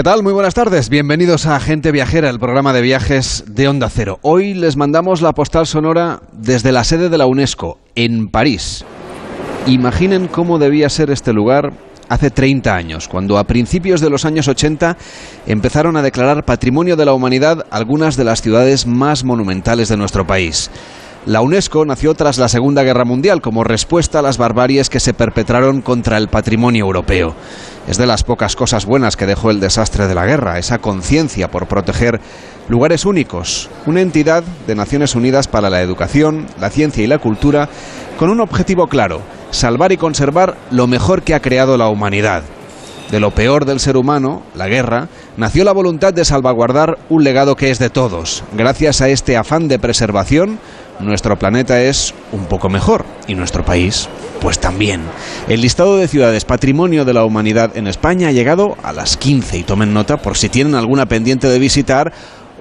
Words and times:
¿Qué 0.00 0.04
tal? 0.04 0.22
Muy 0.22 0.32
buenas 0.32 0.54
tardes. 0.54 0.88
Bienvenidos 0.88 1.44
a 1.44 1.60
Gente 1.60 1.92
Viajera, 1.92 2.30
el 2.30 2.38
programa 2.38 2.72
de 2.72 2.80
viajes 2.80 3.44
de 3.46 3.68
Onda 3.68 3.90
Cero. 3.90 4.18
Hoy 4.22 4.54
les 4.54 4.78
mandamos 4.78 5.20
la 5.20 5.34
postal 5.34 5.66
sonora 5.66 6.22
desde 6.32 6.72
la 6.72 6.84
sede 6.84 7.10
de 7.10 7.18
la 7.18 7.26
UNESCO, 7.26 7.78
en 7.94 8.28
París. 8.28 8.82
Imaginen 9.66 10.26
cómo 10.26 10.58
debía 10.58 10.88
ser 10.88 11.10
este 11.10 11.34
lugar 11.34 11.74
hace 12.08 12.30
30 12.30 12.74
años, 12.74 13.08
cuando 13.08 13.36
a 13.36 13.44
principios 13.44 14.00
de 14.00 14.08
los 14.08 14.24
años 14.24 14.48
80 14.48 14.96
empezaron 15.46 15.98
a 15.98 16.02
declarar 16.02 16.46
Patrimonio 16.46 16.96
de 16.96 17.04
la 17.04 17.12
Humanidad 17.12 17.66
algunas 17.70 18.16
de 18.16 18.24
las 18.24 18.40
ciudades 18.40 18.86
más 18.86 19.22
monumentales 19.22 19.90
de 19.90 19.98
nuestro 19.98 20.26
país. 20.26 20.70
La 21.26 21.42
UNESCO 21.42 21.84
nació 21.84 22.14
tras 22.14 22.38
la 22.38 22.48
Segunda 22.48 22.82
Guerra 22.82 23.04
Mundial 23.04 23.42
como 23.42 23.62
respuesta 23.62 24.20
a 24.20 24.22
las 24.22 24.38
barbaries 24.38 24.88
que 24.88 25.00
se 25.00 25.12
perpetraron 25.12 25.82
contra 25.82 26.16
el 26.16 26.28
patrimonio 26.28 26.86
europeo. 26.86 27.34
Es 27.86 27.98
de 27.98 28.06
las 28.06 28.24
pocas 28.24 28.56
cosas 28.56 28.86
buenas 28.86 29.18
que 29.18 29.26
dejó 29.26 29.50
el 29.50 29.60
desastre 29.60 30.08
de 30.08 30.14
la 30.14 30.24
guerra, 30.24 30.58
esa 30.58 30.78
conciencia 30.78 31.50
por 31.50 31.66
proteger 31.66 32.22
lugares 32.70 33.04
únicos, 33.04 33.68
una 33.84 34.00
entidad 34.00 34.42
de 34.66 34.74
Naciones 34.74 35.14
Unidas 35.14 35.46
para 35.46 35.68
la 35.68 35.82
educación, 35.82 36.46
la 36.58 36.70
ciencia 36.70 37.04
y 37.04 37.06
la 37.06 37.18
cultura, 37.18 37.68
con 38.18 38.30
un 38.30 38.40
objetivo 38.40 38.86
claro, 38.86 39.20
salvar 39.50 39.92
y 39.92 39.98
conservar 39.98 40.56
lo 40.70 40.86
mejor 40.86 41.20
que 41.20 41.34
ha 41.34 41.40
creado 41.40 41.76
la 41.76 41.88
humanidad. 41.88 42.44
De 43.10 43.18
lo 43.18 43.32
peor 43.32 43.64
del 43.64 43.80
ser 43.80 43.96
humano, 43.96 44.42
la 44.54 44.68
guerra, 44.68 45.08
nació 45.36 45.64
la 45.64 45.72
voluntad 45.72 46.14
de 46.14 46.24
salvaguardar 46.24 46.96
un 47.08 47.24
legado 47.24 47.56
que 47.56 47.72
es 47.72 47.80
de 47.80 47.90
todos. 47.90 48.44
Gracias 48.52 49.00
a 49.00 49.08
este 49.08 49.36
afán 49.36 49.66
de 49.66 49.80
preservación, 49.80 50.60
nuestro 51.00 51.38
planeta 51.38 51.80
es 51.82 52.14
un 52.32 52.46
poco 52.46 52.68
mejor 52.68 53.04
y 53.26 53.34
nuestro 53.34 53.64
país, 53.64 54.08
pues 54.40 54.58
también. 54.58 55.02
El 55.48 55.60
listado 55.60 55.96
de 55.96 56.08
ciudades 56.08 56.44
patrimonio 56.44 57.04
de 57.04 57.14
la 57.14 57.24
humanidad 57.24 57.76
en 57.76 57.86
España 57.86 58.28
ha 58.28 58.32
llegado 58.32 58.76
a 58.82 58.92
las 58.92 59.16
15 59.16 59.58
y 59.58 59.62
tomen 59.62 59.94
nota 59.94 60.18
por 60.18 60.36
si 60.36 60.48
tienen 60.48 60.74
alguna 60.74 61.06
pendiente 61.06 61.48
de 61.48 61.58
visitar 61.58 62.12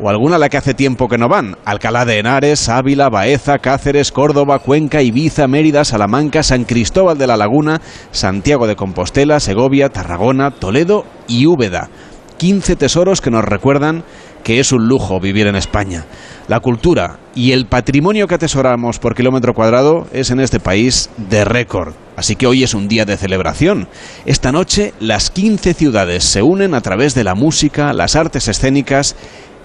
o 0.02 0.10
alguna 0.10 0.38
a 0.38 0.40
la 0.40 0.50
que 0.50 0.58
hace 0.58 0.74
tiempo 0.74 1.10
que 1.10 1.18
no 1.18 1.28
van. 1.28 1.58
Alcalá 1.66 2.06
de 2.06 2.20
Henares, 2.20 2.70
Ávila, 2.70 3.10
Baeza, 3.10 3.60
Cáceres, 3.60 4.12
Córdoba, 4.12 4.60
Cuenca, 4.60 5.02
Ibiza, 5.02 5.48
Mérida, 5.48 5.84
Salamanca, 5.84 6.44
San 6.44 6.64
Cristóbal 6.64 7.18
de 7.18 7.28
la 7.28 7.38
Laguna, 7.38 7.82
Santiago 8.12 8.68
de 8.68 8.76
Compostela, 8.76 9.40
Segovia, 9.40 9.90
Tarragona, 9.90 10.52
Toledo 10.52 11.06
y 11.28 11.46
Úbeda. 11.46 11.90
15 12.38 12.78
tesoros 12.78 13.20
que 13.20 13.32
nos 13.32 13.44
recuerdan 13.44 14.04
que 14.44 14.60
es 14.60 14.72
un 14.72 14.88
lujo 14.88 15.20
vivir 15.20 15.48
en 15.48 15.56
España. 15.56 16.06
La 16.48 16.60
cultura 16.60 17.20
y 17.36 17.52
el 17.52 17.68
patrimonio 17.68 18.28
que 18.28 18.36
atesoramos 18.36 19.00
por 19.00 19.16
kilómetro 19.16 19.54
cuadrado 19.54 20.08
es 20.12 20.32
en 20.32 20.40
este 20.40 20.60
país 20.60 21.10
de 21.18 21.46
récord. 21.46 21.94
Así 22.16 22.36
que 22.36 22.48
hoy 22.48 22.64
es 22.64 22.74
un 22.74 22.88
día 22.88 23.06
de 23.06 23.18
celebración. 23.18 23.88
Esta 24.26 24.52
noche 24.52 24.94
las 25.00 25.30
15 25.30 25.74
ciudades 25.74 26.24
se 26.24 26.42
unen 26.42 26.74
a 26.74 26.82
través 26.82 27.14
de 27.14 27.24
la 27.24 27.36
música, 27.36 27.94
las 27.94 28.16
artes 28.16 28.48
escénicas 28.48 29.16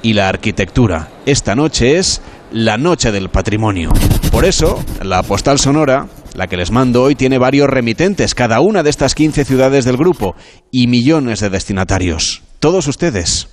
y 0.02 0.12
la 0.12 0.28
arquitectura. 0.28 1.08
Esta 1.24 1.54
noche 1.54 1.96
es 1.96 2.20
la 2.52 2.76
Noche 2.76 3.10
del 3.10 3.30
Patrimonio. 3.30 3.90
Por 4.30 4.44
eso, 4.44 4.84
la 5.02 5.22
postal 5.22 5.58
sonora, 5.58 6.06
la 6.34 6.46
que 6.46 6.56
les 6.56 6.70
mando 6.70 7.02
hoy, 7.02 7.14
tiene 7.14 7.38
varios 7.38 7.68
remitentes, 7.68 8.34
cada 8.34 8.60
una 8.60 8.82
de 8.82 8.90
estas 8.90 9.14
15 9.14 9.44
ciudades 9.44 9.84
del 9.84 9.96
grupo, 9.96 10.36
y 10.70 10.86
millones 10.86 11.40
de 11.40 11.50
destinatarios. 11.50 12.42
Todos 12.60 12.86
ustedes. 12.86 13.48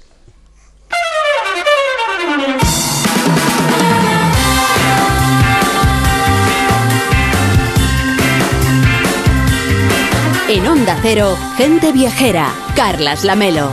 En 10.54 10.68
Onda 10.68 11.00
Cero, 11.02 11.38
gente 11.56 11.94
viajera, 11.94 12.54
Carlas 12.76 13.24
Lamelo. 13.24 13.72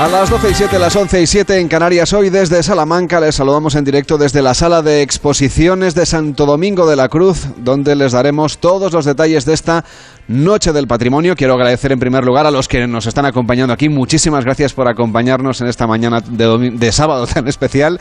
A 0.00 0.06
las 0.06 0.30
12 0.30 0.50
y 0.50 0.54
7, 0.54 0.78
las 0.78 0.94
11 0.94 1.22
y 1.22 1.26
7 1.26 1.58
en 1.58 1.66
Canarias, 1.66 2.12
hoy 2.12 2.30
desde 2.30 2.62
Salamanca 2.62 3.18
les 3.18 3.34
saludamos 3.34 3.74
en 3.74 3.84
directo 3.84 4.16
desde 4.16 4.42
la 4.42 4.54
sala 4.54 4.80
de 4.80 5.02
exposiciones 5.02 5.96
de 5.96 6.06
Santo 6.06 6.46
Domingo 6.46 6.88
de 6.88 6.94
la 6.94 7.08
Cruz, 7.08 7.48
donde 7.56 7.96
les 7.96 8.12
daremos 8.12 8.58
todos 8.58 8.92
los 8.92 9.04
detalles 9.04 9.44
de 9.44 9.54
esta 9.54 9.84
Noche 10.28 10.74
del 10.74 10.86
Patrimonio. 10.86 11.34
Quiero 11.34 11.54
agradecer 11.54 11.90
en 11.90 11.98
primer 11.98 12.22
lugar 12.22 12.44
a 12.44 12.50
los 12.50 12.68
que 12.68 12.86
nos 12.86 13.06
están 13.06 13.24
acompañando 13.24 13.72
aquí. 13.72 13.88
Muchísimas 13.88 14.44
gracias 14.44 14.74
por 14.74 14.86
acompañarnos 14.86 15.62
en 15.62 15.68
esta 15.68 15.86
mañana 15.86 16.20
de, 16.20 16.70
de 16.70 16.92
sábado 16.92 17.26
tan 17.34 17.48
especial. 17.48 17.98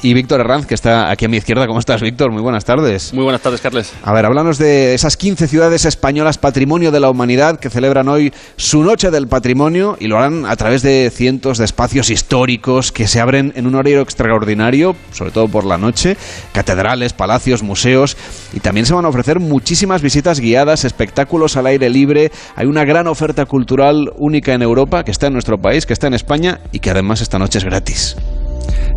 Y 0.00 0.14
Víctor 0.14 0.40
Herranz, 0.40 0.66
que 0.66 0.74
está 0.74 1.10
aquí 1.10 1.24
a 1.24 1.28
mi 1.28 1.38
izquierda. 1.38 1.66
¿Cómo 1.66 1.80
estás, 1.80 2.02
Víctor? 2.02 2.30
Muy 2.30 2.40
buenas 2.40 2.64
tardes. 2.64 3.12
Muy 3.12 3.24
buenas 3.24 3.42
tardes, 3.42 3.60
Carles. 3.60 3.92
A 4.04 4.12
ver, 4.12 4.26
háblanos 4.26 4.58
de 4.58 4.94
esas 4.94 5.16
15 5.16 5.48
ciudades 5.48 5.84
españolas 5.86 6.38
Patrimonio 6.38 6.92
de 6.92 7.00
la 7.00 7.10
Humanidad 7.10 7.58
que 7.58 7.68
celebran 7.68 8.06
hoy 8.06 8.32
su 8.56 8.84
Noche 8.84 9.10
del 9.10 9.26
Patrimonio 9.26 9.96
y 9.98 10.06
lo 10.06 10.18
harán 10.18 10.46
a 10.46 10.54
través 10.54 10.82
de 10.82 11.10
cientos 11.12 11.58
de 11.58 11.64
espacios 11.64 12.10
históricos 12.10 12.92
que 12.92 13.08
se 13.08 13.20
abren 13.20 13.52
en 13.56 13.66
un 13.66 13.74
horario 13.74 14.02
extraordinario, 14.02 14.94
sobre 15.10 15.32
todo 15.32 15.48
por 15.48 15.64
la 15.64 15.78
noche, 15.78 16.16
catedrales, 16.52 17.12
palacios, 17.12 17.64
museos 17.64 18.16
y 18.52 18.60
también 18.60 18.86
se 18.86 18.94
van 18.94 19.04
a 19.04 19.08
ofrecer 19.08 19.40
muchísimas 19.40 20.00
visitas 20.00 20.38
guiadas, 20.38 20.84
espectáculos 20.84 21.55
al 21.56 21.66
aire 21.66 21.90
libre. 21.90 22.30
Hay 22.54 22.66
una 22.66 22.84
gran 22.84 23.06
oferta 23.06 23.46
cultural 23.46 24.12
única 24.16 24.54
en 24.54 24.62
Europa 24.62 25.04
que 25.04 25.10
está 25.10 25.26
en 25.28 25.32
nuestro 25.32 25.58
país, 25.58 25.86
que 25.86 25.92
está 25.92 26.06
en 26.06 26.14
España 26.14 26.60
y 26.72 26.80
que 26.80 26.90
además 26.90 27.20
esta 27.20 27.38
noche 27.38 27.58
es 27.58 27.64
gratis. 27.64 28.16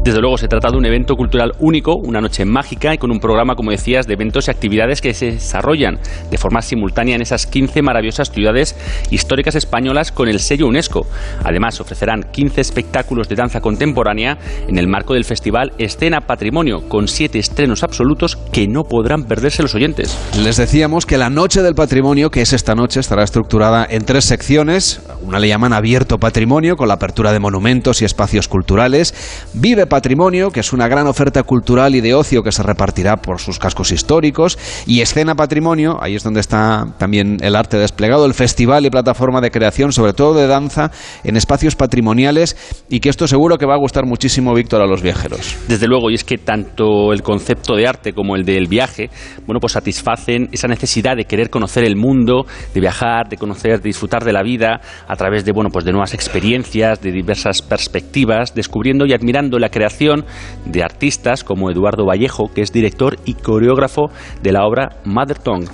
Desde 0.03 0.21
luego 0.21 0.37
se 0.37 0.47
trata 0.47 0.71
de 0.71 0.77
un 0.77 0.85
evento 0.85 1.15
cultural 1.15 1.53
único, 1.59 1.95
una 1.95 2.21
noche 2.21 2.45
mágica 2.45 2.93
y 2.93 2.97
con 2.97 3.11
un 3.11 3.19
programa, 3.19 3.55
como 3.55 3.71
decías, 3.71 4.07
de 4.07 4.13
eventos 4.13 4.47
y 4.47 4.51
actividades 4.51 5.01
que 5.01 5.13
se 5.13 5.33
desarrollan 5.33 5.99
de 6.31 6.37
forma 6.37 6.61
simultánea 6.61 7.15
en 7.15 7.21
esas 7.21 7.45
15 7.45 7.81
maravillosas 7.81 8.31
ciudades 8.31 8.75
históricas 9.11 9.55
españolas 9.55 10.11
con 10.11 10.29
el 10.29 10.39
sello 10.39 10.67
UNESCO. 10.67 11.05
Además, 11.43 11.79
ofrecerán 11.81 12.23
15 12.31 12.61
espectáculos 12.61 13.29
de 13.29 13.35
danza 13.35 13.61
contemporánea 13.61 14.37
en 14.67 14.77
el 14.77 14.87
marco 14.87 15.13
del 15.13 15.25
festival 15.25 15.73
Escena 15.77 16.21
Patrimonio, 16.21 16.87
con 16.87 17.07
siete 17.07 17.39
estrenos 17.39 17.83
absolutos 17.83 18.37
que 18.51 18.67
no 18.67 18.83
podrán 18.83 19.23
perderse 19.25 19.61
los 19.61 19.75
oyentes. 19.75 20.17
Les 20.41 20.57
decíamos 20.57 21.05
que 21.05 21.17
la 21.17 21.29
Noche 21.29 21.61
del 21.61 21.75
Patrimonio, 21.75 22.29
que 22.29 22.41
es 22.41 22.53
esta 22.53 22.75
noche, 22.75 22.99
estará 22.99 23.23
estructurada 23.23 23.85
en 23.89 24.05
tres 24.05 24.25
secciones. 24.25 25.01
Una 25.21 25.39
le 25.39 25.47
llaman 25.47 25.73
Abierto 25.73 26.17
Patrimonio, 26.17 26.75
con 26.75 26.87
la 26.87 26.95
apertura 26.95 27.31
de 27.31 27.39
monumentos 27.39 28.01
y 28.01 28.05
espacios 28.05 28.47
culturales. 28.47 29.13
Vive 29.61 29.87
Patrimonio, 29.87 30.51
que 30.51 30.61
es 30.61 30.71
una 30.71 30.87
gran 30.87 31.05
oferta 31.05 31.43
cultural 31.43 31.93
y 31.93 31.99
de 31.99 32.13
ocio 32.13 32.43
que 32.43 32.51
se 32.53 32.63
repartirá 32.63 33.17
por 33.17 33.41
sus 33.41 33.59
cascos 33.59 33.91
históricos, 33.91 34.57
y 34.87 35.01
Escena 35.01 35.35
Patrimonio, 35.35 35.97
ahí 36.01 36.15
es 36.15 36.23
donde 36.23 36.39
está 36.39 36.85
también 36.97 37.35
el 37.41 37.57
arte 37.57 37.77
desplegado, 37.77 38.25
el 38.25 38.33
festival 38.33 38.85
y 38.85 38.89
plataforma 38.89 39.41
de 39.41 39.51
creación, 39.51 39.91
sobre 39.91 40.13
todo 40.13 40.33
de 40.33 40.47
danza, 40.47 40.91
en 41.25 41.35
espacios 41.35 41.75
patrimoniales, 41.75 42.55
y 42.89 43.01
que 43.01 43.09
esto 43.09 43.27
seguro 43.27 43.57
que 43.57 43.65
va 43.65 43.73
a 43.73 43.79
gustar 43.79 44.05
muchísimo, 44.05 44.53
Víctor, 44.53 44.81
a 44.81 44.87
los 44.87 45.01
viajeros. 45.01 45.57
Desde 45.67 45.87
luego, 45.87 46.09
y 46.09 46.13
es 46.13 46.23
que 46.23 46.37
tanto 46.37 47.11
el 47.11 47.21
concepto 47.21 47.75
de 47.75 47.85
arte 47.85 48.13
como 48.13 48.37
el 48.37 48.45
del 48.45 48.67
viaje, 48.67 49.09
bueno, 49.45 49.59
pues 49.59 49.73
satisfacen 49.73 50.47
esa 50.53 50.69
necesidad 50.69 51.17
de 51.17 51.25
querer 51.25 51.49
conocer 51.49 51.83
el 51.83 51.97
mundo, 51.97 52.45
de 52.73 52.79
viajar, 52.79 53.27
de 53.27 53.35
conocer, 53.35 53.81
de 53.81 53.89
disfrutar 53.89 54.23
de 54.23 54.31
la 54.31 54.41
vida 54.41 54.79
a 55.05 55.15
través 55.17 55.43
de, 55.43 55.51
bueno, 55.51 55.69
pues 55.69 55.83
de 55.83 55.91
nuevas 55.91 56.13
experiencias, 56.13 57.01
de 57.01 57.11
diversas 57.11 57.61
perspectivas, 57.61 58.55
descubriendo 58.55 59.05
y 59.05 59.11
admirando 59.11 59.48
la 59.57 59.69
creación 59.69 60.25
de 60.65 60.83
artistas 60.83 61.43
como 61.43 61.71
Eduardo 61.71 62.05
Vallejo, 62.05 62.51
que 62.53 62.61
es 62.61 62.71
director 62.71 63.17
y 63.25 63.33
coreógrafo 63.33 64.11
de 64.43 64.51
la 64.51 64.65
obra 64.65 64.97
Mother 65.05 65.39
Tongue. 65.39 65.69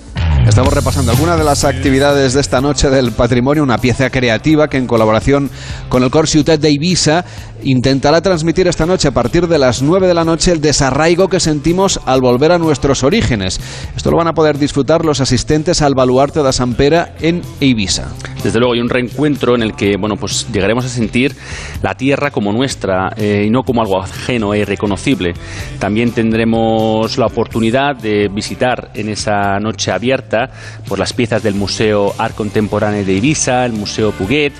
Estamos 0.47 0.73
repasando 0.73 1.11
algunas 1.11 1.39
de 1.39 1.43
las 1.43 1.65
actividades 1.65 2.33
de 2.33 2.41
esta 2.41 2.61
noche 2.61 2.89
del 2.89 3.11
patrimonio, 3.11 3.63
una 3.63 3.79
pieza 3.79 4.11
creativa 4.11 4.69
que 4.69 4.77
en 4.77 4.85
colaboración 4.85 5.49
con 5.89 6.03
el 6.03 6.11
Cor 6.11 6.27
Ciutat 6.27 6.59
de 6.61 6.69
Ibiza 6.69 7.25
intentará 7.65 8.21
transmitir 8.21 8.67
esta 8.67 8.85
noche 8.85 9.07
a 9.07 9.11
partir 9.11 9.47
de 9.47 9.57
las 9.57 9.81
9 9.81 10.07
de 10.07 10.13
la 10.13 10.23
noche 10.23 10.51
el 10.51 10.61
desarraigo 10.61 11.27
que 11.27 11.39
sentimos 11.39 11.99
al 12.05 12.21
volver 12.21 12.51
a 12.51 12.59
nuestros 12.59 13.03
orígenes. 13.03 13.59
Esto 13.95 14.11
lo 14.11 14.17
van 14.17 14.27
a 14.27 14.33
poder 14.33 14.57
disfrutar 14.57 15.03
los 15.03 15.19
asistentes 15.19 15.81
al 15.81 15.95
Baluarte 15.95 16.43
de 16.43 16.53
Sampera 16.53 17.15
en 17.19 17.41
Ibiza. 17.59 18.07
Desde 18.43 18.59
luego 18.59 18.75
hay 18.75 18.81
un 18.81 18.89
reencuentro 18.89 19.55
en 19.55 19.63
el 19.63 19.75
que 19.75 19.97
bueno 19.99 20.15
pues 20.15 20.47
llegaremos 20.53 20.85
a 20.85 20.89
sentir 20.89 21.35
la 21.81 21.95
tierra 21.95 22.29
como 22.29 22.53
nuestra 22.53 23.09
eh, 23.17 23.45
y 23.47 23.49
no 23.49 23.63
como 23.63 23.81
algo 23.81 23.99
ajeno 23.99 24.53
e 24.53 24.59
irreconocible. 24.59 25.33
También 25.79 26.11
tendremos 26.11 27.17
la 27.17 27.25
oportunidad 27.25 27.95
de 27.95 28.29
visitar 28.31 28.91
en 28.93 29.09
esa 29.09 29.59
noche 29.59 29.91
abierta 29.91 30.51
por 30.87 30.99
las 30.99 31.13
piezas 31.13 31.41
del 31.41 31.55
Museo 31.55 32.13
Art 32.19 32.35
Contemporáneo 32.35 33.03
de 33.03 33.13
Ibiza, 33.13 33.65
el 33.65 33.73
Museo 33.73 34.11
Puget 34.11 34.53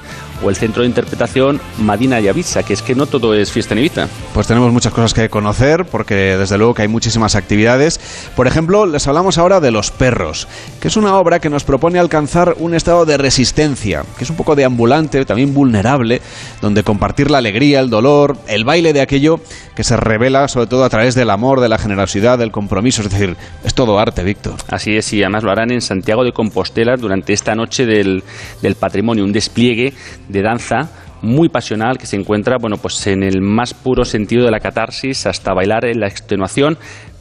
o 0.43 0.49
el 0.49 0.55
centro 0.55 0.81
de 0.81 0.89
interpretación 0.89 1.61
Madina 1.79 2.19
y 2.19 2.27
Ibiza, 2.27 2.63
que 2.63 2.73
es 2.73 2.81
que 2.81 2.95
no 2.95 3.05
todo 3.05 3.33
es 3.33 3.51
fiesta 3.51 3.73
en 3.73 3.79
Ibiza. 3.79 4.07
Pues 4.33 4.47
tenemos 4.47 4.71
muchas 4.71 4.93
cosas 4.93 5.13
que 5.13 5.29
conocer, 5.29 5.85
porque 5.85 6.37
desde 6.37 6.57
luego 6.57 6.73
que 6.73 6.83
hay 6.83 6.87
muchísimas 6.87 7.35
actividades. 7.35 7.99
Por 8.35 8.47
ejemplo, 8.47 8.85
les 8.85 9.07
hablamos 9.07 9.37
ahora 9.37 9.59
de 9.59 9.71
Los 9.71 9.91
Perros, 9.91 10.47
que 10.79 10.87
es 10.87 10.97
una 10.97 11.15
obra 11.17 11.39
que 11.39 11.49
nos 11.49 11.63
propone 11.63 11.99
alcanzar 11.99 12.55
un 12.59 12.75
estado 12.75 13.05
de 13.05 13.17
resistencia, 13.17 14.03
que 14.17 14.23
es 14.23 14.29
un 14.29 14.35
poco 14.35 14.55
deambulante, 14.55 15.25
también 15.25 15.53
vulnerable, 15.53 16.21
donde 16.61 16.83
compartir 16.83 17.31
la 17.31 17.39
alegría, 17.39 17.79
el 17.79 17.89
dolor, 17.89 18.37
el 18.47 18.63
baile 18.63 18.93
de 18.93 19.01
aquello 19.01 19.39
que 19.75 19.83
se 19.83 19.97
revela 19.97 20.47
sobre 20.47 20.67
todo 20.67 20.83
a 20.83 20.89
través 20.89 21.15
del 21.15 21.29
amor, 21.29 21.59
de 21.59 21.69
la 21.69 21.77
generosidad, 21.77 22.37
del 22.37 22.51
compromiso, 22.51 23.01
es 23.01 23.09
decir, 23.09 23.35
es 23.63 23.73
todo 23.73 23.99
arte, 23.99 24.23
Víctor. 24.23 24.55
Así 24.69 24.95
es, 24.95 25.11
y 25.13 25.21
además 25.21 25.43
lo 25.43 25.51
harán 25.51 25.71
en 25.71 25.81
Santiago 25.81 26.23
de 26.23 26.31
Compostela 26.31 26.97
durante 26.97 27.33
esta 27.33 27.55
noche 27.55 27.85
del, 27.85 28.23
del 28.61 28.75
patrimonio, 28.75 29.23
un 29.23 29.31
despliegue 29.31 29.93
de 30.27 30.41
danza 30.41 30.89
muy 31.21 31.49
pasional 31.49 31.97
que 31.97 32.05
se 32.05 32.15
encuentra 32.15 32.57
bueno 32.57 32.77
pues 32.77 33.07
en 33.07 33.23
el 33.23 33.41
más 33.41 33.73
puro 33.73 34.05
sentido 34.05 34.45
de 34.45 34.51
la 34.51 34.59
catarsis 34.59 35.25
hasta 35.25 35.53
bailar 35.53 35.85
en 35.85 35.99
la 35.99 36.07
extenuación 36.07 36.77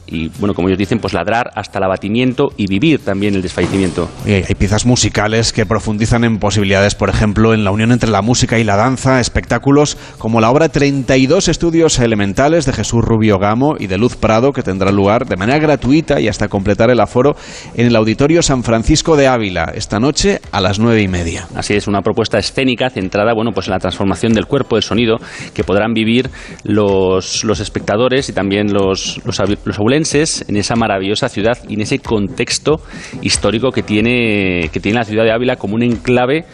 y 0.07 0.29
bueno, 0.39 0.53
como 0.53 0.67
ellos 0.67 0.77
dicen, 0.77 0.99
pues 0.99 1.13
ladrar 1.13 1.51
hasta 1.55 1.79
el 1.79 1.85
abatimiento 1.85 2.49
y 2.57 2.67
vivir 2.67 2.99
también 2.99 3.35
el 3.35 3.41
desfallecimiento. 3.41 4.09
hay 4.25 4.55
piezas 4.55 4.85
musicales 4.85 5.53
que 5.53 5.65
profundizan 5.65 6.23
en 6.23 6.37
posibilidades, 6.37 6.95
por 6.95 7.09
ejemplo, 7.09 7.53
en 7.53 7.63
la 7.63 7.71
unión 7.71 7.91
entre 7.91 8.09
la 8.09 8.21
música 8.21 8.59
y 8.59 8.63
la 8.63 8.75
danza, 8.75 9.19
espectáculos 9.19 9.97
como 10.17 10.41
la 10.41 10.49
obra 10.49 10.69
32 10.69 11.47
estudios 11.47 11.99
elementales 11.99 12.65
de 12.65 12.73
Jesús 12.73 13.03
Rubio 13.03 13.39
Gamo 13.39 13.75
y 13.79 13.87
de 13.87 13.97
Luz 13.97 14.15
Prado, 14.15 14.51
que 14.51 14.63
tendrá 14.63 14.91
lugar 14.91 15.25
de 15.25 15.37
manera 15.37 15.59
gratuita 15.59 16.19
y 16.19 16.27
hasta 16.27 16.47
completar 16.47 16.89
el 16.89 16.99
aforo 16.99 17.35
en 17.75 17.87
el 17.87 17.95
Auditorio 17.95 18.41
San 18.41 18.63
Francisco 18.63 19.15
de 19.15 19.27
Ávila, 19.27 19.71
esta 19.73 19.99
noche 19.99 20.39
a 20.51 20.61
las 20.61 20.79
nueve 20.79 21.01
y 21.01 21.07
media. 21.07 21.47
Así 21.55 21.73
es, 21.73 21.87
una 21.87 22.01
propuesta 22.01 22.37
escénica 22.37 22.89
centrada, 22.89 23.33
bueno, 23.33 23.51
pues 23.53 23.67
en 23.67 23.73
la 23.73 23.79
transformación 23.79 24.33
del 24.33 24.45
cuerpo, 24.45 24.75
del 24.75 24.83
sonido, 24.83 25.17
que 25.53 25.63
podrán 25.63 25.93
vivir 25.93 26.29
los, 26.63 27.43
los 27.43 27.59
espectadores 27.59 28.29
y 28.29 28.33
también 28.33 28.73
los, 28.73 29.21
los, 29.25 29.39
los 29.65 29.77
en 29.95 30.57
esa 30.57 30.75
maravillosa 30.75 31.29
ciudad 31.29 31.57
y 31.67 31.75
en 31.75 31.81
ese 31.81 31.99
contexto 31.99 32.81
histórico 33.21 33.71
que 33.71 33.83
tiene, 33.83 34.69
que 34.71 34.79
tiene 34.79 34.99
la 34.99 35.05
ciudad 35.05 35.23
de 35.23 35.31
Ávila 35.31 35.55
como 35.55 35.75
un 35.75 35.83
enclave 35.83 36.45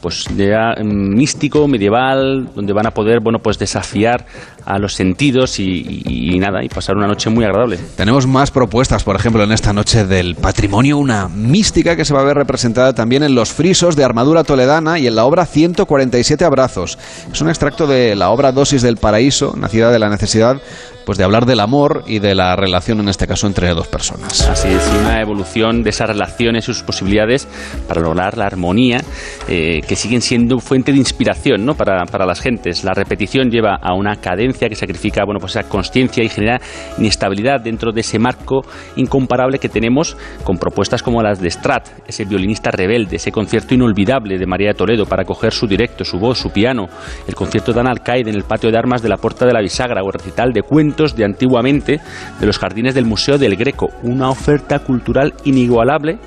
pues 0.00 0.24
ya 0.36 0.74
mm, 0.80 1.14
místico, 1.14 1.66
medieval, 1.68 2.50
donde 2.54 2.72
van 2.72 2.86
a 2.86 2.90
poder 2.90 3.20
bueno 3.20 3.38
pues 3.38 3.58
desafiar 3.58 4.26
a 4.64 4.78
los 4.78 4.94
sentidos 4.94 5.58
y, 5.58 6.38
nada, 6.38 6.64
y 6.64 6.68
pasar 6.68 6.96
una 6.96 7.06
noche 7.06 7.30
muy 7.30 7.44
agradable. 7.44 7.78
Tenemos 7.96 8.26
más 8.26 8.50
propuestas, 8.50 9.04
por 9.04 9.16
ejemplo, 9.16 9.42
en 9.42 9.52
esta 9.52 9.72
noche 9.72 10.04
del 10.04 10.34
patrimonio, 10.34 10.98
una 10.98 11.28
mística 11.28 11.96
que 11.96 12.04
se 12.04 12.14
va 12.14 12.20
a 12.20 12.24
ver 12.24 12.36
representada 12.36 12.94
también 12.94 13.22
en 13.22 13.34
los 13.34 13.52
frisos 13.52 13.96
de 13.96 14.04
armadura 14.04 14.44
toledana 14.44 14.98
y 14.98 15.06
en 15.06 15.16
la 15.16 15.24
obra 15.24 15.46
147 15.46 16.44
abrazos. 16.44 16.98
Es 17.32 17.40
un 17.40 17.48
extracto 17.48 17.86
de 17.86 18.16
la 18.16 18.30
obra 18.30 18.52
Dosis 18.52 18.82
del 18.82 18.96
Paraíso, 18.96 19.54
nacida 19.56 19.90
de 19.90 19.98
la 19.98 20.08
necesidad 20.08 20.60
pues 21.04 21.18
de 21.18 21.24
hablar 21.24 21.46
del 21.46 21.58
amor 21.58 22.04
y 22.06 22.20
de 22.20 22.34
la 22.34 22.54
relación 22.54 23.00
en 23.00 23.08
este 23.08 23.26
caso 23.26 23.46
entre 23.46 23.68
dos 23.70 23.88
personas. 23.88 24.48
Así 24.48 24.68
es, 24.68 24.88
una 25.00 25.20
evolución 25.20 25.82
de 25.82 25.90
esas 25.90 26.08
relaciones 26.08 26.64
y 26.64 26.66
sus 26.66 26.82
posibilidades 26.84 27.48
para 27.88 28.00
lograr 28.00 28.38
la 28.38 28.46
armonía 28.46 29.02
eh, 29.48 29.80
que 29.88 29.96
siguen 29.96 30.22
siendo 30.22 30.58
fuente 30.60 30.92
de 30.92 30.98
inspiración 30.98 31.64
¿no? 31.64 31.74
para, 31.74 32.04
para, 32.06 32.26
las 32.26 32.40
gentes. 32.40 32.84
La 32.84 32.92
repetición 32.92 33.50
lleva 33.50 33.74
a 33.74 33.94
una 33.94 34.16
que 34.52 34.74
sacrifica 34.74 35.24
bueno, 35.24 35.38
pues 35.40 35.56
esa 35.56 35.68
consciencia 35.68 36.22
y 36.24 36.28
genera 36.28 36.60
inestabilidad 36.98 37.60
dentro 37.60 37.92
de 37.92 38.00
ese 38.00 38.18
marco 38.18 38.62
incomparable 38.96 39.58
que 39.58 39.68
tenemos 39.68 40.16
con 40.44 40.58
propuestas 40.58 41.02
como 41.02 41.22
las 41.22 41.40
de 41.40 41.50
Strat, 41.50 41.88
ese 42.06 42.24
violinista 42.24 42.70
rebelde, 42.70 43.16
ese 43.16 43.32
concierto 43.32 43.74
inolvidable 43.74 44.38
de 44.38 44.46
María 44.46 44.68
de 44.68 44.74
Toledo 44.74 45.06
para 45.06 45.24
coger 45.24 45.52
su 45.52 45.66
directo, 45.66 46.04
su 46.04 46.18
voz, 46.18 46.38
su 46.38 46.50
piano, 46.50 46.88
el 47.26 47.34
concierto 47.34 47.72
de 47.72 47.80
Ana 47.80 47.90
Alcaide 47.90 48.30
en 48.30 48.36
el 48.36 48.44
patio 48.44 48.70
de 48.70 48.78
armas 48.78 49.02
de 49.02 49.08
la 49.08 49.16
Puerta 49.16 49.46
de 49.46 49.52
la 49.52 49.60
Bisagra 49.60 50.02
o 50.02 50.06
el 50.06 50.12
recital 50.12 50.52
de 50.52 50.62
cuentos 50.62 51.16
de 51.16 51.24
antiguamente 51.24 52.00
de 52.38 52.46
los 52.46 52.58
jardines 52.58 52.94
del 52.94 53.06
Museo 53.06 53.38
del 53.38 53.56
Greco. 53.56 53.90
Una 54.02 54.30
oferta 54.30 54.78
cultural 54.80 55.34
inigualable 55.44 56.18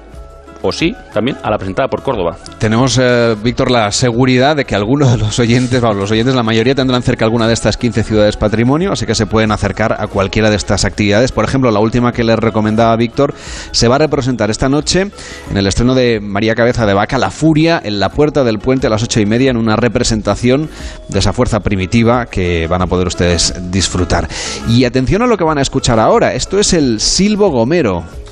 o 0.64 0.72
sí, 0.72 0.96
también 1.14 1.38
a 1.44 1.52
la 1.52 1.58
presentada 1.58 1.90
por 1.90 2.02
Córdoba. 2.02 2.38
Tenemos, 2.58 2.98
eh, 3.00 3.36
Víctor, 3.44 3.70
la 3.70 3.92
seguridad 3.92 4.56
de 4.56 4.64
que 4.64 4.76
algunos 4.76 5.12
de 5.12 5.18
los 5.18 5.38
oyentes, 5.38 5.82
los 5.82 6.10
oyentes, 6.10 6.34
la 6.34 6.42
mayoría 6.42 6.74
tendrán 6.74 7.04
cerca 7.04 7.26
alguna 7.26 7.48
de 7.48 7.54
estas 7.54 7.76
15 7.78 8.04
ciudades 8.04 8.38
patrimonio, 8.38 8.94
así 8.94 9.06
que 9.06 9.14
se 9.14 9.26
pueden 9.26 9.52
acercar 9.52 9.98
a 10.00 10.08
cualquiera 10.08 10.50
de 10.50 10.56
estas 10.56 10.86
actividades. 10.86 11.34
Por 11.34 11.44
ejemplo, 11.44 11.70
la 11.70 11.82
última 11.82 12.14
que 12.14 12.24
les 12.24 12.40
recomendaba 12.40 12.96
Víctor 12.96 13.34
se 13.72 13.90
va 13.90 13.96
a 13.96 14.00
representar 14.00 14.50
esta 14.50 14.70
noche 14.70 15.12
en 15.52 15.58
el 15.58 15.68
estreno 15.68 15.96
de 15.96 16.22
María 16.22 16.56
Cabeza 16.56 16.86
de 16.86 16.94
Vaca, 16.94 17.18
La 17.18 17.30
Furia, 17.30 17.82
en 17.84 18.00
la 18.00 18.10
puerta 18.10 18.46
del 18.46 18.60
puente 18.60 18.88
a 18.88 18.90
las 18.90 19.04
ocho 19.04 19.20
y 19.20 19.26
media, 19.26 19.52
en 19.52 19.58
una 19.58 19.76
representación 19.76 20.70
de 21.10 21.20
esa 21.20 21.34
fuerza 21.34 21.60
primitiva 21.60 22.26
que 22.28 22.68
van 22.68 22.82
a 22.82 22.88
poder 22.88 23.08
ustedes 23.08 23.54
disfrutar. 23.70 24.30
Y 24.70 24.86
atención 24.86 25.22
a 25.24 25.28
lo 25.28 25.38
que 25.38 25.44
van 25.44 25.58
a 25.58 25.62
escuchar 25.62 26.00
ahora. 26.00 26.34
Esto 26.34 26.58
es 26.58 26.72
el 26.72 27.02
Silbo 27.02 27.50
Gomero. 27.50 28.23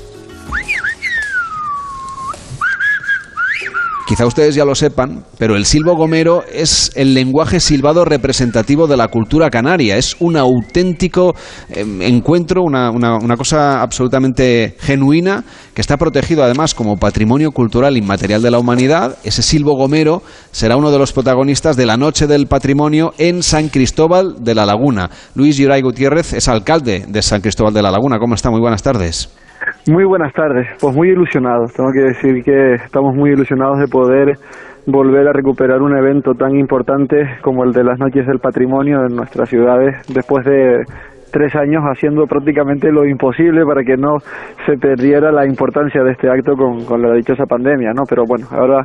Quizá 4.06 4.26
ustedes 4.26 4.56
ya 4.56 4.64
lo 4.64 4.74
sepan, 4.74 5.24
pero 5.38 5.54
el 5.54 5.64
silbo 5.64 5.94
gomero 5.94 6.42
es 6.52 6.90
el 6.96 7.14
lenguaje 7.14 7.60
silbado 7.60 8.04
representativo 8.04 8.88
de 8.88 8.96
la 8.96 9.08
cultura 9.08 9.48
canaria. 9.48 9.96
Es 9.96 10.16
un 10.18 10.36
auténtico 10.36 11.34
em, 11.68 12.02
encuentro, 12.02 12.62
una, 12.62 12.90
una, 12.90 13.36
cosa 13.36 13.80
absolutamente 13.80 14.76
genuina 14.80 15.44
que 15.72 15.80
está 15.80 15.96
protegido 15.96 16.42
además 16.42 16.74
como 16.74 16.96
patrimonio 16.96 17.52
cultural 17.52 17.96
inmaterial 17.96 18.42
de 18.42 18.50
la 18.50 18.58
humanidad. 18.58 19.18
Ese 19.22 19.42
silbo 19.42 19.76
gomero 19.76 20.22
será 20.50 20.76
uno 20.76 20.90
de 20.90 20.98
los 20.98 21.12
protagonistas 21.12 21.76
de 21.76 21.86
la 21.86 21.96
Noche 21.96 22.26
del 22.26 22.48
Patrimonio 22.48 23.14
en 23.18 23.42
San 23.42 23.68
Cristóbal 23.68 24.36
de 24.40 24.54
la 24.54 24.66
Laguna. 24.66 25.10
Luis 25.36 25.56
Yuray 25.56 25.80
Gutiérrez 25.80 26.32
es 26.32 26.48
alcalde 26.48 27.04
de 27.06 27.22
San 27.22 27.40
Cristóbal 27.40 27.72
de 27.72 27.82
la 27.82 27.92
Laguna. 27.92 28.18
¿Cómo 28.18 28.34
está? 28.34 28.50
Muy 28.50 28.60
buenas 28.60 28.82
tardes. 28.82 29.30
Muy 29.90 30.04
buenas 30.04 30.32
tardes, 30.32 30.66
pues 30.80 30.94
muy 30.94 31.10
ilusionados, 31.10 31.72
tengo 31.72 31.90
que 31.92 32.02
decir 32.02 32.42
que 32.44 32.74
estamos 32.74 33.14
muy 33.14 33.30
ilusionados 33.30 33.78
de 33.78 33.86
poder 33.86 34.34
volver 34.86 35.28
a 35.28 35.32
recuperar 35.32 35.80
un 35.80 35.96
evento 35.96 36.34
tan 36.34 36.56
importante 36.56 37.16
como 37.42 37.64
el 37.64 37.72
de 37.72 37.84
las 37.84 37.98
Noches 37.98 38.26
del 38.26 38.38
Patrimonio 38.38 39.04
en 39.06 39.14
nuestras 39.14 39.48
ciudades 39.48 39.96
después 40.12 40.44
de 40.44 40.82
tres 41.32 41.54
años 41.56 41.82
haciendo 41.84 42.26
prácticamente 42.26 42.92
lo 42.92 43.06
imposible 43.06 43.64
para 43.64 43.82
que 43.82 43.96
no 43.96 44.18
se 44.66 44.76
perdiera 44.76 45.32
la 45.32 45.46
importancia 45.46 46.02
de 46.02 46.12
este 46.12 46.28
acto 46.28 46.52
con, 46.54 47.02
la 47.02 47.14
dichosa 47.14 47.46
pandemia, 47.46 47.92
¿no? 47.92 48.02
Pero 48.08 48.24
bueno, 48.26 48.46
ahora 48.50 48.82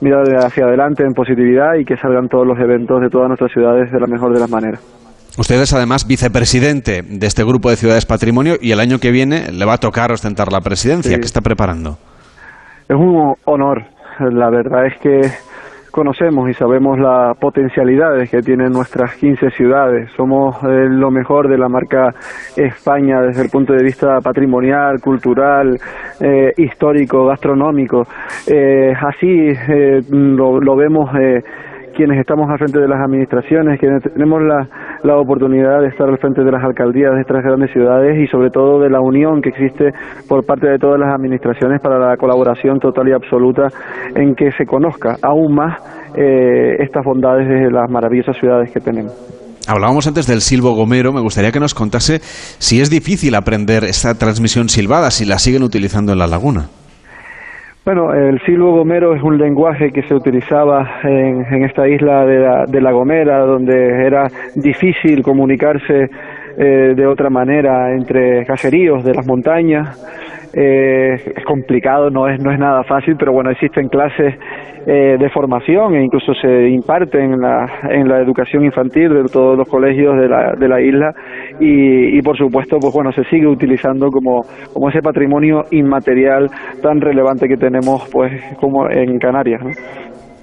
mirar 0.00 0.24
hacia 0.44 0.64
adelante 0.64 1.02
en 1.02 1.12
positividad 1.12 1.74
y 1.74 1.84
que 1.84 1.96
salgan 1.96 2.28
todos 2.28 2.46
los 2.46 2.58
eventos 2.58 3.00
de 3.00 3.10
todas 3.10 3.28
nuestras 3.28 3.52
ciudades 3.52 3.90
de 3.90 4.00
la 4.00 4.06
mejor 4.06 4.32
de 4.32 4.40
las 4.40 4.50
maneras. 4.50 5.07
Usted 5.38 5.60
es 5.62 5.72
además 5.72 6.04
vicepresidente 6.08 7.02
de 7.02 7.26
este 7.26 7.44
grupo 7.44 7.70
de 7.70 7.76
ciudades 7.76 8.06
patrimonio 8.06 8.54
y 8.60 8.72
el 8.72 8.80
año 8.80 8.98
que 8.98 9.12
viene 9.12 9.52
le 9.52 9.64
va 9.64 9.74
a 9.74 9.78
tocar 9.78 10.10
ostentar 10.10 10.50
la 10.50 10.60
presidencia. 10.60 11.16
¿Qué 11.16 11.24
está 11.24 11.40
preparando? 11.40 11.96
Es 12.88 12.96
un 12.96 13.34
honor. 13.44 13.84
La 14.18 14.50
verdad 14.50 14.86
es 14.86 14.98
que 15.00 15.20
conocemos 15.92 16.50
y 16.50 16.54
sabemos 16.54 16.98
las 16.98 17.38
potencialidades 17.38 18.28
que 18.28 18.40
tienen 18.40 18.72
nuestras 18.72 19.14
15 19.14 19.50
ciudades. 19.50 20.10
Somos 20.16 20.56
eh, 20.64 20.88
lo 20.88 21.12
mejor 21.12 21.48
de 21.48 21.56
la 21.56 21.68
marca 21.68 22.12
España 22.56 23.20
desde 23.20 23.42
el 23.42 23.48
punto 23.48 23.74
de 23.74 23.84
vista 23.84 24.18
patrimonial, 24.20 25.00
cultural, 25.00 25.78
eh, 26.20 26.52
histórico, 26.56 27.26
gastronómico. 27.26 28.08
Eh, 28.48 28.92
así 28.92 29.52
lo, 30.10 30.60
lo, 30.60 30.76
vemos 30.76 31.10
quienes 31.98 32.20
estamos 32.20 32.48
al 32.48 32.58
frente 32.58 32.78
de 32.78 32.86
las 32.86 33.00
administraciones, 33.00 33.80
quienes 33.80 34.04
tenemos 34.04 34.40
la, 34.40 34.68
la 35.02 35.16
oportunidad 35.18 35.80
de 35.80 35.88
estar 35.88 36.08
al 36.08 36.16
frente 36.18 36.44
de 36.44 36.52
las 36.52 36.62
alcaldías 36.62 37.12
de 37.12 37.22
estas 37.22 37.42
grandes 37.42 37.72
ciudades 37.72 38.16
y 38.22 38.28
sobre 38.28 38.50
todo 38.50 38.78
de 38.78 38.88
la 38.88 39.00
unión 39.00 39.42
que 39.42 39.48
existe 39.48 39.90
por 40.28 40.46
parte 40.46 40.68
de 40.68 40.78
todas 40.78 41.00
las 41.00 41.12
administraciones 41.12 41.80
para 41.80 41.98
la 41.98 42.16
colaboración 42.16 42.78
total 42.78 43.08
y 43.08 43.12
absoluta 43.12 43.66
en 44.14 44.36
que 44.36 44.52
se 44.52 44.64
conozca 44.64 45.16
aún 45.22 45.56
más 45.56 45.76
eh, 46.16 46.76
estas 46.78 47.04
bondades 47.04 47.48
de 47.48 47.68
las 47.68 47.90
maravillosas 47.90 48.36
ciudades 48.38 48.70
que 48.70 48.78
tenemos. 48.78 49.12
Hablábamos 49.66 50.06
antes 50.06 50.28
del 50.28 50.40
silbo 50.40 50.76
gomero, 50.76 51.12
me 51.12 51.20
gustaría 51.20 51.50
que 51.50 51.58
nos 51.58 51.74
contase 51.74 52.20
si 52.22 52.80
es 52.80 52.90
difícil 52.90 53.34
aprender 53.34 53.82
esta 53.82 54.14
transmisión 54.14 54.68
silbada, 54.68 55.10
si 55.10 55.24
la 55.24 55.40
siguen 55.40 55.64
utilizando 55.64 56.12
en 56.12 56.20
la 56.20 56.28
laguna. 56.28 56.68
Bueno, 57.84 58.12
el 58.12 58.38
silbo 58.42 58.72
gomero 58.72 59.14
es 59.14 59.22
un 59.22 59.38
lenguaje 59.38 59.90
que 59.90 60.02
se 60.02 60.14
utilizaba 60.14 61.00
en, 61.04 61.64
esta 61.64 61.88
isla 61.88 62.26
de 62.26 62.80
la, 62.80 62.92
Gomera, 62.92 63.38
donde 63.40 64.06
era 64.06 64.28
difícil 64.54 65.22
comunicarse 65.22 66.10
eh, 66.58 66.92
de 66.94 67.06
otra 67.06 67.30
manera 67.30 67.94
entre 67.94 68.44
caseríos 68.44 69.02
de 69.04 69.14
las 69.14 69.26
montañas. 69.26 69.96
Eh, 70.60 71.14
es 71.14 71.44
complicado, 71.44 72.10
no 72.10 72.26
es, 72.26 72.42
no 72.42 72.50
es 72.50 72.58
nada 72.58 72.82
fácil, 72.82 73.14
pero 73.16 73.32
bueno, 73.32 73.50
existen 73.50 73.88
clases 73.88 74.34
eh, 74.88 75.16
de 75.16 75.30
formación 75.30 75.94
e 75.94 76.02
incluso 76.02 76.34
se 76.34 76.68
imparten 76.70 77.34
en 77.34 77.40
la, 77.40 77.64
en 77.88 78.08
la 78.08 78.20
educación 78.20 78.64
infantil 78.64 79.10
de 79.10 79.22
todos 79.32 79.56
los 79.56 79.68
colegios 79.68 80.16
de 80.20 80.28
la, 80.28 80.54
de 80.58 80.66
la 80.68 80.80
isla 80.80 81.14
y, 81.60 82.20
por 82.22 82.36
supuesto, 82.36 82.78
pues 82.80 82.92
bueno, 82.92 83.12
se 83.12 83.22
sigue 83.30 83.46
utilizando 83.46 84.08
como, 84.08 84.40
como 84.72 84.88
ese 84.88 85.00
patrimonio 85.00 85.62
inmaterial 85.70 86.48
tan 86.82 87.00
relevante 87.00 87.46
que 87.46 87.56
tenemos 87.56 88.08
pues 88.10 88.32
como 88.60 88.90
en 88.90 89.16
Canarias. 89.20 89.62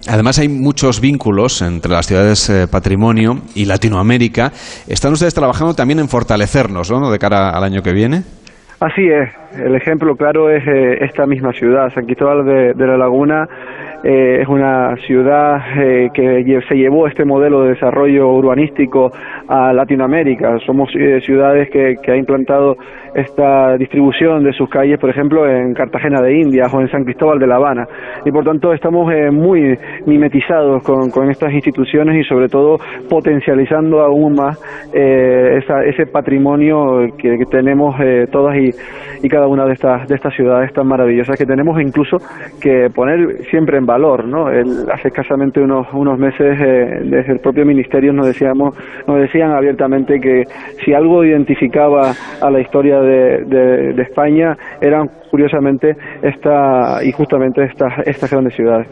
Además 0.07 0.39
hay 0.39 0.48
muchos 0.48 1.01
vínculos 1.01 1.62
entre 1.62 1.91
las 1.91 2.05
ciudades 2.05 2.50
eh, 2.50 2.67
patrimonio 2.72 3.34
y 3.53 3.65
Latinoamérica. 3.65 4.53
¿Están 4.88 5.12
ustedes 5.12 5.34
trabajando 5.34 5.74
también 5.74 6.00
en 6.00 6.07
fortalecernos 6.07 6.89
¿no? 6.89 7.12
de 7.12 7.19
cara 7.19 7.50
al 7.50 7.63
año 7.65 7.81
que 7.81 7.91
viene? 7.91 8.24
Así 8.79 9.08
es, 9.08 9.29
el 9.58 9.74
ejemplo 9.74 10.17
claro 10.17 10.50
es 10.50 10.62
eh, 10.67 10.98
esta 11.00 11.25
misma 11.25 11.53
ciudad, 11.53 11.94
San 11.94 12.05
Cristóbal 12.05 12.46
de, 12.46 12.88
la 12.88 12.98
Laguna 12.98 13.48
eh, 14.03 14.39
es 14.41 14.48
una 14.50 14.98
ciudad 15.08 15.62
eh, 15.77 16.10
que 16.13 16.62
se 16.67 16.75
llevó 16.75 17.08
este 17.08 17.24
modelo 17.24 17.63
de 17.63 17.70
desarrollo 17.70 18.29
urbanístico 18.34 19.13
a 19.48 19.72
Latinoamérica. 19.72 20.60
Somos 20.60 20.91
ciudades 20.91 21.70
que, 21.70 21.96
que 22.03 22.12
ha 22.12 22.17
implantado 22.17 22.77
esta 23.15 23.77
distribución 23.77 24.43
de 24.43 24.53
sus 24.53 24.69
calles, 24.69 25.00
por 25.00 25.10
ejemplo, 25.10 25.48
en 25.48 25.74
Cartagena 25.74 26.22
de 26.22 26.38
Indias 26.39 26.74
o 26.74 26.81
en 26.81 26.89
San 26.89 27.03
Cristóbal 27.03 27.39
de 27.39 27.48
La 27.48 27.55
Habana. 27.55 27.88
Y 28.25 28.31
por 28.31 28.43
tanto 28.43 28.74
estamos 28.74 29.12
muy 29.31 29.77
mimetizados 30.05 30.84
con, 30.84 31.10
con, 31.10 31.29
estas 31.29 31.53
instituciones 31.53 32.24
y 32.24 32.27
sobre 32.27 32.48
todo 32.50 32.77
potencializando 33.10 34.01
aún 34.01 34.36
más 34.36 34.62
ese 34.93 36.05
patrimonio 36.07 37.07
que, 37.17 37.38
que 37.38 37.45
tenemos 37.45 37.95
todas 38.31 38.55
y 38.57 38.65
y, 39.22 39.29
cada 39.29 39.48
una 39.48 39.65
de 39.65 39.74
estas, 39.74 40.07
de 40.07 40.15
estas 40.15 40.34
ciudades 40.36 40.72
tan 40.74 40.88
maravillosas 40.88 41.38
que 41.38 41.45
tenemos, 41.45 41.79
incluso 41.81 42.17
que 42.62 42.89
poner 42.93 43.43
siempre 43.50 43.77
en 43.77 43.86
valor. 43.86 44.25
¿no? 44.25 44.48
hace 44.48 45.07
escasamente 45.07 45.60
unos, 45.60 45.88
unos 45.93 46.17
meses, 46.17 46.60
eh, 46.60 47.00
desde 47.03 47.34
el 47.34 47.39
propio 47.39 47.65
ministerio 47.65 48.13
nos, 48.13 48.27
decíamos, 48.27 48.75
nos 49.07 49.19
decían 49.19 49.51
abiertamente 49.51 50.19
que 50.19 50.43
si 50.84 50.93
algo 50.93 51.24
identificaba 51.24 52.12
a 52.41 52.50
la 52.51 52.60
historia 52.60 53.00
de, 53.05 53.45
de, 53.45 53.93
de 53.93 54.01
España 54.01 54.55
eran 54.81 55.07
curiosamente 55.29 55.95
esta, 56.21 57.03
y 57.03 57.12
justamente 57.12 57.63
estas, 57.65 57.91
estas 58.05 58.31
grandes 58.31 58.55
ciudades. 58.55 58.88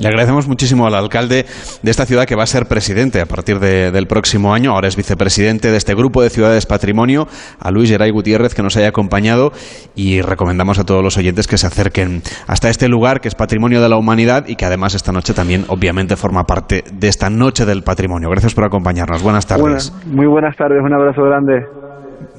Le 0.00 0.08
agradecemos 0.08 0.46
muchísimo 0.46 0.86
al 0.86 0.94
alcalde 0.94 1.44
de 1.82 1.90
esta 1.90 2.04
ciudad 2.04 2.24
que 2.24 2.36
va 2.36 2.42
a 2.42 2.46
ser 2.46 2.66
presidente 2.66 3.20
a 3.20 3.26
partir 3.26 3.58
del 3.58 4.06
próximo 4.06 4.54
año, 4.54 4.72
ahora 4.72 4.86
es 4.86 4.96
vicepresidente 4.96 5.70
de 5.70 5.76
este 5.76 5.94
grupo 5.94 6.22
de 6.22 6.30
ciudades 6.30 6.66
patrimonio, 6.66 7.26
a 7.58 7.70
Luis 7.70 7.90
Geray 7.90 8.10
Gutiérrez 8.10 8.54
que 8.54 8.62
nos 8.62 8.76
haya 8.76 8.88
acompañado 8.88 9.50
y 9.96 10.20
recomendamos 10.20 10.78
a 10.78 10.84
todos 10.84 11.02
los 11.02 11.16
oyentes 11.16 11.46
que 11.46 11.58
se 11.58 11.66
acerquen 11.66 12.22
hasta 12.46 12.68
este 12.68 12.88
lugar 12.88 13.20
que 13.20 13.28
es 13.28 13.34
patrimonio 13.34 13.80
de 13.80 13.88
la 13.88 13.96
humanidad 13.96 14.44
y 14.46 14.56
que 14.56 14.66
además 14.66 14.94
esta 14.94 15.12
noche 15.12 15.32
también 15.32 15.64
obviamente 15.68 16.16
forma 16.16 16.44
parte 16.44 16.84
de 16.92 17.08
esta 17.08 17.30
noche 17.30 17.64
del 17.64 17.82
patrimonio. 17.82 18.30
Gracias 18.30 18.54
por 18.54 18.64
acompañarnos. 18.64 19.22
Buenas 19.22 19.46
tardes. 19.46 19.92
muy 20.06 20.26
buenas 20.26 20.56
tardes, 20.56 20.80
un 20.82 20.92
abrazo 20.92 21.22
grande. 21.22 21.77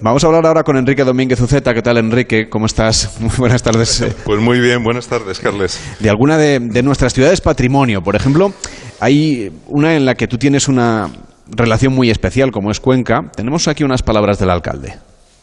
Vamos 0.02 0.24
a 0.24 0.28
hablar 0.28 0.46
ahora 0.46 0.64
con 0.64 0.78
Enrique 0.78 1.04
Domínguez 1.04 1.42
Uceta. 1.42 1.74
¿Qué 1.74 1.82
tal, 1.82 1.98
Enrique? 1.98 2.48
¿Cómo 2.50 2.68
estás? 2.68 3.14
Muy 3.20 3.32
buenas 3.38 3.62
tardes. 3.62 4.16
Pues 4.24 4.40
muy 4.40 4.62
bien, 4.62 4.82
buenas 4.82 5.08
tardes, 5.08 5.40
Carles. 5.40 5.78
De 6.00 6.10
alguna 6.10 6.38
de, 6.38 6.82
nuestras 6.84 7.14
ciudades 7.14 7.42
patrimonio, 7.42 8.02
por 8.02 8.16
ejemplo, 8.16 8.54
hay 9.02 9.52
una 9.68 9.98
en 9.98 10.06
la 10.06 10.16
que 10.16 10.28
tú 10.28 10.38
tienes 10.38 10.70
una 10.70 11.10
relación 11.48 11.94
muy 11.94 12.10
especial, 12.10 12.52
como 12.52 12.72
es 12.72 12.80
Cuenca. 12.80 13.24
Tenemos 13.36 13.68
aquí 13.68 13.84
unas 13.84 14.02
palabras 14.02 14.40
del 14.40 14.52
alcalde. 14.52 14.96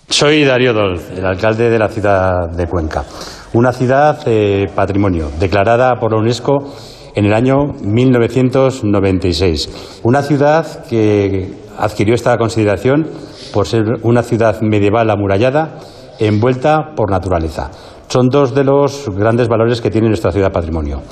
Soy 0.08 0.44
Darío 0.44 0.72
Dol, 0.72 1.02
el 1.14 1.26
alcalde 1.26 1.68
de 1.68 1.78
la 1.78 1.88
ciudad 1.88 2.48
de 2.56 2.66
Cuenca. 2.66 3.04
Una 3.52 3.72
ciudad 3.72 4.20
eh, 4.24 4.64
patrimonio, 4.74 5.30
declarada 5.38 5.96
por 6.00 6.12
la 6.12 6.18
UNESCO 6.18 6.74
en 7.14 7.26
el 7.26 7.34
año 7.34 7.74
1996. 7.82 10.00
Una 10.02 10.22
ciudad 10.22 10.86
que 10.86 11.52
adquirió 11.78 12.14
esta 12.14 12.34
consideración 12.38 13.06
por 13.52 13.66
ser 13.66 13.84
una 14.02 14.22
ciudad 14.22 14.60
medieval 14.60 15.10
amurallada 15.10 15.78
envuelta 16.18 16.94
por 16.96 17.10
naturaleza. 17.10 17.70
Son 18.08 18.28
dos 18.28 18.54
de 18.54 18.64
los 18.64 19.08
grandes 19.16 19.48
valores 19.48 19.80
que 19.80 19.90
tiene 19.90 20.08
nuestra 20.08 20.32
ciudad 20.32 20.52
patrimonio, 20.52 21.02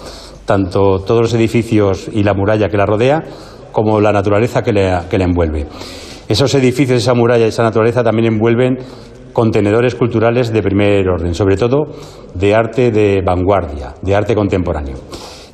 tanto 0.45 1.01
todos 1.01 1.23
los 1.23 1.35
edificios 1.35 2.09
y 2.13 2.23
la 2.23 2.35
muralla 2.35 2.69
que 2.69 2.77
la 2.77 2.87
rodea, 2.87 3.23
como 3.73 4.01
la 4.01 4.13
naturaleza 4.13 4.63
que 4.63 4.73
la, 4.73 5.05
envuelve. 5.11 5.67
Esos 6.29 6.55
edificios, 6.55 7.03
esa 7.03 7.15
muralla 7.15 7.45
y 7.45 7.49
esa 7.49 7.65
naturaleza 7.65 8.05
también 8.05 8.33
envuelven 8.33 8.79
contenedores 9.33 9.97
culturales 9.97 10.53
de 10.53 10.63
primer 10.63 11.09
orden, 11.09 11.35
sobre 11.35 11.57
todo 11.57 11.87
de 12.35 12.55
arte 12.55 12.93
de 12.93 13.21
vanguardia, 13.27 13.95
de 14.01 14.15
arte 14.15 14.35
contemporáneo. 14.35 14.97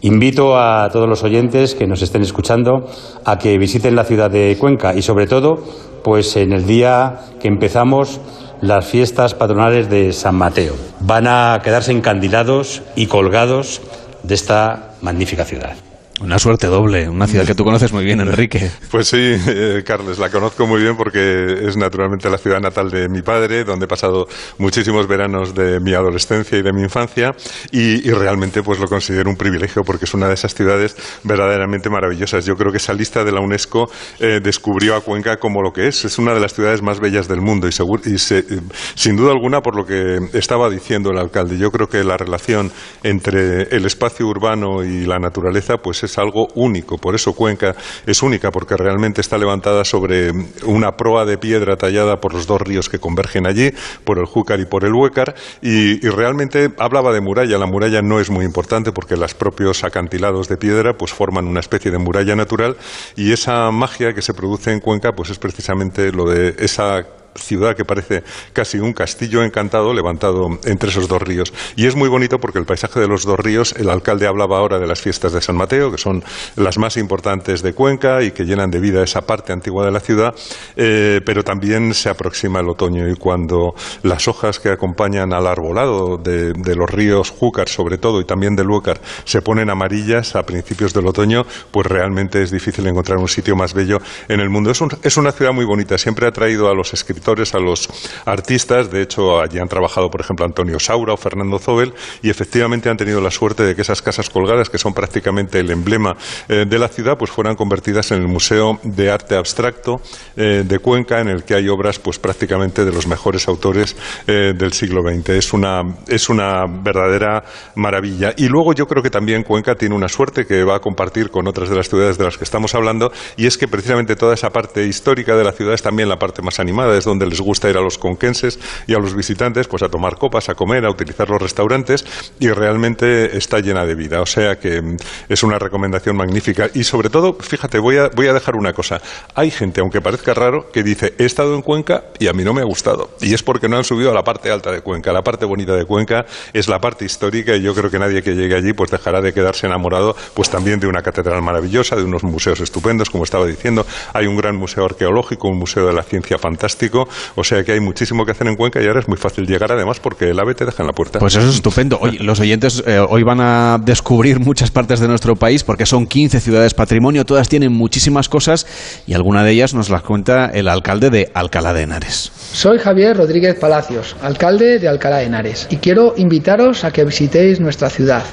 Invito 0.03 0.57
a 0.57 0.89
todos 0.91 1.09
los 1.09 1.25
oyentes 1.25 1.75
que 1.75 1.87
nos 1.87 2.03
estén 2.03 2.23
escuchando 2.23 2.87
a 3.25 3.39
que 3.39 3.59
visiten 3.59 3.97
la 3.97 4.05
ciudad 4.05 4.31
de 4.31 4.57
Cuenca 4.59 4.95
y, 4.95 5.03
sobre 5.03 5.27
todo, 5.27 5.57
pues 6.03 6.37
en 6.37 6.53
el 6.53 6.67
día 6.67 7.21
que 7.41 7.49
empezamos 7.49 8.21
las 8.61 8.87
fiestas 8.87 9.35
patronales 9.35 9.89
de 9.89 10.13
San 10.13 10.35
Mateo. 10.35 10.75
Van 11.01 11.27
a 11.27 11.61
quedarse 11.63 11.93
encandilados 11.93 12.83
y 12.95 13.07
colgados 13.07 13.81
de 14.23 14.35
esta 14.35 14.91
magnífica 15.01 15.45
ciudad. 15.45 15.75
Una 16.21 16.39
suerte 16.39 16.67
doble, 16.67 17.09
una 17.09 17.27
ciudad 17.27 17.47
que 17.47 17.55
tú 17.55 17.65
conoces 17.65 17.95
muy 17.95 18.05
bien, 18.05 18.21
Enrique. 18.21 18.71
Pues 18.91 19.09
sí, 19.09 19.17
eh, 19.19 19.83
Carles, 19.87 20.19
la 20.19 20.29
conozco 20.29 20.67
muy 20.67 20.83
bien 20.83 20.95
porque 20.95 21.67
es 21.67 21.79
naturalmente 21.79 22.29
la 22.29 22.37
ciudad 22.37 22.61
natal 22.61 22.91
de 22.91 23.09
mi 23.09 23.23
padre, 23.23 23.65
donde 23.65 23.87
he 23.87 23.89
pasado 23.89 24.29
muchísimos 24.59 25.09
veranos 25.09 25.55
de 25.55 25.81
mi 25.81 25.95
adolescencia 25.95 26.59
y 26.59 26.63
de 26.63 26.75
mi 26.75 26.83
infancia 26.83 27.31
y, 27.73 28.11
realmente 28.11 28.63
pues 28.63 28.79
lo 28.79 28.87
considero 28.87 29.31
un 29.31 29.37
privilegio 29.37 29.83
porque 29.83 30.05
es 30.05 30.13
una 30.13 30.29
de 30.29 30.35
esas 30.35 30.53
ciudades 30.55 30.95
verdaderamente 31.25 31.89
maravillosas. 31.89 32.45
Yo 32.45 32.55
creo 32.55 32.71
que 32.71 32.77
esa 32.77 32.93
lista 32.93 33.25
de 33.25 33.33
la 33.33 33.41
UNESCO 33.41 33.91
eh, 34.19 34.41
descubrió 34.43 34.97
a 34.97 35.01
Cuenca 35.01 35.39
como 35.39 35.63
lo 35.63 35.73
que 35.73 35.89
es. 35.89 36.05
Es 36.05 36.19
una 36.19 36.35
de 36.35 36.41
las 36.41 36.53
ciudades 36.53 36.83
más 36.83 37.01
bellas 37.01 37.29
del 37.29 37.41
mundo 37.41 37.67
y, 37.67 37.71
y 38.11 38.19
sin 38.19 39.17
duda 39.17 39.33
alguna 39.33 39.61
por 39.63 39.75
lo 39.75 39.87
que 39.87 40.19
estaba 40.35 40.69
diciendo 40.69 41.11
el 41.13 41.19
alcalde. 41.19 41.57
Yo 41.57 41.71
creo 41.71 41.87
que 41.87 42.05
la 42.05 42.19
relación 42.19 42.71
entre 43.05 43.75
el 43.75 43.87
espacio 43.87 44.27
urbano 44.27 44.85
y 44.85 45.07
la 45.07 45.19
naturaleza 45.19 45.77
pues 45.79 46.03
es 46.03 46.10
es 46.11 46.19
algo 46.19 46.49
único. 46.55 46.99
Por 46.99 47.15
eso 47.15 47.33
Cuenca 47.33 47.75
es 48.07 48.23
única, 48.23 48.51
porque 48.51 48.77
realmente 48.77 49.21
está 49.21 49.39
levantada 49.39 49.85
sobre 49.85 50.33
una 50.65 50.93
proa 50.93 51.25
de 51.25 51.39
piedra 51.39 51.77
tallada 51.77 52.21
por 52.21 52.35
los 52.35 52.47
dos 52.47 52.61
ríos 52.61 52.89
que 52.89 52.99
convergen 52.99 53.47
allí, 53.47 53.71
por 54.05 54.19
el 54.19 54.27
Júcar 54.27 54.61
y 54.61 54.67
por 54.67 54.85
el 54.85 54.93
Huécar, 54.93 55.35
y, 55.63 56.01
realmente 56.11 56.71
hablaba 56.79 57.13
de 57.13 57.21
muralla. 57.21 57.57
La 57.57 57.67
muralla 57.67 58.03
no 58.03 58.21
es 58.21 58.31
muy 58.31 58.45
importante 58.45 58.93
porque 58.93 59.17
los 59.17 59.35
propios 59.35 59.85
acantilados 59.85 60.49
de 60.49 60.57
piedra 60.57 60.95
pues 60.95 61.13
forman 61.13 61.47
una 61.47 61.61
especie 61.61 61.91
de 61.91 61.99
muralla 61.99 62.35
natural 62.35 62.77
y 63.17 63.33
esa 63.33 63.71
magia 63.71 64.13
que 64.13 64.23
se 64.23 64.35
produce 64.35 64.73
en 64.73 64.81
Cuenca 64.81 65.13
pues 65.13 65.31
es 65.31 65.39
precisamente 65.39 66.11
lo 66.13 66.29
de 66.29 66.57
esa 66.59 67.07
ciudad 67.35 67.77
que 67.77 67.85
parece 67.85 68.23
casi 68.53 68.79
un 68.79 68.93
castillo 68.93 69.43
encantado 69.43 69.95
levantado 69.95 70.49
entre 70.65 70.91
esos 70.91 71.09
dos 71.09 71.23
ríos. 71.23 71.53
Y 71.77 71.87
es 71.87 71.95
muy 71.95 72.09
bonito 72.09 72.39
porque 72.39 72.59
el 72.59 72.67
paisaje 72.67 73.01
de 73.01 73.09
los 73.09 73.25
dos 73.25 73.39
ríos, 73.39 73.75
el 73.77 73.91
alcalde 73.91 74.27
hablaba 74.27 74.59
ahora 74.59 74.79
de 74.79 74.87
las 74.87 75.01
fiestas 75.01 75.33
de 75.33 75.41
San 75.41 75.57
Mateo, 75.57 75.91
que 75.91 75.99
son 75.99 76.25
las 76.57 76.79
más 76.79 76.97
importantes 76.97 77.63
de 77.63 77.73
Cuenca 77.73 78.23
y 78.23 78.33
que 78.33 78.45
llenan 78.45 78.71
de 78.71 78.81
vida 78.81 79.03
esa 79.03 79.23
parte 79.23 79.53
antigua 79.53 79.85
de 79.85 79.93
la 79.93 80.01
ciudad, 80.01 80.35
eh, 80.77 81.21
pero 81.25 81.43
también 81.43 81.95
se 81.95 82.09
aproxima 82.09 82.61
el 82.61 82.69
otoño 82.69 83.09
y 83.09 83.15
cuando 83.15 83.75
las 84.03 84.29
hojas 84.29 84.59
que 84.59 84.71
acompañan 84.71 85.33
al 85.33 85.47
arbolado 85.47 86.17
de, 86.17 86.53
los 86.75 86.89
ríos 86.89 87.31
Júcar, 87.31 87.69
sobre 87.69 87.99
todo, 87.99 88.21
y 88.21 88.25
también 88.25 88.57
del 88.57 88.69
Huécar, 88.69 89.01
se 89.25 89.43
ponen 89.43 89.71
amarillas 89.71 90.37
a 90.37 90.45
principios 90.45 90.95
del 90.95 91.07
otoño, 91.07 91.45
pues 91.71 91.87
realmente 91.87 92.43
es 92.43 92.51
difícil 92.51 92.87
encontrar 92.87 93.19
un 93.19 93.29
sitio 93.29 93.57
más 93.57 93.75
bello 93.75 93.99
en 94.29 94.41
el 94.41 94.49
mundo. 94.49 94.71
Es, 94.71 94.81
es 95.03 95.17
una 95.17 95.33
ciudad 95.33 95.53
muy 95.53 95.65
bonita, 95.65 95.99
siempre 95.99 96.27
ha 96.27 96.31
traído 96.31 96.71
a 96.71 96.75
los 96.75 96.95
escritores 96.95 97.20
a 97.55 97.59
los 97.59 97.89
artistas. 98.25 98.91
De 98.91 99.03
hecho, 99.03 99.41
allí 99.41 99.59
han 99.59 99.69
trabajado, 99.69 100.11
por 100.11 100.21
ejemplo, 100.21 100.45
Antonio 100.45 100.79
Saura 100.81 101.15
o 101.15 101.17
Fernando 101.17 101.59
Zobel, 101.59 101.93
y 102.23 102.31
efectivamente 102.31 102.89
han 102.89 102.97
tenido 102.97 103.21
la 103.21 103.31
suerte 103.31 103.63
de 103.63 103.75
que 103.75 103.83
esas 103.83 104.03
casas 104.03 104.31
colgadas, 104.31 104.69
que 104.69 104.79
son 104.79 104.95
prácticamente 104.95 105.61
el 105.61 105.71
emblema 105.71 106.17
eh, 106.49 106.65
de 106.69 106.79
la 106.79 106.89
ciudad, 106.89 107.17
pues 107.17 107.31
fueran 107.31 107.57
convertidas 107.57 108.11
en 108.11 108.23
el 108.23 108.29
Museo 108.29 108.81
de 108.83 109.11
Arte 109.11 109.37
Abstracto 109.37 110.01
eh, 110.37 110.65
de 110.67 110.79
Cuenca, 110.79 111.21
en 111.21 111.29
el 111.29 111.45
que 111.45 111.55
hay 111.55 111.69
obras 111.69 111.99
pues 111.99 112.19
prácticamente 112.19 112.85
de 112.85 112.93
los 112.93 113.07
mejores 113.07 113.47
autores 113.49 113.97
eh, 114.27 114.53
del 114.57 114.73
siglo 114.73 115.03
XX. 115.03 115.31
Es 115.31 115.53
una, 115.53 115.83
es 116.09 116.29
una 116.29 116.65
verdadera 116.67 117.45
maravilla. 117.77 118.33
Y 118.37 118.49
luego 118.49 118.73
yo 118.73 118.87
creo 118.87 119.03
que 119.03 119.11
también 119.11 119.43
Cuenca 119.43 119.75
tiene 119.75 119.95
una 119.95 120.09
suerte 120.09 120.47
que 120.47 120.65
va 120.65 120.77
a 120.77 120.81
compartir 120.81 121.31
con 121.31 121.47
otras 121.47 121.69
de 121.69 121.77
las 121.77 121.89
ciudades 121.89 122.19
de 122.19 122.25
las 122.25 122.37
que 122.37 122.45
estamos 122.45 122.75
hablando, 122.75 123.13
y 123.37 123.47
es 123.47 123.57
que 123.57 123.69
precisamente 123.69 124.17
toda 124.17 124.35
esa 124.35 124.51
parte 124.51 124.85
histórica 124.87 125.37
de 125.37 125.45
la 125.45 125.53
ciudad 125.53 125.75
es 125.75 125.83
también 125.83 126.09
la 126.09 126.17
parte 126.17 126.43
más 126.43 126.59
animada, 126.61 126.97
es 126.97 127.05
donde 127.11 127.27
les 127.27 127.41
gusta 127.41 127.69
ir 127.69 127.77
a 127.77 127.81
los 127.81 127.99
conquenses 127.99 128.59
y 128.87 128.95
a 128.95 128.99
los 128.99 129.15
visitantes 129.15 129.67
pues 129.67 129.83
a 129.83 129.89
tomar 129.89 130.17
copas, 130.17 130.49
a 130.49 130.55
comer, 130.55 130.85
a 130.85 130.91
utilizar 130.91 131.29
los 131.29 131.43
restaurantes 131.43 132.05
y 132.39 132.49
realmente 132.49 133.37
está 133.37 133.59
llena 133.59 133.85
de 133.85 133.95
vida. 133.95 134.23
O 134.23 134.27
sea 134.27 134.59
que 134.59 134.81
mm, 134.81 134.97
es 135.29 135.43
una 135.43 135.59
recomendación 135.59 136.17
magnífica 136.17 136.71
y 136.73 136.85
sobre 136.85 137.11
todo, 137.11 137.35
fíjate, 137.35 137.79
voy 137.79 137.99
a, 137.99 138.09
voy 138.09 138.29
a 138.29 138.33
dejar 138.33 138.57
una 138.57 138.73
cosa. 138.73 139.01
Hay 139.35 139.51
gente, 139.51 139.81
aunque 139.81 140.01
parezca 140.01 140.35
raro, 140.35 140.71
que 140.73 140.83
dice 140.83 141.15
he 141.19 141.25
estado 141.25 141.55
en 141.55 141.63
Cuenca 141.63 142.05
y 142.19 142.29
a 142.29 142.33
mí 142.33 142.45
no 142.45 142.55
me 142.55 142.61
ha 142.61 142.65
gustado. 142.65 143.11
Y 143.21 143.35
es 143.35 143.43
porque 143.43 143.69
no 143.69 143.77
han 143.77 143.85
subido 143.85 144.11
a 144.11 144.15
la 144.15 144.23
parte 144.23 144.51
alta 144.51 144.71
de 144.71 144.81
Cuenca. 144.83 145.13
La 145.13 145.23
parte 145.23 145.45
bonita 145.45 145.75
de 145.75 145.85
Cuenca 145.85 146.25
es 146.53 146.69
la 146.69 146.79
parte 146.79 147.05
histórica 147.05 147.57
y 147.57 147.63
yo 147.63 147.75
creo 147.75 147.91
que 147.91 147.99
nadie 147.99 148.23
que 148.23 148.35
llegue 148.35 148.55
allí 148.55 148.73
pues 148.73 148.91
dejará 148.91 149.21
de 149.21 149.33
quedarse 149.33 149.67
enamorado 149.67 150.15
pues 150.35 150.49
también 150.49 150.79
de 150.79 150.87
una 150.87 151.03
catedral 151.03 151.43
maravillosa, 151.43 151.97
de 151.97 152.05
unos 152.05 152.23
museos 152.23 152.61
estupendos, 152.61 153.11
como 153.11 153.25
estaba 153.25 153.47
diciendo. 153.47 153.85
Hay 154.13 154.27
un 154.27 154.37
gran 154.37 154.57
museo 154.57 154.85
arqueológico, 154.85 155.49
un 155.49 155.59
museo 155.59 155.87
de 155.87 155.93
la 155.93 156.03
ciencia 156.03 156.39
fantástico 156.39 157.00
turístico, 157.05 157.41
o 157.41 157.45
sea 157.45 157.65
que 157.65 157.73
hay 157.73 157.81
muchísimo 157.81 158.25
que 158.25 158.33
hacer 158.33 158.47
en 158.47 158.57
Cuenca 158.57 158.83
y 158.83 158.87
ahora 158.87 159.01
es 159.01 159.09
muy 159.09 159.17
fácil 159.17 159.47
llegar 159.47 159.73
además 159.73 160.01
porque 160.01 160.31
el 160.31 160.39
AVE 160.39 160.55
te 160.55 160.65
deja 160.65 160.83
en 160.83 160.87
la 160.87 160.93
puerta. 160.93 161.19
Pues 161.19 161.37
eso 161.37 161.49
es 161.49 161.57
estupendo. 161.57 161.99
Hoy, 162.01 162.19
los 162.19 162.41
oyentes 162.41 162.83
eh, 162.87 162.99
hoy 162.99 163.23
van 163.23 163.41
a 163.41 163.79
descubrir 163.83 164.41
muchas 164.41 164.71
partes 164.71 165.01
de 165.01 165.09
nuestro 165.09 165.37
país 165.37 165.65
porque 165.65 165.87
son 165.87 166.07
15 166.07 166.41
ciudades 166.41 166.75
patrimonio, 166.75 167.25
todas 167.25 167.49
tienen 167.49 167.73
muchísimas 167.73 168.29
cosas 168.29 168.67
y 169.07 169.15
alguna 169.15 169.45
de 169.45 169.53
ellas 169.53 169.75
nos 169.75 169.91
las 169.91 170.03
cuenta 170.03 170.47
el 170.47 170.69
alcalde 170.69 171.11
de 171.11 171.31
Alcalá 171.35 171.73
de 171.73 171.83
Henares. 171.83 172.33
Soy 172.53 172.79
Javier 172.79 173.17
Rodríguez 173.17 173.57
Palacios, 173.57 174.17
alcalde 174.23 174.79
de 174.79 174.89
Alcalá 174.89 175.19
de 175.19 175.25
Henares, 175.25 175.67
y 175.71 175.77
quiero 175.77 176.15
invitaros 176.17 176.85
a 176.85 176.93
que 176.93 177.05
visitéis 177.05 177.61
nuestra 177.61 177.91
ciudad 177.91 178.25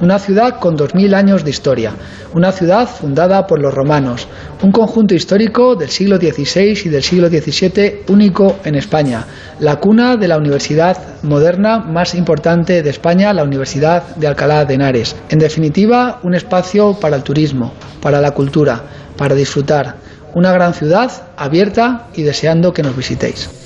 una 0.00 0.18
ciudad 0.18 0.58
con 0.60 0.76
2.000 0.76 1.14
años 1.14 1.44
de 1.44 1.50
historia, 1.50 1.92
una 2.34 2.52
ciudad 2.52 2.88
fundada 2.88 3.46
por 3.46 3.60
los 3.60 3.72
romanos, 3.72 4.28
un 4.62 4.72
conjunto 4.72 5.14
histórico 5.14 5.74
del 5.74 5.90
siglo 5.90 6.16
XVI 6.16 6.78
y 6.84 6.88
del 6.88 7.02
siglo 7.02 7.28
XVII 7.28 8.04
único 8.08 8.56
en 8.64 8.74
España, 8.74 9.26
la 9.60 9.76
cuna 9.76 10.16
de 10.16 10.28
la 10.28 10.36
universidad 10.36 10.98
moderna 11.22 11.78
más 11.78 12.14
importante 12.14 12.82
de 12.82 12.90
España, 12.90 13.32
la 13.32 13.44
Universidad 13.44 14.16
de 14.16 14.26
Alcalá 14.26 14.64
de 14.64 14.74
Henares. 14.74 15.16
En 15.28 15.38
definitiva, 15.38 16.20
un 16.22 16.34
espacio 16.34 16.94
para 17.00 17.16
el 17.16 17.22
turismo, 17.22 17.72
para 18.02 18.20
la 18.20 18.32
cultura, 18.32 18.82
para 19.16 19.34
disfrutar. 19.34 19.96
Una 20.34 20.52
gran 20.52 20.74
ciudad 20.74 21.10
abierta 21.36 22.08
y 22.14 22.22
deseando 22.22 22.74
que 22.74 22.82
nos 22.82 22.94
visitéis. 22.94 23.65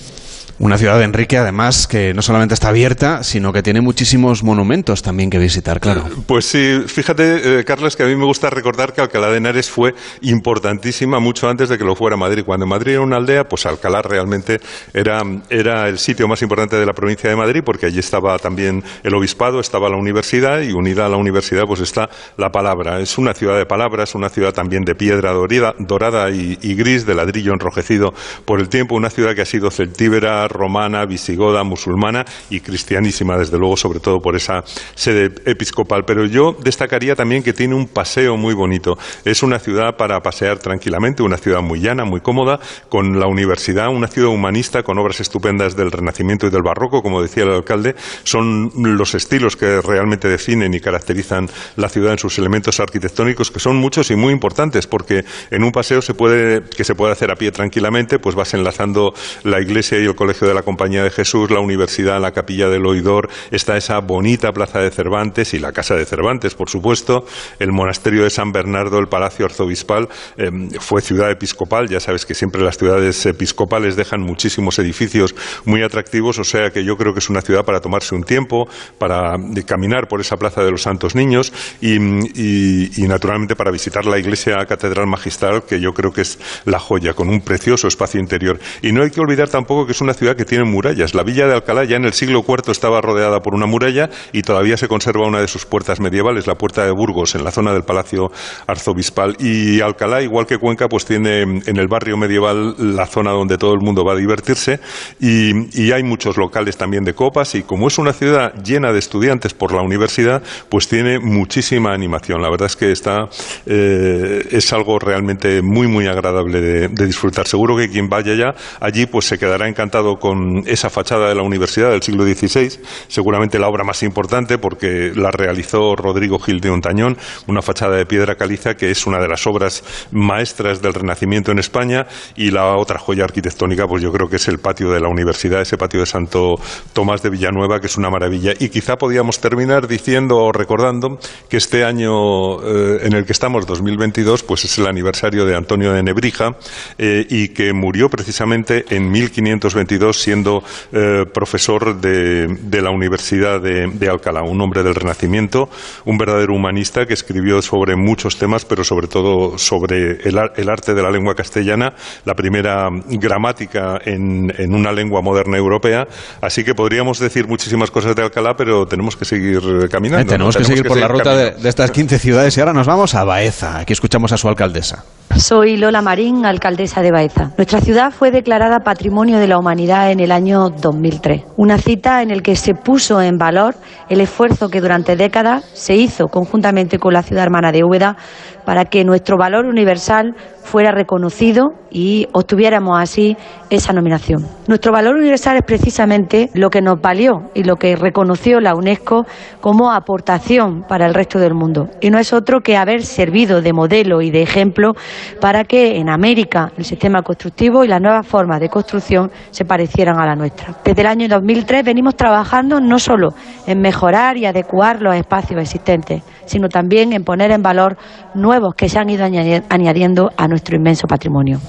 Una 0.63 0.77
ciudad 0.77 0.99
de 0.99 1.05
Enrique, 1.05 1.39
además, 1.39 1.87
que 1.87 2.13
no 2.13 2.21
solamente 2.21 2.53
está 2.53 2.69
abierta, 2.69 3.23
sino 3.23 3.51
que 3.51 3.63
tiene 3.63 3.81
muchísimos 3.81 4.43
monumentos 4.43 5.01
también 5.01 5.31
que 5.31 5.39
visitar, 5.39 5.81
claro. 5.81 6.05
Pues 6.27 6.45
sí, 6.45 6.83
fíjate, 6.87 7.61
eh, 7.61 7.65
Carlos, 7.65 7.97
que 7.97 8.03
a 8.03 8.07
mí 8.07 8.15
me 8.15 8.27
gusta 8.27 8.51
recordar 8.51 8.93
que 8.93 9.01
Alcalá 9.01 9.31
de 9.31 9.39
Henares 9.39 9.71
fue 9.71 9.95
importantísima 10.21 11.19
mucho 11.19 11.49
antes 11.49 11.71
de 11.71 11.79
que 11.79 11.85
lo 11.85 11.97
fuera 11.97 12.19
Madrid. 12.19 12.43
Cuando 12.45 12.67
Madrid 12.67 12.93
era 12.93 13.01
una 13.01 13.17
aldea, 13.17 13.45
pues 13.45 13.65
Alcalá 13.65 14.03
realmente 14.03 14.61
era, 14.93 15.23
era 15.49 15.89
el 15.89 15.99
sitio 15.99 16.29
más 16.29 16.43
importante 16.43 16.77
de 16.77 16.85
la 16.85 16.93
provincia 16.93 17.31
de 17.31 17.37
Madrid, 17.37 17.63
porque 17.65 17.87
allí 17.87 17.99
estaba 17.99 18.39
también 18.39 18.85
el 19.03 19.15
obispado, 19.15 19.61
estaba 19.61 19.89
la 19.89 19.97
universidad, 19.97 20.61
y 20.61 20.73
unida 20.73 21.07
a 21.07 21.09
la 21.09 21.17
universidad, 21.17 21.65
pues 21.67 21.81
está 21.81 22.11
la 22.37 22.53
palabra. 22.53 23.01
Es 23.01 23.17
una 23.17 23.33
ciudad 23.33 23.57
de 23.57 23.65
palabras, 23.65 24.15
una 24.15 24.29
ciudad 24.29 24.53
también 24.53 24.85
de 24.85 24.95
piedra 24.95 25.33
dorada, 25.33 25.75
dorada 25.79 26.31
y, 26.31 26.59
y 26.61 26.75
gris, 26.75 27.07
de 27.07 27.15
ladrillo 27.15 27.55
enrojecido 27.55 28.13
por 28.45 28.61
el 28.61 28.69
tiempo, 28.69 28.95
una 28.95 29.09
ciudad 29.09 29.35
que 29.35 29.41
ha 29.41 29.47
sido 29.47 29.71
celtíbera, 29.71 30.50
romana, 30.51 31.05
visigoda, 31.07 31.65
musulmana 31.65 32.25
y 32.51 32.61
cristianísima, 32.61 33.39
desde 33.39 33.59
luego, 33.59 33.77
sobre 33.77 34.01
todo 34.01 34.21
por 34.21 34.37
esa 34.37 34.63
sede 34.95 35.33
episcopal. 35.47 36.05
Pero 36.07 36.27
yo 36.27 36.57
destacaría 36.63 37.15
también 37.15 37.43
que 37.43 37.53
tiene 37.53 37.75
un 37.75 37.87
paseo 37.87 38.37
muy 38.37 38.55
bonito. 38.55 38.99
Es 39.25 39.43
una 39.43 39.59
ciudad 39.59 39.97
para 39.97 40.21
pasear 40.21 40.59
tranquilamente, 40.59 41.23
una 41.23 41.37
ciudad 41.37 41.63
muy 41.63 41.81
llana, 41.81 42.05
muy 42.05 42.21
cómoda, 42.21 42.61
con 42.89 43.19
la 43.19 43.27
universidad, 43.27 43.89
una 43.89 44.09
ciudad 44.09 44.29
humanista 44.29 44.83
con 44.83 44.99
obras 44.99 45.21
estupendas 45.21 45.77
del 45.77 45.91
Renacimiento 45.91 46.47
y 46.47 46.51
del 46.51 46.63
Barroco, 46.63 47.03
como 47.03 47.23
decía 47.23 47.45
el 47.45 47.51
alcalde, 47.51 47.95
son 48.25 48.71
los 48.75 49.15
estilos 49.15 49.57
que 49.57 49.81
realmente 49.81 50.29
definen 50.29 50.75
y 50.75 50.81
caracterizan 50.81 51.49
la 51.77 51.89
ciudad 51.89 52.13
en 52.13 52.19
sus 52.19 52.39
elementos 52.39 52.81
arquitectónicos, 52.81 53.51
que 53.51 53.61
son 53.61 53.77
muchos 53.77 54.11
y 54.11 54.17
muy 54.17 54.33
importantes, 54.33 54.87
porque 54.87 55.25
en 55.51 55.65
un 55.65 55.73
paseo 55.73 56.03
se 56.03 56.15
puede, 56.15 56.63
que 56.63 56.85
se 56.85 56.95
puede 56.95 57.13
hacer 57.13 57.31
a 57.31 57.37
pie 57.37 57.53
tranquilamente, 57.53 58.19
pues 58.19 58.35
vas 58.35 58.55
enlazando 58.55 59.13
la 59.45 59.61
iglesia 59.61 59.99
y 59.99 60.05
el 60.05 60.15
colegio 60.15 60.40
de 60.47 60.55
la 60.55 60.63
Compañía 60.63 61.03
de 61.03 61.11
Jesús, 61.11 61.51
la 61.51 61.61
Universidad, 61.61 62.21
la 62.21 62.33
Capilla 62.33 62.69
del 62.69 62.87
Oidor, 62.87 63.29
está 63.51 63.77
esa 63.77 63.99
bonita 64.01 64.53
Plaza 64.53 64.81
de 64.81 64.91
Cervantes 64.91 65.55
y 65.55 65.59
la 65.59 65.73
Casa 65.73 65.95
de 65.95 66.05
Cervantes, 66.05 66.55
por 66.55 66.69
supuesto, 66.69 67.25
el 67.59 67.73
Monasterio 67.73 68.25
de 68.25 68.31
San 68.31 68.53
Bernardo, 68.53 68.99
el 68.99 69.09
Palacio 69.09 69.47
Arzobispal, 69.47 70.09
em, 70.37 70.71
fue 70.71 71.01
ciudad 71.01 71.31
episcopal, 71.31 71.89
ya 71.89 72.01
sabes 72.01 72.27
que 72.27 72.35
siempre 72.35 72.63
las 72.63 72.79
ciudades 72.79 73.25
episcopales 73.27 73.97
dejan 73.97 74.21
muchísimos 74.21 74.79
edificios 74.79 75.35
muy 75.65 75.83
atractivos, 75.83 76.39
o 76.39 76.45
sea 76.45 76.71
que 76.71 76.85
yo 76.85 76.97
creo 76.97 77.13
que 77.13 77.21
es 77.21 77.31
una 77.31 77.43
ciudad 77.43 77.65
para 77.65 77.81
tomarse 77.81 78.15
un 78.15 78.25
tiempo, 78.25 78.69
para 78.99 79.37
caminar 79.67 80.09
por 80.09 80.21
esa 80.21 80.37
Plaza 80.37 80.63
de 80.63 80.71
los 80.71 80.83
Santos 80.83 81.15
Niños 81.15 81.53
y, 81.81 81.97
y 81.97 83.09
naturalmente 83.09 83.57
para 83.57 83.71
visitar 83.71 84.07
la 84.07 84.19
iglesia 84.19 84.65
catedral 84.67 85.07
magistral, 85.07 85.65
que 85.65 85.81
yo 85.81 85.93
creo 85.93 86.13
que 86.13 86.23
es 86.23 86.39
la 86.65 86.79
joya, 86.79 87.15
con 87.15 87.29
un 87.29 87.41
precioso 87.41 87.89
espacio 87.89 88.21
interior. 88.21 88.59
Y 88.83 88.93
no 88.93 89.03
hay 89.03 89.11
que 89.11 89.21
olvidar 89.21 89.49
tampoco 89.49 89.87
que 89.87 89.93
es 89.93 90.01
una 90.01 90.15
ciudad 90.15 90.30
que 90.35 90.45
tiene 90.45 90.65
murallas. 90.65 91.15
La 91.15 91.23
villa 91.23 91.47
de 91.47 91.55
Alcalá 91.55 91.85
ya 91.85 91.97
en 91.97 92.05
el 92.05 92.13
siglo 92.13 92.45
IV 92.47 92.71
estaba 92.71 93.01
rodeada 93.01 93.41
por 93.41 93.55
una 93.55 93.67
muralla 93.67 94.11
y 94.33 94.43
todavía 94.43 94.77
se 94.77 94.89
conserva 94.89 95.27
una 95.27 95.41
de 95.41 95.49
sus 95.49 95.67
puertas 95.67 96.01
medievales, 96.01 96.47
la 96.47 96.55
puerta 96.55 96.85
de 96.85 96.91
Burgos, 96.91 97.35
en 97.35 97.45
la 97.45 97.51
zona 97.51 97.73
del 97.73 97.83
Palacio 97.83 98.31
Arzobispal. 98.67 99.37
Y 99.39 99.81
Alcalá, 99.81 100.23
igual 100.23 100.47
que 100.47 100.59
Cuenca, 100.59 100.89
pues 100.89 101.05
tiene 101.05 101.43
en 101.43 101.77
el 101.77 101.89
barrio 101.89 102.17
medieval 102.17 102.75
la 102.79 103.07
zona 103.07 103.33
donde 103.33 103.59
todo 103.59 103.75
el 103.75 103.81
mundo 103.81 104.05
va 104.05 104.13
a 104.13 104.17
divertirse 104.17 104.81
y, 105.21 105.91
hay 105.91 106.05
muchos 106.05 106.37
locales 106.37 106.77
también 106.77 107.03
de 107.03 107.15
copas 107.15 107.57
y 107.57 107.63
como 107.63 107.89
es 107.89 107.99
una 107.99 108.13
ciudad 108.13 108.55
llena 108.63 108.93
de 108.93 109.01
estudiantes 109.01 109.55
por 109.55 109.73
la 109.73 109.83
universidad, 109.83 110.41
pues 110.69 110.87
tiene 110.87 111.19
muchísima 111.19 111.93
animación. 111.93 112.41
La 112.41 112.49
verdad 112.49 112.67
es 112.67 112.77
que 112.77 112.93
está, 112.93 113.29
eh, 113.67 114.47
es 114.53 114.73
algo 114.73 115.01
realmente 115.01 115.63
muy, 115.63 115.89
muy 115.89 116.07
agradable 116.07 116.61
de, 116.61 116.89
disfrutar. 117.07 117.49
Seguro 117.49 117.77
que 117.77 117.89
quien 117.89 118.09
vaya 118.09 118.35
ya 118.35 118.55
allí 118.81 119.07
pues 119.07 119.25
se 119.25 119.37
quedará 119.37 119.69
encantado 119.69 120.20
con 120.21 120.63
esa 120.67 120.91
fachada 120.91 121.29
de 121.29 121.35
la 121.35 121.43
universidad 121.43 121.91
del 121.91 122.03
siglo 122.03 122.25
XVI, 122.25 122.79
seguramente 123.09 123.59
la 123.59 123.69
obra 123.69 123.83
más 123.83 124.03
importante 124.05 124.59
porque 124.59 125.13
la 125.15 125.31
realizó 125.31 125.97
Rodrigo 125.97 126.39
Gil 126.39 126.61
de 126.61 126.71
Ontañón, 126.71 127.17
una 127.49 127.63
fachada 127.63 127.97
de 127.97 128.07
piedra 128.07 128.37
caliza 128.37 128.77
que 128.77 128.91
es 128.91 129.07
una 129.07 129.19
de 129.19 129.29
las 129.29 129.47
obras 129.47 129.83
maestras 130.13 130.81
del 130.81 130.95
Renacimiento 130.95 131.51
en 131.51 131.59
España 131.59 132.07
y 132.37 132.51
la 132.51 132.77
otra 132.77 132.99
joya 132.99 133.25
arquitectónica 133.25 133.87
pues 133.89 134.03
yo 134.03 134.13
creo 134.13 134.29
que 134.29 134.37
es 134.37 134.49
el 134.49 134.59
patio 134.59 134.91
de 134.91 135.01
la 135.01 135.09
universidad, 135.09 135.61
ese 135.61 135.77
patio 135.77 136.01
de 136.01 136.07
Santo 136.07 136.57
Tomás 136.93 137.23
de 137.23 137.31
Villanueva 137.31 137.81
que 137.81 137.87
es 137.87 137.97
una 137.97 138.11
maravilla. 138.11 138.53
Y 138.59 138.69
quizá 138.69 138.97
podíamos 138.97 139.41
terminar 139.41 139.89
diciendo 139.89 140.37
o 140.37 140.53
recordando 140.53 141.19
que 141.49 141.57
este 141.57 141.85
año 141.85 142.63
eh, 142.63 143.07
en 143.07 143.15
el 143.15 143.25
que 143.25 143.33
estamos, 143.33 143.67
2022, 143.67 144.43
pues 144.43 144.65
es 144.65 144.79
el 144.79 144.87
aniversario 144.87 145.45
de 145.45 145.57
Antonio 145.57 145.93
de 145.93 146.03
Nebrija 146.03 146.57
eh, 146.99 147.27
y 147.29 147.49
que 147.49 147.73
murió 147.73 148.09
precisamente 148.09 148.85
en 148.91 149.11
1522 149.11 149.75
siendo 150.13 150.63
eh, 150.93 151.25
profesor 151.33 152.01
de, 152.01 152.49
la 152.81 152.91
Universidad 152.91 153.61
de, 153.61 154.09
Alcalá, 154.09 154.43
un 154.43 154.61
hombre 154.61 154.83
del 154.83 154.95
Renacimiento, 154.95 155.69
un 156.05 156.19
verdadero 156.19 156.55
humanista 156.55 157.07
que 157.07 157.15
escribió 157.15 157.63
sobre 157.63 157.97
muchos 157.97 158.39
temas, 158.39 158.65
pero 158.65 158.83
sobre 158.85 159.07
todo 159.07 159.59
sobre 159.59 160.19
el, 160.25 160.69
arte 160.69 160.95
de 160.95 161.03
la 161.03 161.11
lengua 161.11 161.35
castellana, 161.35 161.93
la 162.25 162.35
primera 162.35 162.89
gramática 163.09 163.99
en, 164.05 164.51
una 164.75 164.93
lengua 164.93 165.21
moderna 165.23 165.57
europea. 165.57 166.07
Así 166.41 166.65
que 166.65 166.75
podríamos 166.75 167.19
decir 167.19 167.47
muchísimas 167.47 167.91
cosas 167.91 168.15
de 168.17 168.23
Alcalá, 168.23 168.55
pero 168.57 168.87
tenemos 168.87 169.17
que 169.17 169.25
seguir 169.25 169.61
caminando. 169.91 170.23
Eh, 170.23 170.25
tenemos, 170.25 170.57
que 170.57 170.65
seguir 170.65 170.87
por 170.87 170.99
la 170.99 171.09
ruta 171.09 171.37
de, 171.37 171.51
de, 171.53 171.69
estas 171.69 171.91
15 171.91 172.19
ciudades 172.19 172.57
y 172.57 172.61
ahora 172.61 172.73
nos 172.73 172.87
vamos 172.87 173.15
a 173.15 173.25
Baeza. 173.25 173.79
Aquí 173.79 173.93
escuchamos 173.93 174.33
a 174.33 174.37
su 174.37 174.49
alcaldesa. 174.49 175.05
Soy 175.37 175.77
Lola 175.77 176.03
Marín, 176.03 176.45
alcaldesa 176.45 177.03
de 177.03 177.13
Baeza. 177.13 177.53
Nuestra 177.57 177.81
ciudad 177.81 178.13
fue 178.13 178.31
declarada 178.31 178.81
Patrimonio 178.81 179.39
de 179.39 179.47
la 179.47 179.59
Humanidad 179.59 179.90
en 179.91 180.21
el 180.21 180.31
año 180.31 180.71
2003, 180.71 181.43
una 181.57 181.77
cita 181.77 182.23
en 182.23 182.31
la 182.31 182.43
que 182.43 182.55
se 182.55 182.75
puso 182.75 183.21
en 183.21 183.39
valor 183.39 183.75
el 184.09 184.21
esfuerzo 184.21 184.69
que 184.69 184.81
durante 184.81 185.17
décadas 185.17 185.65
se 185.75 185.97
hizo 185.97 186.29
conjuntamente 186.29 186.99
con 186.99 187.13
la 187.13 187.23
ciudad 187.23 187.43
hermana 187.43 187.73
de 187.73 187.83
Úbeda 187.83 188.17
para 188.65 188.85
que 188.85 189.05
nuestro 189.05 189.37
valor 189.37 189.67
universal 189.67 190.35
fuera 190.63 190.93
reconocido 190.93 191.73
y 191.91 192.29
obtuviéramos 192.33 193.01
así 193.01 193.37
esa 193.71 193.93
nominación. 193.93 194.47
Nuestro 194.69 194.93
valor 194.93 195.17
universal 195.17 195.57
es 195.57 195.65
precisamente 195.65 196.49
lo 196.55 196.71
que 196.71 196.81
nos 196.81 197.01
valió 197.01 197.51
y 197.55 197.65
lo 197.65 197.77
que 197.77 197.97
reconoció 197.97 198.61
la 198.61 198.75
UNESCO 198.77 199.27
como 199.61 199.91
aportación 199.91 200.85
para 200.89 201.07
el 201.07 201.15
resto 201.15 201.41
del 201.41 201.55
mundo. 201.55 201.89
Y 202.01 202.11
no 202.11 202.19
es 202.19 202.33
otro 202.33 202.61
que 202.61 202.77
haber 202.77 203.03
servido 203.03 203.63
de 203.63 203.73
modelo 203.73 204.23
y 204.23 204.31
de 204.31 204.43
ejemplo 204.43 204.93
para 205.41 205.65
que 205.65 205.97
en 205.97 206.09
América 206.09 206.71
el 206.77 206.85
sistema 206.85 207.23
constructivo 207.23 207.85
y 207.85 207.89
las 207.89 208.01
nuevas 208.01 208.27
formas 208.27 208.61
de 208.61 208.69
construcción 208.69 209.31
se 209.51 209.65
parecieran 209.65 210.21
a 210.21 210.27
la 210.27 210.37
nuestra. 210.37 210.77
Desde 210.85 211.01
el 211.01 211.09
año 211.09 211.29
2003 211.29 211.85
venimos 211.85 212.15
trabajando 212.15 212.81
no 212.81 212.99
solo 212.99 213.31
en 213.67 213.81
mejorar 213.81 214.37
y 214.37 214.47
adecuar 214.47 215.03
los 215.03 215.15
espacios 215.17 215.61
existentes, 215.61 216.23
sino 216.45 216.69
también 216.69 217.13
en 217.13 217.25
poner 217.25 217.51
en 217.51 217.63
valor 217.63 217.97
nuevos 218.35 218.60
que 218.77 218.89
se 218.89 218.99
han 218.99 219.11
ido 219.11 219.25
añadiendo 219.25 220.31
a 220.37 220.47
nuestro 220.47 220.77
inmenso 220.77 221.07
patrimonio. 221.07 221.61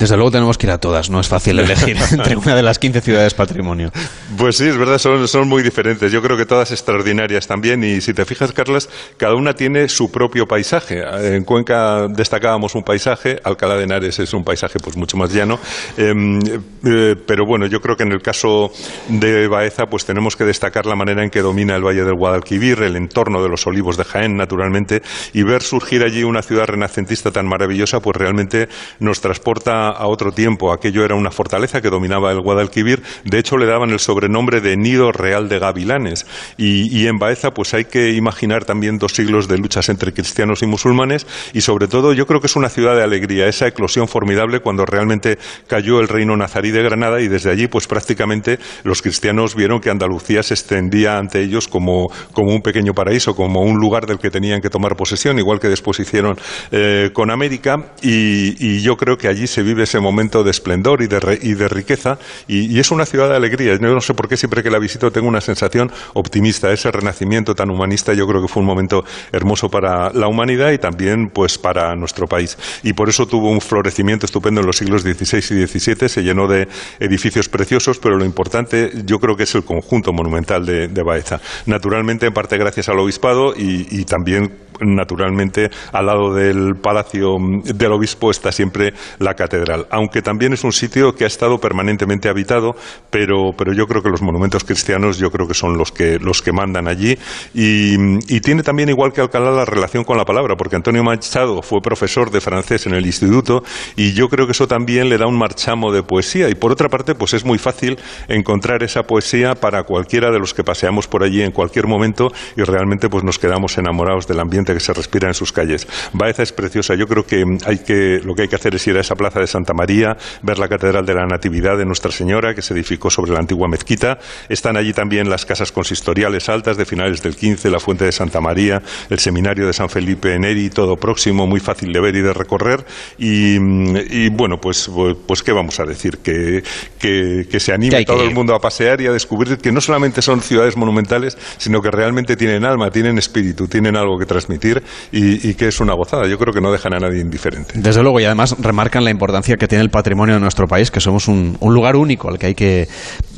Desde 0.00 0.16
luego 0.16 0.30
tenemos 0.30 0.56
que 0.56 0.66
ir 0.66 0.72
a 0.72 0.78
todas, 0.78 1.10
no 1.10 1.20
es 1.20 1.28
fácil 1.28 1.58
elegir 1.60 1.94
entre 2.10 2.34
una 2.34 2.56
de 2.56 2.62
las 2.62 2.78
15 2.78 3.02
ciudades 3.02 3.34
patrimonio. 3.34 3.92
Pues 4.38 4.56
sí, 4.56 4.66
es 4.66 4.78
verdad, 4.78 4.96
son, 4.96 5.28
son, 5.28 5.46
muy 5.46 5.62
diferentes. 5.62 6.10
Yo 6.10 6.22
creo 6.22 6.38
que 6.38 6.46
todas 6.46 6.70
extraordinarias 6.70 7.46
también. 7.46 7.84
Y 7.84 8.00
si 8.00 8.14
te 8.14 8.24
fijas, 8.24 8.52
Carlas, 8.52 8.88
cada 9.18 9.34
una 9.34 9.52
tiene 9.52 9.90
su 9.90 10.10
propio 10.10 10.46
paisaje. 10.46 11.02
En 11.36 11.44
Cuenca 11.44 12.08
destacábamos 12.08 12.74
un 12.74 12.82
paisaje, 12.82 13.40
Alcalá 13.44 13.76
de 13.76 13.84
Henares 13.84 14.18
es 14.20 14.32
un 14.32 14.42
paisaje 14.42 14.78
pues 14.82 14.96
mucho 14.96 15.18
más 15.18 15.34
llano. 15.34 15.58
Em, 15.98 16.38
eh, 16.86 17.14
pero 17.26 17.44
bueno, 17.44 17.66
yo 17.66 17.80
creo 17.82 17.94
que 17.94 18.04
en 18.04 18.12
el 18.12 18.22
caso 18.22 18.72
de 19.08 19.48
Baeza, 19.48 19.84
pues 19.84 20.06
tenemos 20.06 20.34
que 20.34 20.44
destacar 20.44 20.86
la 20.86 20.96
manera 20.96 21.22
en 21.22 21.28
que 21.28 21.42
domina 21.42 21.76
el 21.76 21.84
Valle 21.84 22.04
del 22.04 22.14
Guadalquivir, 22.14 22.82
el 22.82 22.96
entorno 22.96 23.42
de 23.42 23.50
los 23.50 23.66
olivos 23.66 23.98
de 23.98 24.04
Jaén, 24.04 24.34
naturalmente, 24.34 25.02
y 25.34 25.42
ver 25.42 25.60
surgir 25.60 26.02
allí 26.04 26.22
una 26.22 26.40
ciudad 26.40 26.64
renacentista 26.64 27.30
tan 27.30 27.46
maravillosa, 27.46 28.00
pues 28.00 28.16
realmente 28.16 28.70
nos 28.98 29.20
transporta 29.20 29.89
a 29.90 30.06
otro 30.06 30.32
tiempo. 30.32 30.72
Aquello 30.72 31.04
era 31.04 31.14
una 31.14 31.30
fortaleza 31.30 31.80
que 31.80 31.90
dominaba 31.90 32.32
el 32.32 32.40
Guadalquivir. 32.40 33.02
De 33.24 33.38
hecho, 33.38 33.56
le 33.56 33.66
daban 33.66 33.90
el 33.90 33.98
sobrenombre 33.98 34.60
de 34.60 34.76
Nido 34.76 35.12
Real 35.12 35.48
de 35.48 35.58
Gavilanes. 35.58 36.26
Y, 36.56 37.06
en 37.06 37.18
Baeza, 37.18 37.52
pues 37.52 37.74
hay 37.74 37.84
que 37.84 38.12
imaginar 38.12 38.64
también 38.64 38.98
dos 38.98 39.12
siglos 39.12 39.48
de 39.48 39.58
luchas 39.58 39.88
entre 39.88 40.12
cristianos 40.12 40.62
y 40.62 40.66
musulmanes. 40.66 41.26
Y 41.52 41.60
sobre 41.60 41.88
todo, 41.88 42.12
yo 42.12 42.26
creo 42.26 42.40
que 42.40 42.46
es 42.46 42.56
una 42.56 42.68
ciudad 42.68 42.96
de 42.96 43.02
alegría, 43.02 43.46
esa 43.46 43.66
eclosión 43.66 44.08
formidable 44.08 44.60
cuando 44.60 44.84
realmente 44.84 45.38
cayó 45.66 46.00
el 46.00 46.08
reino 46.08 46.36
nazarí 46.36 46.70
de 46.70 46.82
Granada 46.82 47.20
y 47.20 47.28
desde 47.28 47.50
allí, 47.50 47.66
pues 47.66 47.86
prácticamente 47.86 48.58
los 48.84 49.02
cristianos 49.02 49.54
vieron 49.54 49.80
que 49.80 49.90
Andalucía 49.90 50.42
se 50.42 50.54
extendía 50.54 51.18
ante 51.18 51.40
ellos 51.40 51.68
como, 51.68 52.10
como 52.32 52.54
un 52.54 52.62
pequeño 52.62 52.92
paraíso, 52.94 53.34
como 53.34 53.62
un 53.62 53.78
lugar 53.78 54.06
del 54.06 54.18
que 54.18 54.30
tenían 54.30 54.60
que 54.60 54.70
tomar 54.70 54.96
posesión, 54.96 55.38
igual 55.38 55.60
que 55.60 55.68
después 55.68 55.98
hicieron 56.00 56.36
eh, 56.70 57.10
con 57.12 57.30
América. 57.30 57.92
Y, 58.02 58.80
yo 58.80 58.96
creo 58.96 59.18
que 59.18 59.28
allí 59.28 59.46
se 59.46 59.62
vive 59.62 59.79
ese 59.84 60.00
momento 60.00 60.42
de 60.44 60.50
esplendor 60.50 61.02
y 61.02 61.06
de, 61.06 61.38
y 61.42 61.54
riqueza. 61.54 62.18
Y, 62.48 62.78
es 62.78 62.90
una 62.90 63.04
ciudad 63.06 63.28
de 63.28 63.36
alegría. 63.36 63.72
Yo 63.74 63.94
no 63.94 64.00
sé 64.00 64.14
por 64.14 64.28
qué 64.28 64.36
siempre 64.36 64.62
que 64.62 64.70
la 64.70 64.78
visito 64.78 65.10
tengo 65.10 65.28
una 65.28 65.40
sensación 65.40 65.90
optimista. 66.14 66.72
Ese 66.72 66.90
renacimiento 66.90 67.54
tan 67.54 67.70
humanista 67.70 68.14
yo 68.14 68.26
creo 68.26 68.40
que 68.40 68.48
fue 68.48 68.60
un 68.60 68.66
momento 68.66 69.04
hermoso 69.32 69.70
para 69.70 70.10
la 70.12 70.28
humanidad 70.28 70.72
y 70.72 70.78
también 70.78 71.30
pues 71.30 71.58
para 71.58 71.94
nuestro 71.96 72.26
país. 72.26 72.56
Y 72.82 72.92
por 72.92 73.08
eso 73.08 73.26
tuvo 73.26 73.50
un 73.50 73.60
florecimiento 73.60 74.26
estupendo 74.26 74.60
en 74.60 74.66
los 74.66 74.76
siglos 74.76 75.02
XVI 75.02 75.38
y 75.38 75.66
XVII. 75.66 76.08
Se 76.08 76.22
llenó 76.22 76.46
de 76.48 76.68
edificios 76.98 77.48
preciosos, 77.48 77.98
pero 77.98 78.16
lo 78.16 78.24
importante 78.24 78.90
yo 79.04 79.18
creo 79.18 79.36
que 79.36 79.44
es 79.44 79.54
el 79.54 79.64
conjunto 79.64 80.12
monumental 80.12 80.64
de, 80.64 80.88
de 80.88 81.02
Baeza. 81.02 81.40
Naturalmente, 81.66 82.26
en 82.26 82.32
parte 82.32 82.56
gracias 82.56 82.88
al 82.88 82.98
obispado 82.98 83.54
y 83.56 84.04
también 84.04 84.50
naturalmente 84.80 85.70
al 85.92 86.06
lado 86.06 86.34
del 86.34 86.76
palacio 86.76 87.36
del 87.64 87.92
obispo 87.92 88.30
está 88.30 88.52
siempre 88.52 88.94
la 89.18 89.34
catedral, 89.34 89.69
aunque 89.90 90.22
también 90.22 90.52
es 90.52 90.64
un 90.64 90.72
sitio 90.72 91.14
que 91.14 91.24
ha 91.24 91.26
estado 91.26 91.58
permanentemente 91.58 92.28
habitado, 92.28 92.74
pero, 93.10 93.50
pero 93.56 93.72
yo 93.72 93.86
creo 93.86 94.02
que 94.02 94.10
los 94.10 94.22
monumentos 94.22 94.64
cristianos 94.64 95.18
yo 95.18 95.30
creo 95.30 95.46
que 95.46 95.54
son 95.54 95.76
los 95.76 95.92
que, 95.92 96.18
los 96.18 96.42
que 96.42 96.52
mandan 96.52 96.88
allí 96.88 97.18
y, 97.54 98.40
tiene 98.40 98.62
también 98.62 98.88
igual 98.88 99.12
que 99.12 99.20
Alcalá 99.20 99.50
la 99.50 99.64
relación 99.66 100.02
con 100.02 100.16
la 100.16 100.24
palabra, 100.24 100.56
porque 100.56 100.74
Antonio 100.74 101.04
Machado 101.04 101.60
fue 101.62 101.80
profesor 101.82 102.30
de 102.30 102.40
francés 102.40 102.86
en 102.86 102.94
el 102.94 103.04
instituto 103.04 103.62
y 103.96 104.12
yo 104.12 104.28
creo 104.28 104.46
que 104.46 104.52
eso 104.52 104.66
también 104.66 105.08
le 105.08 105.18
da 105.18 105.26
un 105.26 105.38
marchamo 105.38 105.92
de 105.92 106.02
poesía 106.02 106.48
y 106.48 106.54
por 106.54 106.72
otra 106.72 106.88
parte 106.88 107.14
pues 107.14 107.34
es 107.34 107.44
muy 107.44 107.58
fácil 107.58 107.98
encontrar 108.28 108.82
esa 108.82 109.02
poesía 109.02 109.54
para 109.54 109.84
cualquiera 109.84 110.30
de 110.30 110.38
los 110.38 110.54
que 110.54 110.64
paseamos 110.64 111.06
por 111.06 111.22
allí 111.22 111.42
en 111.42 111.52
cualquier 111.52 111.86
momento 111.86 112.32
y 112.56 112.62
realmente 112.62 113.08
pues 113.08 113.24
nos 113.24 113.38
quedamos 113.38 113.76
enamorados 113.78 114.26
del 114.26 114.40
ambiente 114.40 114.72
que 114.72 114.80
se 114.80 114.92
respira 114.92 115.28
en 115.28 115.34
sus 115.34 115.52
calles. 115.52 115.86
Baeza 116.12 116.42
es 116.42 116.52
preciosa. 116.52 116.94
Yo 116.94 117.06
creo 117.06 117.24
que, 117.24 117.44
hay 117.66 117.78
que 117.78 118.20
lo 118.24 118.34
que 118.34 118.42
hay 118.42 118.48
que 118.48 118.56
hacer 118.56 118.74
es 118.74 118.86
ir 118.86 118.96
a 118.96 119.00
esa 119.00 119.14
plaza 119.14 119.40
de 119.40 119.46
Santa 119.50 119.74
María, 119.74 120.16
ver 120.42 120.58
la 120.58 120.68
Catedral 120.68 121.04
de 121.04 121.14
la 121.14 121.26
Natividad 121.26 121.76
de 121.76 121.84
Nuestra 121.84 122.10
Señora, 122.10 122.54
que 122.54 122.62
se 122.62 122.74
edificó 122.74 123.10
sobre 123.10 123.32
la 123.32 123.40
antigua 123.40 123.68
mezquita. 123.68 124.18
Están 124.48 124.76
allí 124.76 124.92
también 124.92 125.28
las 125.28 125.44
casas 125.44 125.72
consistoriales 125.72 126.48
altas 126.48 126.76
de 126.76 126.84
finales 126.84 127.22
del 127.22 127.36
15, 127.36 127.70
la 127.70 127.80
Fuente 127.80 128.04
de 128.04 128.12
Santa 128.12 128.40
María, 128.40 128.82
el 129.08 129.18
Seminario 129.18 129.66
de 129.66 129.72
San 129.72 129.88
Felipe 129.88 130.38
Neri, 130.38 130.70
todo 130.70 130.96
próximo, 130.96 131.46
muy 131.46 131.60
fácil 131.60 131.92
de 131.92 132.00
ver 132.00 132.16
y 132.16 132.22
de 132.22 132.32
recorrer. 132.32 132.84
Y, 133.18 134.28
bueno, 134.30 134.56
pues, 134.60 134.90
pues 135.26 135.42
qué 135.42 135.52
vamos 135.52 135.78
a 135.80 135.84
decir, 135.84 136.18
que, 136.18 136.62
que, 136.98 137.60
se 137.60 137.72
anime 137.72 138.04
todo 138.04 138.22
el 138.22 138.34
mundo 138.34 138.54
a 138.54 138.58
pasear 138.60 139.00
y 139.00 139.06
a 139.06 139.12
descubrir 139.12 139.58
que 139.58 139.72
no 139.72 139.80
solamente 139.80 140.22
son 140.22 140.40
ciudades 140.40 140.76
monumentales, 140.76 141.36
sino 141.58 141.80
que 141.80 141.90
realmente 141.90 142.36
tienen 142.36 142.64
alma, 142.64 142.90
tienen 142.90 143.18
espíritu, 143.18 143.66
tienen 143.68 143.96
algo 143.96 144.18
que 144.18 144.26
transmitir 144.26 144.82
y, 145.12 145.54
que 145.54 145.68
es 145.68 145.80
una 145.80 145.94
gozada. 145.94 146.26
Yo 146.26 146.38
creo 146.38 146.54
que 146.54 146.60
no 146.60 146.72
dejan 146.72 146.94
a 146.94 146.98
nadie 146.98 147.20
indiferente. 147.20 147.74
Desde 147.74 148.02
luego, 148.02 148.20
y 148.20 148.24
además 148.24 148.56
remarcan 148.58 149.04
la 149.04 149.10
importancia 149.10 149.39
que 149.58 149.68
tiene 149.68 149.82
el 149.82 149.90
patrimonio 149.90 150.34
de 150.34 150.40
nuestro 150.40 150.66
país, 150.66 150.90
que 150.90 151.00
somos 151.00 151.28
un, 151.28 151.56
lugar 151.60 151.96
único 151.96 152.28
al 152.28 152.38
que 152.38 152.46
hay 152.46 152.54
que 152.54 152.88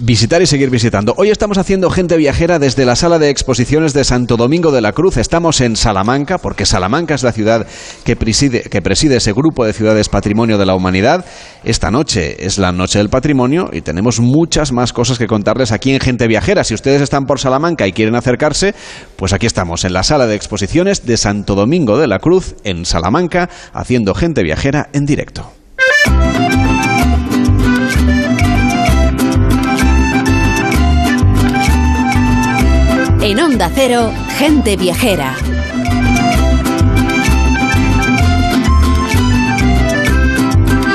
visitar 0.01 0.43
y 0.43 0.47
seguir 0.47 0.71
visitando. 0.71 1.15
Hoy 1.17 1.31
estamos 1.31 1.59
haciendo 1.59 1.91
gente 1.91 2.17
viajera 2.17 2.59
desde 2.59 2.85
la 2.85 2.97
sala 2.97 3.19
de 3.19 3.31
exposiciones 3.31 3.93
de 3.93 4.05
Santo 4.05 4.37
Domingo 4.37 4.73
de 4.73 4.81
la 4.81 4.93
Cruz. 4.93 5.17
Estamos 5.17 5.61
en 5.61 5.77
Salamanca, 5.77 6.38
porque 6.38 6.67
Salamanca 6.67 7.15
es 7.15 7.23
la 7.23 7.33
ciudad 7.33 7.67
que 8.05 8.17
preside, 8.17 9.17
ese 9.17 9.33
grupo 9.33 9.65
de 9.65 9.73
ciudades 9.73 10.09
patrimonio 10.09 10.59
de 10.59 10.67
la 10.67 10.75
humanidad. 10.75 11.25
Esta 11.65 11.91
noche 11.91 12.45
es 12.45 12.59
la 12.59 12.73
noche 12.73 12.99
del 12.99 13.09
patrimonio 13.09 13.71
y 13.73 13.83
tenemos 13.83 14.21
muchas 14.21 14.73
más 14.73 14.93
cosas 14.93 15.19
que 15.19 15.27
contarles 15.27 15.73
aquí 15.73 15.93
en 15.93 16.01
Gente 16.01 16.27
Viajera. 16.27 16.65
Si 16.65 16.75
ustedes 16.75 17.01
están 17.01 17.27
por 17.27 17.38
Salamanca 17.38 17.87
y 17.87 17.93
quieren 17.93 18.17
acercarse, 18.17 18.75
pues 19.17 19.33
aquí 19.33 19.47
estamos, 19.47 19.85
en 19.85 19.93
la 19.93 20.03
sala 20.03 20.27
de 20.27 20.35
exposiciones 20.35 21.07
de 21.07 21.17
Santo 21.17 21.55
Domingo 21.55 21.99
de 21.99 22.09
la 22.09 22.19
Cruz, 22.19 22.57
en 22.65 22.85
Salamanca, 22.85 23.49
haciendo 23.73 24.15
Gente 24.15 24.43
Viajera 24.43 24.88
en 24.93 25.05
directo. 25.07 25.62
En 33.23 33.41
Onda 33.41 33.71
Cero, 33.75 34.12
Gente 34.38 34.77
Viajera. 34.77 35.35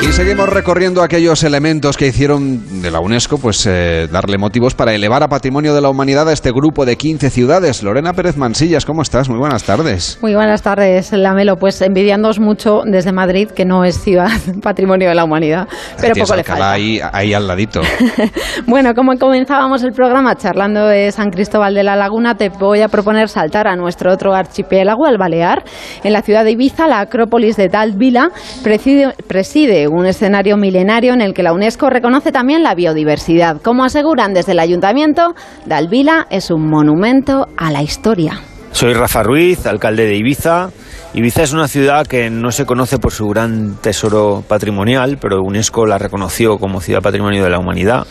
Y 0.07 0.13
seguimos 0.13 0.47
recorriendo 0.47 1.03
aquellos 1.03 1.43
elementos 1.43 1.97
que 1.97 2.07
hicieron 2.07 2.81
de 2.81 2.91
la 2.91 3.01
UNESCO 3.01 3.37
pues 3.37 3.65
eh, 3.67 4.07
darle 4.09 4.37
motivos 4.37 4.73
para 4.73 4.93
elevar 4.93 5.21
a 5.21 5.27
patrimonio 5.27 5.75
de 5.75 5.81
la 5.81 5.89
humanidad 5.89 6.29
a 6.29 6.31
este 6.31 6.51
grupo 6.51 6.85
de 6.85 6.95
15 6.95 7.29
ciudades. 7.29 7.83
Lorena 7.83 8.13
Pérez 8.13 8.37
Mansillas, 8.37 8.85
¿cómo 8.85 9.01
estás? 9.01 9.27
Muy 9.27 9.37
buenas 9.37 9.63
tardes. 9.63 10.17
Muy 10.21 10.33
buenas 10.33 10.61
tardes, 10.61 11.11
Lamelo. 11.11 11.57
Pues 11.57 11.81
envidiándoos 11.81 12.39
mucho 12.39 12.83
desde 12.85 13.11
Madrid, 13.11 13.49
que 13.49 13.65
no 13.65 13.83
es 13.83 13.99
ciudad 13.99 14.29
patrimonio 14.63 15.09
de 15.09 15.15
la 15.15 15.25
humanidad, 15.25 15.67
pero 15.99 16.15
poco 16.15 16.37
le 16.37 16.43
falta. 16.45 16.71
Ahí, 16.71 17.01
ahí 17.11 17.33
al 17.33 17.45
ladito. 17.45 17.81
bueno, 18.65 18.93
como 18.93 19.17
comenzábamos 19.17 19.83
el 19.83 19.91
programa 19.91 20.37
charlando 20.37 20.87
de 20.87 21.11
San 21.11 21.31
Cristóbal 21.31 21.73
de 21.73 21.83
la 21.83 21.97
Laguna, 21.97 22.35
te 22.35 22.47
voy 22.47 22.79
a 22.79 22.87
proponer 22.87 23.27
saltar 23.27 23.67
a 23.67 23.75
nuestro 23.75 24.13
otro 24.13 24.33
archipiélago, 24.33 25.05
al 25.05 25.17
Balear. 25.17 25.65
En 26.05 26.13
la 26.13 26.21
ciudad 26.21 26.45
de 26.45 26.51
Ibiza, 26.51 26.87
la 26.87 27.01
Acrópolis 27.01 27.57
de 27.57 27.67
Tal 27.67 27.97
Vila 27.97 28.31
preside, 28.63 29.13
preside 29.27 29.89
un 29.97 30.05
escenario 30.05 30.57
milenario 30.57 31.13
en 31.13 31.21
el 31.21 31.33
que 31.33 31.43
la 31.43 31.53
UNESCO 31.53 31.89
reconoce 31.89 32.31
también 32.31 32.63
la 32.63 32.75
biodiversidad. 32.75 33.61
Como 33.61 33.83
aseguran 33.83 34.33
desde 34.33 34.51
el 34.51 34.59
ayuntamiento, 34.59 35.33
Dalvila 35.65 36.27
es 36.29 36.51
un 36.51 36.69
monumento 36.69 37.47
a 37.57 37.71
la 37.71 37.81
historia. 37.81 38.41
Soy 38.71 38.93
Rafa 38.93 39.23
Ruiz, 39.23 39.65
alcalde 39.65 40.05
de 40.05 40.15
Ibiza. 40.15 40.69
Ibiza 41.13 41.41
es 41.41 41.53
una 41.53 41.67
ciudad 41.67 42.05
que 42.05 42.29
no 42.29 42.51
se 42.51 42.65
conoce 42.65 42.99
por 42.99 43.11
su 43.11 43.27
gran 43.27 43.77
tesoro 43.81 44.43
patrimonial, 44.47 45.17
pero 45.19 45.41
UNESCO 45.41 45.85
la 45.87 45.97
reconoció 45.97 46.57
como 46.57 46.79
ciudad 46.79 47.01
patrimonio 47.01 47.43
de 47.43 47.49
la 47.49 47.57
humanidad. 47.57 48.05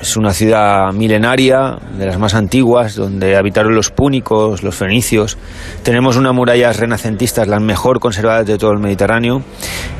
Es 0.00 0.16
una 0.16 0.32
ciudad 0.32 0.92
milenaria, 0.92 1.76
de 1.98 2.06
las 2.06 2.18
más 2.18 2.34
antiguas, 2.34 2.94
donde 2.94 3.36
habitaron 3.36 3.74
los 3.74 3.90
púnicos, 3.90 4.62
los 4.62 4.76
fenicios. 4.76 5.36
Tenemos 5.82 6.16
unas 6.16 6.32
murallas 6.32 6.76
renacentistas, 6.76 7.48
las 7.48 7.60
mejor 7.60 7.98
conservadas 7.98 8.46
de 8.46 8.58
todo 8.58 8.70
el 8.70 8.78
Mediterráneo. 8.78 9.42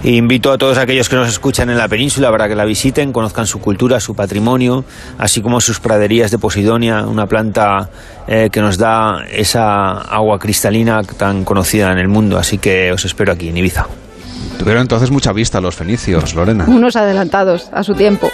E 0.04 0.12
invito 0.12 0.52
a 0.52 0.58
todos 0.58 0.78
aquellos 0.78 1.08
que 1.08 1.16
nos 1.16 1.28
escuchan 1.28 1.68
en 1.70 1.78
la 1.78 1.88
península 1.88 2.30
para 2.30 2.46
que 2.46 2.54
la 2.54 2.64
visiten, 2.64 3.12
conozcan 3.12 3.46
su 3.46 3.58
cultura, 3.58 3.98
su 3.98 4.14
patrimonio, 4.14 4.84
así 5.18 5.40
como 5.42 5.60
sus 5.60 5.80
praderías 5.80 6.30
de 6.30 6.38
Posidonia, 6.38 7.04
una 7.04 7.26
planta 7.26 7.90
eh, 8.28 8.50
que 8.52 8.60
nos 8.60 8.78
da 8.78 9.24
esa 9.32 10.00
agua 10.00 10.38
cristalina 10.38 11.02
tan 11.02 11.44
conocida 11.44 11.90
en 11.90 11.98
el 11.98 12.06
mundo. 12.06 12.38
Así 12.38 12.58
que 12.58 12.92
os 12.92 13.04
espero 13.04 13.32
aquí 13.32 13.48
en 13.48 13.56
Ibiza. 13.56 13.86
Tuvieron 14.58 14.82
entonces 14.82 15.10
mucha 15.10 15.32
vista 15.32 15.60
los 15.60 15.74
fenicios, 15.74 16.34
Lorena. 16.34 16.66
Unos 16.68 16.94
adelantados 16.94 17.68
a 17.72 17.82
su 17.82 17.94
tiempo. 17.94 18.30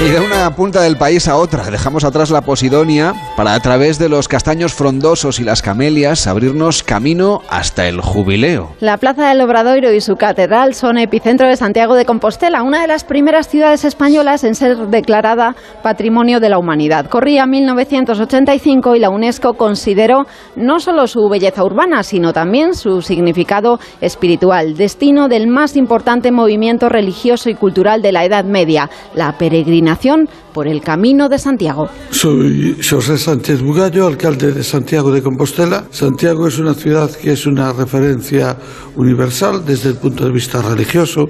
Y 0.00 0.10
de 0.10 0.20
una 0.20 0.54
punta 0.54 0.80
del 0.80 0.96
país 0.96 1.26
a 1.26 1.36
otra, 1.36 1.64
dejamos 1.72 2.04
atrás 2.04 2.30
la 2.30 2.42
Posidonia 2.42 3.14
para 3.36 3.54
a 3.54 3.60
través 3.60 3.98
de 3.98 4.08
los 4.08 4.28
castaños 4.28 4.72
frondosos 4.72 5.40
y 5.40 5.44
las 5.44 5.60
camelias 5.60 6.28
abrirnos 6.28 6.84
camino 6.84 7.42
hasta 7.50 7.88
el 7.88 8.00
jubileo. 8.00 8.76
La 8.78 8.98
Plaza 8.98 9.28
del 9.28 9.40
Obradoiro 9.40 9.92
y 9.92 10.00
su 10.00 10.14
catedral 10.14 10.74
son 10.74 10.98
epicentro 10.98 11.48
de 11.48 11.56
Santiago 11.56 11.96
de 11.96 12.04
Compostela, 12.04 12.62
una 12.62 12.80
de 12.80 12.86
las 12.86 13.02
primeras 13.02 13.48
ciudades 13.48 13.84
españolas 13.84 14.44
en 14.44 14.54
ser 14.54 14.76
declarada 14.86 15.56
Patrimonio 15.82 16.38
de 16.38 16.50
la 16.50 16.60
Humanidad. 16.60 17.06
Corría 17.06 17.46
1985 17.46 18.94
y 18.94 19.00
la 19.00 19.10
UNESCO 19.10 19.54
consideró 19.54 20.26
no 20.54 20.78
solo 20.78 21.08
su 21.08 21.28
belleza 21.28 21.64
urbana, 21.64 22.04
sino 22.04 22.32
también 22.32 22.74
su 22.74 23.02
significado 23.02 23.80
espiritual, 24.00 24.76
destino 24.76 25.26
del 25.26 25.48
más 25.48 25.74
importante 25.74 26.30
movimiento 26.30 26.88
religioso 26.88 27.50
y 27.50 27.56
cultural 27.56 28.00
de 28.00 28.12
la 28.12 28.24
Edad 28.24 28.44
Media, 28.44 28.88
la 29.12 29.32
peregrinación 29.32 29.87
coordinación 29.88 30.28
por 30.52 30.66
el 30.66 30.80
Camino 30.80 31.28
de 31.28 31.38
Santiago. 31.38 31.88
Soy 32.10 32.76
José 32.82 33.18
Sánchez 33.18 33.62
Bugallo, 33.62 34.06
alcalde 34.06 34.52
de 34.52 34.64
Santiago 34.64 35.10
de 35.10 35.22
Compostela. 35.22 35.84
Santiago 35.90 36.46
es 36.46 36.58
una 36.58 36.74
ciudad 36.74 37.10
que 37.10 37.32
es 37.32 37.46
una 37.46 37.72
referencia 37.72 38.56
universal 38.96 39.64
desde 39.64 39.90
el 39.90 39.96
punto 39.96 40.24
de 40.24 40.32
vista 40.32 40.60
religioso, 40.60 41.26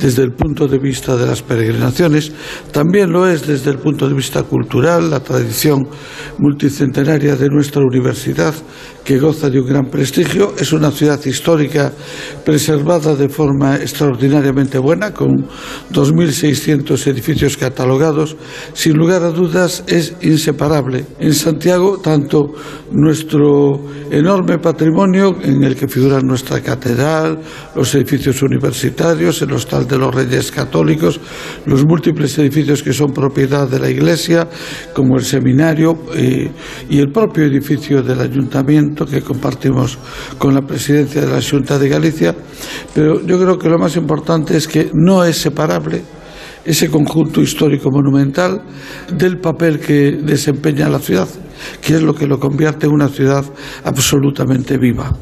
desde 0.00 0.22
el 0.22 0.32
punto 0.32 0.66
de 0.68 0.78
vista 0.78 1.16
de 1.16 1.26
las 1.26 1.42
peregrinaciones, 1.42 2.32
también 2.72 3.10
lo 3.10 3.26
es 3.26 3.46
desde 3.46 3.70
el 3.70 3.78
punto 3.78 4.08
de 4.08 4.14
vista 4.14 4.42
cultural, 4.42 5.10
la 5.10 5.20
tradición 5.20 5.88
multicentenaria 6.38 7.36
de 7.36 7.48
nuestra 7.48 7.82
universidad 7.82 8.54
que 9.04 9.18
goza 9.18 9.48
de 9.48 9.58
un 9.58 9.66
gran 9.66 9.86
prestigio. 9.86 10.52
Es 10.58 10.72
una 10.72 10.90
ciudad 10.90 11.18
histórica 11.24 11.90
preservada 12.44 13.16
de 13.16 13.30
forma 13.30 13.76
extraordinariamente 13.76 14.78
buena, 14.78 15.14
con 15.14 15.46
2.600 15.90 17.06
edificios 17.06 17.56
catalogados. 17.56 18.36
Sin 18.72 18.96
lugar 18.96 19.22
a 19.22 19.30
dudas, 19.30 19.84
es 19.86 20.14
inseparable. 20.22 21.04
En 21.18 21.34
Santiago, 21.34 21.98
tanto 21.98 22.54
nuestro 22.92 23.80
enorme 24.10 24.58
patrimonio, 24.58 25.36
en 25.42 25.62
el 25.62 25.76
que 25.76 25.88
figura 25.88 26.20
nuestra 26.20 26.60
catedral, 26.60 27.38
los 27.74 27.94
edificios 27.94 28.42
universitarios, 28.42 29.42
el 29.42 29.52
Hostal 29.52 29.86
de 29.86 29.98
los 29.98 30.14
Reyes 30.14 30.50
Católicos, 30.50 31.20
los 31.66 31.84
múltiples 31.84 32.38
edificios 32.38 32.82
que 32.82 32.92
son 32.92 33.12
propiedad 33.12 33.68
de 33.68 33.78
la 33.78 33.90
Iglesia, 33.90 34.48
como 34.94 35.16
el 35.16 35.24
seminario 35.24 35.98
eh, 36.14 36.50
y 36.88 36.98
el 36.98 37.10
propio 37.10 37.44
edificio 37.44 38.02
del 38.02 38.20
Ayuntamiento 38.20 39.04
que 39.04 39.22
compartimos 39.22 39.98
con 40.38 40.54
la 40.54 40.62
presidencia 40.62 41.20
de 41.20 41.32
la 41.32 41.42
Junta 41.42 41.78
de 41.78 41.88
Galicia, 41.88 42.34
pero 42.94 43.24
yo 43.24 43.38
creo 43.38 43.58
que 43.58 43.68
lo 43.68 43.78
más 43.78 43.96
importante 43.96 44.56
es 44.56 44.66
que 44.66 44.90
no 44.94 45.24
es 45.24 45.36
separable 45.36 46.17
ese 46.68 46.90
conjunto 46.90 47.40
histórico 47.40 47.90
monumental 47.90 48.60
del 49.10 49.38
papel 49.38 49.80
que 49.80 50.12
desempeña 50.12 50.90
la 50.90 50.98
ciudad, 50.98 51.26
que 51.80 51.94
es 51.94 52.02
lo 52.02 52.14
que 52.14 52.26
lo 52.26 52.38
convierte 52.38 52.86
en 52.86 52.92
una 52.92 53.08
ciudad 53.08 53.42
absolutamente 53.84 54.76
viva. 54.76 55.16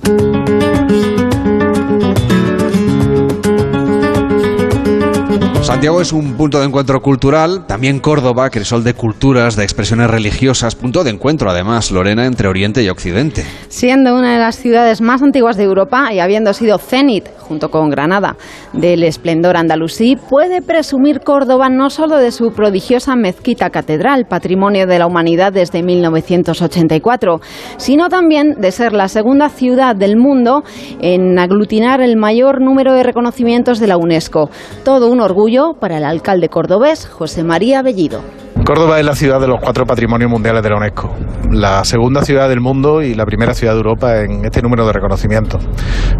Santiago 5.62 6.00
es 6.00 6.12
un 6.12 6.34
punto 6.36 6.60
de 6.60 6.66
encuentro 6.66 7.00
cultural, 7.00 7.66
también 7.66 7.98
Córdoba, 7.98 8.50
crisol 8.50 8.84
de 8.84 8.94
culturas, 8.94 9.56
de 9.56 9.64
expresiones 9.64 10.08
religiosas, 10.08 10.76
punto 10.76 11.02
de 11.02 11.10
encuentro 11.10 11.50
además, 11.50 11.90
Lorena, 11.90 12.24
entre 12.24 12.46
Oriente 12.46 12.84
y 12.84 12.88
Occidente. 12.88 13.44
Siendo 13.68 14.14
una 14.14 14.34
de 14.34 14.38
las 14.38 14.56
ciudades 14.56 15.00
más 15.00 15.22
antiguas 15.22 15.56
de 15.56 15.64
Europa 15.64 16.12
y 16.12 16.20
habiendo 16.20 16.52
sido 16.52 16.78
cenit, 16.78 17.26
junto 17.40 17.70
con 17.70 17.90
Granada, 17.90 18.36
del 18.72 19.02
esplendor 19.02 19.56
andalusí, 19.56 20.16
puede 20.16 20.62
presumir 20.62 21.20
Córdoba 21.20 21.68
no 21.68 21.90
solo 21.90 22.16
de 22.18 22.30
su 22.30 22.52
prodigiosa 22.52 23.16
mezquita 23.16 23.70
catedral, 23.70 24.26
patrimonio 24.28 24.86
de 24.86 24.98
la 25.00 25.06
humanidad 25.06 25.52
desde 25.52 25.82
1984, 25.82 27.40
sino 27.76 28.08
también 28.08 28.54
de 28.60 28.70
ser 28.70 28.92
la 28.92 29.08
segunda 29.08 29.48
ciudad 29.48 29.96
del 29.96 30.16
mundo 30.16 30.62
en 31.00 31.38
aglutinar 31.38 32.00
el 32.00 32.16
mayor 32.16 32.60
número 32.62 32.94
de 32.94 33.02
reconocimientos 33.02 33.80
de 33.80 33.88
la 33.88 33.96
UNESCO. 33.96 34.48
Todo 34.84 35.08
un 35.10 35.20
orgullo 35.26 35.74
para 35.78 35.98
el 35.98 36.04
alcalde 36.04 36.48
cordobés 36.48 37.06
José 37.06 37.42
María 37.42 37.82
Bellido. 37.82 38.20
Córdoba 38.64 38.98
es 38.98 39.04
la 39.04 39.14
ciudad 39.14 39.40
de 39.40 39.46
los 39.46 39.60
cuatro 39.60 39.84
patrimonios 39.84 40.30
mundiales 40.30 40.62
de 40.62 40.70
la 40.70 40.76
UNESCO, 40.76 41.12
la 41.50 41.84
segunda 41.84 42.22
ciudad 42.22 42.48
del 42.48 42.60
mundo 42.60 43.02
y 43.02 43.14
la 43.14 43.26
primera 43.26 43.54
ciudad 43.54 43.74
de 43.74 43.78
Europa 43.78 44.20
en 44.22 44.44
este 44.44 44.62
número 44.62 44.86
de 44.86 44.92
reconocimientos. 44.92 45.66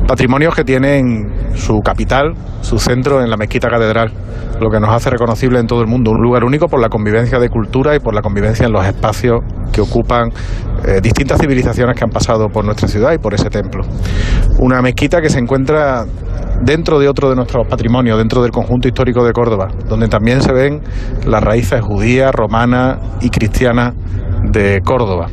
Patrimonios 0.06 0.54
que 0.54 0.62
tienen 0.62 1.54
su 1.54 1.80
capital, 1.80 2.34
su 2.60 2.78
centro 2.78 3.22
en 3.22 3.30
la 3.30 3.36
mezquita 3.36 3.68
catedral, 3.68 4.12
lo 4.60 4.70
que 4.70 4.80
nos 4.80 4.90
hace 4.90 5.10
reconocible 5.10 5.58
en 5.58 5.66
todo 5.66 5.80
el 5.80 5.86
mundo, 5.86 6.10
un 6.10 6.20
lugar 6.20 6.44
único 6.44 6.66
por 6.66 6.80
la 6.80 6.88
convivencia 6.88 7.38
de 7.38 7.48
cultura 7.48 7.96
y 7.96 8.00
por 8.00 8.14
la 8.14 8.22
convivencia 8.22 8.66
en 8.66 8.72
los 8.72 8.84
espacios 8.84 9.40
que 9.72 9.80
ocupan 9.80 10.30
eh, 10.86 11.00
distintas 11.00 11.40
civilizaciones 11.40 11.96
que 11.96 12.04
han 12.04 12.10
pasado 12.10 12.48
por 12.48 12.64
nuestra 12.64 12.86
ciudad 12.88 13.12
y 13.12 13.18
por 13.18 13.34
ese 13.34 13.50
templo. 13.50 13.84
Una 14.58 14.82
mezquita 14.82 15.20
que 15.20 15.30
se 15.30 15.38
encuentra 15.38 16.04
dentro 16.62 16.98
de 16.98 17.08
otro 17.08 17.28
de 17.30 17.36
nuestros 17.36 17.66
patrimonios, 17.66 18.18
dentro 18.18 18.42
del 18.42 18.50
conjunto 18.50 18.88
histórico 18.88 19.24
de 19.24 19.32
Córdoba, 19.32 19.68
donde 19.88 20.08
también 20.08 20.40
se 20.42 20.52
ven 20.52 20.80
las 21.26 21.42
raíces 21.42 21.80
judías, 21.80 22.32
romanas 22.34 22.98
y 23.20 23.30
cristianas 23.30 23.94
de 24.56 24.80
Córdoba. 24.80 25.28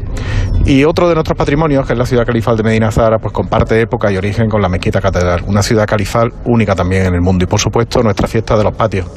Y 0.65 0.83
otro 0.83 1.07
de 1.07 1.15
nuestros 1.15 1.37
patrimonios, 1.37 1.85
que 1.85 1.93
es 1.93 1.99
la 1.99 2.05
ciudad 2.05 2.25
califal 2.25 2.55
de 2.57 2.63
Medina 2.63 2.91
Zara, 2.91 3.19
pues 3.19 3.33
comparte 3.33 3.79
época 3.81 4.11
y 4.11 4.17
origen 4.17 4.49
con 4.49 4.61
la 4.61 4.69
Mezquita 4.69 5.01
Catedral, 5.01 5.43
una 5.47 5.61
ciudad 5.61 5.85
califal 5.85 6.31
única 6.45 6.75
también 6.75 7.05
en 7.05 7.15
el 7.15 7.21
mundo. 7.21 7.43
Y 7.43 7.47
por 7.47 7.59
supuesto, 7.59 8.01
nuestra 8.01 8.27
fiesta 8.27 8.57
de 8.57 8.63
los 8.63 8.75
patios, 8.75 9.07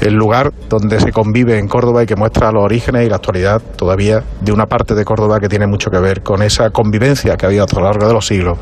el 0.00 0.14
lugar 0.14 0.52
donde 0.68 1.00
se 1.00 1.12
convive 1.12 1.58
en 1.58 1.68
Córdoba 1.68 2.02
y 2.02 2.06
que 2.06 2.16
muestra 2.16 2.50
los 2.52 2.64
orígenes 2.64 3.06
y 3.06 3.08
la 3.08 3.16
actualidad 3.16 3.60
todavía 3.76 4.22
de 4.40 4.52
una 4.52 4.66
parte 4.66 4.94
de 4.94 5.04
Córdoba 5.04 5.40
que 5.40 5.48
tiene 5.48 5.66
mucho 5.66 5.90
que 5.90 5.98
ver 5.98 6.22
con 6.22 6.42
esa 6.42 6.70
convivencia 6.70 7.36
que 7.36 7.46
ha 7.46 7.48
habido 7.48 7.64
a 7.64 7.74
lo 7.74 7.84
largo 7.84 8.06
de 8.06 8.12
los 8.12 8.26
siglos 8.26 8.58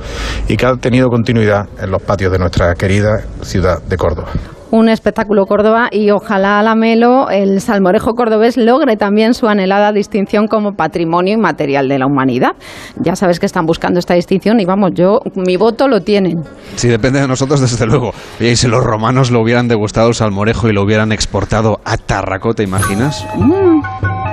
y 0.49 0.57
que 0.57 0.67
ha 0.67 0.77
tenido 0.77 1.09
continuidad 1.09 1.69
en 1.81 1.91
los 1.91 2.03
patios 2.03 2.33
de 2.33 2.39
nuestra 2.39 2.75
querida 2.75 3.25
ciudad 3.43 3.83
de 3.83 3.97
Córdoba 3.97 4.29
un 4.73 4.89
espectáculo 4.89 5.45
Córdoba 5.45 5.89
y 5.93 6.11
ojalá 6.11 6.63
la 6.63 6.75
Melo, 6.75 7.29
el 7.31 7.61
salmorejo 7.61 8.15
cordobés, 8.15 8.57
logre 8.57 8.97
también 8.97 9.35
su 9.35 9.47
anhelada 9.47 9.93
distinción 9.93 10.47
como 10.49 10.73
patrimonio 10.73 11.35
inmaterial 11.35 11.89
de 11.89 11.99
la 11.99 12.07
humanidad. 12.07 12.53
Ya 12.97 13.15
sabes 13.15 13.39
que 13.39 13.45
están 13.45 13.67
buscando 13.67 13.99
esta 13.99 14.15
distinción 14.15 14.61
y 14.61 14.65
vamos, 14.65 14.93
yo, 14.95 15.21
mi 15.37 15.59
voto 15.59 15.89
lo 15.89 16.01
tienen. 16.01 16.43
Sí, 16.77 16.89
depende 16.89 17.21
de 17.21 17.29
nosotros, 17.29 17.61
desde 17.61 17.87
luego. 17.87 18.13
Y 18.41 18.57
si 18.57 18.67
los 18.67 18.83
romanos 18.83 19.31
lo 19.31 19.43
hubieran 19.43 19.69
degustado 19.69 20.09
el 20.09 20.15
salmorejo 20.15 20.69
y 20.69 20.73
lo 20.73 20.83
hubieran 20.83 21.13
exportado 21.13 21.81
a 21.85 21.99
Tarraco, 21.99 22.55
¿te 22.55 22.63
imaginas? 22.63 23.27
Mm. 23.37 24.32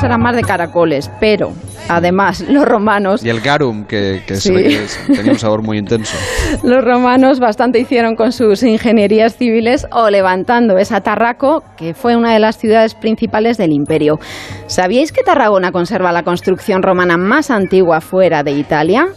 Ellos 0.00 0.08
eran 0.08 0.22
más 0.22 0.34
de 0.34 0.40
caracoles, 0.42 1.10
pero 1.20 1.52
Además, 1.88 2.42
los 2.48 2.64
romanos... 2.64 3.22
Y 3.24 3.28
el 3.28 3.40
garum, 3.40 3.84
que, 3.84 4.22
tenía 4.26 5.32
un 5.32 5.38
sabor 5.38 5.62
muy 5.62 5.76
intenso. 5.76 6.16
Los 6.62 6.84
romanos 6.84 7.40
bastante 7.40 7.80
hicieron 7.80 8.14
con 8.14 8.30
sus 8.30 8.62
ingenierías 8.62 9.36
civiles 9.36 9.88
o 9.90 10.08
levantando 10.08 10.78
esa 10.78 11.00
Tarraco, 11.00 11.64
que 11.76 11.92
fue 11.94 12.14
una 12.14 12.32
de 12.32 12.38
las 12.38 12.58
ciudades 12.58 12.94
principales 12.94 13.56
del 13.56 13.72
imperio. 13.72 14.20
¿Sabíais 14.68 15.10
que 15.10 15.24
Tarragona 15.24 15.72
conserva 15.72 16.12
la 16.12 16.22
construcción 16.22 16.80
romana 16.84 17.16
más 17.16 17.50
antigua 17.50 18.00
fuera 18.00 18.44
de 18.44 18.52
Italia? 18.52 19.08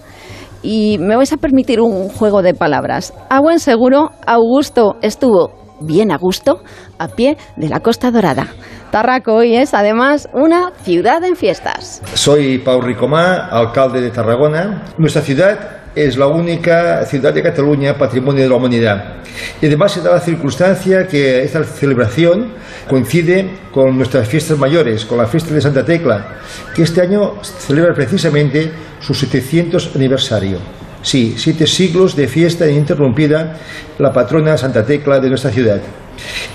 Y 0.63 0.97
me 0.99 1.15
vais 1.15 1.31
a 1.31 1.37
permitir 1.37 1.79
un 1.79 2.09
juego 2.09 2.41
de 2.41 2.55
palabras. 2.55 3.13
A 3.29 3.39
buen 3.39 3.59
seguro, 3.59 4.09
Augusto 4.25 4.95
estuvo 5.03 5.77
bien 5.79 6.11
a 6.11 6.17
gusto 6.17 6.63
a 6.97 7.07
pie 7.09 7.37
de 7.55 7.69
la 7.69 7.81
Costa 7.81 8.09
Dorada. 8.09 8.47
Tarraco 8.93 9.33
hoy 9.33 9.55
es 9.55 9.73
además 9.73 10.29
una 10.33 10.71
ciudad 10.83 11.23
en 11.23 11.35
fiestas. 11.35 11.99
Soy 12.13 12.59
Pau 12.59 12.79
Ricomá, 12.79 13.47
alcalde 13.47 13.99
de 14.01 14.11
Tarragona. 14.11 14.83
Nuestra 14.99 15.23
ciudad 15.23 15.57
es 15.95 16.15
la 16.15 16.27
única 16.27 17.03
ciudad 17.07 17.33
de 17.33 17.41
Cataluña 17.41 17.97
patrimonio 17.97 18.43
de 18.43 18.49
la 18.49 18.55
humanidad. 18.55 19.15
Y 19.59 19.65
además 19.65 19.93
se 19.93 20.01
da 20.01 20.11
la 20.11 20.19
circunstancia 20.19 21.07
que 21.07 21.41
esta 21.41 21.63
celebración 21.63 22.53
coincide 22.87 23.61
con 23.71 23.97
nuestras 23.97 24.27
fiestas 24.27 24.59
mayores, 24.59 25.05
con 25.05 25.17
la 25.17 25.25
fiesta 25.25 25.55
de 25.55 25.61
Santa 25.61 25.83
Tecla, 25.83 26.27
que 26.75 26.83
este 26.83 27.01
año 27.01 27.41
celebra 27.41 27.95
precisamente 27.95 28.71
su 28.99 29.15
700 29.15 29.95
aniversario. 29.95 30.59
Sí, 31.01 31.33
siete 31.35 31.65
siglos 31.65 32.15
de 32.15 32.27
fiesta 32.27 32.69
ininterrumpida, 32.69 33.57
la 33.97 34.13
patrona 34.13 34.55
Santa 34.55 34.85
Tecla 34.85 35.19
de 35.19 35.29
nuestra 35.29 35.49
ciudad. 35.49 35.81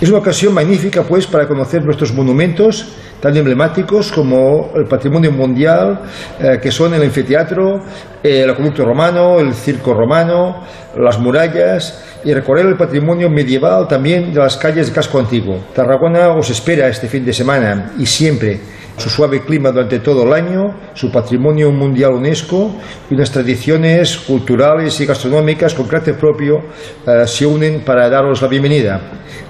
Es 0.01 0.09
una 0.09 0.18
ocasión 0.18 0.55
magnífica, 0.55 1.03
pues, 1.03 1.27
para 1.27 1.47
conocer 1.47 1.85
nuestros 1.85 2.12
monumentos 2.12 2.87
tan 3.21 3.37
emblemáticos 3.37 4.12
como 4.12 4.71
el 4.77 4.85
patrimonio 4.85 5.33
mundial, 5.33 6.01
eh, 6.38 6.59
que 6.62 6.71
son 6.71 6.94
el 6.94 7.03
anfiteatro, 7.03 7.83
el 8.23 8.49
acueducto 8.49 8.85
romano, 8.85 9.40
el 9.40 9.55
circo 9.55 9.92
romano, 9.92 10.62
las 10.97 11.18
murallas 11.18 12.05
y 12.25 12.33
recorrer 12.33 12.66
el 12.66 12.77
patrimonio 12.77 13.29
medieval 13.31 13.87
también 13.88 14.33
de 14.33 14.38
las 14.38 14.57
calles 14.57 14.88
de 14.88 14.92
casco 14.92 15.18
antiguo. 15.18 15.59
Tarragona 15.75 16.31
os 16.31 16.51
espera 16.51 16.88
este 16.88 17.09
fin 17.09 17.25
de 17.25 17.33
semana 17.33 17.92
y 17.99 18.07
siempre 18.07 18.61
su 18.98 19.11
suave 19.11 19.42
clima 19.42 19.70
durante 19.70 20.00
todo 20.00 20.24
el 20.24 20.32
año, 20.32 20.74
su 20.94 21.11
patrimonio 21.11 21.70
mundial 21.70 22.12
UNESCO 22.12 22.76
y 23.11 23.14
unas 23.14 23.30
tradiciones 23.30 24.16
culturales 24.18 25.00
y 25.00 25.06
gastronómicas 25.06 25.74
con 25.74 25.87
carácter 25.87 26.16
propio 26.16 26.61
eh, 27.06 27.26
se 27.26 27.46
unen 27.46 27.82
para 27.84 28.08
daros 28.08 28.42
la 28.42 28.48
bienvenida. 28.48 29.00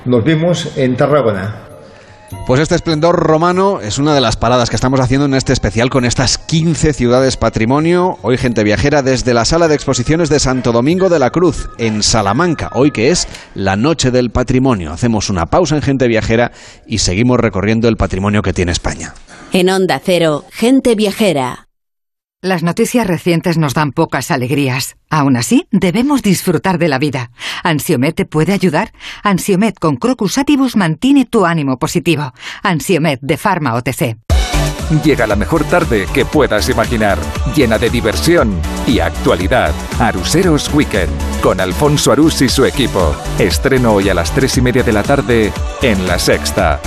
Nos 0.05 0.25
vemos 0.25 0.77
en 0.77 0.97
Tarragona. 0.97 1.68
Pues 2.47 2.61
este 2.61 2.75
esplendor 2.75 3.17
romano 3.17 3.81
es 3.81 3.99
una 3.99 4.15
de 4.15 4.21
las 4.21 4.37
paradas 4.37 4.71
que 4.71 4.77
estamos 4.77 5.01
haciendo 5.01 5.27
en 5.27 5.35
este 5.35 5.53
especial 5.53 5.91
con 5.91 6.05
estas 6.05 6.39
15 6.39 6.93
ciudades 6.93 7.37
patrimonio. 7.37 8.19
Hoy 8.23 8.37
gente 8.39 8.65
viajera 8.65 9.03
desde 9.03 9.35
la 9.35 9.45
sala 9.45 9.69
de 9.69 9.75
exposiciones 9.75 10.29
de 10.29 10.41
Santo 10.41 10.73
Domingo 10.73 11.09
de 11.09 11.19
la 11.19 11.31
Cruz, 11.31 11.69
en 11.79 12.03
Salamanca, 12.03 12.71
hoy 12.75 12.91
que 12.91 13.11
es 13.11 13.29
la 13.55 13.77
Noche 13.77 14.11
del 14.11 14.31
Patrimonio. 14.31 14.93
Hacemos 14.93 15.31
una 15.31 15.47
pausa 15.47 15.77
en 15.77 15.83
gente 15.83 16.09
viajera 16.09 16.53
y 16.87 16.99
seguimos 16.99 17.39
recorriendo 17.39 17.89
el 17.89 17.97
patrimonio 17.97 18.43
que 18.43 18.53
tiene 18.53 18.73
España. 18.73 19.15
En 19.53 19.71
Onda 19.71 20.01
Cero, 20.05 20.45
gente 20.51 20.95
viajera. 20.95 21.68
Las 22.41 22.63
noticias 22.63 23.05
recientes 23.05 23.59
nos 23.59 23.75
dan 23.75 23.91
pocas 23.91 24.31
alegrías. 24.31 24.97
Aún 25.11 25.37
así, 25.37 25.67
debemos 25.73 26.23
disfrutar 26.23 26.79
de 26.79 26.87
la 26.87 27.01
vida. 27.01 27.33
¿Ansiomet 27.65 28.15
te 28.15 28.27
puede 28.27 28.53
ayudar? 28.53 28.93
Ansiomet 29.25 29.77
con 29.77 29.97
Crocus 29.97 30.39
Atibus 30.39 30.77
mantiene 30.77 31.25
tu 31.25 31.47
ánimo 31.47 31.81
positivo. 31.81 32.33
Ansiomet 32.63 33.19
de 33.23 33.37
Pharma 33.37 33.75
OTC. 33.75 34.19
Llega 35.03 35.27
la 35.27 35.35
mejor 35.35 35.65
tarde 35.65 36.07
que 36.15 36.25
puedas 36.25 36.69
imaginar, 36.69 37.19
llena 37.57 37.77
de 37.77 37.91
diversión 37.91 38.55
y 38.87 39.01
actualidad. 39.01 39.75
Aruseros 39.99 40.73
Weekend, 40.73 41.11
con 41.43 41.61
Alfonso 41.61 42.13
Arús 42.13 42.41
y 42.41 42.49
su 42.49 42.65
equipo. 42.65 43.17
Estreno 43.41 43.95
hoy 43.95 44.11
a 44.11 44.15
las 44.15 44.33
tres 44.33 44.57
y 44.59 44.61
media 44.61 44.85
de 44.85 44.93
la 44.93 45.03
tarde 45.03 45.53
en 45.83 46.07
La 46.07 46.21
Sexta. 46.21 46.81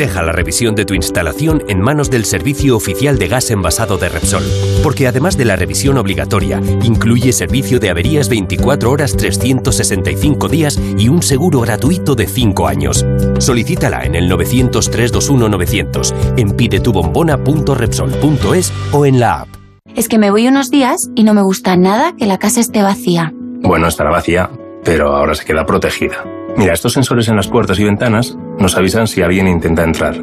Deja 0.00 0.22
la 0.22 0.32
revisión 0.32 0.74
de 0.74 0.86
tu 0.86 0.94
instalación 0.94 1.62
en 1.68 1.78
manos 1.78 2.08
del 2.08 2.24
Servicio 2.24 2.74
Oficial 2.74 3.18
de 3.18 3.28
Gas 3.28 3.50
Envasado 3.50 3.98
de 3.98 4.08
Repsol, 4.08 4.42
porque 4.82 5.06
además 5.06 5.36
de 5.36 5.44
la 5.44 5.56
revisión 5.56 5.98
obligatoria, 5.98 6.58
incluye 6.82 7.34
servicio 7.34 7.78
de 7.78 7.90
averías 7.90 8.30
24 8.30 8.90
horas 8.90 9.14
365 9.14 10.48
días 10.48 10.80
y 10.96 11.10
un 11.10 11.22
seguro 11.22 11.60
gratuito 11.60 12.14
de 12.14 12.26
5 12.26 12.66
años. 12.66 13.04
Solicítala 13.40 14.06
en 14.06 14.14
el 14.14 14.30
900-321-900, 14.30 16.14
en 16.38 16.52
pidetubombona.repsol.es 16.52 18.72
o 18.92 19.04
en 19.04 19.20
la 19.20 19.40
app. 19.40 19.48
Es 19.94 20.08
que 20.08 20.16
me 20.16 20.30
voy 20.30 20.48
unos 20.48 20.70
días 20.70 21.10
y 21.14 21.24
no 21.24 21.34
me 21.34 21.42
gusta 21.42 21.76
nada 21.76 22.16
que 22.16 22.24
la 22.24 22.38
casa 22.38 22.60
esté 22.60 22.82
vacía. 22.82 23.34
Bueno, 23.34 23.86
estará 23.86 24.08
vacía, 24.08 24.48
pero 24.82 25.14
ahora 25.14 25.34
se 25.34 25.44
queda 25.44 25.66
protegida. 25.66 26.24
Mira, 26.56 26.74
estos 26.74 26.92
sensores 26.92 27.28
en 27.28 27.36
las 27.36 27.48
puertas 27.48 27.78
y 27.78 27.84
ventanas 27.84 28.36
nos 28.58 28.76
avisan 28.76 29.06
si 29.06 29.22
alguien 29.22 29.48
intenta 29.48 29.82
entrar. 29.82 30.22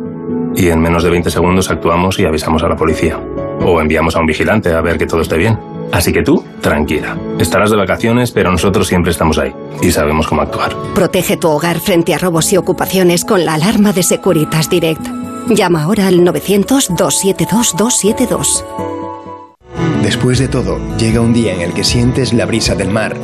Y 0.56 0.70
en 0.70 0.82
menos 0.82 1.04
de 1.04 1.10
20 1.10 1.30
segundos 1.30 1.70
actuamos 1.70 2.20
y 2.20 2.26
avisamos 2.26 2.64
a 2.64 2.68
la 2.68 2.76
policía. 2.76 3.20
O 3.62 3.82
enviamos 3.82 4.16
a 4.16 4.20
un 4.20 4.26
vigilante 4.26 4.74
a 4.74 4.82
ver 4.82 4.98
que 4.98 5.06
todo 5.06 5.22
esté 5.22 5.38
bien. 5.38 5.58
Así 5.92 6.12
que 6.12 6.24
tú, 6.24 6.44
tranquila. 6.62 7.18
Estarás 7.40 7.72
de 7.72 7.78
vacaciones, 7.78 8.32
pero 8.32 8.52
nosotros 8.52 8.88
siempre 8.88 9.12
estamos 9.12 9.38
ahí 9.38 9.54
y 9.82 9.92
sabemos 9.92 10.28
cómo 10.28 10.42
actuar. 10.42 10.76
Protege 10.94 11.38
tu 11.38 11.50
hogar 11.50 11.80
frente 11.80 12.14
a 12.14 12.18
robos 12.18 12.52
y 12.52 12.58
ocupaciones 12.58 13.24
con 13.24 13.46
la 13.46 13.54
alarma 13.54 13.94
de 13.94 14.04
Securitas 14.04 14.70
Direct. 14.70 15.08
Llama 15.50 15.84
ahora 15.84 16.08
al 16.08 16.20
900-272-272. 16.22 18.66
Después 20.04 20.40
de 20.40 20.48
todo, 20.48 20.80
llega 20.98 21.22
un 21.22 21.34
día 21.34 21.54
en 21.54 21.62
el 21.62 21.74
que 21.74 21.84
sientes 21.84 22.34
la 22.34 22.46
brisa 22.46 22.76
del 22.76 22.90
mar 22.90 23.16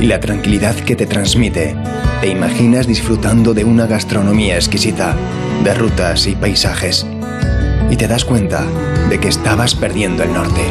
y 0.00 0.06
la 0.06 0.20
tranquilidad 0.20 0.74
que 0.74 0.96
te 0.96 1.06
transmite. 1.06 1.76
Te 2.20 2.26
imaginas 2.26 2.88
disfrutando 2.88 3.54
de 3.54 3.64
una 3.64 3.86
gastronomía 3.86 4.56
exquisita, 4.56 5.14
de 5.62 5.72
rutas 5.72 6.26
y 6.26 6.34
paisajes. 6.34 7.06
Y 7.90 7.96
te 7.96 8.08
das 8.08 8.24
cuenta 8.24 8.66
de 9.08 9.20
que 9.20 9.28
estabas 9.28 9.76
perdiendo 9.76 10.24
el 10.24 10.32
norte. 10.32 10.62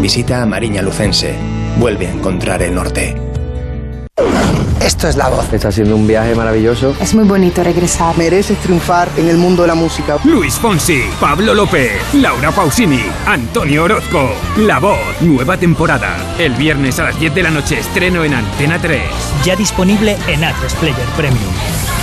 Visita 0.00 0.42
a 0.42 0.46
Mariña 0.46 0.82
Lucense. 0.82 1.36
Vuelve 1.78 2.08
a 2.08 2.12
encontrar 2.12 2.60
el 2.60 2.74
norte. 2.74 3.31
Esto 4.84 5.08
es 5.08 5.16
la 5.16 5.28
voz. 5.28 5.52
Está 5.52 5.70
siendo 5.70 5.96
un 5.96 6.06
viaje 6.06 6.34
maravilloso. 6.34 6.94
Es 7.00 7.14
muy 7.14 7.24
bonito 7.24 7.62
regresar. 7.62 8.16
Mereces 8.18 8.58
triunfar 8.58 9.08
en 9.16 9.28
el 9.28 9.36
mundo 9.36 9.62
de 9.62 9.68
la 9.68 9.74
música. 9.74 10.18
Luis 10.24 10.54
Fonsi, 10.54 11.04
Pablo 11.20 11.54
López, 11.54 11.92
Laura 12.14 12.50
Pausini, 12.50 13.02
Antonio 13.26 13.84
Orozco. 13.84 14.30
La 14.58 14.80
voz, 14.80 14.98
nueva 15.20 15.56
temporada. 15.56 16.16
El 16.38 16.54
viernes 16.54 16.98
a 16.98 17.04
las 17.04 17.18
10 17.18 17.34
de 17.34 17.42
la 17.42 17.50
noche 17.50 17.78
estreno 17.78 18.24
en 18.24 18.34
Antena 18.34 18.80
3. 18.80 19.00
Ya 19.44 19.56
disponible 19.56 20.16
en 20.26 20.44
Atlas 20.44 20.74
Player 20.74 21.08
Premium. 21.16 22.01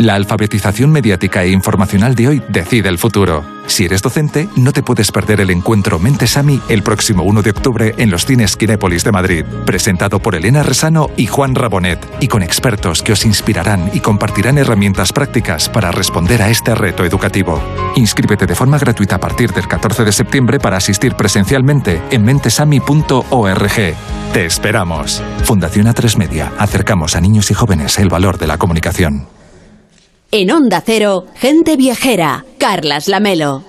La 0.00 0.14
alfabetización 0.14 0.90
mediática 0.90 1.42
e 1.42 1.50
informacional 1.50 2.14
de 2.14 2.28
hoy 2.28 2.42
decide 2.48 2.90
el 2.90 2.98
futuro. 2.98 3.44
Si 3.66 3.86
eres 3.86 4.02
docente, 4.02 4.46
no 4.54 4.72
te 4.72 4.82
puedes 4.82 5.10
perder 5.10 5.40
el 5.40 5.48
encuentro 5.48 5.98
Mentesami 5.98 6.60
el 6.68 6.82
próximo 6.82 7.22
1 7.22 7.40
de 7.40 7.50
octubre 7.50 7.94
en 7.96 8.10
los 8.10 8.26
cines 8.26 8.56
Kinépolis 8.56 9.04
de 9.04 9.12
Madrid, 9.12 9.44
presentado 9.64 10.20
por 10.20 10.34
Elena 10.34 10.62
Resano 10.62 11.08
y 11.16 11.26
Juan 11.26 11.54
Rabonet, 11.54 12.06
y 12.20 12.28
con 12.28 12.42
expertos 12.42 13.02
que 13.02 13.12
os 13.12 13.24
inspirarán 13.24 13.90
y 13.94 14.00
compartirán 14.00 14.58
herramientas 14.58 15.14
prácticas 15.14 15.70
para 15.70 15.90
responder 15.92 16.42
a 16.42 16.50
este 16.50 16.74
reto 16.74 17.02
educativo. 17.04 17.62
Inscríbete 17.96 18.44
de 18.44 18.54
forma 18.54 18.78
gratuita 18.78 19.16
a 19.16 19.20
partir 19.20 19.52
del 19.52 19.66
14 19.66 20.04
de 20.04 20.12
septiembre 20.12 20.60
para 20.60 20.76
asistir 20.76 21.14
presencialmente 21.14 22.02
en 22.10 22.22
mentesami.org. 22.22 23.94
Te 24.34 24.44
esperamos. 24.44 25.22
Fundación 25.44 25.86
A3 25.86 26.18
Media. 26.18 26.52
Acercamos 26.58 27.16
a 27.16 27.20
niños 27.22 27.50
y 27.50 27.54
jóvenes 27.54 27.98
el 27.98 28.10
valor 28.10 28.36
de 28.36 28.46
la 28.46 28.58
comunicación. 28.58 29.35
En 30.32 30.50
Onda 30.50 30.82
Cero, 30.84 31.26
gente 31.36 31.76
viajera, 31.76 32.44
Carlas 32.58 33.06
Lamelo. 33.06 33.62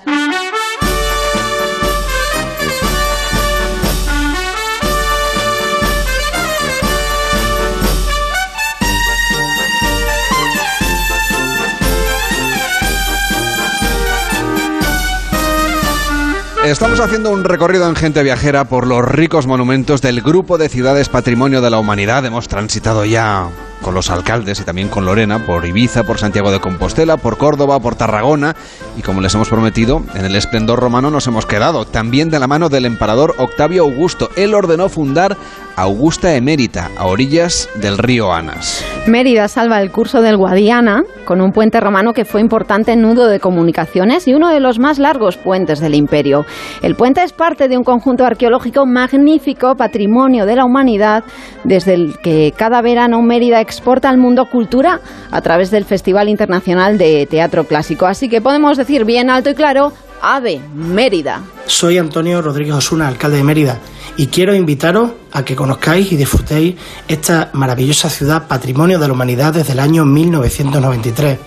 Estamos 16.65 16.99
haciendo 16.99 17.31
un 17.31 17.45
recorrido 17.45 17.87
en 17.87 17.95
Gente 17.95 18.23
Viajera 18.23 18.65
por 18.65 18.87
los 18.87 19.05
ricos 19.05 19.47
monumentos 19.47 20.01
del 20.01 20.21
Grupo 20.21 20.57
de 20.57 20.67
Ciudades 20.67 21.07
Patrimonio 21.07 21.61
de 21.61 21.69
la 21.69 21.79
Humanidad. 21.79 22.25
Hemos 22.25 22.49
transitado 22.49 23.05
ya 23.05 23.47
con 23.81 23.93
los 23.93 24.09
alcaldes 24.09 24.59
y 24.59 24.63
también 24.63 24.89
con 24.89 25.05
Lorena 25.05 25.45
por 25.45 25.65
Ibiza, 25.65 26.03
por 26.03 26.17
Santiago 26.17 26.51
de 26.51 26.59
Compostela, 26.59 27.17
por 27.17 27.37
Córdoba, 27.37 27.79
por 27.79 27.95
Tarragona 27.95 28.55
y 28.97 29.01
como 29.01 29.21
les 29.21 29.33
hemos 29.35 29.49
prometido, 29.49 30.01
en 30.15 30.25
el 30.25 30.35
esplendor 30.35 30.79
romano 30.79 31.11
nos 31.11 31.27
hemos 31.27 31.45
quedado, 31.45 31.85
también 31.85 32.29
de 32.29 32.39
la 32.39 32.47
mano 32.47 32.69
del 32.69 32.85
emperador 32.85 33.35
Octavio 33.37 33.83
Augusto. 33.83 34.29
Él 34.35 34.53
ordenó 34.53 34.89
fundar 34.89 35.37
Augusta 35.75 36.33
Emérita, 36.33 36.89
a 36.97 37.05
orillas 37.05 37.69
del 37.75 37.99
río 37.99 38.33
Anas. 38.33 38.83
Mérida 39.05 39.47
salva 39.47 39.79
el 39.79 39.91
curso 39.91 40.23
del 40.23 40.35
Guadiana 40.35 41.03
con 41.23 41.39
un 41.39 41.51
puente 41.51 41.79
romano 41.79 42.13
que 42.13 42.25
fue 42.25 42.41
importante 42.41 42.95
nudo 42.95 43.27
de 43.27 43.39
comunicaciones 43.39 44.27
y 44.27 44.33
uno 44.33 44.49
de 44.49 44.59
los 44.59 44.79
más 44.79 44.97
largos 44.97 45.37
puentes 45.37 45.79
del 45.79 45.93
imperio. 45.93 46.45
El 46.81 46.95
puente 46.95 47.21
es 47.21 47.31
parte 47.31 47.67
de 47.67 47.77
un 47.77 47.83
conjunto 47.83 48.25
arqueológico 48.25 48.87
magnífico, 48.87 49.75
patrimonio 49.75 50.47
de 50.47 50.55
la 50.55 50.65
humanidad, 50.65 51.23
desde 51.63 51.93
el 51.93 52.17
que 52.23 52.53
cada 52.57 52.81
verano 52.81 53.21
Mérida 53.21 53.61
exporta 53.67 54.09
al 54.09 54.17
mundo 54.17 54.45
cultura 54.49 55.01
a 55.29 55.41
través 55.41 55.71
del 55.71 55.83
Festival 55.83 56.29
Internacional 56.29 56.97
de 56.97 57.25
Teatro 57.25 57.65
Clásico. 57.65 58.05
Así 58.05 58.29
que 58.29 58.39
podemos 58.39 58.77
decir 58.77 59.03
bien 59.03 59.29
alto 59.29 59.49
y 59.49 59.55
claro, 59.55 59.91
AVE, 60.21 60.61
Mérida. 60.73 61.41
Soy 61.65 61.97
Antonio 61.97 62.41
Rodríguez 62.41 62.75
Osuna, 62.75 63.09
alcalde 63.09 63.37
de 63.37 63.43
Mérida, 63.43 63.79
y 64.15 64.27
quiero 64.27 64.55
invitaros 64.55 65.11
a 65.33 65.43
que 65.43 65.55
conozcáis 65.55 66.11
y 66.13 66.15
disfrutéis 66.15 66.75
esta 67.09 67.49
maravillosa 67.53 68.09
ciudad, 68.09 68.47
patrimonio 68.47 68.99
de 68.99 69.07
la 69.07 69.13
humanidad 69.13 69.53
desde 69.53 69.73
el 69.73 69.79
año 69.79 70.05
1993. 70.05 71.37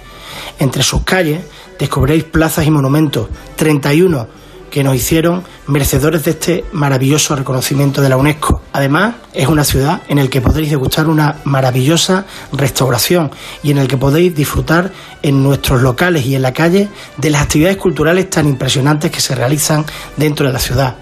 Entre 0.58 0.82
sus 0.82 1.02
calles 1.02 1.40
descubriréis 1.78 2.24
plazas 2.24 2.66
y 2.66 2.70
monumentos, 2.70 3.28
31 3.56 4.28
que 4.70 4.84
nos 4.84 4.94
hicieron 4.94 5.44
merecedores 5.66 6.24
de 6.24 6.30
este 6.30 6.64
maravilloso 6.72 7.36
reconocimiento 7.36 8.00
de 8.00 8.08
la 8.08 8.16
UNESCO. 8.16 8.62
Además, 8.72 9.16
es 9.34 9.48
una 9.48 9.64
ciudad 9.64 10.02
en 10.08 10.18
la 10.18 10.28
que 10.28 10.40
podréis 10.40 10.70
degustar 10.70 11.08
una 11.08 11.36
maravillosa 11.44 12.24
restauración 12.52 13.30
y 13.62 13.72
en 13.72 13.78
el 13.78 13.88
que 13.88 13.96
podéis 13.96 14.34
disfrutar 14.34 14.92
en 15.22 15.42
nuestros 15.42 15.82
locales 15.82 16.24
y 16.26 16.34
en 16.34 16.42
la 16.42 16.52
calle 16.52 16.88
de 17.16 17.30
las 17.30 17.42
actividades 17.42 17.76
culturales 17.76 18.30
tan 18.30 18.48
impresionantes 18.48 19.10
que 19.10 19.20
se 19.20 19.34
realizan 19.34 19.84
dentro 20.16 20.46
de 20.46 20.52
la 20.52 20.58
ciudad. 20.58 20.96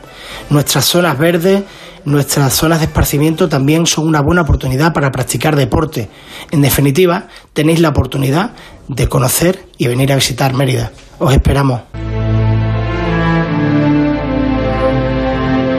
Nuestras 0.51 0.87
zonas 0.87 1.19
verdes, 1.19 1.63
nuestras 2.05 2.55
zonas 2.55 2.79
de 2.79 2.87
esparcimiento 2.87 3.49
también 3.49 3.87
son 3.87 4.07
una 4.07 4.23
buena 4.23 4.43
oportunidad 4.43 4.93
para 4.95 5.11
practicar 5.11 5.57
deporte. 5.57 6.09
En 6.51 6.63
definitiva, 6.63 7.29
tenéis 7.53 7.81
la 7.81 7.91
oportunidad 7.91 8.53
de 8.89 9.09
conocer 9.09 9.67
y 9.77 9.89
venir 9.89 10.13
a 10.13 10.17
visitar 10.17 10.55
Mérida. 10.55 10.91
Os 11.19 11.33
esperamos. 11.33 11.83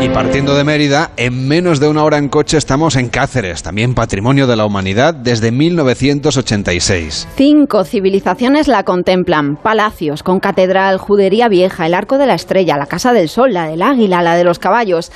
Y 0.01 0.07
partiendo 0.07 0.55
de 0.55 0.63
Mérida, 0.63 1.11
en 1.17 1.49
menos 1.49 1.81
de 1.81 1.89
una 1.89 2.05
hora 2.05 2.17
en 2.17 2.29
coche 2.29 2.57
estamos 2.57 2.95
en 2.95 3.09
Cáceres, 3.09 3.63
también 3.63 3.93
patrimonio 3.93 4.47
de 4.47 4.55
la 4.55 4.65
humanidad 4.65 5.13
desde 5.13 5.51
1986. 5.51 7.27
Cinco 7.35 7.83
civilizaciones 7.83 8.69
la 8.69 8.83
contemplan. 8.83 9.57
Palacios 9.57 10.23
con 10.23 10.39
catedral, 10.39 10.99
judería 10.99 11.49
vieja, 11.49 11.85
el 11.85 11.93
arco 11.93 12.17
de 12.17 12.27
la 12.27 12.35
estrella, 12.35 12.77
la 12.77 12.85
casa 12.85 13.11
del 13.11 13.27
sol, 13.27 13.53
la 13.53 13.67
del 13.67 13.81
águila, 13.81 14.21
la 14.21 14.35
de 14.35 14.45
los 14.45 14.57
caballos. 14.57 15.11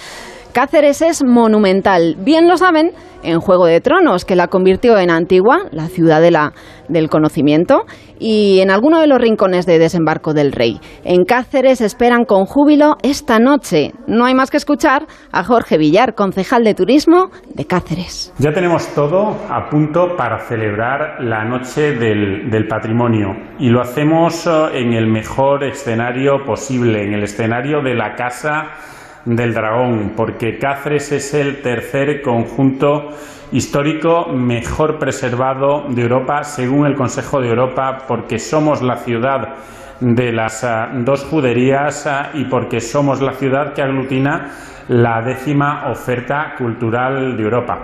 Cáceres 0.54 1.02
es 1.02 1.24
monumental, 1.24 2.16
bien 2.20 2.48
lo 2.48 2.58
saben 2.58 2.92
en 3.24 3.40
Juego 3.40 3.66
de 3.66 3.82
Tronos, 3.82 4.24
que 4.24 4.36
la 4.36 4.50
convirtió 4.50 5.00
en 5.00 5.10
Antigua, 5.10 5.64
la 5.72 5.88
ciudadela 5.88 6.54
del 6.90 7.10
conocimiento, 7.10 7.86
y 8.20 8.60
en 8.60 8.70
alguno 8.70 9.00
de 9.00 9.08
los 9.08 9.18
rincones 9.18 9.66
de 9.66 9.80
desembarco 9.80 10.36
del 10.36 10.52
rey. 10.52 10.80
En 11.06 11.26
Cáceres 11.26 11.82
esperan 11.82 12.26
con 12.26 12.46
júbilo 12.46 12.98
esta 13.02 13.40
noche. 13.40 13.94
No 14.06 14.26
hay 14.26 14.36
más 14.36 14.52
que 14.52 14.58
escuchar 14.58 15.08
a 15.32 15.44
Jorge 15.44 15.80
Villar, 15.80 16.14
concejal 16.14 16.64
de 16.64 16.76
turismo 16.76 17.32
de 17.56 17.66
Cáceres. 17.66 18.32
Ya 18.38 18.54
tenemos 18.54 18.88
todo 18.94 19.36
a 19.50 19.70
punto 19.72 20.16
para 20.16 20.38
celebrar 20.38 21.16
la 21.24 21.46
noche 21.46 21.94
del, 21.94 22.52
del 22.52 22.68
patrimonio 22.68 23.30
y 23.58 23.70
lo 23.70 23.82
hacemos 23.82 24.46
eh, 24.46 24.52
en 24.74 24.94
el 24.94 25.08
mejor 25.08 25.64
escenario 25.64 26.46
posible, 26.46 27.04
en 27.04 27.14
el 27.14 27.24
escenario 27.24 27.82
de 27.82 27.96
la 27.96 28.14
Casa 28.14 28.93
del 29.26 29.54
Dragón, 29.54 30.14
porque 30.16 30.58
Cáceres 30.58 31.12
es 31.12 31.34
el 31.34 31.62
tercer 31.62 32.22
conjunto 32.22 33.10
histórico 33.52 34.28
mejor 34.34 34.98
preservado 34.98 35.86
de 35.90 36.02
Europa, 36.02 36.44
según 36.44 36.88
el 36.88 36.96
Consejo 36.96 37.40
de 37.40 37.50
Europa, 37.50 38.00
porque 38.08 38.40
somos 38.40 38.82
la 38.82 38.98
ciudad 38.98 39.56
de 40.00 40.32
las 40.34 40.64
ah, 40.64 40.90
dos 41.06 41.24
juderías 41.26 42.06
ah, 42.08 42.32
y 42.34 42.46
porque 42.46 42.82
somos 42.82 43.22
la 43.22 43.34
ciudad 43.34 43.74
que 43.74 43.82
aglutina 43.82 44.50
la 44.90 45.22
décima 45.22 45.90
oferta 45.90 46.56
cultural 46.58 47.38
de 47.38 47.44
Europa. 47.44 47.80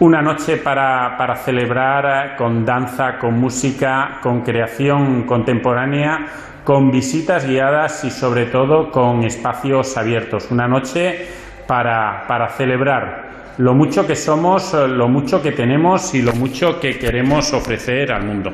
Una 0.00 0.20
noche 0.20 0.58
para, 0.58 1.16
para 1.16 1.36
celebrar 1.36 2.06
ah, 2.06 2.36
con 2.36 2.64
danza, 2.64 3.18
con 3.18 3.34
música, 3.34 4.18
con 4.20 4.42
creación 4.42 5.24
contemporánea, 5.24 6.26
con 6.68 6.90
visitas 6.90 7.46
guiadas 7.46 8.04
y 8.04 8.10
sobre 8.10 8.44
todo 8.44 8.90
con 8.90 9.24
espacios 9.24 9.96
abiertos. 9.96 10.48
Una 10.50 10.68
noche 10.68 11.26
para, 11.66 12.26
para 12.28 12.50
celebrar 12.50 13.54
lo 13.56 13.72
mucho 13.72 14.06
que 14.06 14.14
somos, 14.14 14.74
lo 14.74 15.08
mucho 15.08 15.40
que 15.40 15.52
tenemos 15.52 16.14
y 16.14 16.20
lo 16.20 16.34
mucho 16.34 16.78
que 16.78 16.98
queremos 16.98 17.54
ofrecer 17.54 18.12
al 18.12 18.26
mundo. 18.26 18.52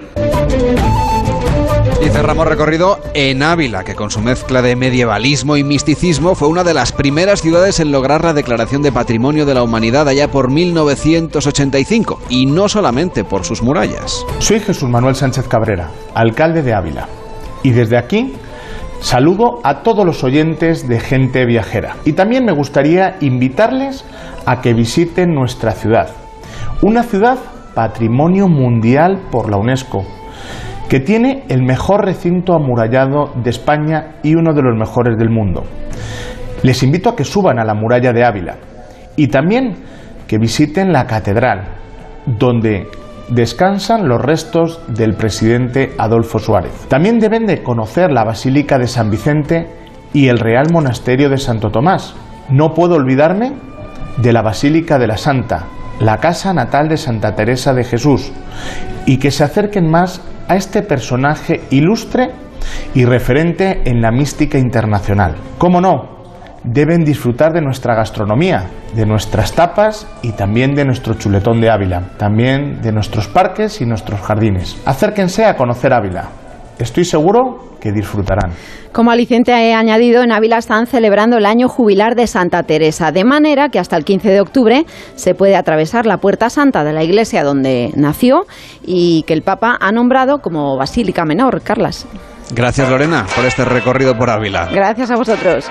Y 2.01 2.09
cerramos 2.11 2.47
recorrido 2.47 3.01
en 3.15 3.43
Ávila, 3.43 3.83
que 3.83 3.97
con 3.97 4.12
su 4.12 4.21
mezcla 4.21 4.62
de 4.62 4.77
medievalismo 4.77 5.57
y 5.57 5.65
misticismo 5.65 6.37
fue 6.37 6.47
una 6.47 6.62
de 6.62 6.75
las 6.75 6.93
primeras 6.93 7.43
ciudades 7.43 7.81
en 7.81 7.91
lograr 7.91 8.23
la 8.23 8.33
declaración 8.33 8.83
de 8.83 8.93
Patrimonio 8.93 9.45
de 9.45 9.55
la 9.55 9.65
Humanidad 9.65 10.07
allá 10.07 10.31
por 10.31 10.53
1985, 10.53 12.21
y 12.29 12.47
no 12.47 12.69
solamente 12.69 13.25
por 13.25 13.45
sus 13.45 13.61
murallas. 13.61 14.25
Soy 14.39 14.61
Jesús 14.61 14.89
Manuel 14.89 15.17
Sánchez 15.17 15.49
Cabrera, 15.49 15.91
alcalde 16.15 16.62
de 16.62 16.75
Ávila. 16.75 17.09
Y 17.65 17.71
desde 17.71 17.97
aquí 17.97 18.35
saludo 19.01 19.61
a 19.65 19.83
todos 19.83 20.05
los 20.05 20.23
oyentes 20.23 20.87
de 20.87 21.01
Gente 21.01 21.47
Viajera. 21.47 21.97
Y 22.05 22.12
también 22.12 22.45
me 22.45 22.53
gustaría 22.53 23.17
invitarles 23.21 24.05
a 24.45 24.61
que 24.61 24.75
visiten 24.75 25.35
nuestra 25.35 25.73
ciudad. 25.73 26.11
Una 26.83 27.03
ciudad 27.03 27.39
patrimonio 27.75 28.49
mundial 28.49 29.23
por 29.31 29.51
la 29.51 29.57
UNESCO, 29.57 30.05
que 30.91 31.01
tiene 31.01 31.45
el 31.49 31.62
mejor 31.62 32.05
recinto 32.05 32.55
amurallado 32.55 33.33
de 33.43 33.49
España 33.49 34.17
y 34.23 34.35
uno 34.35 34.53
de 34.53 34.62
los 34.62 34.77
mejores 34.77 35.17
del 35.19 35.31
mundo. 35.31 35.65
Les 36.62 36.83
invito 36.83 37.09
a 37.09 37.17
que 37.17 37.25
suban 37.25 37.59
a 37.59 37.65
la 37.65 37.75
muralla 37.75 38.12
de 38.12 38.25
Ávila 38.25 38.57
y 39.17 39.29
también 39.29 39.75
que 40.29 40.37
visiten 40.37 40.93
la 40.93 41.07
catedral, 41.07 41.65
donde 42.27 42.89
descansan 43.29 44.09
los 44.09 44.20
restos 44.20 44.81
del 44.89 45.14
presidente 45.14 45.95
Adolfo 45.99 46.39
Suárez. 46.39 46.72
También 46.89 47.18
deben 47.18 47.47
de 47.47 47.62
conocer 47.62 48.11
la 48.11 48.25
Basílica 48.25 48.79
de 48.79 48.87
San 48.87 49.11
Vicente 49.11 49.68
y 50.12 50.29
el 50.29 50.39
Real 50.39 50.70
Monasterio 50.72 51.29
de 51.29 51.39
Santo 51.39 51.70
Tomás. 51.70 52.14
No 52.49 52.75
puedo 52.75 52.97
olvidarme 52.97 53.53
de 54.18 54.33
la 54.33 54.43
Basílica 54.43 54.99
de 54.99 55.07
la 55.07 55.16
Santa, 55.16 55.64
la 56.01 56.18
casa 56.18 56.53
natal 56.53 56.89
de 56.89 56.97
Santa 56.97 57.35
Teresa 57.35 57.72
de 57.72 57.85
Jesús, 57.85 58.33
y 59.07 59.18
que 59.18 59.31
se 59.31 59.45
acerquen 59.45 59.91
más 59.91 60.20
a 60.49 60.57
este 60.57 60.83
personaje 60.83 61.62
ilustre 61.70 62.31
y 62.95 63.05
referente 63.05 63.83
en 63.85 64.01
la 64.01 64.11
mística 64.11 64.59
internacional. 64.59 65.35
¿Cómo 65.59 65.81
no? 65.81 66.14
Deben 66.65 67.05
disfrutar 67.05 67.53
de 67.53 67.61
nuestra 67.61 67.95
gastronomía, 67.95 68.65
de 68.95 69.07
nuestras 69.07 69.53
tapas 69.53 70.07
y 70.23 70.33
también 70.33 70.75
de 70.75 70.85
nuestro 70.85 71.15
chuletón 71.15 71.61
de 71.61 71.71
Ávila, 71.71 72.03
también 72.17 72.81
de 72.81 72.91
nuestros 72.91 73.29
parques 73.29 73.81
y 73.81 73.87
nuestros 73.87 74.21
jardines. 74.21 74.77
Acérquense 74.87 75.45
a 75.45 75.57
conocer 75.57 75.93
Ávila. 75.93 76.31
Estoy 76.79 77.05
seguro 77.05 77.77
que 77.81 77.93
disfrutarán. 77.93 78.53
Como 78.93 79.11
aliciente 79.11 79.53
he 79.53 79.75
añadido, 79.75 80.23
en 80.23 80.33
Ávila 80.33 80.57
están 80.57 80.87
celebrando 80.87 81.37
el 81.37 81.47
año 81.47 81.69
jubilar 81.69 82.15
de 82.15 82.27
Santa 82.27 82.62
Teresa, 82.62 83.12
de 83.12 83.25
manera 83.25 83.69
que 83.69 83.79
hasta 83.79 83.97
el 83.97 84.05
15 84.05 84.31
de 84.31 84.41
octubre 84.41 84.87
se 85.15 85.35
puede 85.35 85.57
atravesar 85.57 86.07
la 86.07 86.17
Puerta 86.17 86.49
Santa 86.49 86.83
de 86.83 86.93
la 86.93 87.05
iglesia 87.05 87.45
donde 87.45 87.91
nació 87.95 88.47
y 88.83 89.25
que 89.27 89.35
el 89.35 89.43
Papa 89.43 89.77
ha 89.81 89.93
nombrado 89.93 90.39
como 90.39 90.77
Basílica 90.77 91.25
Menor. 91.25 91.61
Carlas. 91.62 92.07
Gracias 92.55 92.89
Lorena 92.89 93.27
por 93.35 93.45
este 93.45 93.65
recorrido 93.65 94.17
por 94.17 94.31
Ávila. 94.31 94.69
Gracias 94.73 95.11
a 95.11 95.17
vosotros. 95.17 95.71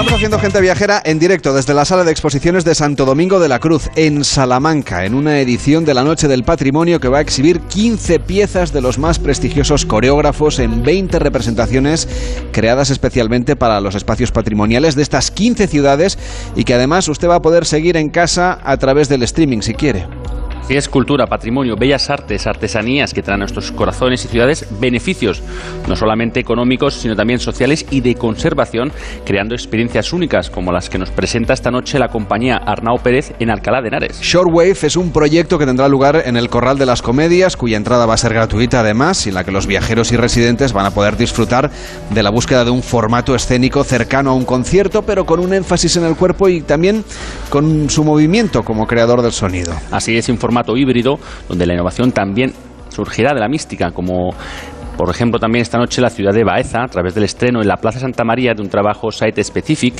Estamos 0.00 0.16
haciendo 0.16 0.38
gente 0.38 0.62
viajera 0.62 1.02
en 1.04 1.18
directo 1.18 1.52
desde 1.52 1.74
la 1.74 1.84
sala 1.84 2.04
de 2.04 2.10
exposiciones 2.10 2.64
de 2.64 2.74
Santo 2.74 3.04
Domingo 3.04 3.38
de 3.38 3.50
la 3.50 3.58
Cruz, 3.58 3.90
en 3.96 4.24
Salamanca, 4.24 5.04
en 5.04 5.12
una 5.12 5.40
edición 5.40 5.84
de 5.84 5.92
la 5.92 6.04
Noche 6.04 6.26
del 6.26 6.42
Patrimonio 6.42 7.00
que 7.00 7.08
va 7.08 7.18
a 7.18 7.20
exhibir 7.20 7.60
15 7.60 8.18
piezas 8.20 8.72
de 8.72 8.80
los 8.80 8.98
más 8.98 9.18
prestigiosos 9.18 9.84
coreógrafos 9.84 10.58
en 10.58 10.82
20 10.82 11.18
representaciones 11.18 12.08
creadas 12.50 12.88
especialmente 12.88 13.56
para 13.56 13.82
los 13.82 13.94
espacios 13.94 14.32
patrimoniales 14.32 14.94
de 14.94 15.02
estas 15.02 15.30
15 15.30 15.66
ciudades 15.66 16.18
y 16.56 16.64
que 16.64 16.72
además 16.72 17.06
usted 17.06 17.28
va 17.28 17.34
a 17.34 17.42
poder 17.42 17.66
seguir 17.66 17.98
en 17.98 18.08
casa 18.08 18.58
a 18.64 18.78
través 18.78 19.10
del 19.10 19.22
streaming 19.22 19.60
si 19.60 19.74
quiere 19.74 20.06
es 20.76 20.88
cultura, 20.88 21.26
patrimonio, 21.26 21.76
bellas 21.76 22.10
artes, 22.10 22.46
artesanías 22.46 23.12
que 23.12 23.22
traen 23.22 23.40
a 23.40 23.44
nuestros 23.44 23.72
corazones 23.72 24.24
y 24.24 24.28
ciudades 24.28 24.66
beneficios, 24.80 25.42
no 25.88 25.96
solamente 25.96 26.40
económicos, 26.40 26.94
sino 26.94 27.16
también 27.16 27.40
sociales 27.40 27.86
y 27.90 28.00
de 28.00 28.14
conservación, 28.14 28.92
creando 29.24 29.54
experiencias 29.54 30.12
únicas 30.12 30.50
como 30.50 30.72
las 30.72 30.88
que 30.88 30.98
nos 30.98 31.10
presenta 31.10 31.54
esta 31.54 31.70
noche 31.70 31.98
la 31.98 32.08
compañía 32.08 32.56
Arnau 32.56 32.98
Pérez 33.00 33.32
en 33.38 33.50
Alcalá 33.50 33.82
de 33.82 33.88
Henares. 33.88 34.20
Shortwave 34.20 34.76
es 34.82 34.96
un 34.96 35.12
proyecto 35.12 35.58
que 35.58 35.66
tendrá 35.66 35.88
lugar 35.88 36.22
en 36.24 36.36
el 36.36 36.48
Corral 36.48 36.78
de 36.78 36.86
las 36.86 37.02
Comedias, 37.02 37.56
cuya 37.56 37.76
entrada 37.76 38.06
va 38.06 38.14
a 38.14 38.18
ser 38.18 38.32
gratuita 38.32 38.80
además, 38.80 39.26
y 39.26 39.30
en 39.30 39.34
la 39.34 39.44
que 39.44 39.52
los 39.52 39.66
viajeros 39.66 40.12
y 40.12 40.16
residentes 40.16 40.72
van 40.72 40.86
a 40.86 40.90
poder 40.90 41.16
disfrutar 41.16 41.70
de 42.10 42.22
la 42.22 42.30
búsqueda 42.30 42.64
de 42.64 42.70
un 42.70 42.82
formato 42.82 43.34
escénico 43.34 43.84
cercano 43.84 44.30
a 44.30 44.34
un 44.34 44.44
concierto, 44.44 45.02
pero 45.02 45.24
con 45.26 45.40
un 45.40 45.52
énfasis 45.52 45.96
en 45.96 46.04
el 46.04 46.16
cuerpo 46.16 46.48
y 46.48 46.60
también 46.62 47.04
con 47.48 47.90
su 47.90 48.04
movimiento 48.04 48.62
como 48.62 48.86
creador 48.86 49.22
del 49.22 49.32
sonido. 49.32 49.72
Así 49.90 50.16
es, 50.16 50.28
informar 50.28 50.59
híbrido, 50.76 51.18
donde 51.48 51.66
la 51.66 51.74
innovación 51.74 52.12
también 52.12 52.52
surgirá 52.88 53.32
de 53.34 53.40
la 53.40 53.48
mística, 53.48 53.90
como 53.92 54.34
por 55.00 55.08
ejemplo, 55.08 55.38
también 55.38 55.62
esta 55.62 55.78
noche 55.78 56.02
la 56.02 56.10
ciudad 56.10 56.34
de 56.34 56.44
Baeza, 56.44 56.82
a 56.82 56.88
través 56.88 57.14
del 57.14 57.24
estreno 57.24 57.62
en 57.62 57.68
la 57.68 57.78
Plaza 57.78 58.00
Santa 58.00 58.22
María 58.22 58.52
de 58.52 58.60
un 58.60 58.68
trabajo 58.68 59.10
Site 59.10 59.42
Specific, 59.42 59.94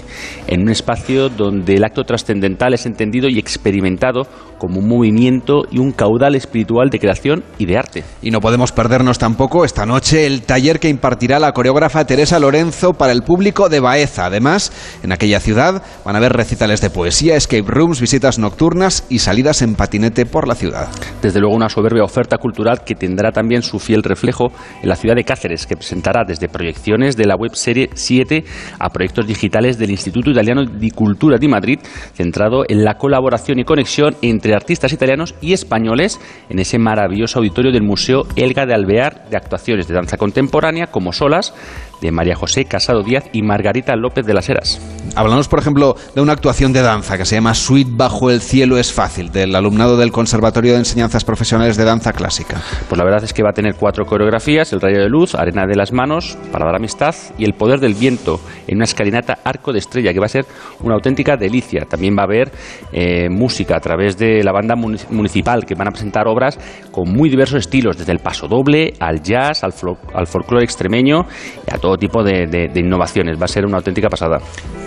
en 0.47 0.61
un 0.61 0.69
espacio 0.69 1.31
donde 1.31 1.77
el 1.77 1.85
acto 1.85 2.05
trascendental 2.05 2.75
es 2.75 2.85
entendido 2.85 3.27
y 3.27 3.39
experimentado 3.39 4.27
como 4.61 4.79
un 4.79 4.87
movimiento 4.87 5.63
y 5.71 5.79
un 5.79 5.91
caudal 5.91 6.37
espiritual 6.37 6.91
de 6.91 7.01
creación 7.01 7.43
y 7.59 7.67
de 7.67 7.79
arte. 7.79 8.05
Y 8.23 8.31
no 8.31 8.41
podemos 8.41 8.71
perdernos 8.71 9.19
tampoco 9.19 9.65
esta 9.65 9.87
noche 9.87 10.27
el 10.27 10.43
taller 10.43 10.79
que 10.79 10.91
impartirá 10.91 11.39
la 11.39 11.53
coreógrafa 11.53 12.05
Teresa 12.05 12.39
Lorenzo 12.39 12.93
para 12.93 13.13
el 13.13 13.23
público 13.23 13.69
de 13.69 13.81
Baeza. 13.81 14.27
Además, 14.27 14.71
en 15.03 15.13
aquella 15.13 15.41
ciudad 15.41 15.83
van 16.05 16.15
a 16.15 16.19
haber 16.19 16.35
recitales 16.35 16.81
de 16.83 16.91
poesía, 16.91 17.37
escape 17.37 17.65
rooms, 17.67 18.01
visitas 18.01 18.39
nocturnas 18.39 19.07
y 19.09 19.21
salidas 19.21 19.63
en 19.63 19.75
patinete 19.75 20.27
por 20.27 20.47
la 20.47 20.55
ciudad. 20.55 20.89
Desde 21.23 21.41
luego 21.41 21.57
una 21.57 21.71
soberbia 21.71 22.05
oferta 22.05 22.37
cultural 22.37 22.85
que 22.85 22.95
tendrá 22.95 23.33
también 23.33 23.63
su 23.63 23.79
fiel 23.79 24.03
reflejo 24.03 24.53
en 24.83 24.89
la 24.89 24.97
ciudad 24.97 25.17
de 25.17 25.25
Cáceres, 25.25 25.67
que 25.67 25.77
presentará 25.77 26.25
desde 26.27 26.49
proyecciones 26.49 27.17
de 27.17 27.25
la 27.25 27.35
web 27.35 27.55
serie 27.55 27.89
7 27.95 28.45
a 28.79 28.91
proyectos 28.91 29.27
digitales 29.27 29.79
del 29.79 29.91
Instituto 29.91 30.31
Italiano 30.31 30.65
de 30.67 30.91
Cultura 30.91 31.39
de 31.39 31.49
Madrid, 31.49 31.79
centrado 32.15 32.65
en 32.69 32.85
la 32.85 32.95
colaboración 32.95 33.59
y 33.59 33.65
conexión 33.65 34.17
entre 34.21 34.50
artistas 34.55 34.93
italianos 34.93 35.35
y 35.41 35.53
españoles 35.53 36.21
en 36.49 36.59
ese 36.59 36.79
maravilloso 36.79 37.39
auditorio 37.39 37.73
del 37.73 37.83
Museo 37.83 38.27
Elga 38.37 38.67
de 38.67 38.75
Alvear 38.75 39.29
de 39.31 39.37
actuaciones 39.37 39.89
de 39.89 39.95
danza 39.95 40.17
contemporánea 40.17 40.89
como 40.89 41.13
solas, 41.13 41.55
de 42.01 42.13
María 42.13 42.35
José 42.35 42.65
Casado 42.65 43.03
Díaz 43.03 43.25
y 43.33 43.43
Margarita 43.43 43.97
López 43.97 44.27
de 44.27 44.35
las 44.35 44.49
Heras. 44.49 44.81
Hablamos, 45.17 45.49
por 45.49 45.59
ejemplo, 45.59 45.97
de 46.15 46.21
una 46.21 46.33
actuación 46.33 46.73
de 46.73 46.83
danza 46.83 47.19
que 47.19 47.25
se 47.25 47.35
llama 47.35 47.55
Suite 47.55 47.91
bajo 47.93 48.31
el 48.31 48.41
cielo 48.41 48.79
es 48.79 48.93
fácil, 48.93 49.33
del 49.33 49.55
alumnado 49.57 49.97
del 49.97 50.13
Conservatorio 50.13 50.73
de 50.73 50.79
Enseñanzas 50.79 51.25
Profesionales 51.25 51.77
de 51.77 51.85
Danza 51.85 52.13
Clásica. 52.13 52.61
Pues 52.89 52.97
la 52.97 53.05
verdad 53.05 53.25
es 53.25 53.33
que 53.33 53.43
va 53.43 53.51
a 53.51 53.53
tener 53.53 53.75
cuatro 53.75 54.05
coreografías, 54.05 54.73
El 54.73 54.81
rayo 54.81 55.01
de 55.01 55.09
luz, 55.09 55.35
Arena 55.35 55.67
de 55.67 55.75
las 55.75 55.93
manos, 55.93 56.39
Para 56.53 56.67
dar 56.67 56.77
amistad 56.77 57.15
y 57.39 57.45
El 57.45 57.55
poder 57.55 57.81
del 57.81 57.95
viento, 57.95 58.41
en 58.69 58.77
una 58.77 58.85
escalinata 58.85 59.39
arco 59.45 59.73
de 59.73 59.81
estrella, 59.81 60.13
que 60.13 60.21
va 60.21 60.27
a 60.27 60.29
ser 60.29 60.47
una 60.81 60.95
auténtica 60.95 61.37
delicia. 61.37 61.87
También 61.89 62.17
va 62.17 62.23
a 62.23 62.27
haber 62.27 62.53
eh, 62.93 63.29
música 63.29 63.77
a 63.77 63.81
través 63.81 64.17
de 64.17 64.45
la 64.45 64.53
banda 64.53 64.77
municipal, 64.77 65.65
que 65.67 65.75
van 65.75 65.89
a 65.89 65.91
presentar 65.91 66.29
obras 66.29 66.59
con 66.93 67.11
muy 67.11 67.29
diversos 67.29 67.59
estilos, 67.59 67.99
desde 67.99 68.13
el 68.13 68.21
paso 68.21 68.47
doble 68.47 68.95
al 69.01 69.23
jazz, 69.23 69.65
al, 69.65 69.73
al 70.15 70.27
folclore 70.27 70.65
extremeño 70.65 71.27
y 71.67 71.75
a 71.75 71.79
todo 71.79 71.90
tipo 71.97 72.23
de, 72.23 72.47
de 72.47 72.81
innovaciones. 72.81 73.41
Va 73.41 73.45
a 73.45 73.49
ser 73.49 73.67
una 73.67 73.79
auténtica 73.79 74.09
pasada. 74.09 74.41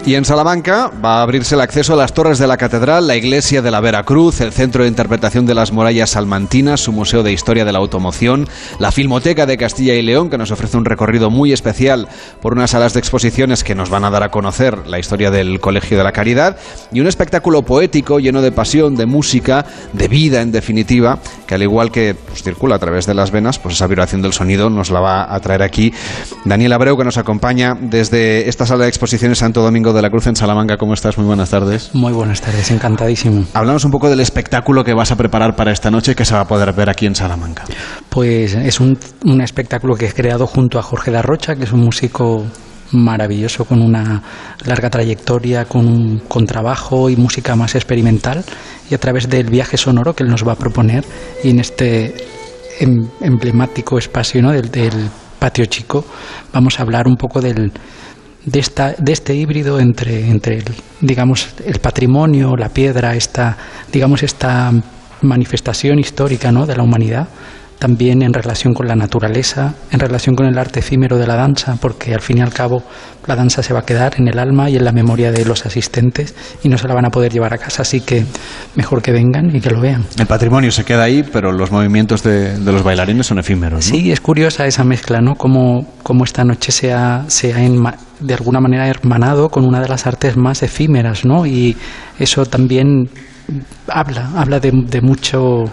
Y 0.06 0.16
en 0.16 0.26
Salamanca 0.26 0.92
va 1.04 1.20
a 1.20 1.22
abrirse 1.22 1.56
el 1.56 1.62
acceso 1.62 1.94
a 1.94 1.96
las 1.96 2.14
torres 2.14 2.38
de 2.38 2.46
la 2.46 2.58
catedral, 2.58 3.08
la 3.08 3.16
iglesia 3.16 3.62
de 3.62 3.72
la 3.72 3.80
Veracruz, 3.80 4.42
el 4.42 4.52
centro 4.52 4.84
de 4.84 4.90
interpretación 4.90 5.46
de 5.46 5.56
las 5.56 5.72
murallas 5.72 6.10
salmantinas, 6.10 6.82
su 6.82 6.92
museo 6.92 7.24
de 7.24 7.32
historia 7.32 7.64
de 7.64 7.72
la 7.72 7.80
automoción, 7.80 8.50
la 8.80 8.92
filmoteca 8.92 9.46
de 9.46 9.58
Castilla 9.58 9.94
y 9.94 10.02
León, 10.02 10.30
que 10.30 10.38
nos 10.38 10.52
ofrece 10.52 10.76
un 10.76 10.84
recorrido 10.84 11.30
muy 11.30 11.54
especial 11.54 12.10
por 12.42 12.52
unas 12.52 12.72
salas 12.72 12.94
de 12.94 13.00
exposiciones 13.00 13.64
que 13.64 13.76
nos 13.76 13.90
van 13.90 14.04
a 14.04 14.10
dar 14.10 14.24
a 14.24 14.30
conocer 14.30 14.88
la 14.88 15.00
historia 15.00 15.32
del 15.32 15.62
Colegio 15.62 15.98
de 15.98 16.04
la 16.04 16.12
Caridad, 16.12 16.58
y 16.92 17.00
un 17.00 17.08
espectáculo 17.08 17.62
poético 17.62 18.20
lleno 18.20 18.42
de 18.42 18.52
pasión, 18.52 18.96
de 18.98 19.06
música, 19.06 19.66
de 19.94 20.10
vida 20.10 20.42
en 20.42 20.52
definitiva, 20.52 21.20
que 21.48 21.56
al 21.56 21.64
igual 21.64 21.92
que 21.92 22.14
pues, 22.16 22.44
circula 22.44 22.76
a 22.76 22.80
través 22.80 23.06
de 23.06 23.14
las 23.14 23.32
venas, 23.32 23.58
pues 23.58 23.76
esa 23.76 23.88
vibración 23.88 24.22
del 24.22 24.34
sonido 24.34 24.70
nos 24.70 24.92
la 24.92 25.00
va 25.00 25.34
a 25.34 25.40
traer 25.40 25.64
aquí 25.64 25.94
Daniel 26.44 26.74
Abreu, 26.74 26.93
que 26.98 27.04
nos 27.04 27.18
acompaña 27.18 27.76
desde 27.80 28.48
esta 28.50 28.66
sala 28.66 28.84
de 28.84 28.90
exposiciones 28.90 29.40
Santo 29.40 29.62
Domingo 29.62 29.94
de 29.94 30.02
la 30.02 30.10
Cruz 30.10 30.28
en 30.28 30.36
Salamanca. 30.36 30.78
¿Cómo 30.78 30.94
estás? 30.94 31.18
Muy 31.18 31.28
buenas 31.28 31.50
tardes. 31.50 31.90
Muy 31.94 32.14
buenas 32.14 32.42
tardes, 32.42 32.70
encantadísimo. 32.72 33.46
Hablamos 33.54 33.86
un 33.86 33.92
poco 33.92 34.10
del 34.10 34.20
espectáculo 34.20 34.84
que 34.84 34.94
vas 34.94 35.12
a 35.12 35.16
preparar 35.16 35.56
para 35.56 35.72
esta 35.72 35.92
noche 35.92 36.16
que 36.16 36.26
se 36.26 36.34
va 36.34 36.42
a 36.42 36.48
poder 36.48 36.74
ver 36.74 36.90
aquí 36.90 37.06
en 37.06 37.16
Salamanca. 37.16 37.64
Pues 38.10 38.56
es 38.56 38.80
un, 38.80 38.98
un 39.26 39.42
espectáculo 39.42 39.96
que 39.96 40.08
he 40.08 40.14
creado 40.14 40.48
junto 40.48 40.80
a 40.80 40.84
Jorge 40.84 41.12
Darrocha, 41.12 41.56
que 41.56 41.64
es 41.64 41.72
un 41.72 41.82
músico 41.82 42.46
maravilloso 42.92 43.66
con 43.66 43.82
una 43.82 44.22
larga 44.66 44.90
trayectoria, 44.90 45.66
con 45.66 46.20
con 46.28 46.46
trabajo 46.46 47.10
y 47.10 47.16
música 47.16 47.56
más 47.56 47.76
experimental 47.76 48.44
y 48.90 48.94
a 48.94 48.98
través 48.98 49.30
del 49.30 49.50
viaje 49.50 49.78
sonoro 49.78 50.14
que 50.16 50.24
él 50.24 50.30
nos 50.30 50.48
va 50.48 50.54
a 50.54 50.56
proponer 50.56 51.04
y 51.44 51.50
en 51.50 51.60
este 51.60 52.14
em, 52.80 53.08
emblemático 53.22 53.98
espacio 53.98 54.42
¿no? 54.42 54.52
del, 54.52 54.70
del 54.70 55.10
patio 55.44 55.66
chico 55.66 56.06
vamos 56.54 56.80
a 56.80 56.84
hablar 56.84 57.06
un 57.06 57.18
poco 57.18 57.42
del, 57.42 57.70
de, 58.46 58.60
esta, 58.62 58.96
de 58.98 59.12
este 59.12 59.36
híbrido 59.36 59.78
entre, 59.78 60.30
entre 60.30 60.60
el, 60.60 60.64
digamos, 61.02 61.50
el 61.66 61.80
patrimonio, 61.80 62.56
la 62.56 62.70
piedra, 62.70 63.14
esta, 63.14 63.58
digamos, 63.92 64.24
esta 64.24 64.72
manifestación 65.22 66.00
histórica 66.00 66.50
¿no? 66.50 66.66
de 66.66 66.78
la 66.78 66.84
humanidad, 66.84 67.28
también 67.84 68.22
en 68.22 68.32
relación 68.32 68.74
con 68.74 68.88
la 68.88 68.96
naturaleza, 68.96 69.74
en 69.92 70.00
relación 70.00 70.38
con 70.38 70.46
el 70.46 70.58
arte 70.58 70.80
efímero 70.80 71.18
de 71.18 71.28
la 71.28 71.36
danza, 71.36 71.76
porque 71.82 72.14
al 72.14 72.22
fin 72.22 72.38
y 72.38 72.42
al 72.42 72.54
cabo 72.54 72.82
la 73.28 73.36
danza 73.36 73.62
se 73.62 73.74
va 73.74 73.82
a 73.82 73.86
quedar 73.86 74.14
en 74.18 74.30
el 74.30 74.40
alma 74.40 74.70
y 74.70 74.78
en 74.78 74.86
la 74.86 74.94
memoria 74.94 75.34
de 75.34 75.44
los 75.44 75.66
asistentes 75.66 76.34
y 76.64 76.70
no 76.70 76.78
se 76.78 76.88
la 76.88 76.94
van 76.94 77.04
a 77.04 77.10
poder 77.10 77.34
llevar 77.34 77.54
a 77.54 77.58
casa, 77.58 77.82
así 77.82 78.00
que 78.00 78.24
mejor 78.76 79.02
que 79.02 79.12
vengan 79.12 79.54
y 79.54 79.60
que 79.60 79.70
lo 79.70 79.82
vean. 79.82 80.06
El 80.18 80.28
patrimonio 80.28 80.72
se 80.72 80.86
queda 80.86 81.04
ahí, 81.04 81.24
pero 81.24 81.52
los 81.52 81.72
movimientos 81.74 82.24
de, 82.24 82.58
de 82.58 82.72
los 82.72 82.84
bailarines 82.84 83.28
son 83.28 83.40
efímeros. 83.40 83.86
¿no? 83.86 83.98
Sí, 83.98 84.14
es 84.14 84.22
curiosa 84.22 84.66
esa 84.66 84.86
mezcla, 84.86 85.20
¿no? 85.20 85.36
Como, 85.36 85.86
como 86.04 86.24
esta 86.24 86.46
noche 86.46 86.72
se 86.72 86.94
ha, 86.94 87.26
se 87.28 87.54
ha 87.54 87.58
de 87.58 88.34
alguna 88.34 88.62
manera 88.62 88.88
hermanado 88.88 89.50
con 89.50 89.66
una 89.66 89.82
de 89.82 89.90
las 89.90 90.08
artes 90.08 90.38
más 90.38 90.64
efímeras, 90.64 91.26
¿no? 91.26 91.46
Y 91.46 91.76
eso 92.18 92.46
también 92.46 93.10
habla, 93.90 94.32
habla 94.38 94.62
de, 94.62 94.72
de 94.72 95.02
mucho 95.02 95.66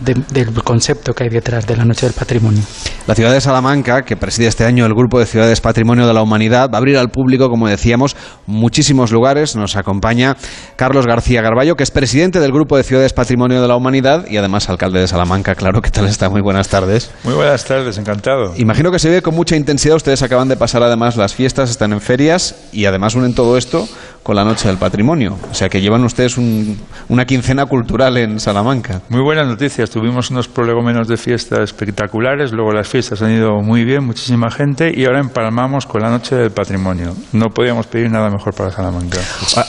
del 0.00 0.52
concepto 0.62 1.14
que 1.14 1.24
hay 1.24 1.30
detrás 1.30 1.66
de 1.66 1.76
la 1.76 1.84
Noche 1.84 2.06
del 2.06 2.14
Patrimonio. 2.14 2.62
La 3.06 3.14
ciudad 3.14 3.32
de 3.32 3.40
Salamanca, 3.40 4.02
que 4.02 4.16
preside 4.16 4.46
este 4.48 4.64
año 4.64 4.84
el 4.84 4.94
Grupo 4.94 5.18
de 5.18 5.26
Ciudades 5.26 5.60
Patrimonio 5.60 6.06
de 6.06 6.14
la 6.14 6.22
Humanidad, 6.22 6.70
va 6.70 6.74
a 6.74 6.78
abrir 6.78 6.98
al 6.98 7.10
público, 7.10 7.48
como 7.48 7.68
decíamos, 7.68 8.16
muchísimos 8.46 9.12
lugares. 9.12 9.56
Nos 9.56 9.76
acompaña 9.76 10.36
Carlos 10.76 11.06
García 11.06 11.42
Garballo, 11.42 11.76
que 11.76 11.82
es 11.82 11.90
presidente 11.90 12.40
del 12.40 12.52
Grupo 12.52 12.76
de 12.76 12.82
Ciudades 12.82 13.12
Patrimonio 13.12 13.62
de 13.62 13.68
la 13.68 13.76
Humanidad 13.76 14.26
y 14.28 14.36
además 14.36 14.68
alcalde 14.68 15.00
de 15.00 15.08
Salamanca. 15.08 15.54
Claro, 15.54 15.80
¿qué 15.80 15.90
tal 15.90 16.06
está? 16.06 16.28
Muy 16.28 16.40
buenas 16.40 16.68
tardes. 16.68 17.10
Muy 17.24 17.34
buenas 17.34 17.64
tardes, 17.64 17.98
encantado. 17.98 18.54
Imagino 18.56 18.90
que 18.90 18.98
se 18.98 19.08
ve 19.08 19.22
con 19.22 19.34
mucha 19.34 19.56
intensidad. 19.56 19.96
Ustedes 19.96 20.22
acaban 20.22 20.48
de 20.48 20.56
pasar 20.56 20.82
además 20.82 21.16
las 21.16 21.34
fiestas, 21.34 21.70
están 21.70 21.92
en 21.92 22.00
ferias 22.00 22.56
y 22.72 22.86
además 22.86 23.14
unen 23.14 23.34
todo 23.34 23.56
esto 23.56 23.88
con 24.26 24.34
la 24.34 24.42
Noche 24.42 24.66
del 24.66 24.76
Patrimonio. 24.76 25.38
O 25.48 25.54
sea 25.54 25.68
que 25.68 25.80
llevan 25.80 26.02
ustedes 26.02 26.36
un, 26.36 26.76
una 27.08 27.24
quincena 27.24 27.64
cultural 27.66 28.16
en 28.16 28.40
Salamanca. 28.40 29.00
Muy 29.08 29.22
buenas 29.22 29.46
noticias. 29.46 29.88
Tuvimos 29.88 30.32
unos 30.32 30.48
prolegómenos 30.48 31.06
de 31.06 31.16
fiesta 31.16 31.62
espectaculares, 31.62 32.50
luego 32.50 32.72
las 32.72 32.88
fiestas 32.88 33.22
han 33.22 33.30
ido 33.30 33.60
muy 33.62 33.84
bien, 33.84 34.04
muchísima 34.04 34.50
gente 34.50 34.92
y 34.92 35.04
ahora 35.04 35.20
empalmamos 35.20 35.86
con 35.86 36.02
la 36.02 36.10
Noche 36.10 36.34
del 36.34 36.50
Patrimonio. 36.50 37.14
No 37.32 37.50
podíamos 37.50 37.86
pedir 37.86 38.10
nada 38.10 38.28
mejor 38.28 38.52
para 38.52 38.72
Salamanca. 38.72 39.18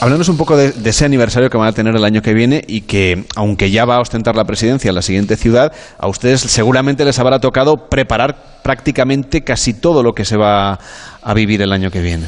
Háblanos 0.00 0.28
un 0.28 0.36
poco 0.36 0.56
de, 0.56 0.72
de 0.72 0.90
ese 0.90 1.04
aniversario 1.04 1.50
que 1.50 1.56
van 1.56 1.68
a 1.68 1.72
tener 1.72 1.94
el 1.94 2.04
año 2.04 2.20
que 2.20 2.34
viene 2.34 2.64
y 2.66 2.80
que, 2.80 3.26
aunque 3.36 3.70
ya 3.70 3.84
va 3.84 3.94
a 3.94 4.00
ostentar 4.00 4.34
la 4.34 4.42
presidencia 4.42 4.88
en 4.88 4.96
la 4.96 5.02
siguiente 5.02 5.36
ciudad, 5.36 5.72
a 6.00 6.08
ustedes 6.08 6.40
seguramente 6.40 7.04
les 7.04 7.20
habrá 7.20 7.38
tocado 7.38 7.88
preparar 7.88 8.58
prácticamente 8.64 9.44
casi 9.44 9.72
todo 9.72 10.02
lo 10.02 10.12
que 10.12 10.24
se 10.24 10.36
va 10.36 10.78
a 11.28 11.34
vivir 11.34 11.60
el 11.60 11.72
año 11.72 11.90
que 11.90 12.00
viene. 12.00 12.26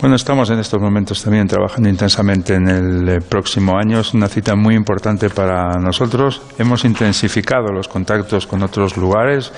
Bueno, 0.00 0.16
estamos 0.16 0.50
en 0.50 0.58
estos 0.58 0.80
momentos 0.80 1.22
también 1.22 1.46
trabajando 1.46 1.88
intensamente 1.88 2.54
en 2.54 2.68
el 2.68 3.22
próximo 3.22 3.78
año. 3.78 4.00
Es 4.00 4.12
una 4.12 4.26
cita 4.26 4.56
muy 4.56 4.74
importante 4.74 5.30
para 5.30 5.78
nosotros. 5.78 6.42
Hemos 6.58 6.84
intensificado 6.84 7.72
los 7.72 7.86
contactos 7.86 8.48
con 8.48 8.64
otros 8.64 8.96
lugares. 8.96 9.52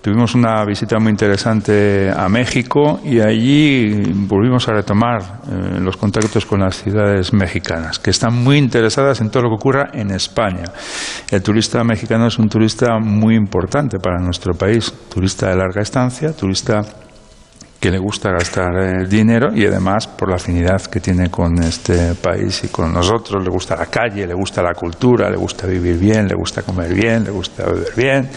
Tuvimos 0.00 0.36
una 0.36 0.64
visita 0.64 1.00
muy 1.00 1.10
interesante 1.10 2.12
a 2.16 2.28
México 2.28 3.00
y 3.04 3.18
allí 3.18 4.04
volvimos 4.14 4.68
a 4.68 4.72
retomar 4.72 5.20
eh, 5.20 5.80
los 5.80 5.96
contactos 5.96 6.46
con 6.46 6.60
las 6.60 6.80
ciudades 6.80 7.32
mexicanas, 7.32 7.98
que 7.98 8.10
están 8.10 8.44
muy 8.44 8.58
interesadas 8.58 9.20
en 9.20 9.30
todo 9.30 9.42
lo 9.42 9.48
que 9.48 9.56
ocurra 9.56 9.90
en 9.92 10.12
España. 10.12 10.66
El 11.28 11.42
turista 11.42 11.82
mexicano 11.82 12.28
es 12.28 12.38
un 12.38 12.48
turista 12.48 13.00
muy 13.00 13.34
importante 13.34 13.98
para 13.98 14.20
nuestro 14.20 14.54
país, 14.54 14.94
turista 15.12 15.48
de 15.48 15.56
larga 15.56 15.82
estancia, 15.82 16.32
turista 16.32 16.82
que 17.80 17.90
le 17.90 17.98
gusta 17.98 18.30
gastar 18.30 18.76
eh, 18.76 19.06
dinero 19.08 19.54
y 19.54 19.64
además 19.64 20.06
por 20.08 20.28
la 20.28 20.36
afinidad 20.36 20.82
que 20.82 21.00
tiene 21.00 21.30
con 21.30 21.62
este 21.62 22.14
país 22.14 22.64
y 22.64 22.68
con 22.68 22.92
nosotros, 22.92 23.42
le 23.42 23.50
gusta 23.50 23.76
la 23.76 23.86
calle, 23.86 24.26
le 24.26 24.34
gusta 24.34 24.62
la 24.62 24.74
cultura, 24.74 25.30
le 25.30 25.36
gusta 25.36 25.66
vivir 25.66 25.96
bien, 25.96 26.26
le 26.26 26.34
gusta 26.34 26.62
comer 26.62 26.92
bien, 26.92 27.24
le 27.24 27.30
gusta 27.30 27.64
beber 27.66 27.94
bien. 27.96 28.28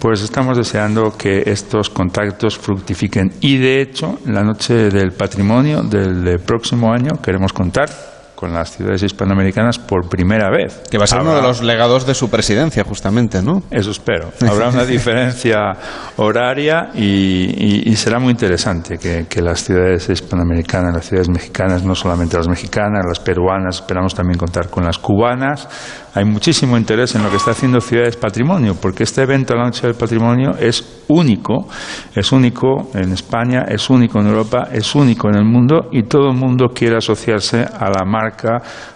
Pues 0.00 0.22
estamos 0.22 0.58
deseando 0.58 1.16
que 1.16 1.44
estos 1.46 1.90
contactos 1.90 2.58
fructifiquen 2.58 3.32
y 3.40 3.56
de 3.58 3.80
hecho 3.80 4.18
la 4.26 4.42
noche 4.42 4.90
del 4.90 5.12
patrimonio 5.12 5.82
del 5.82 6.38
próximo 6.40 6.92
año 6.92 7.12
queremos 7.22 7.52
contar 7.52 8.15
con 8.36 8.52
las 8.52 8.76
ciudades 8.76 9.02
hispanoamericanas 9.02 9.78
por 9.78 10.08
primera 10.08 10.50
vez. 10.50 10.82
Que 10.90 10.98
va 10.98 11.04
a 11.04 11.06
ser 11.06 11.18
Habrá, 11.18 11.32
uno 11.32 11.40
de 11.40 11.48
los 11.48 11.62
legados 11.62 12.06
de 12.06 12.14
su 12.14 12.30
presidencia, 12.30 12.84
justamente, 12.84 13.42
¿no? 13.42 13.62
Eso 13.70 13.90
espero. 13.90 14.30
Habrá 14.48 14.68
una 14.68 14.84
diferencia 14.96 15.72
horaria 16.16 16.90
y, 16.94 17.02
y, 17.02 17.90
y 17.90 17.96
será 17.96 18.20
muy 18.20 18.30
interesante 18.30 18.98
que, 18.98 19.26
que, 19.28 19.40
las 19.40 19.64
ciudades 19.64 20.08
hispanoamericanas, 20.08 20.94
las 20.94 21.06
ciudades 21.06 21.28
mexicanas, 21.28 21.82
no 21.82 21.94
solamente 21.94 22.36
las 22.36 22.48
mexicanas, 22.48 23.04
las 23.08 23.20
peruanas, 23.20 23.76
esperamos 23.76 24.14
también 24.14 24.38
contar 24.38 24.68
con 24.68 24.84
las 24.84 24.98
cubanas. 24.98 25.68
Hay 26.14 26.24
muchísimo 26.24 26.78
interés 26.78 27.14
en 27.14 27.22
lo 27.22 27.30
que 27.30 27.36
está 27.36 27.50
haciendo 27.50 27.80
Ciudades 27.80 28.16
Patrimonio, 28.16 28.74
porque 28.80 29.02
este 29.02 29.22
evento, 29.22 29.54
la 29.54 29.64
Noche 29.64 29.86
del 29.86 29.96
Patrimonio, 29.96 30.54
es 30.58 31.04
único, 31.08 31.68
es 32.14 32.32
único 32.32 32.88
en 32.94 33.12
España, 33.12 33.66
es 33.68 33.90
único 33.90 34.20
en 34.20 34.28
Europa, 34.28 34.68
es 34.72 34.94
único 34.94 35.28
en 35.28 35.36
el 35.36 35.44
mundo 35.44 35.88
y 35.92 36.04
todo 36.04 36.30
el 36.30 36.36
mundo 36.36 36.68
quiere 36.74 36.96
asociarse 36.96 37.58
a 37.64 37.90
la 37.90 38.04
marca, 38.06 38.25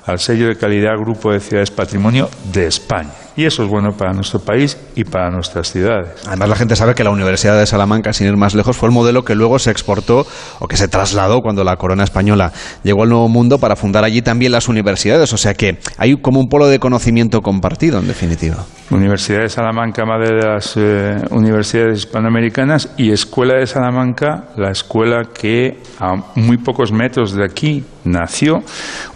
al 0.07 0.19
sello 0.19 0.49
de 0.49 0.57
calidad 0.57 0.93
Grupo 0.99 1.33
de 1.33 1.41
Ciudades 1.41 1.71
Patrimonio 1.71 2.29
de 2.53 2.67
España. 2.67 3.11
Y 3.37 3.45
eso 3.45 3.63
es 3.63 3.71
bueno 3.71 3.93
para 3.97 4.13
nuestro 4.13 4.41
país 4.41 4.77
y 4.97 5.05
para 5.05 5.31
nuestras 5.31 5.71
ciudades. 5.71 6.11
Además, 6.27 6.49
la 6.49 6.57
gente 6.57 6.77
sabe 6.77 6.95
que 6.95 7.05
la 7.05 7.11
Universidad 7.11 7.59
de 7.59 7.67
Salamanca, 7.67 8.13
sin 8.13 8.27
ir 8.27 8.37
más 8.37 8.55
lejos, 8.55 8.77
fue 8.77 8.89
el 8.89 8.95
modelo 8.95 9.25
que 9.25 9.35
luego 9.35 9.59
se 9.59 9.71
exportó 9.71 10.27
o 10.59 10.69
que 10.69 10.77
se 10.77 10.89
trasladó 10.89 11.41
cuando 11.41 11.65
la 11.65 11.77
corona 11.77 12.05
española 12.05 12.53
llegó 12.83 13.05
al 13.05 13.09
Nuevo 13.09 13.29
Mundo 13.29 13.59
para 13.59 13.77
fundar 13.77 14.05
allí 14.05 14.21
también 14.21 14.53
las 14.53 14.69
universidades. 14.69 15.33
O 15.33 15.39
sea 15.39 15.55
que 15.55 15.79
hay 15.97 16.17
como 16.21 16.41
un 16.41 16.49
polo 16.49 16.67
de 16.67 16.79
conocimiento 16.79 17.41
compartido, 17.41 17.99
en 17.99 18.09
definitiva. 18.09 18.67
Universidad 18.91 19.43
de 19.43 19.49
Salamanca, 19.49 20.05
madre 20.05 20.35
de 20.35 20.47
las 20.47 20.77
eh, 20.77 21.17
universidades 21.31 21.99
hispanoamericanas, 22.01 22.93
y 22.97 23.13
Escuela 23.13 23.55
de 23.55 23.67
Salamanca, 23.67 24.49
la 24.57 24.71
escuela 24.71 25.23
que 25.33 25.79
a 26.01 26.17
muy 26.35 26.59
pocos 26.59 26.91
metros 26.91 27.33
de 27.33 27.45
aquí 27.45 27.85
nació, 28.05 28.59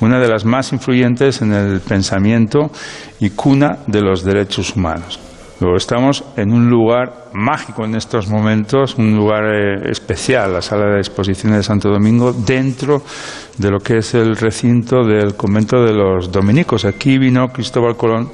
una 0.00 0.20
de 0.20 0.28
las 0.28 0.44
más 0.44 0.72
influyentes 0.72 1.42
en 1.42 1.52
el 1.52 1.80
pensamiento 1.80 2.70
y 3.18 3.30
cuna 3.30 3.78
de 3.88 4.00
los 4.00 4.24
derechos 4.24 4.76
humanos. 4.76 5.18
Luego 5.60 5.76
estamos 5.76 6.24
en 6.36 6.52
un 6.52 6.68
lugar 6.68 7.30
mágico 7.32 7.84
en 7.84 7.94
estos 7.94 8.28
momentos, 8.28 8.96
un 8.96 9.16
lugar 9.16 9.44
eh, 9.44 9.90
especial, 9.90 10.52
la 10.52 10.62
sala 10.62 10.86
de 10.86 10.98
exposiciones 10.98 11.58
de 11.58 11.62
Santo 11.62 11.90
Domingo, 11.90 12.32
dentro 12.32 13.02
de 13.58 13.70
lo 13.70 13.78
que 13.78 13.98
es 13.98 14.14
el 14.14 14.36
recinto 14.36 15.04
del 15.04 15.36
convento 15.36 15.82
de 15.82 15.92
los 15.92 16.30
dominicos. 16.30 16.84
Aquí 16.84 17.18
vino 17.18 17.48
Cristóbal 17.48 17.96
Colón 17.96 18.30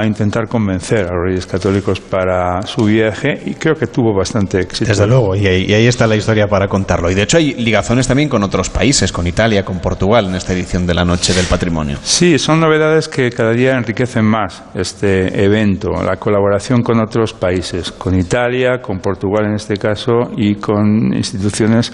a 0.00 0.06
intentar 0.06 0.48
convencer 0.48 1.06
a 1.06 1.14
los 1.14 1.24
reyes 1.26 1.46
católicos 1.46 2.00
para 2.00 2.62
su 2.62 2.84
viaje 2.84 3.40
y 3.46 3.54
creo 3.54 3.74
que 3.74 3.86
tuvo 3.86 4.14
bastante 4.14 4.60
éxito. 4.60 4.88
Desde 4.88 5.06
luego, 5.06 5.34
y 5.34 5.46
ahí, 5.46 5.64
y 5.68 5.74
ahí 5.74 5.86
está 5.86 6.06
la 6.06 6.16
historia 6.16 6.46
para 6.46 6.68
contarlo. 6.68 7.10
Y 7.10 7.14
de 7.14 7.22
hecho 7.22 7.36
hay 7.38 7.54
ligazones 7.54 8.06
también 8.06 8.28
con 8.28 8.42
otros 8.42 8.70
países, 8.70 9.12
con 9.12 9.26
Italia, 9.26 9.64
con 9.64 9.80
Portugal, 9.80 10.26
en 10.26 10.34
esta 10.34 10.52
edición 10.52 10.86
de 10.86 10.94
la 10.94 11.04
Noche 11.04 11.32
del 11.34 11.46
Patrimonio. 11.46 11.98
Sí, 12.02 12.38
son 12.38 12.60
novedades 12.60 13.08
que 13.08 13.30
cada 13.30 13.52
día 13.52 13.76
enriquecen 13.76 14.24
más 14.24 14.62
este 14.74 15.44
evento, 15.44 15.90
la 16.02 16.16
colaboración 16.16 16.82
con 16.82 17.00
otros 17.00 17.32
países, 17.32 17.92
con 17.92 18.18
Italia, 18.18 18.80
con 18.80 19.00
Portugal 19.00 19.46
en 19.46 19.54
este 19.54 19.76
caso 19.76 20.30
y 20.36 20.56
con 20.56 21.14
instituciones 21.14 21.92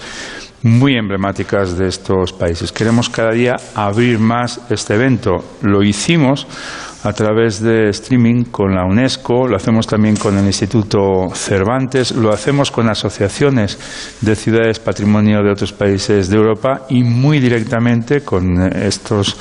muy 0.63 0.95
emblemáticas 0.95 1.77
de 1.77 1.87
estos 1.87 2.31
países. 2.31 2.71
Queremos 2.71 3.09
cada 3.09 3.31
día 3.31 3.55
abrir 3.75 4.17
más 4.19 4.61
este 4.69 4.95
evento. 4.95 5.43
Lo 5.61 5.83
hicimos 5.83 6.47
a 7.03 7.11
través 7.11 7.61
de 7.61 7.89
streaming 7.89 8.45
con 8.45 8.73
la 8.73 8.85
UNESCO, 8.85 9.47
lo 9.47 9.57
hacemos 9.57 9.85
también 9.85 10.15
con 10.15 10.37
el 10.37 10.45
Instituto 10.45 11.29
Cervantes, 11.33 12.11
lo 12.15 12.31
hacemos 12.31 12.71
con 12.71 12.89
asociaciones 12.89 14.17
de 14.21 14.35
ciudades 14.35 14.79
patrimonio 14.79 15.43
de 15.43 15.51
otros 15.51 15.73
países 15.73 16.29
de 16.29 16.37
Europa 16.37 16.85
y 16.89 17.03
muy 17.03 17.39
directamente 17.39 18.21
con 18.21 18.61
estos 18.73 19.37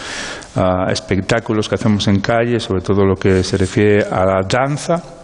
ah, 0.57 0.87
espectáculos 0.91 1.69
que 1.69 1.77
hacemos 1.77 2.09
en 2.09 2.21
calle, 2.21 2.59
sobre 2.59 2.83
todo 2.83 3.05
lo 3.05 3.15
que 3.15 3.45
se 3.45 3.57
refiere 3.57 4.03
a 4.03 4.25
la 4.25 4.41
danza 4.49 5.22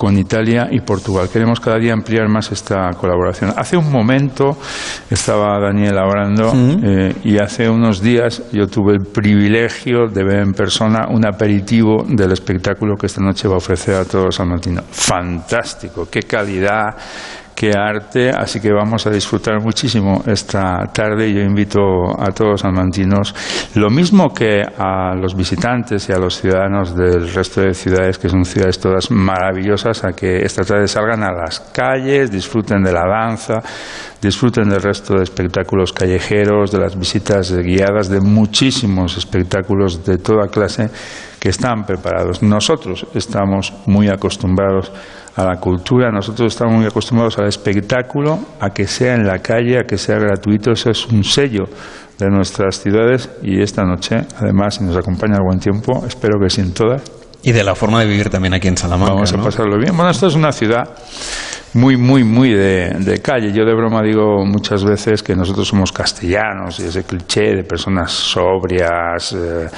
con 0.00 0.16
Italia 0.16 0.68
y 0.70 0.80
Portugal. 0.80 1.28
Queremos 1.30 1.60
cada 1.60 1.76
día 1.76 1.92
ampliar 1.92 2.26
más 2.26 2.50
esta 2.50 2.88
colaboración. 2.98 3.52
Hace 3.54 3.76
un 3.76 3.92
momento 3.92 4.56
estaba 5.10 5.60
Daniel 5.60 5.98
hablando 5.98 6.54
eh, 6.54 7.14
y 7.22 7.36
hace 7.36 7.68
unos 7.68 8.00
días 8.00 8.44
yo 8.50 8.66
tuve 8.66 8.94
el 8.94 9.04
privilegio 9.12 10.06
de 10.06 10.24
ver 10.24 10.38
en 10.38 10.54
persona 10.54 11.06
un 11.10 11.26
aperitivo 11.26 12.02
del 12.08 12.32
espectáculo 12.32 12.96
que 12.96 13.08
esta 13.08 13.20
noche 13.20 13.46
va 13.46 13.56
a 13.56 13.58
ofrecer 13.58 13.96
a 13.96 14.06
todos 14.06 14.36
San 14.36 14.48
Martino. 14.48 14.80
Fantástico, 14.90 16.08
qué 16.10 16.20
calidad, 16.22 16.96
qué 17.60 17.72
arte, 17.76 18.30
así 18.30 18.58
que 18.58 18.72
vamos 18.72 19.06
a 19.06 19.10
disfrutar 19.10 19.60
muchísimo 19.60 20.22
esta 20.26 20.86
tarde. 20.94 21.30
Yo 21.30 21.42
invito 21.42 21.78
a 22.18 22.32
todos 22.32 22.52
los 22.52 22.60
salmantinos, 22.62 23.34
lo 23.74 23.90
mismo 23.90 24.32
que 24.32 24.62
a 24.62 25.14
los 25.14 25.34
visitantes 25.34 26.08
y 26.08 26.12
a 26.12 26.18
los 26.18 26.40
ciudadanos 26.40 26.96
del 26.96 27.30
resto 27.30 27.60
de 27.60 27.74
ciudades, 27.74 28.16
que 28.16 28.30
son 28.30 28.46
ciudades 28.46 28.80
todas 28.80 29.10
maravillosas, 29.10 30.04
a 30.04 30.12
que 30.12 30.38
esta 30.38 30.62
tarde 30.62 30.88
salgan 30.88 31.22
a 31.22 31.32
las 31.32 31.60
calles, 31.60 32.30
disfruten 32.30 32.82
de 32.82 32.94
la 32.94 33.04
danza, 33.06 33.60
disfruten 34.22 34.70
del 34.70 34.80
resto 34.80 35.16
de 35.16 35.24
espectáculos 35.24 35.92
callejeros, 35.92 36.72
de 36.72 36.78
las 36.78 36.98
visitas 36.98 37.54
guiadas, 37.54 38.08
de 38.08 38.22
muchísimos 38.22 39.18
espectáculos 39.18 40.02
de 40.06 40.16
toda 40.16 40.48
clase 40.48 40.88
que 41.40 41.48
están 41.48 41.84
preparados. 41.84 42.42
Nosotros 42.42 43.06
estamos 43.14 43.72
muy 43.86 44.08
acostumbrados 44.08 44.92
a 45.34 45.44
la 45.44 45.56
cultura. 45.56 46.12
Nosotros 46.12 46.52
estamos 46.52 46.74
muy 46.74 46.86
acostumbrados 46.86 47.38
al 47.38 47.48
espectáculo, 47.48 48.38
a 48.60 48.70
que 48.70 48.86
sea 48.86 49.14
en 49.14 49.26
la 49.26 49.38
calle, 49.38 49.78
a 49.78 49.84
que 49.84 49.96
sea 49.96 50.18
gratuito. 50.18 50.70
Eso 50.70 50.90
es 50.90 51.06
un 51.06 51.24
sello 51.24 51.64
de 52.18 52.28
nuestras 52.28 52.80
ciudades 52.80 53.30
y 53.42 53.62
esta 53.62 53.84
noche, 53.84 54.16
además, 54.38 54.74
si 54.74 54.84
nos 54.84 54.96
acompaña 54.96 55.36
el 55.36 55.44
buen 55.44 55.58
tiempo, 55.58 56.04
espero 56.06 56.38
que 56.38 56.50
sí 56.50 56.60
en 56.60 56.74
todas. 56.74 57.19
Y 57.42 57.52
de 57.52 57.64
la 57.64 57.74
forma 57.74 58.00
de 58.00 58.06
vivir 58.06 58.28
también 58.28 58.54
aquí 58.54 58.68
en 58.68 58.76
Salamanca. 58.76 59.14
Vamos 59.14 59.32
a 59.32 59.36
¿no? 59.36 59.44
pasarlo 59.44 59.78
bien. 59.78 59.96
Bueno, 59.96 60.10
esto 60.10 60.26
es 60.26 60.34
una 60.34 60.52
ciudad 60.52 60.90
muy, 61.72 61.96
muy, 61.96 62.22
muy 62.24 62.50
de, 62.52 62.90
de 62.98 63.22
calle. 63.22 63.52
Yo 63.52 63.64
de 63.64 63.74
broma 63.74 64.02
digo 64.02 64.44
muchas 64.44 64.84
veces 64.84 65.22
que 65.22 65.34
nosotros 65.34 65.66
somos 65.68 65.92
castellanos 65.92 66.80
y 66.80 66.84
ese 66.84 67.04
cliché 67.04 67.54
de 67.54 67.64
personas 67.64 68.12
sobrias. 68.12 69.32
eh, 69.32 69.68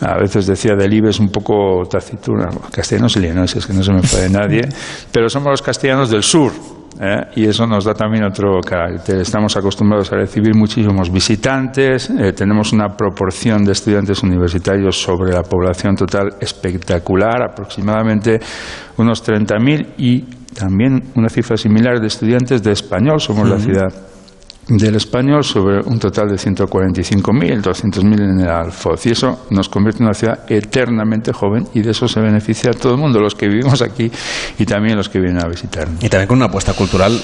a 0.00 0.18
veces 0.18 0.46
decía 0.46 0.74
Delibes 0.74 1.18
un 1.18 1.30
poco 1.30 1.86
taciturna. 1.88 2.48
Castellanos 2.70 3.16
y 3.16 3.20
leoneses, 3.20 3.66
que 3.66 3.72
no 3.72 3.82
se 3.82 3.92
me 3.92 4.02
puede 4.02 4.28
nadie. 4.28 4.68
Pero 5.12 5.30
somos 5.30 5.50
los 5.50 5.62
castellanos 5.62 6.10
del 6.10 6.22
sur. 6.22 6.52
¿Eh? 7.00 7.22
y 7.36 7.46
eso 7.46 7.66
nos 7.66 7.84
da 7.84 7.94
también 7.94 8.24
otro 8.24 8.60
carácter. 8.60 9.18
Estamos 9.18 9.56
acostumbrados 9.56 10.12
a 10.12 10.16
recibir 10.16 10.54
muchísimos 10.54 11.10
visitantes, 11.12 12.10
eh, 12.10 12.32
tenemos 12.32 12.72
una 12.72 12.88
proporción 12.88 13.64
de 13.64 13.72
estudiantes 13.72 14.22
universitarios 14.22 15.00
sobre 15.00 15.32
la 15.32 15.42
población 15.42 15.94
total 15.94 16.30
espectacular, 16.40 17.42
aproximadamente 17.42 18.40
unos 18.96 19.26
30.000 19.26 19.94
y 19.98 20.20
también 20.54 21.02
una 21.14 21.28
cifra 21.28 21.56
similar 21.56 22.00
de 22.00 22.06
estudiantes 22.06 22.62
de 22.62 22.72
español. 22.72 23.20
Somos 23.20 23.48
la 23.48 23.58
ciudad 23.58 24.07
del 24.68 24.96
español 24.96 25.44
sobre 25.44 25.80
un 25.80 25.98
total 25.98 26.28
de 26.28 26.36
145.000, 26.36 27.62
200.000 27.62 28.20
en 28.20 28.40
el 28.40 28.48
Alfoz. 28.48 29.06
Y 29.06 29.10
eso 29.10 29.46
nos 29.50 29.68
convierte 29.68 30.02
en 30.02 30.06
una 30.06 30.14
ciudad 30.14 30.40
eternamente 30.48 31.32
joven 31.32 31.66
y 31.74 31.80
de 31.80 31.90
eso 31.90 32.06
se 32.06 32.20
beneficia 32.20 32.72
todo 32.72 32.92
el 32.92 32.98
mundo, 32.98 33.20
los 33.20 33.34
que 33.34 33.48
vivimos 33.48 33.80
aquí 33.82 34.10
y 34.58 34.66
también 34.66 34.96
los 34.96 35.08
que 35.08 35.20
vienen 35.20 35.42
a 35.42 35.48
visitarnos. 35.48 36.02
Y 36.02 36.08
también 36.08 36.28
con 36.28 36.36
una 36.36 36.46
apuesta 36.46 36.74
cultural 36.74 37.18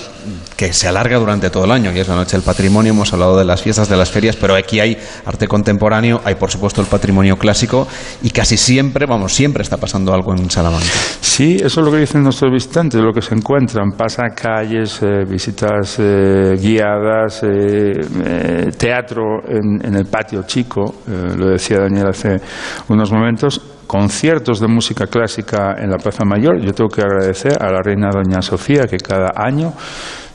que 0.56 0.72
se 0.72 0.88
alarga 0.88 1.18
durante 1.18 1.50
todo 1.50 1.64
el 1.64 1.72
año, 1.72 1.92
que 1.92 2.00
es 2.00 2.08
la 2.08 2.14
Noche 2.14 2.36
del 2.36 2.44
Patrimonio. 2.44 2.92
Hemos 2.92 3.12
hablado 3.12 3.36
de 3.36 3.44
las 3.44 3.60
fiestas, 3.62 3.88
de 3.88 3.96
las 3.96 4.10
ferias, 4.10 4.36
pero 4.36 4.54
aquí 4.54 4.80
hay 4.80 4.96
arte 5.26 5.48
contemporáneo, 5.48 6.20
hay 6.24 6.36
por 6.36 6.50
supuesto 6.50 6.80
el 6.80 6.86
patrimonio 6.86 7.36
clásico 7.36 7.86
y 8.22 8.30
casi 8.30 8.56
siempre, 8.56 9.06
vamos, 9.06 9.34
siempre 9.34 9.62
está 9.62 9.76
pasando 9.76 10.14
algo 10.14 10.32
en 10.32 10.48
Salamanca. 10.50 10.86
Sí, 11.20 11.56
eso 11.56 11.80
es 11.80 11.86
lo 11.86 11.90
que 11.90 11.98
dicen 11.98 12.22
nuestros 12.22 12.52
visitantes, 12.52 13.00
lo 13.00 13.12
que 13.12 13.20
se 13.20 13.34
encuentran. 13.34 13.92
Pasa 13.92 14.28
calles, 14.34 15.00
eh, 15.02 15.24
visitas 15.28 15.96
eh, 15.98 16.56
guiadas, 16.60 17.33
eh, 17.42 17.92
eh, 18.24 18.70
teatro 18.76 19.42
en, 19.48 19.94
el 19.94 20.06
patio 20.06 20.42
chico, 20.44 20.96
eh, 21.08 21.34
lo 21.36 21.48
decía 21.48 21.78
Daniel 21.80 22.08
hace 22.08 22.40
unos 22.88 23.12
momentos, 23.12 23.60
conciertos 23.86 24.60
de 24.60 24.68
música 24.68 25.06
clásica 25.06 25.74
en 25.78 25.90
la 25.90 25.98
Plaza 25.98 26.24
Mayor. 26.24 26.60
Yo 26.60 26.72
tengo 26.72 26.88
que 26.88 27.02
agradecer 27.02 27.62
a 27.62 27.70
la 27.70 27.82
reina 27.82 28.08
Doña 28.10 28.42
Sofía 28.42 28.86
que 28.86 28.96
cada 28.96 29.32
año 29.36 29.72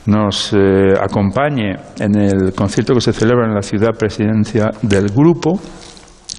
nos 0.06 0.52
eh, 0.52 0.94
acompañe 1.00 1.76
en 1.98 2.16
el 2.16 2.52
concierto 2.54 2.94
que 2.94 3.00
se 3.00 3.12
celebra 3.12 3.46
en 3.46 3.54
la 3.54 3.62
ciudad 3.62 3.90
presidencia 3.98 4.70
del 4.82 5.08
grupo 5.08 5.60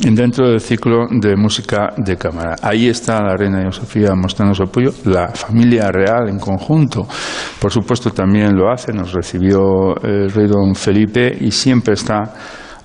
dentro 0.02 0.50
del 0.50 0.60
ciclo 0.60 1.08
de 1.10 1.36
música 1.36 1.94
de 1.98 2.18
cámara. 2.18 2.56
Ahí 2.62 2.88
está 2.88 3.22
la 3.22 3.36
reina 3.36 3.72
Sofía 3.72 4.14
mostrando 4.16 4.54
su 4.54 4.64
apoyo, 4.64 4.92
la 5.06 5.30
familia 5.30 5.92
real 5.92 6.28
en 6.28 6.40
conjunto, 6.40 7.08
por 7.60 7.72
supuesto 7.72 8.12
también 8.12 8.56
lo 8.56 8.72
hace, 8.72 8.92
nos 8.92 9.14
recibió 9.14 9.96
el 10.04 10.30
rey 10.32 10.48
don 10.48 10.76
Felipe 10.76 11.38
y 11.40 11.52
siempre 11.52 11.94
está 11.94 12.34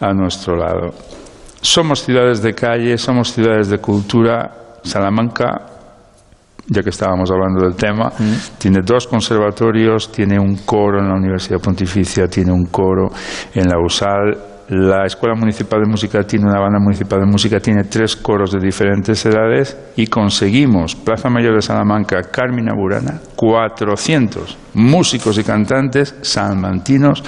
a 0.01 0.13
nuestro 0.13 0.57
lado. 0.57 0.93
Somos 1.61 2.03
ciudades 2.03 2.43
de 2.43 2.53
calle, 2.53 2.97
somos 2.99 3.33
ciudades 3.33 3.69
de 3.69 3.79
cultura. 3.79 4.53
Salamanca 4.83 5.77
ya 6.69 6.83
que 6.83 6.91
estábamos 6.91 7.31
hablando 7.31 7.65
del 7.65 7.77
tema, 7.77 8.11
tiene 8.59 8.81
dos 8.85 9.07
conservatorios, 9.07 10.11
tiene 10.11 10.39
un 10.39 10.57
coro 10.65 10.99
en 10.99 11.09
la 11.09 11.15
Universidad 11.15 11.61
Pontificia, 11.61 12.27
tiene 12.27 12.53
un 12.53 12.67
coro 12.67 13.09
en 13.55 13.69
la 13.69 13.79
USAL. 13.79 14.56
La 14.69 15.07
Escuela 15.07 15.37
Municipal 15.37 15.81
de 15.81 15.89
Música 15.89 16.25
tiene 16.25 16.47
una 16.47 16.59
banda 16.59 16.81
municipal 16.81 17.21
de 17.21 17.27
música, 17.27 17.61
tiene 17.61 17.85
tres 17.85 18.17
coros 18.17 18.51
de 18.51 18.59
diferentes 18.59 19.25
edades 19.25 19.77
y 19.95 20.09
conseguimos, 20.09 20.97
Plaza 20.97 21.31
Mayor 21.31 21.55
de 21.55 21.63
Salamanca, 21.63 22.21
Carmina 22.23 22.73
Burana, 22.75 23.21
400 23.37 24.59
músicos 24.75 25.39
y 25.39 25.45
cantantes 25.45 26.17
salmantinos 26.21 27.23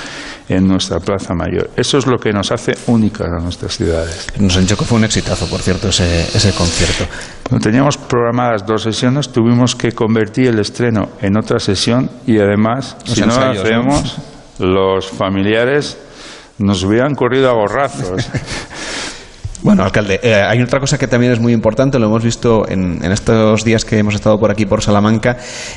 en 0.49 0.67
nuestra 0.67 0.99
Plaza 0.99 1.33
Mayor. 1.33 1.71
Eso 1.77 1.99
es 1.99 2.09
lo 2.09 2.19
que 2.19 2.33
nos 2.33 2.51
hace 2.51 2.73
únicas 2.89 3.29
a 3.29 3.41
nuestras 3.41 3.77
ciudades. 3.77 4.27
Nos 4.41 4.57
han 4.57 4.67
que 4.67 4.75
fue 4.75 4.99
un 4.99 5.05
exitazo, 5.05 5.47
por 5.49 5.61
cierto, 5.61 5.91
ese, 5.91 6.23
ese 6.23 6.53
concierto. 6.53 7.05
Teníamos 7.63 7.97
programadas 7.99 8.67
dos 8.67 8.83
sesiones, 8.83 9.31
tuvimos 9.31 9.77
que 9.77 9.93
convertir 9.93 10.49
el 10.49 10.59
estreno 10.59 11.11
en 11.21 11.39
otra 11.39 11.61
sesión 11.61 12.11
y 12.27 12.39
además, 12.39 12.97
Los 13.07 13.15
si 13.15 13.21
no 13.21 13.29
lo 13.29 13.51
hacemos, 13.51 14.19
los 14.59 15.09
familiares 15.09 15.99
nos 16.59 16.83
hubieran 16.83 17.15
corrido 17.15 17.51
a 17.51 17.55
borrazos. 17.55 18.29
Bueno, 19.61 19.83
alcalde, 19.83 20.21
eh, 20.23 20.35
hay 20.35 20.63
otra 20.63 20.79
cosa 20.79 20.99
que 20.99 21.09
también 21.09 21.33
es 21.33 21.41
muy 21.41 21.53
importante, 21.53 21.99
lo 21.99 22.07
hemos 22.07 22.23
visto 22.23 22.69
en, 22.69 23.05
en 23.05 23.11
estos 23.11 23.65
días 23.65 23.85
que 23.85 23.99
hemos 23.99 24.15
estado 24.15 24.39
por 24.39 24.53
aquí, 24.53 24.67
por 24.67 24.83
Salamanca, 24.83 25.37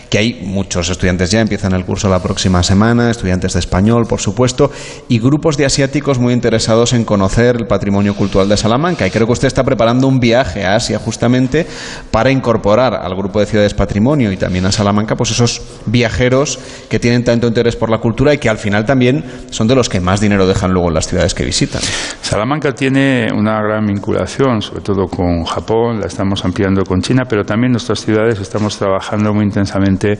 que 0.10 0.20
hay 0.20 0.42
muchos 0.46 0.90
estudiantes 0.90 1.32
ya, 1.32 1.42
empiezan 1.42 1.74
el 1.74 1.84
curso 1.84 2.08
la 2.08 2.22
próxima 2.22 2.62
semana, 2.62 3.10
estudiantes 3.10 3.54
de 3.54 3.60
español, 3.60 4.06
por 4.08 4.20
supuesto, 4.20 4.70
y 5.08 5.18
grupos 5.20 5.58
de 5.58 5.66
asiáticos 5.66 6.20
muy 6.20 6.34
interesados 6.34 6.94
en 6.94 7.06
conocer 7.06 7.56
el 7.56 7.66
patrimonio 7.66 8.16
cultural 8.16 8.48
de 8.50 8.56
Salamanca. 8.56 9.08
Y 9.08 9.10
creo 9.10 9.26
que 9.26 9.34
usted 9.34 9.48
está 9.48 9.64
preparando 9.64 10.08
un 10.08 10.20
viaje 10.20 10.64
a 10.64 10.76
Asia 10.76 11.00
justamente 11.00 11.66
para 12.12 12.30
incorporar 12.30 12.94
al 12.94 13.16
grupo 13.16 13.40
de 13.40 13.48
ciudades 13.48 13.74
patrimonio 13.74 14.32
y 14.32 14.38
también 14.38 14.66
a 14.68 14.72
Salamanca, 14.72 15.16
pues 15.16 15.32
esos 15.32 15.62
viajeros 15.88 16.60
que 16.88 17.00
tienen 17.00 17.24
tanto 17.24 17.48
interés 17.48 17.76
por 17.76 17.90
la 17.90 17.98
cultura 17.98 18.34
y 18.34 18.38
que 18.38 18.50
al 18.50 18.60
final 18.60 18.86
también 18.86 19.26
son 19.50 19.68
de 19.68 19.74
los 19.74 19.90
que 19.90 20.00
más 20.00 20.22
dinero 20.22 20.46
dejan 20.46 20.72
luego 20.72 20.90
en 20.90 20.94
las 20.94 21.08
ciudades 21.08 21.34
que 21.34 21.44
visitan. 21.44 21.82
Salamanca 22.22 22.74
tiene 22.74 23.28
una 23.34 23.71
gran 23.72 23.86
vinculación, 23.86 24.62
sobre 24.62 24.82
todo 24.82 25.08
con 25.08 25.44
Japón, 25.46 26.00
la 26.00 26.08
estamos 26.08 26.44
ampliando 26.44 26.84
con 26.84 27.02
China, 27.02 27.24
pero 27.28 27.44
también 27.44 27.72
nuestras 27.72 28.02
ciudades 28.02 28.40
estamos 28.40 28.78
trabajando 28.78 29.34
muy 29.34 29.46
intensamente 29.46 30.18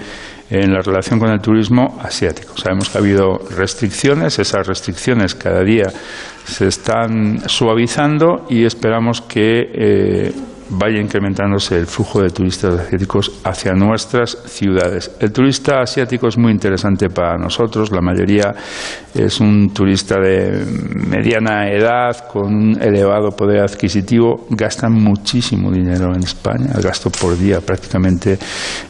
en 0.50 0.74
la 0.74 0.82
relación 0.82 1.20
con 1.20 1.30
el 1.30 1.40
turismo 1.42 2.00
asiático. 2.02 2.58
Sabemos 2.58 2.90
que 2.90 2.98
ha 2.98 3.02
habido 3.02 3.40
restricciones, 3.58 4.40
esas 4.40 4.66
restricciones 4.66 5.36
cada 5.36 5.64
día 5.64 5.92
se 6.46 6.68
están 6.68 7.48
suavizando 7.48 8.46
y 8.50 8.64
esperamos 8.64 9.22
que 9.22 9.62
eh, 9.74 10.32
vaya 10.72 11.00
incrementándose 11.00 11.78
el 11.78 11.86
flujo 11.86 12.22
de 12.22 12.30
turistas 12.30 12.80
asiáticos 12.80 13.42
hacia 13.44 13.74
nuestras 13.74 14.38
ciudades. 14.46 15.12
El 15.20 15.32
turista 15.32 15.82
asiático 15.82 16.28
es 16.28 16.38
muy 16.38 16.52
interesante 16.52 17.10
para 17.10 17.38
nosotros, 17.38 17.92
la 17.92 18.02
mayoría 18.02 18.54
es 19.14 19.40
un 19.40 19.74
turista 19.74 20.20
de 20.20 20.66
mediana 21.08 21.70
edad, 21.70 22.28
con 22.32 22.54
un 22.54 22.82
elevado 22.82 23.32
poder 23.32 23.62
adquisitivo, 23.62 24.48
gastan 24.50 24.94
muchísimo 24.94 25.72
dinero 25.72 26.14
en 26.16 26.24
España, 26.24 26.72
el 26.76 26.82
gasto 26.82 27.10
por 27.10 27.38
día 27.38 27.60
prácticamente 27.62 28.38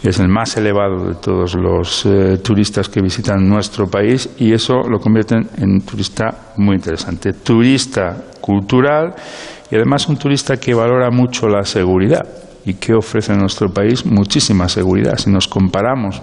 es 0.04 0.20
el 0.20 0.28
más 0.28 0.56
elevado 0.58 1.08
de 1.08 1.16
todos 1.16 1.56
los 1.56 2.06
eh, 2.06 2.38
turistas 2.44 2.90
que 2.90 3.02
visitan 3.02 3.48
nuestro 3.48 3.88
país 3.88 4.30
y 4.38 4.54
eso 4.54 4.82
lo 4.90 5.00
convierte 5.00 5.36
en 5.58 5.82
turista 5.82 6.54
muy 6.58 6.76
interesante. 6.76 7.34
Turista 7.34 8.31
cultural 8.42 9.14
y 9.70 9.76
además 9.76 10.08
un 10.08 10.18
turista 10.18 10.58
que 10.58 10.74
valora 10.74 11.10
mucho 11.12 11.48
la 11.48 11.64
seguridad 11.64 12.28
y 12.66 12.74
que 12.74 12.94
ofrece 12.94 13.34
en 13.34 13.40
nuestro 13.40 13.70
país 13.70 14.06
muchísima 14.06 14.68
seguridad. 14.68 15.18
Si 15.18 15.30
nos 15.30 15.48
comparamos 15.48 16.22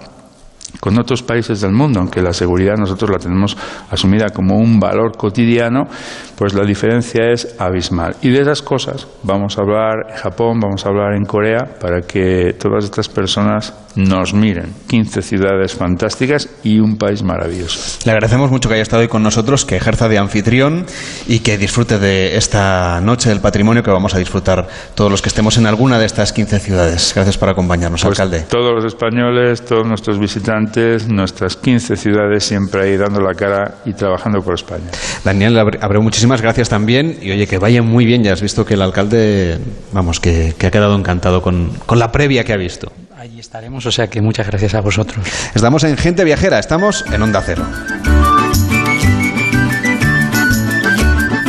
con 0.79 0.99
otros 0.99 1.23
países 1.23 1.61
del 1.61 1.71
mundo, 1.71 1.99
aunque 1.99 2.21
la 2.21 2.33
seguridad 2.33 2.75
nosotros 2.77 3.09
la 3.09 3.17
tenemos 3.17 3.57
asumida 3.89 4.29
como 4.29 4.57
un 4.57 4.79
valor 4.79 5.17
cotidiano, 5.17 5.87
pues 6.35 6.53
la 6.53 6.63
diferencia 6.63 7.31
es 7.31 7.55
abismal. 7.59 8.15
Y 8.21 8.29
de 8.29 8.41
esas 8.41 8.61
cosas 8.61 9.07
vamos 9.23 9.57
a 9.57 9.61
hablar 9.61 10.07
en 10.09 10.17
Japón, 10.17 10.59
vamos 10.59 10.85
a 10.85 10.89
hablar 10.89 11.13
en 11.15 11.25
Corea, 11.25 11.67
para 11.79 12.01
que 12.01 12.53
todas 12.59 12.85
estas 12.85 13.09
personas 13.09 13.73
nos 13.95 14.33
miren. 14.33 14.73
15 14.87 15.21
ciudades 15.21 15.73
fantásticas 15.73 16.49
y 16.63 16.79
un 16.79 16.97
país 16.97 17.23
maravilloso. 17.23 17.99
Le 18.05 18.11
agradecemos 18.11 18.51
mucho 18.51 18.69
que 18.69 18.75
haya 18.75 18.83
estado 18.83 19.01
hoy 19.01 19.07
con 19.07 19.23
nosotros, 19.23 19.65
que 19.65 19.75
ejerza 19.75 20.07
de 20.07 20.17
anfitrión 20.17 20.85
y 21.27 21.39
que 21.39 21.57
disfrute 21.57 21.99
de 21.99 22.37
esta 22.37 23.01
noche 23.01 23.29
del 23.29 23.41
patrimonio 23.41 23.83
que 23.83 23.91
vamos 23.91 24.13
a 24.15 24.19
disfrutar 24.19 24.67
todos 24.95 25.11
los 25.11 25.21
que 25.21 25.29
estemos 25.29 25.57
en 25.57 25.65
alguna 25.65 25.99
de 25.99 26.05
estas 26.05 26.31
15 26.33 26.59
ciudades. 26.59 27.11
Gracias 27.13 27.37
por 27.37 27.49
acompañarnos, 27.49 28.03
Pues 28.03 28.19
alcalde. 28.19 28.45
Todos 28.49 28.73
los 28.73 28.85
españoles, 28.85 29.65
todos 29.65 29.85
nuestros 29.85 30.19
visitantes, 30.19 30.58
nuestras 31.07 31.55
15 31.55 31.95
ciudades 31.95 32.43
siempre 32.43 32.81
ahí 32.83 32.97
dando 32.97 33.21
la 33.21 33.33
cara 33.33 33.75
y 33.85 33.93
trabajando 33.93 34.41
por 34.41 34.55
España. 34.55 34.85
Daniel 35.23 35.57
Abre- 35.57 35.79
Abreu, 35.81 36.01
muchísimas 36.01 36.41
gracias 36.41 36.69
también. 36.69 37.17
Y 37.21 37.31
oye, 37.31 37.47
que 37.47 37.57
vaya 37.57 37.81
muy 37.81 38.05
bien. 38.05 38.23
Ya 38.23 38.33
has 38.33 38.41
visto 38.41 38.65
que 38.65 38.73
el 38.75 38.81
alcalde, 38.81 39.59
vamos, 39.91 40.19
que, 40.19 40.53
que 40.57 40.67
ha 40.67 40.71
quedado 40.71 40.95
encantado 40.95 41.41
con, 41.41 41.71
con 41.85 41.99
la 41.99 42.11
previa 42.11 42.43
que 42.43 42.53
ha 42.53 42.57
visto. 42.57 42.91
Ahí 43.17 43.39
estaremos, 43.39 43.85
o 43.85 43.91
sea 43.91 44.09
que 44.09 44.21
muchas 44.21 44.47
gracias 44.47 44.73
a 44.75 44.81
vosotros. 44.81 45.25
Estamos 45.53 45.83
en 45.83 45.97
Gente 45.97 46.23
Viajera, 46.23 46.59
estamos 46.59 47.03
en 47.11 47.21
Onda 47.21 47.41
Cero. 47.45 47.63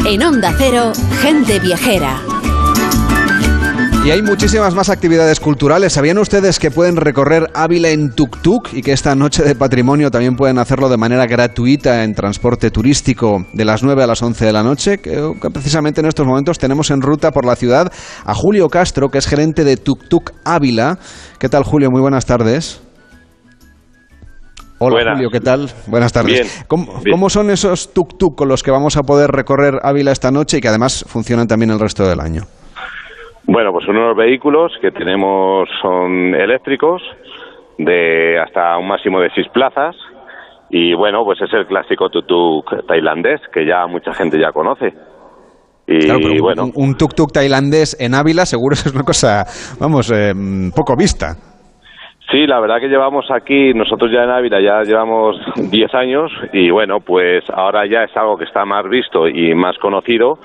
En 0.07 0.23
Onda 0.25 0.53
Cero, 0.59 0.93
gente 1.23 1.61
viajera. 1.61 2.21
Y 4.03 4.11
hay 4.11 4.23
muchísimas 4.23 4.75
más 4.75 4.89
actividades 4.89 5.41
culturales. 5.41 5.93
¿Sabían 5.93 6.17
ustedes 6.17 6.59
que 6.59 6.71
pueden 6.71 6.97
recorrer 6.97 7.51
Ávila 7.53 7.91
en 7.91 8.11
tuk-tuk 8.11 8.73
y 8.73 8.81
que 8.81 8.93
esta 8.93 9.15
noche 9.15 9.43
de 9.43 9.55
patrimonio 9.55 10.11
también 10.11 10.37
pueden 10.37 10.59
hacerlo 10.59 10.89
de 10.89 10.97
manera 10.97 11.27
gratuita 11.27 12.03
en 12.03 12.15
transporte 12.15 12.71
turístico 12.71 13.45
de 13.53 13.65
las 13.67 13.83
9 13.83 14.03
a 14.03 14.07
las 14.07 14.23
11 14.23 14.47
de 14.47 14.53
la 14.55 14.63
noche? 14.63 15.03
Creo 15.03 15.39
que 15.39 15.51
precisamente 15.51 16.01
en 16.01 16.07
estos 16.07 16.27
momentos 16.27 16.59
tenemos 16.59 16.91
en 16.91 17.03
ruta 17.03 17.31
por 17.31 17.45
la 17.45 17.57
ciudad 17.57 17.93
a 18.25 18.35
Julio 18.35 18.71
Castro, 18.71 19.11
que 19.11 19.19
es 19.19 19.27
gerente 19.27 19.65
de 19.65 19.77
Tuk-Tuk 19.77 20.33
Ávila. 20.47 20.99
¿Qué 21.39 21.51
tal, 21.51 21.65
Julio? 21.65 21.91
Muy 21.91 22.01
buenas 22.01 22.25
tardes. 22.25 22.81
Hola, 24.79 24.95
Buenas. 24.95 25.17
Julio, 25.17 25.29
¿qué 25.31 25.41
tal? 25.41 25.71
Buenas 25.87 26.11
tardes. 26.11 26.33
Bien, 26.33 26.47
¿Cómo, 26.69 26.87
bien. 27.05 27.13
cómo 27.13 27.29
son 27.29 27.51
esos 27.51 27.93
tuk-tuk 27.93 28.35
con 28.35 28.49
los 28.49 28.63
que 28.63 28.71
vamos 28.71 28.97
a 28.97 29.03
poder 29.03 29.31
recorrer 29.31 29.75
Ávila 29.83 30.11
esta 30.11 30.31
noche 30.31 30.57
y 30.57 30.61
que 30.63 30.69
además 30.69 31.05
funcionan 31.07 31.47
también 31.47 31.71
el 31.71 31.79
resto 31.79 32.09
del 32.09 32.19
año? 32.21 32.47
Bueno, 33.47 33.73
pues 33.73 33.87
unos 33.89 34.17
vehículos 34.17 34.73
que 34.81 34.91
tenemos 34.93 35.69
son 35.83 36.35
eléctricos 36.35 37.03
de 37.79 38.39
hasta 38.39 38.77
un 38.79 38.87
máximo 38.89 39.21
de 39.21 39.31
seis 39.35 39.49
plazas 39.49 39.97
y 40.69 40.95
bueno, 40.95 41.25
pues 41.25 41.41
es 41.41 41.53
el 41.53 41.67
clásico 41.67 42.11
tutuk 42.11 42.87
tailandés 42.87 43.41
que 43.53 43.67
ya 43.67 43.87
mucha 43.87 44.13
gente 44.15 44.39
ya 44.39 44.53
conoce. 44.53 44.93
Y 45.87 45.99
Claro, 46.01 46.21
pero 46.23 46.35
un- 46.35 46.41
bueno, 46.41 46.65
un, 46.67 46.73
un 46.77 46.95
tuk-tuk 46.97 47.33
tailandés 47.33 47.97
en 47.99 48.15
Ávila 48.15 48.47
seguro 48.47 48.75
es 48.75 48.87
una 48.95 49.03
cosa, 49.03 49.45
vamos, 49.81 50.13
eh, 50.15 50.33
poco 50.77 50.95
vista. 50.95 51.35
sí, 52.31 52.47
la 52.47 52.61
verdad 52.61 52.79
que 52.79 52.87
llevamos 52.89 53.29
aquí, 53.33 53.75
nosotros 53.75 54.13
ya 54.13 54.23
en 54.23 54.31
Ávila 54.31 54.61
ya 54.61 54.83
llevamos 54.85 55.37
10 55.57 55.93
años 55.95 56.31
y 56.53 56.71
bueno, 56.71 57.01
pues 57.01 57.43
ahora 57.53 57.85
ya 57.87 58.05
es 58.05 58.17
algo 58.17 58.37
que 58.37 58.45
está 58.45 58.65
más 58.65 58.89
visto 58.89 59.27
y 59.27 59.53
más 59.55 59.77
conocido, 59.79 60.39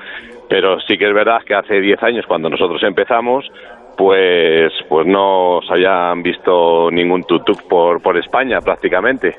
pero 0.49 0.79
sí 0.81 0.97
que 0.97 1.07
es 1.07 1.13
verdad 1.13 1.41
que 1.45 1.55
hace 1.55 1.79
10 1.79 2.03
años 2.03 2.25
cuando 2.27 2.49
nosotros 2.49 2.81
empezamos, 2.83 3.49
pues 3.97 4.71
pues 4.89 5.07
no 5.07 5.59
se 5.67 5.73
habían 5.73 6.21
visto 6.21 6.89
ningún 6.91 7.23
tuk-tuk 7.23 7.67
por, 7.67 8.01
por 8.01 8.17
España 8.17 8.59
prácticamente. 8.61 9.35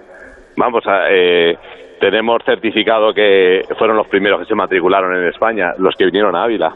Vamos, 0.56 0.86
a, 0.86 1.10
eh, 1.10 1.56
tenemos 2.00 2.42
certificado 2.44 3.12
que 3.12 3.62
fueron 3.78 3.96
los 3.96 4.08
primeros 4.08 4.40
que 4.40 4.46
se 4.46 4.54
matricularon 4.54 5.14
en 5.16 5.28
España, 5.28 5.74
los 5.78 5.94
que 5.96 6.06
vinieron 6.06 6.34
a 6.34 6.44
Ávila. 6.44 6.74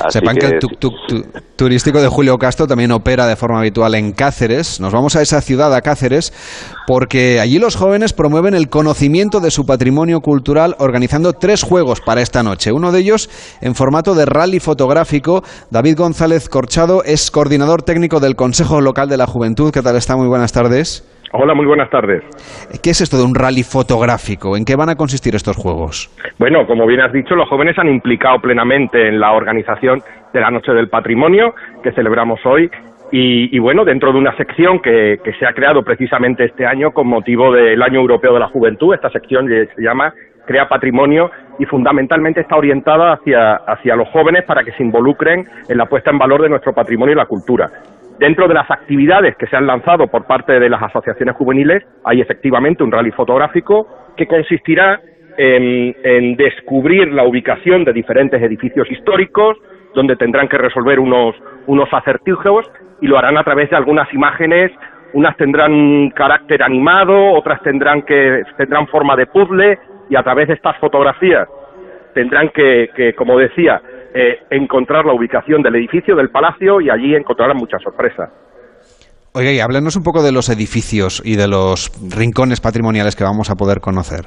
Así 0.00 0.18
Sepan 0.18 0.36
que, 0.36 0.46
el 0.46 0.58
tuk-tuk 0.60 0.92
tu- 1.08 1.24
turístico 1.56 2.00
de 2.00 2.08
Julio 2.08 2.38
Castro 2.38 2.66
también 2.66 2.92
opera 2.92 3.26
de 3.26 3.36
forma 3.36 3.58
habitual 3.58 3.94
en 3.94 4.12
Cáceres. 4.12 4.80
Nos 4.80 4.92
vamos 4.92 5.16
a 5.16 5.22
esa 5.22 5.40
ciudad, 5.40 5.74
a 5.74 5.80
Cáceres, 5.82 6.32
porque 6.86 7.40
allí 7.40 7.58
los 7.58 7.76
jóvenes 7.76 8.12
promueven 8.12 8.54
el 8.54 8.68
conocimiento 8.68 9.40
de 9.40 9.50
su 9.50 9.66
patrimonio 9.66 10.20
cultural 10.20 10.76
organizando 10.78 11.32
tres 11.32 11.62
juegos 11.62 12.00
para 12.00 12.22
esta 12.22 12.42
noche. 12.42 12.72
Uno 12.72 12.92
de 12.92 13.00
ellos 13.00 13.28
en 13.60 13.74
formato 13.74 14.14
de 14.14 14.24
rally 14.26 14.60
fotográfico. 14.60 15.42
David 15.70 15.96
González 15.96 16.48
Corchado 16.48 17.02
es 17.04 17.30
coordinador 17.30 17.82
técnico 17.82 18.20
del 18.20 18.36
Consejo 18.36 18.80
Local 18.80 19.08
de 19.08 19.16
la 19.16 19.26
Juventud. 19.26 19.72
¿Qué 19.72 19.82
tal 19.82 19.96
está? 19.96 20.16
Muy 20.16 20.28
buenas 20.28 20.52
tardes. 20.52 21.04
Hola, 21.32 21.54
muy 21.54 21.64
buenas 21.64 21.88
tardes. 21.90 22.24
¿Qué 22.82 22.90
es 22.90 23.00
esto 23.00 23.16
de 23.16 23.22
un 23.22 23.36
rally 23.36 23.62
fotográfico? 23.62 24.56
¿En 24.56 24.64
qué 24.64 24.74
van 24.74 24.88
a 24.88 24.96
consistir 24.96 25.36
estos 25.36 25.56
juegos? 25.56 26.10
Bueno, 26.40 26.66
como 26.66 26.86
bien 26.86 27.00
has 27.02 27.12
dicho, 27.12 27.36
los 27.36 27.48
jóvenes 27.48 27.78
han 27.78 27.88
implicado 27.88 28.40
plenamente 28.40 29.06
en 29.06 29.20
la 29.20 29.32
organización 29.32 30.02
de 30.32 30.40
la 30.40 30.50
Noche 30.50 30.72
del 30.72 30.88
Patrimonio 30.88 31.54
que 31.84 31.92
celebramos 31.92 32.40
hoy. 32.44 32.68
Y, 33.12 33.54
y 33.56 33.58
bueno, 33.60 33.84
dentro 33.84 34.12
de 34.12 34.18
una 34.18 34.36
sección 34.36 34.80
que, 34.80 35.18
que 35.22 35.32
se 35.34 35.46
ha 35.46 35.52
creado 35.52 35.84
precisamente 35.84 36.44
este 36.44 36.66
año 36.66 36.90
con 36.90 37.06
motivo 37.06 37.52
del 37.52 37.80
Año 37.82 38.00
Europeo 38.00 38.34
de 38.34 38.40
la 38.40 38.48
Juventud, 38.48 38.94
esta 38.94 39.10
sección 39.10 39.46
se 39.48 39.82
llama 39.82 40.12
Crea 40.46 40.68
Patrimonio 40.68 41.30
y 41.60 41.64
fundamentalmente 41.64 42.40
está 42.40 42.56
orientada 42.56 43.12
hacia, 43.12 43.54
hacia 43.54 43.94
los 43.94 44.08
jóvenes 44.08 44.44
para 44.46 44.64
que 44.64 44.72
se 44.72 44.82
involucren 44.82 45.46
en 45.68 45.78
la 45.78 45.86
puesta 45.86 46.10
en 46.10 46.18
valor 46.18 46.42
de 46.42 46.48
nuestro 46.48 46.72
patrimonio 46.72 47.12
y 47.12 47.16
la 47.16 47.26
cultura. 47.26 47.70
Dentro 48.20 48.46
de 48.48 48.52
las 48.52 48.70
actividades 48.70 49.34
que 49.36 49.46
se 49.46 49.56
han 49.56 49.66
lanzado 49.66 50.06
por 50.08 50.26
parte 50.26 50.60
de 50.60 50.68
las 50.68 50.82
asociaciones 50.82 51.34
juveniles, 51.36 51.82
hay 52.04 52.20
efectivamente 52.20 52.84
un 52.84 52.92
rally 52.92 53.10
fotográfico 53.12 53.88
que 54.14 54.26
consistirá 54.26 55.00
en, 55.38 55.96
en 56.04 56.36
descubrir 56.36 57.10
la 57.14 57.24
ubicación 57.24 57.82
de 57.82 57.94
diferentes 57.94 58.42
edificios 58.42 58.90
históricos, 58.90 59.56
donde 59.94 60.16
tendrán 60.16 60.48
que 60.48 60.58
resolver 60.58 61.00
unos, 61.00 61.34
acertijos 61.92 62.70
y 63.00 63.06
lo 63.06 63.16
harán 63.16 63.38
a 63.38 63.42
través 63.42 63.70
de 63.70 63.76
algunas 63.76 64.12
imágenes. 64.12 64.70
Unas 65.14 65.34
tendrán 65.38 66.10
carácter 66.10 66.62
animado, 66.62 67.32
otras 67.32 67.62
tendrán 67.62 68.02
que 68.02 68.42
tendrán 68.58 68.86
forma 68.88 69.16
de 69.16 69.28
puzzle 69.28 69.78
y 70.10 70.16
a 70.16 70.22
través 70.22 70.48
de 70.48 70.54
estas 70.54 70.76
fotografías 70.76 71.48
tendrán 72.12 72.50
que, 72.50 72.90
que 72.94 73.14
como 73.14 73.38
decía, 73.38 73.80
eh, 74.14 74.38
encontrar 74.50 75.04
la 75.04 75.12
ubicación 75.12 75.62
del 75.62 75.76
edificio, 75.76 76.16
del 76.16 76.30
palacio 76.30 76.80
y 76.80 76.90
allí 76.90 77.14
encontrarán 77.14 77.56
muchas 77.56 77.82
sorpresas. 77.82 78.30
Oiga, 79.32 79.52
y 79.52 79.60
háblenos 79.60 79.94
un 79.96 80.02
poco 80.02 80.22
de 80.22 80.32
los 80.32 80.48
edificios 80.48 81.22
y 81.24 81.36
de 81.36 81.46
los 81.46 81.90
rincones 82.16 82.60
patrimoniales 82.60 83.14
que 83.14 83.22
vamos 83.24 83.48
a 83.50 83.54
poder 83.54 83.80
conocer. 83.80 84.26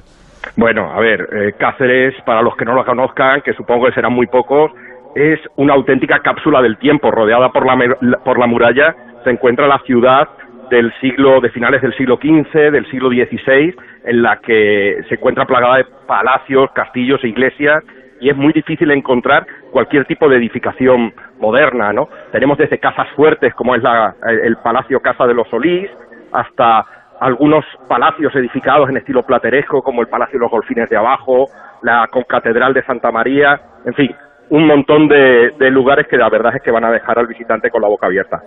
Bueno, 0.56 0.92
a 0.94 1.00
ver, 1.00 1.28
eh, 1.34 1.54
Cáceres, 1.58 2.14
para 2.26 2.42
los 2.42 2.56
que 2.56 2.66
no 2.66 2.74
lo 2.74 2.86
conozcan, 2.86 3.42
que 3.42 3.54
supongo 3.54 3.88
que 3.88 3.94
serán 3.94 4.14
muy 4.14 4.28
pocos, 4.28 4.72
es 5.16 5.40
una 5.58 5.74
auténtica 5.74 6.20
cápsula 6.20 6.62
del 6.62 6.78
tiempo, 6.78 7.12
rodeada 7.12 7.50
por 7.50 7.66
la- 7.66 8.18
por 8.24 8.40
la 8.40 8.48
muralla, 8.48 8.96
se 9.24 9.30
encuentra 9.30 9.68
la 9.68 9.80
ciudad 9.86 10.28
del 10.70 10.92
siglo, 11.02 11.40
de 11.42 11.50
finales 11.52 11.82
del 11.82 11.94
siglo 11.96 12.18
XV, 12.18 12.72
del 12.72 12.90
siglo 12.90 13.10
XVI, 13.10 13.76
en 14.06 14.22
la 14.24 14.38
que 14.40 14.98
se 15.08 15.16
encuentra 15.16 15.46
plagada 15.46 15.78
de 15.78 15.86
palacios, 16.08 16.70
castillos 16.74 17.20
e 17.24 17.28
iglesias, 17.28 17.84
y 18.24 18.30
es 18.30 18.38
muy 18.38 18.54
difícil 18.54 18.90
encontrar 18.92 19.46
cualquier 19.72 20.06
tipo 20.06 20.30
de 20.30 20.38
edificación 20.38 21.14
moderna, 21.40 21.92
¿no? 21.92 22.08
Tenemos 22.32 22.58
desde 22.58 22.80
casas 22.80 23.08
fuertes, 23.16 23.54
como 23.54 23.76
es 23.76 23.84
la- 23.84 24.16
el 24.44 24.56
Palacio 24.64 25.00
Casa 25.02 25.26
de 25.28 25.34
los 25.34 25.48
Solís, 25.50 25.90
hasta 26.32 26.86
algunos 27.20 27.64
palacios 27.88 28.34
edificados 28.36 28.90
en 28.90 28.98
estilo 28.98 29.24
plateresco, 29.24 29.82
como 29.82 30.02
el 30.02 30.08
Palacio 30.08 30.40
de 30.40 30.44
los 30.44 30.52
Golfines 30.52 30.90
de 30.90 30.98
Abajo, 30.98 31.46
la 31.82 32.08
Concatedral 32.12 32.74
de 32.74 32.84
Santa 32.86 33.12
María, 33.12 33.60
en 33.86 33.94
fin, 33.94 34.10
un 34.50 34.68
montón 34.68 35.08
de, 35.08 35.52
de 35.60 35.70
lugares 35.72 36.08
que 36.10 36.18
la 36.18 36.30
verdad 36.30 36.56
es 36.56 36.62
que 36.64 36.72
van 36.72 36.86
a 36.86 36.92
dejar 36.92 37.20
al 37.20 37.28
visitante 37.28 37.70
con 37.70 37.82
la 37.82 37.88
boca 37.88 38.08
abierta. 38.08 38.42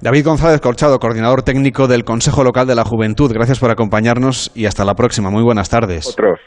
David 0.00 0.24
González 0.24 0.60
Corchado, 0.60 0.98
coordinador 0.98 1.42
técnico 1.42 1.86
del 1.86 2.04
Consejo 2.04 2.42
Local 2.42 2.66
de 2.66 2.74
la 2.74 2.84
Juventud. 2.84 3.30
Gracias 3.32 3.60
por 3.60 3.70
acompañarnos 3.70 4.50
y 4.56 4.66
hasta 4.66 4.84
la 4.84 4.94
próxima. 4.94 5.30
Muy 5.30 5.42
buenas 5.42 5.68
tardes. 5.68 6.08
Otros 6.08 6.40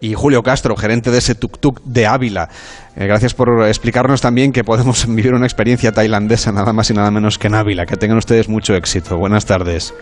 y 0.00 0.14
Julio 0.14 0.42
Castro, 0.42 0.76
gerente 0.76 1.10
de 1.10 1.18
ese 1.18 1.34
tuk-tuk 1.34 1.80
de 1.84 2.06
Ávila. 2.06 2.48
Eh, 2.96 3.06
gracias 3.06 3.34
por 3.34 3.66
explicarnos 3.66 4.20
también 4.20 4.52
que 4.52 4.64
podemos 4.64 5.06
vivir 5.14 5.34
una 5.34 5.46
experiencia 5.46 5.92
tailandesa 5.92 6.52
nada 6.52 6.72
más 6.72 6.90
y 6.90 6.94
nada 6.94 7.10
menos 7.10 7.38
que 7.38 7.48
en 7.48 7.54
Ávila. 7.54 7.86
Que 7.86 7.96
tengan 7.96 8.18
ustedes 8.18 8.48
mucho 8.48 8.74
éxito. 8.74 9.16
Buenas 9.18 9.46
tardes. 9.46 9.94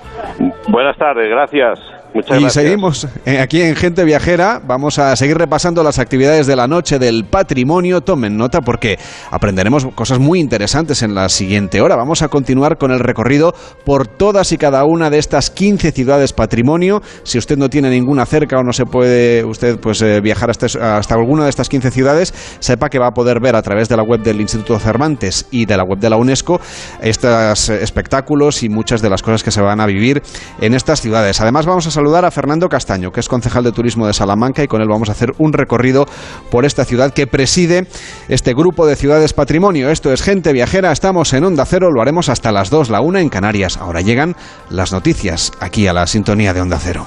Buenas 0.69 0.97
tardes, 0.97 1.29
gracias 1.29 1.98
y 2.15 2.51
seguimos 2.51 3.07
eh, 3.25 3.39
aquí 3.39 3.61
en 3.61 3.77
Gente 3.77 4.05
Viajera. 4.05 4.61
Vamos 4.65 4.99
a 4.99 5.15
seguir 5.17 5.37
repasando 5.37 5.83
las 5.83 5.99
actividades 5.99 6.47
de 6.47 6.57
la 6.57 6.67
noche 6.67 6.99
del 6.99 7.25
patrimonio. 7.25 8.01
Tomen 8.01 8.37
nota 8.37 8.61
porque 8.61 8.99
aprenderemos 9.31 9.87
cosas 9.95 10.19
muy 10.19 10.41
interesantes 10.41 11.03
en 11.03 11.15
la 11.15 11.29
siguiente 11.29 11.81
hora. 11.81 11.97
Vamos 11.97 12.23
a 12.23 12.29
continuar 12.29 12.79
con 12.79 12.91
el 12.91 13.01
recorrido 13.01 13.55
por 13.85 14.07
todas 14.07 14.53
y 14.53 14.59
cada 14.59 14.85
una 14.85 15.11
de 15.11 15.19
estas 15.19 15.51
15 15.51 15.93
ciudades 15.93 16.33
patrimonio. 16.33 17.03
Si 17.25 17.39
usted 17.39 17.57
no 17.57 17.69
tiene 17.69 17.91
ninguna 17.91 18.27
cerca 18.27 18.59
o 18.59 18.63
no 18.63 18.73
se 18.73 18.87
puede 18.87 19.45
usted 19.45 19.79
pues 19.79 20.01
eh, 20.03 20.21
viajar 20.21 20.51
hasta, 20.51 20.67
hasta 20.97 21.15
alguna 21.15 21.45
de 21.45 21.51
estas 21.51 21.69
15 21.69 21.91
ciudades, 21.91 22.35
sepa 22.59 22.89
que 22.89 22.99
va 22.99 23.09
a 23.09 23.13
poder 23.13 23.41
ver 23.41 23.55
a 23.55 23.63
través 23.63 23.89
de 23.89 23.97
la 23.97 24.03
web 24.03 24.23
del 24.23 24.41
Instituto 24.41 24.79
Cervantes 24.79 25.47
y 25.51 25.67
de 25.67 25.77
la 25.77 25.85
web 25.85 25.99
de 25.99 26.11
la 26.11 26.17
UNESCO 26.17 26.61
estos 27.03 27.69
eh, 27.69 27.83
espectáculos 27.83 28.63
y 28.63 28.69
muchas 28.69 29.03
de 29.03 29.11
las 29.11 29.23
cosas 29.23 29.43
que 29.43 29.51
se 29.51 29.61
van 29.61 29.81
a 29.81 29.87
vivir 29.87 30.23
en 30.61 30.75
estas 30.75 31.01
ciudades. 31.01 31.41
Además 31.41 31.67
vamos 31.67 31.87
a 31.87 31.91
saludar 31.99 32.25
a 32.25 32.31
Fernando 32.31 32.69
Castaño, 32.69 33.11
que 33.11 33.19
es 33.19 33.29
concejal 33.29 33.65
de 33.65 33.73
turismo 33.73 34.07
de 34.07 34.13
Salamanca, 34.13 34.63
y 34.63 34.69
con 34.69 34.81
él 34.81 34.87
vamos 34.89 35.09
a 35.09 35.13
hacer 35.13 35.33
un 35.39 35.53
recorrido 35.53 36.07
por 36.49 36.65
esta 36.65 36.85
ciudad 36.85 37.13
que 37.13 37.27
preside 37.27 37.89
este 38.29 38.55
grupo 38.55 38.87
de 38.87 38.95
ciudades 38.95 39.33
patrimonio. 39.33 39.91
Esto 39.91 40.13
es 40.13 40.23
Gente 40.23 40.53
Viajera, 40.53 40.93
estamos 40.93 41.33
en 41.33 41.43
Onda 41.43 41.65
Cero, 41.65 41.91
lo 41.91 42.01
haremos 42.01 42.29
hasta 42.29 42.53
las 42.53 42.71
2, 42.71 42.91
la 42.91 43.01
1 43.01 43.19
en 43.19 43.29
Canarias. 43.29 43.79
Ahora 43.79 44.01
llegan 44.01 44.37
las 44.71 44.93
noticias 44.93 45.51
aquí 45.59 45.89
a 45.89 45.93
la 45.93 46.07
sintonía 46.07 46.55
de 46.55 46.61
Onda 46.61 46.79
Cero. 46.81 47.05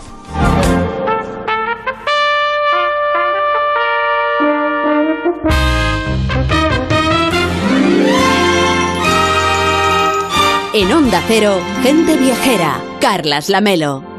En 10.73 10.91
Onda 10.91 11.23
Cero, 11.29 11.61
Gente 11.81 12.17
Viajera, 12.17 12.81
Carlas 12.99 13.47
Lamelo. 13.47 14.10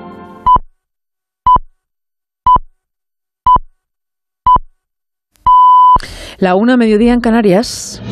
La 6.43 6.57
una 6.57 6.77
mediodía 6.77 7.15
en 7.15 7.21
Canarias. 7.21 8.03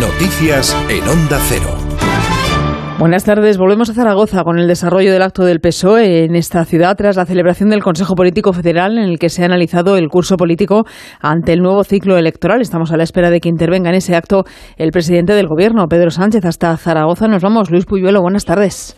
Noticias 0.00 0.76
en 0.88 1.08
Onda 1.08 1.38
Cero. 1.48 1.76
Buenas 2.98 3.22
tardes. 3.22 3.58
Volvemos 3.58 3.88
a 3.88 3.94
Zaragoza 3.94 4.42
con 4.42 4.58
el 4.58 4.66
desarrollo 4.66 5.12
del 5.12 5.22
acto 5.22 5.44
del 5.44 5.60
PSOE 5.60 6.24
en 6.24 6.34
esta 6.34 6.64
ciudad 6.64 6.96
tras 6.96 7.14
la 7.14 7.26
celebración 7.26 7.70
del 7.70 7.80
Consejo 7.80 8.16
Político 8.16 8.52
Federal 8.52 8.98
en 8.98 9.04
el 9.04 9.20
que 9.20 9.28
se 9.28 9.42
ha 9.42 9.44
analizado 9.44 9.96
el 9.96 10.08
curso 10.08 10.36
político 10.36 10.84
ante 11.20 11.52
el 11.52 11.60
nuevo 11.60 11.84
ciclo 11.84 12.18
electoral. 12.18 12.62
Estamos 12.62 12.90
a 12.90 12.96
la 12.96 13.04
espera 13.04 13.30
de 13.30 13.38
que 13.38 13.48
intervenga 13.48 13.90
en 13.90 13.94
ese 13.94 14.16
acto 14.16 14.42
el 14.78 14.90
presidente 14.90 15.34
del 15.34 15.46
Gobierno, 15.46 15.86
Pedro 15.86 16.10
Sánchez. 16.10 16.44
Hasta 16.44 16.76
Zaragoza 16.76 17.28
nos 17.28 17.40
vamos. 17.40 17.70
Luis 17.70 17.86
Puyuelo, 17.86 18.20
buenas 18.20 18.44
tardes. 18.44 18.96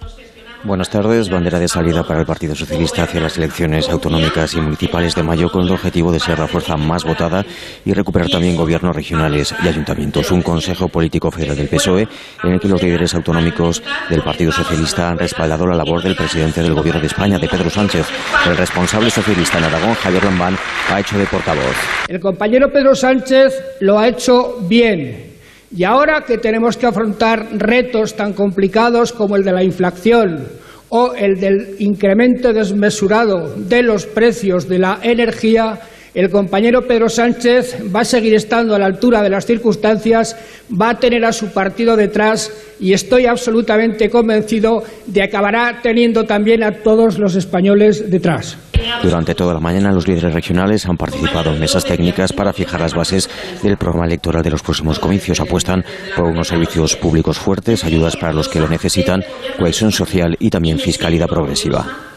Buenas 0.64 0.90
tardes. 0.90 1.28
Bandera 1.28 1.58
de 1.58 1.66
salida 1.66 2.04
para 2.04 2.20
el 2.20 2.26
Partido 2.26 2.54
Socialista 2.54 3.02
hacia 3.02 3.20
las 3.20 3.36
elecciones 3.36 3.88
autonómicas 3.88 4.54
y 4.54 4.60
municipales 4.60 5.12
de 5.16 5.24
mayo 5.24 5.50
con 5.50 5.62
el 5.62 5.72
objetivo 5.72 6.12
de 6.12 6.20
ser 6.20 6.38
la 6.38 6.46
fuerza 6.46 6.76
más 6.76 7.02
votada 7.02 7.44
y 7.84 7.92
recuperar 7.92 8.30
también 8.30 8.54
gobiernos 8.54 8.94
regionales 8.94 9.52
y 9.60 9.66
ayuntamientos. 9.66 10.30
Un 10.30 10.42
Consejo 10.42 10.86
Político 10.86 11.32
Federal 11.32 11.56
del 11.56 11.68
PSOE 11.68 12.06
en 12.44 12.52
el 12.52 12.60
que 12.60 12.68
los 12.68 12.80
líderes 12.80 13.12
autonómicos 13.12 13.82
del 14.08 14.22
Partido 14.22 14.52
Socialista 14.52 15.10
han 15.10 15.18
respaldado 15.18 15.66
la 15.66 15.74
labor 15.74 16.00
del 16.00 16.14
presidente 16.14 16.62
del 16.62 16.74
Gobierno 16.74 17.00
de 17.00 17.08
España, 17.08 17.38
de 17.40 17.48
Pedro 17.48 17.68
Sánchez. 17.68 18.06
El 18.46 18.56
responsable 18.56 19.10
socialista 19.10 19.58
en 19.58 19.64
Aragón, 19.64 19.94
Javier 19.94 20.22
Lambán, 20.22 20.56
ha 20.92 21.00
hecho 21.00 21.18
de 21.18 21.26
portavoz. 21.26 21.74
El 22.06 22.20
compañero 22.20 22.72
Pedro 22.72 22.94
Sánchez 22.94 23.52
lo 23.80 23.98
ha 23.98 24.06
hecho 24.06 24.58
bien 24.68 25.31
y 25.74 25.84
ahora 25.84 26.24
que 26.26 26.38
tenemos 26.38 26.76
que 26.76 26.86
afrontar 26.86 27.48
retos 27.52 28.14
tan 28.14 28.32
complicados 28.32 29.12
como 29.12 29.36
el 29.36 29.44
de 29.44 29.52
la 29.52 29.64
inflación 29.64 30.46
o 30.90 31.14
el 31.14 31.40
del 31.40 31.76
incremento 31.78 32.52
desmesurado 32.52 33.54
de 33.56 33.82
los 33.82 34.04
precios 34.06 34.68
de 34.68 34.78
la 34.78 34.98
energía, 35.02 35.80
el 36.14 36.28
compañero 36.28 36.82
Pedro 36.86 37.08
Sánchez 37.08 37.78
va 37.94 38.00
a 38.00 38.04
seguir 38.04 38.34
estando 38.34 38.74
a 38.74 38.78
la 38.78 38.84
altura 38.84 39.22
de 39.22 39.30
las 39.30 39.46
circunstancias, 39.46 40.36
va 40.70 40.90
a 40.90 40.98
tener 40.98 41.24
a 41.24 41.32
su 41.32 41.48
partido 41.52 41.96
detrás 41.96 42.52
y 42.78 42.92
estoy 42.92 43.24
absolutamente 43.24 44.10
convencido 44.10 44.82
de 45.06 45.20
que 45.20 45.22
acabará 45.22 45.80
teniendo 45.82 46.24
también 46.24 46.62
a 46.62 46.82
todos 46.82 47.18
los 47.18 47.34
españoles 47.36 48.10
detrás. 48.10 48.58
Durante 49.02 49.34
toda 49.34 49.54
la 49.54 49.60
mañana 49.60 49.92
los 49.92 50.06
líderes 50.06 50.32
regionales 50.32 50.86
han 50.86 50.96
participado 50.96 51.52
en 51.52 51.60
mesas 51.60 51.84
técnicas 51.84 52.32
para 52.32 52.52
fijar 52.52 52.80
las 52.80 52.94
bases 52.94 53.28
del 53.62 53.76
programa 53.76 54.06
electoral 54.06 54.42
de 54.42 54.50
los 54.50 54.62
próximos 54.62 54.98
comicios. 54.98 55.40
Apuestan 55.40 55.84
por 56.16 56.26
unos 56.26 56.48
servicios 56.48 56.96
públicos 56.96 57.38
fuertes, 57.38 57.84
ayudas 57.84 58.16
para 58.16 58.32
los 58.32 58.48
que 58.48 58.60
lo 58.60 58.68
necesitan, 58.68 59.24
cohesión 59.58 59.92
social 59.92 60.36
y 60.38 60.50
también 60.50 60.78
fiscalidad 60.78 61.28
progresiva. 61.28 62.11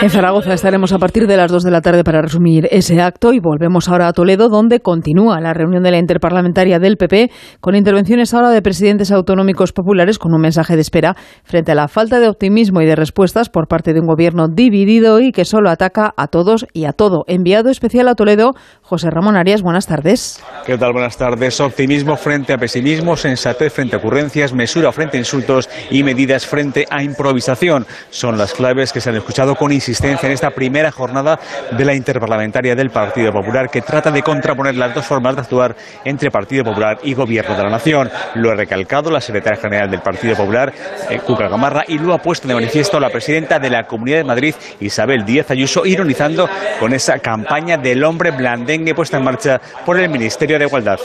En 0.00 0.08
Zaragoza 0.08 0.54
estaremos 0.54 0.92
a 0.92 0.98
partir 0.98 1.26
de 1.26 1.36
las 1.36 1.50
2 1.52 1.62
de 1.62 1.70
la 1.70 1.82
tarde 1.82 2.04
para 2.04 2.22
resumir 2.22 2.68
ese 2.70 3.02
acto 3.02 3.34
y 3.34 3.38
volvemos 3.38 3.88
ahora 3.88 4.08
a 4.08 4.12
Toledo, 4.14 4.48
donde 4.48 4.80
continúa 4.80 5.40
la 5.40 5.52
reunión 5.52 5.82
de 5.82 5.90
la 5.90 5.98
interparlamentaria 5.98 6.78
del 6.78 6.96
PP, 6.96 7.30
con 7.60 7.74
intervenciones 7.74 8.32
ahora 8.32 8.48
de 8.48 8.62
presidentes 8.62 9.12
autonómicos 9.12 9.72
populares 9.72 10.18
con 10.18 10.32
un 10.32 10.40
mensaje 10.40 10.74
de 10.74 10.80
espera 10.80 11.16
frente 11.44 11.72
a 11.72 11.74
la 11.74 11.88
falta 11.88 12.18
de 12.18 12.28
optimismo 12.28 12.80
y 12.80 12.86
de 12.86 12.96
respuestas 12.96 13.50
por 13.50 13.68
parte 13.68 13.92
de 13.92 14.00
un 14.00 14.06
gobierno 14.06 14.48
dividido 14.48 15.20
y 15.20 15.32
que 15.32 15.44
solo 15.44 15.68
ataca 15.68 16.14
a 16.16 16.28
todos 16.28 16.66
y 16.72 16.86
a 16.86 16.92
todo. 16.92 17.24
Enviado 17.26 17.68
especial 17.68 18.08
a 18.08 18.14
Toledo, 18.14 18.54
José 18.80 19.10
Ramón 19.10 19.36
Arias, 19.36 19.60
buenas 19.60 19.86
tardes. 19.86 20.42
¿Qué 20.64 20.78
tal? 20.78 20.92
Buenas 20.92 21.18
tardes. 21.18 21.60
Optimismo 21.60 22.16
frente 22.16 22.54
a 22.54 22.58
pesimismo, 22.58 23.16
sensatez 23.16 23.72
frente 23.72 23.96
a 23.96 23.98
ocurrencias, 23.98 24.54
mesura 24.54 24.92
frente 24.92 25.18
a 25.18 25.20
insultos 25.20 25.68
y 25.90 26.02
medidas 26.02 26.46
frente 26.46 26.86
a 26.88 27.02
improvisación. 27.02 27.86
Son 28.08 28.38
las 28.38 28.54
claves 28.54 28.92
que 28.92 29.00
se 29.00 29.10
han 29.10 29.16
escuchado 29.16 29.41
con 29.50 29.72
insistencia 29.72 30.26
en 30.26 30.32
esta 30.32 30.50
primera 30.50 30.90
jornada 30.92 31.38
de 31.76 31.84
la 31.84 31.94
interparlamentaria 31.94 32.74
del 32.74 32.90
Partido 32.90 33.32
Popular, 33.32 33.68
que 33.68 33.82
trata 33.82 34.10
de 34.10 34.22
contraponer 34.22 34.76
las 34.76 34.94
dos 34.94 35.04
formas 35.04 35.34
de 35.34 35.42
actuar 35.42 35.76
entre 36.04 36.30
Partido 36.30 36.64
Popular 36.64 36.98
y 37.02 37.14
Gobierno 37.14 37.56
de 37.56 37.62
la 37.64 37.70
Nación. 37.70 38.10
Lo 38.36 38.50
ha 38.50 38.54
recalcado 38.54 39.10
la 39.10 39.20
secretaria 39.20 39.60
general 39.60 39.90
del 39.90 40.00
Partido 40.00 40.36
Popular, 40.36 40.72
eh, 41.10 41.18
Cuca 41.18 41.48
Gamarra, 41.48 41.84
y 41.88 41.98
lo 41.98 42.14
ha 42.14 42.18
puesto 42.18 42.46
de 42.46 42.54
manifiesto 42.54 43.00
la 43.00 43.10
presidenta 43.10 43.58
de 43.58 43.70
la 43.70 43.84
Comunidad 43.84 44.18
de 44.18 44.24
Madrid, 44.24 44.54
Isabel 44.80 45.24
Díaz 45.24 45.50
Ayuso, 45.50 45.84
ironizando 45.84 46.48
con 46.78 46.94
esa 46.94 47.18
campaña 47.18 47.76
del 47.76 48.04
hombre 48.04 48.30
blandengue 48.30 48.94
puesta 48.94 49.18
en 49.18 49.24
marcha 49.24 49.60
por 49.84 49.98
el 49.98 50.08
Ministerio 50.08 50.58
de 50.58 50.66
Igualdad. 50.66 50.98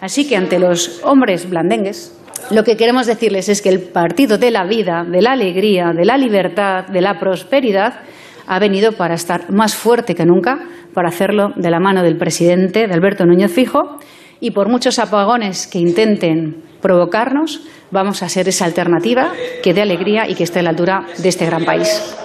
Así 0.00 0.28
que 0.28 0.36
ante 0.36 0.58
los 0.58 1.00
hombres 1.04 1.48
blandengues, 1.48 2.12
lo 2.50 2.64
que 2.64 2.76
queremos 2.76 3.06
decirles 3.06 3.48
es 3.48 3.62
que 3.62 3.68
el 3.68 3.80
partido 3.80 4.38
de 4.38 4.50
la 4.50 4.64
vida, 4.64 5.04
de 5.04 5.22
la 5.22 5.32
alegría, 5.32 5.92
de 5.96 6.04
la 6.04 6.16
libertad, 6.16 6.86
de 6.86 7.00
la 7.00 7.18
prosperidad, 7.18 8.00
ha 8.46 8.58
venido 8.58 8.92
para 8.92 9.14
estar 9.14 9.50
más 9.50 9.74
fuerte 9.74 10.14
que 10.14 10.24
nunca, 10.24 10.58
para 10.94 11.08
hacerlo 11.08 11.52
de 11.56 11.70
la 11.70 11.80
mano 11.80 12.02
del 12.02 12.16
presidente, 12.16 12.86
de 12.86 12.94
Alberto 12.94 13.26
Núñez 13.26 13.52
Fijo, 13.52 13.98
y 14.40 14.52
por 14.52 14.68
muchos 14.68 14.98
apagones 14.98 15.66
que 15.66 15.78
intenten 15.78 16.62
provocarnos, 16.80 17.62
vamos 17.90 18.22
a 18.22 18.28
ser 18.28 18.48
esa 18.48 18.64
alternativa 18.64 19.32
que 19.62 19.74
dé 19.74 19.82
alegría 19.82 20.28
y 20.28 20.34
que 20.34 20.44
esté 20.44 20.60
a 20.60 20.62
la 20.62 20.70
altura 20.70 21.06
de 21.18 21.28
este 21.28 21.46
gran 21.46 21.64
país. 21.64 22.16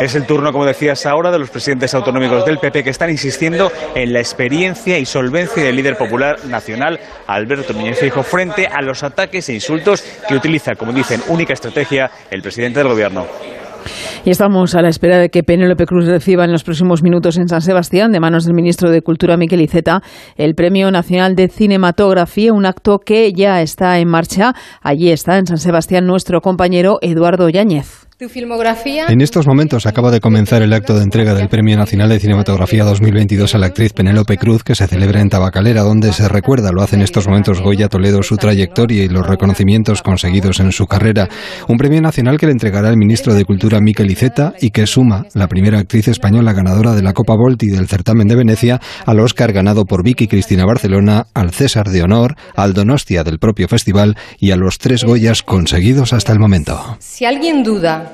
Es 0.00 0.14
el 0.14 0.26
turno, 0.26 0.52
como 0.52 0.64
decías 0.64 1.06
ahora, 1.06 1.30
de 1.30 1.38
los 1.38 1.50
presidentes 1.50 1.94
autonómicos 1.94 2.44
del 2.44 2.58
PP 2.58 2.84
que 2.84 2.90
están 2.90 3.10
insistiendo 3.10 3.70
en 3.94 4.12
la 4.12 4.20
experiencia 4.20 4.98
y 4.98 5.04
solvencia 5.04 5.62
del 5.62 5.76
líder 5.76 5.96
popular 5.96 6.44
nacional, 6.46 6.98
Alberto 7.26 7.72
Núñez 7.72 7.98
Fijo, 7.98 8.22
frente 8.22 8.66
a 8.66 8.82
los 8.82 9.02
ataques 9.02 9.48
e 9.48 9.54
insultos 9.54 10.02
que 10.28 10.34
utiliza, 10.34 10.74
como 10.74 10.92
dicen, 10.92 11.20
única 11.28 11.52
estrategia 11.52 12.10
el 12.30 12.42
presidente 12.42 12.80
del 12.80 12.88
Gobierno. 12.88 13.26
Y 14.24 14.30
estamos 14.30 14.76
a 14.76 14.82
la 14.82 14.88
espera 14.88 15.18
de 15.18 15.30
que 15.30 15.42
Penélope 15.42 15.84
Cruz 15.84 16.06
reciba 16.06 16.44
en 16.44 16.52
los 16.52 16.62
próximos 16.62 17.02
minutos 17.02 17.38
en 17.38 17.48
San 17.48 17.60
Sebastián, 17.60 18.12
de 18.12 18.20
manos 18.20 18.44
del 18.44 18.54
ministro 18.54 18.90
de 18.90 19.02
Cultura 19.02 19.36
Miquel 19.36 19.60
Iceta, 19.60 20.00
el 20.36 20.54
Premio 20.54 20.92
Nacional 20.92 21.34
de 21.34 21.48
Cinematografía, 21.48 22.52
un 22.52 22.64
acto 22.64 22.98
que 22.98 23.32
ya 23.32 23.60
está 23.62 23.98
en 23.98 24.08
marcha. 24.08 24.54
Allí 24.80 25.10
está 25.10 25.38
en 25.38 25.46
San 25.46 25.58
Sebastián 25.58 26.06
nuestro 26.06 26.40
compañero 26.40 26.98
Eduardo 27.00 27.48
Yáñez. 27.48 28.06
Tu 28.22 28.28
filmografía. 28.28 29.06
En 29.08 29.20
estos 29.20 29.48
momentos 29.48 29.84
acaba 29.84 30.12
de 30.12 30.20
comenzar 30.20 30.62
el 30.62 30.72
acto 30.72 30.96
de 30.96 31.02
entrega 31.02 31.34
del 31.34 31.48
Premio 31.48 31.76
Nacional 31.76 32.08
de 32.08 32.20
Cinematografía 32.20 32.84
2022 32.84 33.52
a 33.56 33.58
la 33.58 33.66
actriz 33.66 33.92
Penélope 33.94 34.38
Cruz, 34.38 34.62
que 34.62 34.76
se 34.76 34.86
celebra 34.86 35.20
en 35.20 35.28
Tabacalera, 35.28 35.82
donde 35.82 36.12
se 36.12 36.28
recuerda, 36.28 36.70
lo 36.70 36.82
hace 36.82 36.94
en 36.94 37.02
estos 37.02 37.26
momentos 37.26 37.60
Goya 37.60 37.88
Toledo, 37.88 38.22
su 38.22 38.36
trayectoria 38.36 39.02
y 39.02 39.08
los 39.08 39.26
reconocimientos 39.26 40.02
conseguidos 40.02 40.60
en 40.60 40.70
su 40.70 40.86
carrera. 40.86 41.28
Un 41.66 41.78
premio 41.78 42.00
nacional 42.00 42.38
que 42.38 42.46
le 42.46 42.52
entregará 42.52 42.90
el 42.90 42.96
ministro 42.96 43.34
de 43.34 43.44
Cultura 43.44 43.80
Miquel 43.80 44.12
Iceta 44.12 44.54
y 44.60 44.70
que 44.70 44.86
suma 44.86 45.26
la 45.34 45.48
primera 45.48 45.80
actriz 45.80 46.06
española 46.06 46.52
ganadora 46.52 46.92
de 46.92 47.02
la 47.02 47.14
Copa 47.14 47.34
Volti 47.34 47.70
del 47.70 47.88
certamen 47.88 48.28
de 48.28 48.36
Venecia 48.36 48.80
al 49.04 49.18
Oscar 49.18 49.52
ganado 49.52 49.84
por 49.84 50.04
Vicky 50.04 50.28
Cristina 50.28 50.64
Barcelona, 50.64 51.26
al 51.34 51.50
César 51.50 51.88
de 51.88 52.04
Honor, 52.04 52.36
al 52.54 52.72
Donostia 52.72 53.24
del 53.24 53.40
propio 53.40 53.66
festival 53.66 54.16
y 54.38 54.52
a 54.52 54.56
los 54.56 54.78
tres 54.78 55.02
Goyas 55.02 55.42
conseguidos 55.42 56.12
hasta 56.12 56.32
el 56.32 56.38
momento. 56.38 56.96
Si 57.00 57.24
alguien 57.24 57.64
duda 57.64 58.11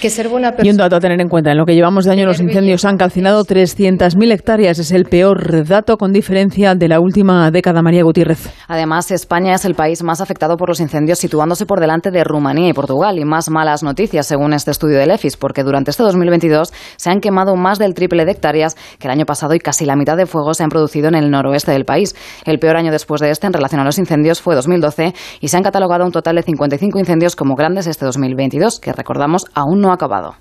que 0.00 0.10
ser 0.10 0.28
buena 0.28 0.54
Y 0.62 0.70
un 0.70 0.76
dato 0.76 0.96
a 0.96 1.00
tener 1.00 1.20
en 1.20 1.28
cuenta, 1.28 1.50
en 1.52 1.58
lo 1.58 1.64
que 1.64 1.74
llevamos 1.74 2.04
de 2.04 2.12
año 2.12 2.26
los 2.26 2.40
incendios 2.40 2.84
han 2.84 2.96
calcinado 2.96 3.44
300.000 3.44 4.32
hectáreas. 4.32 4.78
Es 4.78 4.92
el 4.92 5.04
peor 5.04 5.66
dato 5.66 5.96
con 5.96 6.12
diferencia 6.12 6.74
de 6.74 6.88
la 6.88 7.00
última 7.00 7.50
década, 7.50 7.82
María 7.82 8.02
Gutiérrez. 8.02 8.52
Además, 8.68 9.10
España 9.10 9.54
es 9.54 9.64
el 9.64 9.74
país 9.74 10.02
más 10.02 10.20
afectado 10.20 10.56
por 10.56 10.68
los 10.68 10.80
incendios, 10.80 11.18
situándose 11.18 11.66
por 11.66 11.80
delante 11.80 12.10
de 12.10 12.24
Rumanía 12.24 12.68
y 12.68 12.72
Portugal. 12.72 13.18
Y 13.18 13.24
más 13.24 13.50
malas 13.50 13.82
noticias, 13.82 14.26
según 14.26 14.52
este 14.52 14.70
estudio 14.70 14.98
del 14.98 15.10
EFIS, 15.10 15.36
porque 15.36 15.62
durante 15.62 15.90
este 15.90 16.02
2022 16.02 16.72
se 16.96 17.10
han 17.10 17.20
quemado 17.20 17.56
más 17.56 17.78
del 17.78 17.94
triple 17.94 18.24
de 18.24 18.32
hectáreas 18.32 18.76
que 18.98 19.06
el 19.08 19.12
año 19.12 19.26
pasado 19.26 19.54
y 19.54 19.58
casi 19.58 19.84
la 19.84 19.96
mitad 19.96 20.16
de 20.16 20.26
fuegos 20.26 20.58
se 20.58 20.64
han 20.64 20.70
producido 20.70 21.08
en 21.08 21.14
el 21.14 21.30
noroeste 21.30 21.72
del 21.72 21.84
país. 21.84 22.14
El 22.44 22.58
peor 22.58 22.76
año 22.76 22.90
después 22.90 23.20
de 23.20 23.30
este 23.30 23.46
en 23.46 23.52
relación 23.52 23.80
a 23.80 23.84
los 23.84 23.98
incendios 23.98 24.40
fue 24.40 24.54
2012 24.54 25.14
y 25.40 25.48
se 25.48 25.56
han 25.56 25.62
catalogado 25.62 26.04
un 26.04 26.12
total 26.12 26.36
de 26.36 26.42
55 26.42 26.98
incendios 26.98 27.36
como 27.36 27.54
grandes 27.54 27.86
este 27.86 28.04
2022, 28.04 28.80
que 28.80 28.92
recordamos 28.92 29.46
aún 29.74 29.80
no 29.80 29.90
ha 29.90 29.94
acabado. 29.94 30.34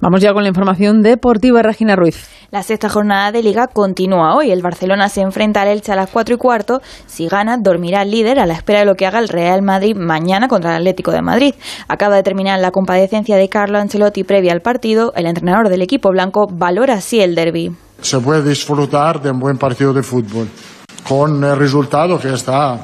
Vamos 0.00 0.20
ya 0.20 0.32
con 0.32 0.42
la 0.42 0.48
información 0.48 1.02
deportiva, 1.02 1.62
Regina 1.62 1.94
Ruiz. 1.94 2.28
La 2.50 2.62
sexta 2.62 2.88
jornada 2.88 3.30
de 3.32 3.42
Liga 3.42 3.68
continúa 3.68 4.34
hoy. 4.34 4.50
El 4.50 4.62
Barcelona 4.62 5.08
se 5.08 5.20
enfrenta 5.20 5.62
al 5.62 5.68
Elche 5.68 5.92
a 5.92 5.96
las 5.96 6.10
4 6.10 6.34
y 6.34 6.38
cuarto. 6.38 6.80
Si 7.06 7.28
gana, 7.28 7.56
dormirá 7.58 8.02
el 8.02 8.10
líder 8.10 8.40
a 8.40 8.46
la 8.46 8.54
espera 8.54 8.80
de 8.80 8.86
lo 8.86 8.94
que 8.94 9.06
haga 9.06 9.18
el 9.18 9.28
Real 9.28 9.62
Madrid 9.62 9.94
mañana 9.96 10.48
contra 10.48 10.70
el 10.70 10.76
Atlético 10.78 11.12
de 11.12 11.22
Madrid. 11.22 11.54
Acaba 11.86 12.16
de 12.16 12.22
terminar 12.22 12.58
la 12.60 12.70
compadecencia 12.70 13.36
de 13.36 13.48
Carlo 13.48 13.78
Ancelotti 13.78 14.24
previa 14.24 14.52
al 14.52 14.62
partido. 14.62 15.12
El 15.14 15.26
entrenador 15.26 15.68
del 15.68 15.82
equipo 15.82 16.10
blanco 16.10 16.48
valora 16.50 16.94
así 16.94 17.20
el 17.20 17.34
derby. 17.34 17.70
Se 18.00 18.18
puede 18.18 18.42
disfrutar 18.42 19.20
de 19.20 19.30
un 19.30 19.38
buen 19.38 19.58
partido 19.58 19.92
de 19.92 20.02
fútbol 20.02 20.48
con 21.06 21.44
el 21.44 21.56
resultado 21.56 22.18
que 22.18 22.32
está 22.32 22.78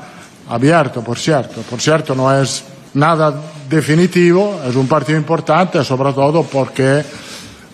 abierto, 0.49 1.03
por 1.03 1.19
cierto. 1.19 1.63
Por 1.63 1.81
cierto, 1.81 2.15
no 2.15 2.33
es 2.33 2.76
nada 2.97 3.33
definitivo, 3.69 4.61
es 4.67 4.75
un 4.75 4.89
partido 4.89 5.19
importante, 5.19 5.85
sobre 5.85 6.13
todo 6.13 6.43
porque 6.43 7.05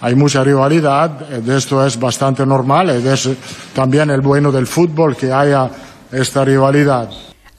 hay 0.01 0.15
mucha 0.15 0.43
rivalidad, 0.43 1.11
y 1.45 1.51
esto 1.51 1.85
es 1.87 1.99
bastante 1.99 2.45
normal, 2.45 3.01
y 3.03 3.09
es 3.09 3.29
también 3.73 4.11
el 4.11 4.21
bueno 4.21 4.51
del 4.51 4.67
fútbol 4.67 5.17
que 5.17 5.33
haya 5.33 5.71
esta 6.11 6.45
rivalidad. 6.45 7.09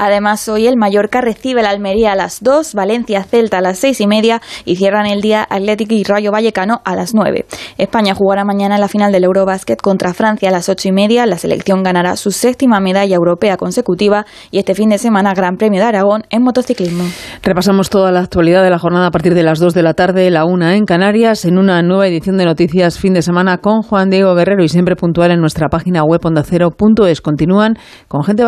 Además, 0.03 0.49
hoy 0.49 0.67
el 0.67 0.75
Mallorca 0.75 1.21
recibe 1.21 1.63
la 1.63 1.69
Almería 1.69 2.11
a 2.11 2.15
las 2.17 2.43
2, 2.43 2.73
Valencia 2.73 3.23
Celta 3.23 3.59
a 3.59 3.61
las 3.61 3.79
seis 3.79 4.01
y 4.01 4.07
media 4.07 4.41
y 4.65 4.75
cierran 4.75 5.05
el 5.05 5.21
día 5.21 5.47
Atlético 5.49 5.93
y 5.93 6.03
Rayo 6.03 6.29
Vallecano 6.29 6.81
a 6.83 6.93
las 6.93 7.13
9. 7.13 7.45
España 7.77 8.13
jugará 8.13 8.43
mañana 8.43 8.77
la 8.77 8.89
final 8.89 9.13
del 9.13 9.23
Eurobásquet 9.23 9.81
contra 9.81 10.13
Francia 10.13 10.49
a 10.49 10.51
las 10.51 10.67
ocho 10.67 10.89
y 10.89 10.91
media. 10.91 11.25
La 11.25 11.37
selección 11.37 11.83
ganará 11.83 12.17
su 12.17 12.31
séptima 12.31 12.81
medalla 12.81 13.15
europea 13.15 13.55
consecutiva 13.55 14.25
y 14.51 14.57
este 14.57 14.75
fin 14.75 14.89
de 14.89 14.97
semana 14.97 15.33
Gran 15.33 15.55
Premio 15.55 15.79
de 15.79 15.85
Aragón 15.85 16.23
en 16.29 16.43
motociclismo. 16.43 17.05
Repasamos 17.41 17.89
toda 17.89 18.11
la 18.11 18.19
actualidad 18.19 18.61
de 18.61 18.71
la 18.71 18.79
jornada 18.79 19.07
a 19.07 19.11
partir 19.11 19.33
de 19.33 19.43
las 19.43 19.59
2 19.59 19.73
de 19.73 19.83
la 19.83 19.93
tarde, 19.93 20.29
la 20.31 20.43
una 20.43 20.75
en 20.75 20.83
Canarias, 20.83 21.45
en 21.45 21.57
una 21.57 21.81
nueva 21.81 22.07
edición 22.07 22.35
de 22.35 22.43
Noticias 22.43 22.99
Fin 22.99 23.13
de 23.13 23.21
Semana 23.21 23.59
con 23.59 23.83
Juan 23.83 24.09
Diego 24.09 24.35
Guerrero 24.35 24.65
y 24.65 24.67
siempre 24.67 24.97
puntual 24.97 25.31
en 25.31 25.39
nuestra 25.39 25.69
página 25.69 26.03
web 26.03 26.19
ondacero.es. 26.25 27.21
Continúan 27.21 27.77
con 28.09 28.25
gente, 28.25 28.43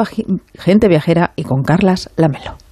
gente 0.59 0.89
viajera 0.89 1.31
y 1.37 1.44
con 1.45 1.63
Carlas 1.63 2.09
Lamelo. 2.15 2.64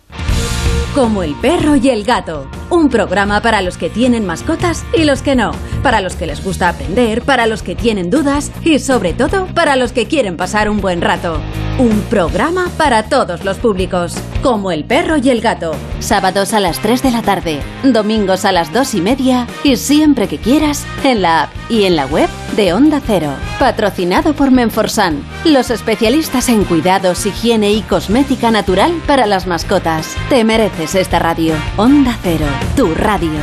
Como 0.95 1.23
el 1.23 1.33
perro 1.33 1.75
y 1.75 1.89
el 1.89 2.03
gato. 2.03 2.47
Un 2.69 2.89
programa 2.89 3.41
para 3.41 3.63
los 3.63 3.77
que 3.79 3.89
tienen 3.89 4.27
mascotas 4.27 4.85
y 4.95 5.05
los 5.05 5.23
que 5.23 5.35
no. 5.35 5.51
Para 5.81 6.01
los 6.01 6.15
que 6.15 6.27
les 6.27 6.43
gusta 6.43 6.69
aprender, 6.69 7.23
para 7.23 7.47
los 7.47 7.63
que 7.63 7.73
tienen 7.73 8.11
dudas 8.11 8.51
y 8.63 8.77
sobre 8.77 9.13
todo 9.13 9.47
para 9.47 9.75
los 9.75 9.91
que 9.91 10.05
quieren 10.05 10.37
pasar 10.37 10.69
un 10.69 10.81
buen 10.81 11.01
rato. 11.01 11.39
Un 11.79 12.01
programa 12.11 12.69
para 12.77 13.09
todos 13.09 13.43
los 13.43 13.57
públicos. 13.57 14.13
Como 14.43 14.71
el 14.71 14.85
perro 14.85 15.17
y 15.17 15.31
el 15.31 15.41
gato. 15.41 15.71
Sábados 15.99 16.53
a 16.53 16.59
las 16.59 16.77
3 16.77 17.01
de 17.01 17.11
la 17.11 17.23
tarde, 17.23 17.59
domingos 17.83 18.45
a 18.45 18.51
las 18.51 18.71
2 18.71 18.93
y 18.93 19.01
media 19.01 19.47
y 19.63 19.77
siempre 19.77 20.27
que 20.27 20.37
quieras 20.37 20.85
en 21.03 21.23
la 21.23 21.43
app 21.43 21.49
y 21.69 21.85
en 21.85 21.95
la 21.95 22.05
web 22.05 22.29
de 22.55 22.73
Onda 22.73 23.01
Cero. 23.03 23.31
Patrocinado 23.57 24.33
por 24.33 24.51
Menforsan, 24.51 25.23
los 25.45 25.71
especialistas 25.71 26.49
en 26.49 26.63
cuidados, 26.65 27.25
higiene 27.25 27.71
y 27.71 27.81
cosmética 27.81 28.51
natural 28.51 28.93
para 29.07 29.25
las 29.25 29.47
mascotas. 29.47 30.15
Te 30.29 30.43
mereces 30.43 30.82
esta 30.83 31.17
radio. 31.17 31.55
Onda 31.77 32.13
Cero, 32.21 32.45
tu 32.75 32.93
radio. 32.93 33.39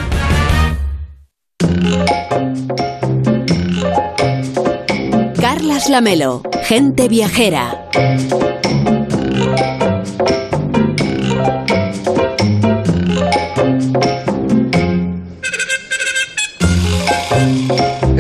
Carlas 5.40 5.88
Lamelo, 5.88 6.42
gente 6.68 7.08
viajera. 7.08 7.88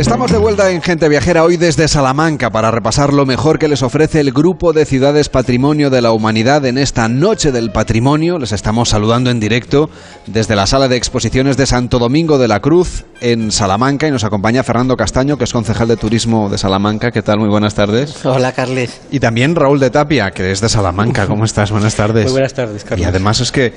Estamos 0.00 0.32
de 0.32 0.38
vuelta 0.38 0.70
en 0.70 0.80
Gente 0.80 1.10
Viajera 1.10 1.44
hoy 1.44 1.58
desde 1.58 1.86
Salamanca 1.86 2.48
para 2.48 2.70
repasar 2.70 3.12
lo 3.12 3.26
mejor 3.26 3.58
que 3.58 3.68
les 3.68 3.82
ofrece 3.82 4.20
el 4.20 4.32
Grupo 4.32 4.72
de 4.72 4.86
Ciudades 4.86 5.28
Patrimonio 5.28 5.90
de 5.90 6.00
la 6.00 6.12
Humanidad 6.12 6.64
en 6.64 6.78
esta 6.78 7.06
Noche 7.06 7.52
del 7.52 7.70
Patrimonio. 7.70 8.38
Les 8.38 8.52
estamos 8.52 8.88
saludando 8.88 9.28
en 9.28 9.40
directo 9.40 9.90
desde 10.26 10.56
la 10.56 10.66
Sala 10.66 10.88
de 10.88 10.96
Exposiciones 10.96 11.58
de 11.58 11.66
Santo 11.66 11.98
Domingo 11.98 12.38
de 12.38 12.48
la 12.48 12.60
Cruz 12.60 13.04
en 13.20 13.52
Salamanca 13.52 14.08
y 14.08 14.10
nos 14.10 14.24
acompaña 14.24 14.62
Fernando 14.62 14.96
Castaño, 14.96 15.36
que 15.36 15.44
es 15.44 15.52
concejal 15.52 15.88
de 15.88 15.98
Turismo 15.98 16.48
de 16.48 16.56
Salamanca. 16.56 17.12
¿Qué 17.12 17.20
tal? 17.20 17.38
Muy 17.38 17.50
buenas 17.50 17.74
tardes. 17.74 18.24
Hola, 18.24 18.52
Carles. 18.52 19.02
Y 19.10 19.20
también 19.20 19.54
Raúl 19.54 19.80
de 19.80 19.90
Tapia, 19.90 20.30
que 20.30 20.50
es 20.50 20.62
de 20.62 20.70
Salamanca. 20.70 21.26
¿Cómo 21.26 21.44
estás? 21.44 21.70
Buenas 21.70 21.94
tardes. 21.94 22.24
Muy 22.24 22.32
buenas 22.32 22.54
tardes, 22.54 22.84
Carles. 22.84 23.04
Y 23.04 23.06
además 23.06 23.40
es 23.40 23.52
que, 23.52 23.74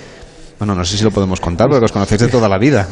bueno, 0.63 0.75
no 0.75 0.85
sé 0.85 0.97
si 0.97 1.03
lo 1.03 1.11
podemos 1.11 1.41
contar, 1.41 1.67
porque 1.67 1.83
os 1.83 1.91
conocéis 1.91 2.21
de 2.21 2.27
toda 2.29 2.47
la 2.47 2.57
vida. 2.57 2.87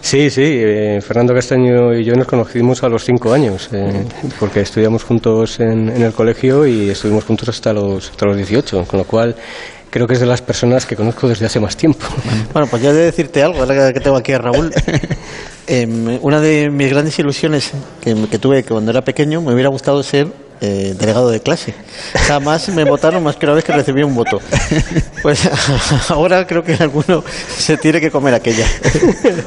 Sí, 0.00 0.30
sí, 0.30 0.44
eh, 0.44 1.00
Fernando 1.00 1.34
Castaño 1.34 1.92
y 1.92 2.04
yo 2.04 2.14
nos 2.14 2.28
conocimos 2.28 2.84
a 2.84 2.88
los 2.88 3.04
cinco 3.04 3.32
años, 3.32 3.68
eh, 3.72 4.04
porque 4.38 4.60
estudiamos 4.60 5.02
juntos 5.02 5.58
en, 5.58 5.88
en, 5.88 6.02
el 6.02 6.12
colegio 6.12 6.64
y 6.64 6.90
estuvimos 6.90 7.24
juntos 7.24 7.48
hasta 7.48 7.72
los, 7.72 8.10
hasta 8.10 8.26
los 8.26 8.36
18, 8.36 8.84
con 8.84 9.00
lo 9.00 9.04
cual 9.04 9.34
creo 9.90 10.06
que 10.06 10.14
es 10.14 10.20
de 10.20 10.26
las 10.26 10.40
personas 10.40 10.86
que 10.86 10.94
conozco 10.94 11.28
desde 11.28 11.46
hace 11.46 11.58
más 11.58 11.76
tiempo. 11.76 12.06
Bueno, 12.52 12.68
pues 12.70 12.80
ya 12.80 12.92
de 12.92 13.02
decirte 13.06 13.42
algo, 13.42 13.58
ahora 13.58 13.92
que 13.92 13.98
tengo 13.98 14.16
aquí 14.16 14.32
a 14.32 14.38
Raúl. 14.38 14.72
eh, 15.66 16.18
una 16.22 16.40
de 16.40 16.70
mis 16.70 16.90
grandes 16.90 17.18
ilusiones 17.18 17.72
que, 18.00 18.14
que 18.30 18.38
tuve 18.38 18.62
cuando 18.62 18.92
era 18.92 19.02
pequeño, 19.02 19.42
me 19.42 19.52
hubiera 19.52 19.68
gustado 19.68 20.00
ser 20.04 20.28
eh, 20.60 20.94
delegado 20.98 21.30
de 21.30 21.40
clase. 21.40 21.74
Jamás 22.26 22.68
me 22.70 22.84
votaron 22.84 23.22
más 23.22 23.36
que 23.36 23.46
una 23.46 23.54
vez 23.54 23.64
que 23.64 23.72
recibí 23.72 24.02
un 24.02 24.14
voto. 24.14 24.40
Pues 25.22 25.48
ahora 26.08 26.46
creo 26.46 26.62
que 26.62 26.74
alguno 26.74 27.24
se 27.56 27.76
tiene 27.76 28.00
que 28.00 28.10
comer 28.10 28.34
aquella. 28.34 28.66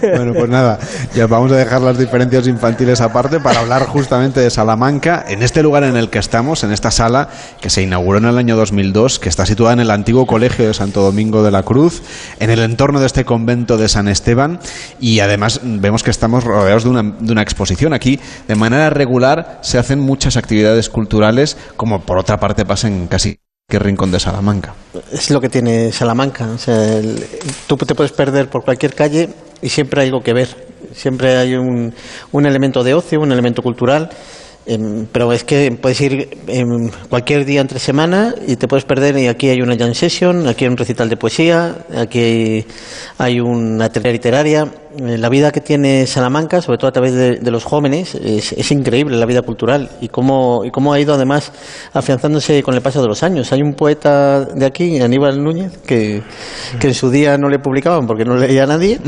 Bueno, 0.01 0.34
pues 0.34 0.49
nada, 0.49 0.80
ya 1.16 1.28
vamos 1.28 1.51
a 1.51 1.55
dejar 1.55 1.82
las 1.82 1.97
diferencias 1.97 2.47
infantiles 2.47 3.01
aparte 3.01 3.39
para 3.39 3.60
hablar 3.62 3.86
justamente 3.86 4.39
de 4.39 4.49
Salamanca, 4.49 5.26
en 5.28 5.43
este 5.43 5.64
lugar 5.64 5.84
en 5.84 5.95
el 5.95 6.10
que 6.10 6.20
estamos, 6.20 6.64
en 6.64 6.72
esta 6.72 6.91
sala 6.91 7.30
que 7.62 7.70
se 7.70 7.82
inauguró 7.82 8.20
en 8.20 8.26
el 8.26 8.38
año 8.38 8.55
2002, 8.55 9.20
que 9.20 9.30
está 9.30 9.45
situada 9.45 9.74
en 9.74 9.80
el 9.80 9.91
antiguo 9.91 10.26
colegio 10.26 10.68
de 10.68 10.74
Santo 10.74 11.01
Domingo 11.01 11.43
de 11.43 11.51
la 11.51 11.64
Cruz, 11.64 12.01
en 12.39 12.49
el 12.49 12.60
entorno 12.60 12.99
de 12.99 13.05
este 13.05 13.26
convento 13.26 13.78
de 13.78 13.89
San 13.89 14.07
Esteban, 14.07 14.60
y 14.99 15.20
además 15.20 15.62
vemos 15.64 16.03
que 16.03 16.12
estamos 16.12 16.43
rodeados 16.43 16.84
de 16.84 16.89
una, 16.89 17.03
de 17.03 17.32
una 17.32 17.41
exposición. 17.41 17.93
Aquí, 17.93 18.20
de 18.47 18.55
manera 18.55 18.89
regular, 18.89 19.60
se 19.62 19.78
hacen 19.78 19.99
muchas 19.99 20.38
actividades 20.38 20.89
culturales, 20.89 20.99
como 21.76 22.02
por 22.02 22.18
otra 22.18 22.38
parte 22.39 22.66
pasa 22.66 22.88
en 22.88 23.08
casi 23.08 23.38
qué 23.68 23.80
rincón 23.80 24.12
de 24.12 24.20
Salamanca. 24.20 24.74
Es 25.12 25.30
lo 25.30 25.39
que 25.39 25.50
tiene 25.50 25.91
Salamanca. 25.91 26.47
Tú 27.68 27.78
te 27.78 27.95
puedes 27.95 28.12
perder 28.12 28.50
por 28.50 28.64
cualquier 28.64 28.93
calle 28.93 29.30
y 29.62 29.70
siempre 29.70 30.02
hay 30.02 30.08
algo 30.08 30.22
que 30.22 30.34
ver. 30.34 30.50
Siempre 30.93 31.38
hay 31.38 31.56
un, 31.56 31.93
un 32.32 32.45
elemento 32.45 32.84
de 32.84 32.95
ocio, 32.95 33.22
un 33.22 33.32
elemento 33.32 33.62
cultural. 33.62 34.10
Em, 34.66 35.08
pero 35.12 35.34
es 35.34 35.43
que 35.43 35.72
puedes 35.82 36.00
ir 36.00 36.30
em, 36.45 36.91
cualquier 37.10 37.43
día 37.43 37.60
entre 37.60 37.80
semana 37.80 38.36
y 38.45 38.56
te 38.56 38.68
puedes 38.68 38.86
perder. 38.86 39.18
Y 39.18 39.28
aquí 39.28 39.50
hay 39.50 39.62
una 39.62 39.76
jam 39.76 39.95
session, 39.95 40.47
aquí 40.47 40.66
hay 40.66 40.70
un 40.70 40.78
recital 40.78 41.10
de 41.10 41.18
poesía, 41.18 41.76
aquí 41.97 42.66
hay 43.18 43.39
una 43.39 43.89
terapia 43.89 44.12
literaria. 44.12 44.68
Eh, 44.98 45.20
la 45.20 45.30
vida 45.30 45.52
que 45.52 45.62
tiene 45.62 46.08
Salamanca, 46.08 46.62
sobre 46.62 46.80
todo 46.80 46.88
a 46.88 46.92
través 46.92 47.14
de, 47.14 47.52
los 47.52 47.64
jóvenes, 47.64 48.16
es, 48.16 48.72
increíble 48.72 49.18
la 49.18 49.28
vida 49.28 49.44
cultural 49.44 49.90
y 50.02 50.08
cómo, 50.08 50.64
y 50.66 50.72
cómo 50.72 50.94
ha 50.94 51.00
ido 51.00 51.14
además 51.14 51.52
afianzándose 51.94 52.64
con 52.64 52.74
el 52.74 52.82
paso 52.82 53.02
de 53.02 53.08
los 53.08 53.22
años. 53.22 53.52
Hay 53.52 53.62
un 53.62 53.74
poeta 53.74 54.46
de 54.46 54.66
aquí, 54.66 55.00
Aníbal 55.00 55.44
Núñez, 55.44 55.78
que, 55.86 56.24
en 56.82 56.94
su 56.94 57.12
día 57.12 57.38
no 57.38 57.50
le 57.50 57.60
publicaban 57.60 58.08
porque 58.08 58.26
no 58.26 58.36
leía 58.36 58.64
a 58.64 58.68
nadie 58.68 59.00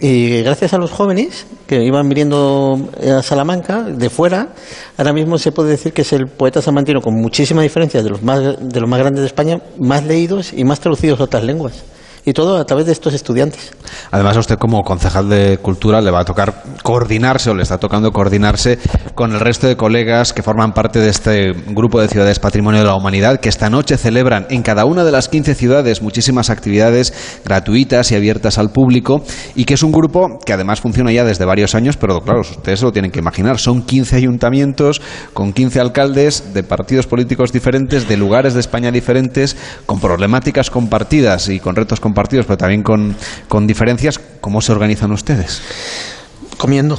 y 0.00 0.42
gracias 0.42 0.74
a 0.74 0.78
los 0.78 0.90
jóvenes 0.90 1.46
que 1.66 1.84
iban 1.84 2.08
viniendo 2.08 2.90
a 3.00 3.22
Salamanca 3.22 3.82
de 3.82 4.10
fuera, 4.10 4.48
ahora 4.96 5.12
mismo 5.12 5.38
se 5.38 5.52
puede 5.52 5.70
decir 5.70 5.92
que 5.92 6.02
es 6.02 6.12
el 6.12 6.26
poeta 6.26 6.62
salmantino 6.62 7.00
con 7.00 7.14
muchísimas 7.14 7.62
diferencias 7.62 8.02
de 8.02 8.10
los 8.10 8.22
más, 8.22 8.40
de 8.60 8.80
los 8.80 8.88
más 8.88 8.98
grandes 8.98 9.20
de 9.20 9.26
España, 9.26 9.60
más 9.78 10.04
leídos 10.04 10.52
y 10.52 10.64
más 10.64 10.80
traducidos 10.80 11.20
a 11.20 11.24
otras 11.24 11.44
lenguas 11.44 11.84
y 12.28 12.34
todo 12.34 12.58
a 12.58 12.64
través 12.66 12.84
de 12.84 12.92
estos 12.92 13.14
estudiantes. 13.14 13.72
Además, 14.10 14.36
a 14.36 14.40
usted 14.40 14.58
como 14.58 14.82
concejal 14.82 15.30
de 15.30 15.58
Cultura 15.62 16.02
le 16.02 16.10
va 16.10 16.20
a 16.20 16.24
tocar 16.26 16.62
coordinarse 16.82 17.48
o 17.48 17.54
le 17.54 17.62
está 17.62 17.78
tocando 17.78 18.12
coordinarse 18.12 18.78
con 19.14 19.32
el 19.32 19.40
resto 19.40 19.66
de 19.66 19.78
colegas 19.78 20.34
que 20.34 20.42
forman 20.42 20.74
parte 20.74 20.98
de 20.98 21.08
este 21.08 21.52
grupo 21.68 22.02
de 22.02 22.08
ciudades 22.08 22.38
Patrimonio 22.38 22.80
de 22.80 22.86
la 22.86 22.96
Humanidad 22.96 23.40
que 23.40 23.48
esta 23.48 23.70
noche 23.70 23.96
celebran 23.96 24.46
en 24.50 24.62
cada 24.62 24.84
una 24.84 25.04
de 25.04 25.12
las 25.12 25.30
15 25.30 25.54
ciudades 25.54 26.02
muchísimas 26.02 26.50
actividades 26.50 27.14
gratuitas 27.46 28.12
y 28.12 28.14
abiertas 28.14 28.58
al 28.58 28.72
público 28.72 29.22
y 29.54 29.64
que 29.64 29.74
es 29.74 29.82
un 29.82 29.90
grupo 29.90 30.38
que 30.44 30.52
además 30.52 30.82
funciona 30.82 31.10
ya 31.10 31.24
desde 31.24 31.46
varios 31.46 31.74
años, 31.74 31.96
pero 31.96 32.20
claro, 32.20 32.42
ustedes 32.42 32.82
lo 32.82 32.92
tienen 32.92 33.10
que 33.10 33.20
imaginar, 33.20 33.58
son 33.58 33.82
15 33.82 34.16
ayuntamientos 34.16 35.00
con 35.32 35.54
15 35.54 35.80
alcaldes 35.80 36.52
de 36.52 36.62
partidos 36.62 37.06
políticos 37.06 37.52
diferentes, 37.52 38.06
de 38.06 38.18
lugares 38.18 38.52
de 38.52 38.60
España 38.60 38.90
diferentes, 38.90 39.56
con 39.86 39.98
problemáticas 39.98 40.68
compartidas 40.68 41.48
y 41.48 41.58
con 41.58 41.74
retos 41.74 42.00
compartidos 42.00 42.17
partidos, 42.18 42.46
pero 42.46 42.58
también 42.58 42.82
con, 42.82 43.14
con 43.46 43.68
diferencias, 43.68 44.18
¿cómo 44.40 44.60
se 44.60 44.72
organizan 44.72 45.12
ustedes? 45.12 45.62
Comiendo. 46.56 46.98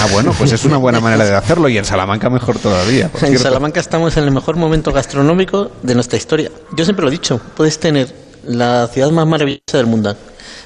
Ah, 0.00 0.06
bueno, 0.12 0.32
pues 0.38 0.52
es 0.52 0.64
una 0.64 0.76
buena 0.76 1.00
manera 1.00 1.24
de 1.24 1.34
hacerlo 1.34 1.68
y 1.68 1.76
en 1.76 1.84
Salamanca 1.84 2.30
mejor 2.30 2.56
todavía. 2.56 3.10
En 3.22 3.36
Salamanca 3.36 3.80
estamos 3.80 4.16
en 4.16 4.22
el 4.22 4.30
mejor 4.30 4.54
momento 4.54 4.92
gastronómico 4.92 5.72
de 5.82 5.96
nuestra 5.96 6.18
historia. 6.18 6.52
Yo 6.76 6.84
siempre 6.84 7.02
lo 7.02 7.08
he 7.08 7.10
dicho, 7.10 7.40
puedes 7.56 7.80
tener 7.80 8.14
la 8.44 8.86
ciudad 8.86 9.10
más 9.10 9.26
maravillosa 9.26 9.78
del 9.78 9.86
mundo, 9.86 10.16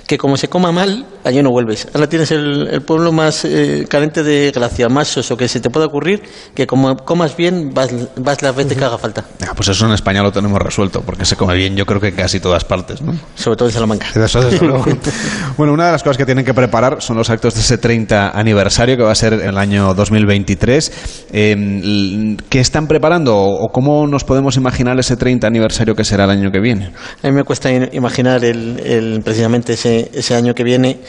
que 0.07 0.19
como 0.19 0.37
se 0.37 0.49
coma 0.49 0.73
mal, 0.73 1.07
allí 1.25 1.43
no 1.43 1.51
vuelves. 1.51 1.89
Ahora 1.95 2.09
tienes 2.09 2.31
el, 2.31 2.83
pueblo 2.83 3.13
más 3.13 3.45
eh, 3.45 3.87
carente 3.89 4.23
de 4.23 4.51
gracia, 4.55 4.89
más 4.89 5.09
soso 5.09 5.37
que 5.37 5.49
se 5.49 5.61
te 5.61 5.71
puede 5.71 5.87
ocurrir, 5.87 6.23
que 6.55 6.67
como 6.67 6.97
comas 6.97 7.37
bien, 7.37 7.71
vas, 7.73 7.91
vas 8.17 8.43
las 8.43 8.55
veces 8.55 8.77
que 8.77 8.85
haga 8.85 8.99
falta. 8.99 9.25
Ah, 9.47 9.53
pues 9.55 9.69
eso 9.69 9.87
en 9.87 9.93
España 9.93 10.23
lo 10.23 10.33
tenemos 10.33 10.59
resuelto, 10.61 11.03
porque 11.03 11.25
se 11.25 11.37
come 11.37 11.55
bien 11.55 11.77
yo 11.77 11.87
creo 11.87 12.01
que 12.01 12.09
en 12.09 12.17
casi 12.17 12.41
todas 12.41 12.65
partes, 12.65 13.03
¿no? 13.03 13.15
Sobre 13.35 13.57
todo 13.57 13.69
en 13.69 13.75
Salamanca. 13.75 14.07
bueno, 15.57 15.73
una 15.73 15.87
de 15.87 15.93
las 15.93 16.03
cosas 16.03 16.17
que 16.17 16.27
tienen 16.27 16.45
que 16.45 16.55
preparar 16.55 17.01
son 17.01 17.17
los 17.17 17.31
actos 17.31 17.55
de 17.55 17.61
ese 17.61 17.79
30 17.79 18.31
aniversario, 18.31 18.97
que 18.97 19.03
va 19.03 19.13
a 19.13 19.17
ser 19.17 19.35
el 19.35 19.59
año 19.59 19.95
2023. 19.95 21.29
Em, 21.33 22.37
¿Qué 22.49 22.61
están 22.61 22.87
preparando 22.87 23.37
o 23.37 23.69
cómo 23.69 24.07
nos 24.07 24.25
podemos 24.25 24.57
imaginar 24.57 24.99
ese 24.99 25.17
30 25.17 25.47
aniversario 25.47 25.95
que 25.95 26.05
será 26.05 26.25
el 26.25 26.31
año 26.31 26.51
que 26.51 26.61
viene? 26.61 26.93
A 27.23 27.29
mí 27.29 27.33
me 27.33 27.45
cuesta 27.45 27.71
imaginar 27.73 28.45
el, 28.45 29.21
precisamente 29.25 29.75
ese, 29.75 29.94
ese 30.13 30.35
año 30.35 30.55
que 30.55 30.65
viene 30.65 31.01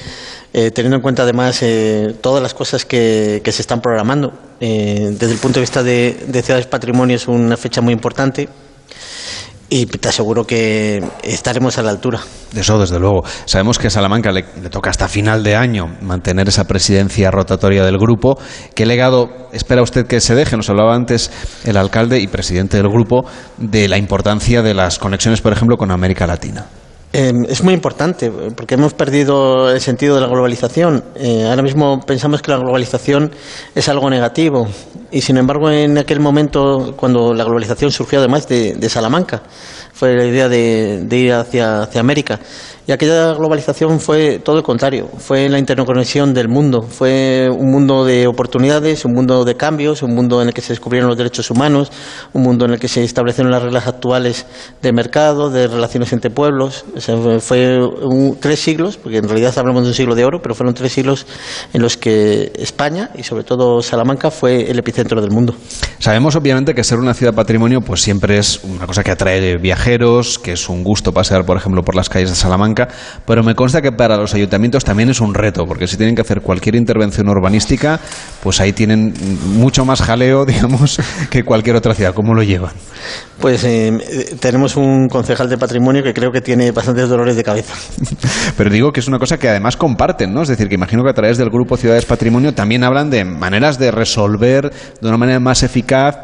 eh, 0.57 0.71
teniendo 0.71 0.95
en 0.95 1.01
cuenta 1.01 1.23
además 1.23 1.61
eh, 1.63 2.15
todas 2.21 2.41
las 2.41 2.53
cosas 2.53 2.85
que, 2.85 3.41
se 3.43 3.61
están 3.61 3.81
programando. 3.81 4.31
Eh, 4.61 5.09
desde 5.11 5.33
el 5.33 5.39
punto 5.39 5.59
de 5.59 5.61
vista 5.61 5.83
de, 5.83 6.41
ciudades 6.41 6.65
patrimonio 6.65 7.17
es 7.17 7.27
una 7.27 7.57
fecha 7.57 7.81
muy 7.81 7.91
importante 7.91 8.47
y 9.67 9.85
te 9.85 10.07
aseguro 10.07 10.47
que 10.47 11.03
estaremos 11.23 11.77
a 11.77 11.81
la 11.81 11.89
altura. 11.89 12.21
Eso, 12.55 12.79
desde 12.79 12.99
luego. 12.99 13.25
Sabemos 13.43 13.77
que 13.77 13.87
a 13.87 13.89
Salamanca 13.89 14.31
le, 14.31 14.43
toca 14.69 14.89
hasta 14.89 15.09
final 15.09 15.43
de 15.43 15.57
año 15.57 15.97
mantener 15.99 16.47
esa 16.47 16.63
presidencia 16.63 17.31
rotatoria 17.31 17.83
del 17.83 17.97
grupo. 17.97 18.39
¿Qué 18.73 18.85
legado 18.85 19.49
espera 19.51 19.81
usted 19.81 20.07
que 20.07 20.21
se 20.21 20.35
deje? 20.35 20.55
Nos 20.55 20.69
hablaba 20.69 20.95
antes 20.95 21.31
el 21.65 21.75
alcalde 21.75 22.21
y 22.21 22.27
presidente 22.27 22.77
del 22.77 22.87
grupo 22.87 23.25
de 23.57 23.89
la 23.89 23.97
importancia 23.97 24.61
de 24.61 24.73
las 24.73 24.99
conexiones, 24.99 25.41
por 25.41 25.51
ejemplo, 25.51 25.75
con 25.75 25.91
América 25.91 26.25
Latina. 26.25 26.65
Em, 27.17 27.45
es 27.47 27.63
muy 27.63 27.73
importante 27.73 28.29
porque 28.29 28.73
hemos 28.73 28.93
perdido 28.93 29.71
el 29.71 29.79
sentido 29.79 30.15
de 30.15 30.21
la 30.21 30.27
globalización. 30.27 31.01
Eh, 31.15 31.45
ahora 31.47 31.61
mismo 31.61 32.01
pensamos 32.05 32.41
que 32.41 32.51
la 32.51 32.57
globalización 32.57 33.31
es 33.73 33.87
algo 33.87 34.09
negativo 34.09 34.67
y 35.11 35.21
sin 35.21 35.37
embargo 35.37 35.71
en 35.71 35.97
aquel 35.97 36.19
momento 36.19 36.93
cuando 36.97 37.33
la 37.33 37.45
globalización 37.45 37.89
surgió 37.93 38.19
además 38.19 38.49
de, 38.49 38.89
Salamanca 38.89 39.43
fue 39.95 40.13
la 40.13 40.25
idea 40.25 40.49
de, 40.49 41.07
ir 41.09 41.33
hacia, 41.33 41.83
hacia 41.83 42.01
América 42.01 42.39
y 42.87 42.91
aquella 42.91 43.33
globalización 43.33 43.99
fue 43.99 44.37
todo 44.37 44.57
el 44.57 44.63
contrario, 44.63 45.09
fue 45.17 45.49
la 45.49 45.57
interconexión 45.57 46.35
del 46.35 46.49
mundo, 46.49 46.83
fue 46.83 47.49
un 47.49 47.71
mundo 47.71 48.05
de 48.05 48.27
oportunidades, 48.27 49.05
un 49.05 49.13
mundo 49.13 49.43
de 49.43 49.55
cambios, 49.55 50.03
un 50.03 50.13
mundo 50.13 50.39
en 50.39 50.49
el 50.49 50.53
que 50.53 50.61
se 50.61 50.73
descubrieron 50.73 51.09
los 51.09 51.17
derechos 51.17 51.49
humanos, 51.49 51.91
un 52.33 52.43
mundo 52.43 52.65
en 52.65 52.73
el 52.73 52.79
que 52.79 52.87
se 52.87 53.03
establecieron 53.03 53.51
las 53.51 53.63
reglas 53.63 53.87
actuales 53.87 54.45
de 54.83 54.93
mercado, 54.93 55.49
de 55.49 55.67
relaciones 55.67 56.13
entre 56.13 56.29
pueblos. 56.29 56.85
fue 57.39 57.79
tres 58.39 58.59
siglos, 58.59 58.97
porque 58.97 59.17
en 59.17 59.27
realidad 59.27 59.57
hablamos 59.57 59.81
de 59.81 59.87
un 59.89 59.95
siglo 59.95 60.13
de 60.13 60.23
oro, 60.23 60.39
pero 60.43 60.53
fueron 60.53 60.75
tres 60.75 60.91
siglos 60.91 61.25
en 61.73 61.81
los 61.81 61.97
que 61.97 62.51
España 62.59 63.09
y 63.15 63.23
sobre 63.23 63.43
todo 63.43 63.81
Salamanca 63.81 64.29
fue 64.29 64.69
el 64.69 64.77
epicentro 64.77 65.21
del 65.21 65.31
mundo. 65.31 65.55
Sabemos 65.97 66.35
obviamente 66.35 66.75
que 66.75 66.83
ser 66.83 66.99
una 66.99 67.15
ciudad 67.15 67.33
patrimonio 67.33 67.81
pues 67.81 68.01
siempre 68.01 68.37
es 68.37 68.63
una 68.63 68.85
cosa 68.85 69.03
que 69.03 69.09
atrae 69.09 69.57
viajeros, 69.57 69.84
que 70.43 70.53
es 70.53 70.67
un 70.67 70.83
gusto 70.83 71.13
pasear 71.13 71.45
por 71.45 71.57
ejemplo 71.57 71.83
por 71.83 71.95
las 71.95 72.09
calles 72.09 72.29
de 72.29 72.35
Salamanca 72.35 72.87
pero 73.25 73.43
me 73.43 73.53
consta 73.55 73.81
que 73.81 73.91
para 73.91 74.17
los 74.17 74.33
ayuntamientos 74.33 74.83
también 74.83 75.09
es 75.09 75.21
un 75.21 75.33
reto, 75.33 75.65
porque 75.65 75.87
si 75.87 75.97
tienen 75.97 76.15
que 76.15 76.21
hacer 76.21 76.41
cualquier 76.41 76.75
intervención 76.75 77.29
urbanística, 77.29 77.99
pues 78.41 78.59
ahí 78.59 78.73
tienen 78.73 79.13
mucho 79.47 79.85
más 79.85 80.01
jaleo, 80.01 80.45
digamos, 80.45 80.99
que 81.29 81.43
cualquier 81.43 81.75
otra 81.75 81.93
ciudad. 81.93 82.13
¿Cómo 82.13 82.33
lo 82.33 82.43
llevan? 82.43 82.71
Pues 83.39 83.63
eh, 83.63 84.35
tenemos 84.39 84.75
un 84.75 85.07
concejal 85.07 85.49
de 85.49 85.57
patrimonio 85.57 86.01
que 86.03 86.13
creo 86.13 86.31
que 86.31 86.41
tiene 86.41 86.71
bastantes 86.71 87.09
dolores 87.09 87.35
de 87.35 87.43
cabeza. 87.43 87.73
Pero 88.57 88.69
digo 88.69 88.91
que 88.91 89.01
es 89.01 89.07
una 89.07 89.19
cosa 89.19 89.37
que 89.37 89.49
además 89.49 89.77
comparten, 89.77 90.33
¿no? 90.33 90.41
Es 90.41 90.47
decir, 90.47 90.69
que 90.69 90.75
imagino 90.75 91.03
que 91.03 91.09
a 91.09 91.13
través 91.13 91.37
del 91.37 91.49
grupo 91.49 91.77
Ciudades 91.77 92.05
Patrimonio 92.05 92.53
también 92.53 92.83
hablan 92.83 93.09
de 93.09 93.25
maneras 93.25 93.77
de 93.77 93.91
resolver 93.91 94.71
de 95.01 95.07
una 95.07 95.17
manera 95.17 95.39
más 95.39 95.63
eficaz 95.63 96.15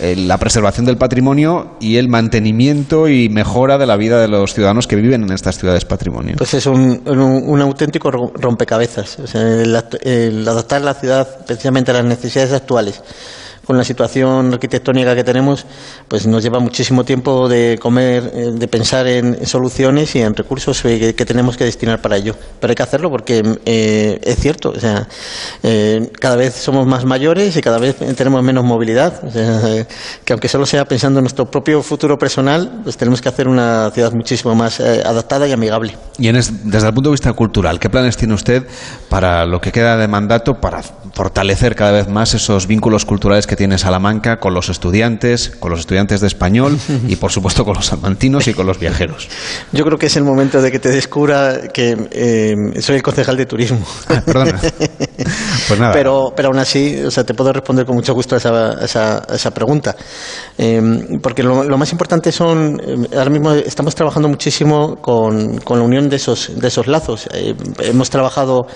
eh, 0.00 0.14
la 0.16 0.38
preservación 0.38 0.86
del 0.86 0.96
patrimonio 0.96 1.76
y 1.80 1.96
el 1.96 2.08
mantenimiento 2.08 3.07
y 3.08 3.28
mejora 3.28 3.78
de 3.78 3.86
la 3.86 3.96
vida 3.96 4.20
de 4.20 4.28
los 4.28 4.54
ciudadanos 4.54 4.86
que 4.86 4.96
viven 4.96 5.22
en 5.22 5.32
estas 5.32 5.58
ciudades 5.58 5.84
patrimonio. 5.84 6.36
Pues 6.38 6.54
es 6.54 6.66
un, 6.66 7.02
un, 7.06 7.60
auténtico 7.60 8.10
rompecabezas. 8.10 9.18
el 9.34 10.48
adaptar 10.48 10.82
la 10.82 10.94
ciudad 10.94 11.44
precisamente 11.46 11.90
a 11.90 11.94
las 11.94 12.04
necesidades 12.04 12.52
actuales 12.52 13.02
con 13.68 13.76
la 13.76 13.84
situación 13.84 14.54
arquitectónica 14.54 15.14
que 15.14 15.22
tenemos, 15.22 15.66
pues 16.08 16.26
nos 16.26 16.42
lleva 16.42 16.58
muchísimo 16.58 17.04
tiempo 17.04 17.50
de 17.50 17.78
comer, 17.78 18.32
eh, 18.34 18.50
de 18.54 18.66
pensar 18.66 19.06
en 19.06 19.46
soluciones 19.46 20.16
y 20.16 20.22
en 20.22 20.34
recursos 20.34 20.80
que, 20.80 21.12
tenemos 21.12 21.58
que 21.58 21.64
destinar 21.64 22.00
para 22.00 22.16
ello. 22.16 22.34
Pero 22.58 22.70
hay 22.70 22.74
que 22.74 22.82
hacerlo 22.82 23.10
porque 23.10 23.42
eh, 23.66 24.20
es 24.22 24.36
cierto, 24.38 24.70
o 24.70 24.80
sea, 24.80 25.06
eh, 25.62 26.10
cada 26.18 26.36
vez 26.36 26.54
somos 26.54 26.86
más 26.86 27.04
mayores 27.04 27.58
y 27.58 27.60
cada 27.60 27.78
vez 27.78 27.96
tenemos 28.16 28.42
menos 28.42 28.64
movilidad. 28.64 29.20
que 30.24 30.32
aunque 30.32 30.48
solo 30.48 30.64
sea 30.64 30.86
pensando 30.86 31.18
en 31.18 31.24
nuestro 31.24 31.50
propio 31.50 31.82
futuro 31.82 32.16
personal, 32.16 32.80
pues 32.84 32.96
tenemos 32.96 33.20
que 33.20 33.28
hacer 33.28 33.48
una 33.48 33.90
ciudad 33.90 34.12
muchísimo 34.14 34.54
más 34.54 34.80
adaptada 34.80 35.46
y 35.46 35.52
amigable. 35.52 35.94
Y 36.16 36.32
desde 36.32 36.86
el 36.86 36.94
punto 36.94 37.10
de 37.10 37.14
vista 37.16 37.34
cultural, 37.34 37.78
¿qué 37.78 37.90
planes 37.90 38.16
tiene 38.16 38.32
usted 38.32 38.66
para 39.10 39.44
lo 39.44 39.60
que 39.60 39.72
queda 39.72 39.98
de 39.98 40.08
mandato 40.08 40.54
para 40.54 40.80
fortalecer 41.12 41.74
cada 41.74 41.92
vez 41.92 42.08
más 42.08 42.32
esos 42.32 42.66
vínculos 42.66 43.04
culturales 43.04 43.46
que 43.46 43.57
tiene 43.58 43.76
Salamanca 43.76 44.38
con 44.38 44.54
los 44.54 44.68
estudiantes, 44.68 45.50
con 45.50 45.72
los 45.72 45.80
estudiantes 45.80 46.20
de 46.20 46.28
español 46.28 46.78
y 47.08 47.16
por 47.16 47.32
supuesto 47.32 47.64
con 47.64 47.74
los 47.74 47.86
salmantinos 47.86 48.46
y 48.46 48.54
con 48.54 48.68
los 48.68 48.78
viajeros. 48.78 49.28
Yo 49.72 49.84
creo 49.84 49.98
que 49.98 50.06
es 50.06 50.16
el 50.16 50.22
momento 50.22 50.62
de 50.62 50.70
que 50.70 50.78
te 50.78 50.90
descubra 50.90 51.68
que 51.74 51.96
eh, 52.12 52.54
soy 52.80 52.96
el 52.96 53.02
concejal 53.02 53.36
de 53.36 53.46
turismo. 53.46 53.84
Ah, 54.08 54.22
perdona. 54.24 54.60
Pues 55.66 55.78
nada. 55.78 55.92
Pero, 55.92 56.32
pero 56.34 56.48
aún 56.48 56.58
así, 56.58 57.02
o 57.04 57.10
sea, 57.10 57.24
te 57.24 57.34
puedo 57.34 57.52
responder 57.52 57.84
con 57.84 57.96
mucho 57.96 58.14
gusto 58.14 58.36
a 58.36 58.38
esa, 58.38 59.26
esa, 59.28 59.50
pregunta. 59.50 59.94
Em, 60.56 61.20
porque 61.20 61.42
lo, 61.42 61.76
más 61.76 61.90
importante 61.92 62.32
son, 62.32 62.80
em, 62.80 63.04
ahora 63.14 63.28
mismo 63.28 63.52
estamos 63.52 63.94
trabajando 63.94 64.28
muchísimo 64.28 64.96
con, 64.96 65.58
con 65.58 65.78
la 65.78 65.84
unión 65.84 66.08
de 66.08 66.16
esos, 66.16 66.52
de 66.58 66.68
esos 66.68 66.86
lazos. 66.86 67.28
Eh, 67.34 67.54
hemos 67.80 68.08
trabajado 68.08 68.66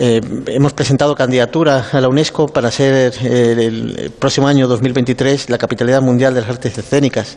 Eh, 0.00 0.20
hemos 0.46 0.74
presentado 0.74 1.16
candidatura 1.16 1.86
a 1.90 2.00
la 2.00 2.08
UNESCO 2.08 2.46
para 2.46 2.70
ser 2.70 3.12
eh, 3.20 3.66
el 3.66 4.12
próximo 4.16 4.46
año 4.46 4.68
2023 4.68 5.50
la 5.50 5.58
capitalidad 5.58 6.00
mundial 6.00 6.34
de 6.34 6.42
las 6.42 6.50
artes 6.50 6.78
escénicas. 6.78 7.36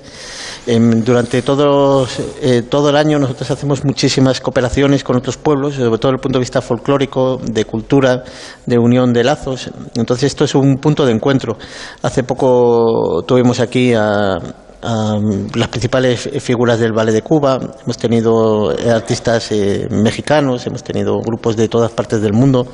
Em, 0.68 1.04
durante 1.04 1.42
todo, 1.42 2.08
eh, 2.40 2.62
todo 2.70 2.92
el 2.92 2.98
año 2.98 3.18
nosotros 3.18 3.50
hacemos 3.50 3.84
muchísimas 3.84 4.40
cooperaciones 4.42 5.04
con 5.04 5.16
otros 5.18 5.38
pueblos, 5.38 5.74
sobre 5.74 5.98
todo 5.98 6.12
desde 6.12 6.18
el 6.18 6.22
punto 6.22 6.38
de 6.38 6.42
vista 6.42 6.62
folclórico, 6.62 7.42
de 7.44 7.66
cultura, 7.66 8.24
de 8.68 8.78
unión 8.78 9.12
de 9.12 9.24
lazos. 9.24 9.72
Entonces 9.96 10.26
esto 10.26 10.44
es 10.44 10.54
un 10.54 10.78
punto 10.78 11.04
de 11.04 11.14
encuentro. 11.14 11.58
Hace 12.04 12.22
poco 12.22 13.24
tuvimos 13.26 13.60
aquí 13.60 13.96
a 13.96 14.38
las 14.82 15.68
principales 15.68 16.30
figuras 16.40 16.80
del 16.80 16.92
ballet 16.92 17.14
de 17.14 17.22
Cuba, 17.22 17.60
hemos 17.84 17.98
tenido 17.98 18.72
artistas 18.90 19.52
eh, 19.52 19.88
mexicanos, 19.92 20.66
hemos 20.66 20.84
tenido 20.84 21.20
grupos 21.20 21.56
de 21.56 21.68
todas 21.68 21.92
partes 21.92 22.22
del 22.22 22.34
mundo 22.34 22.66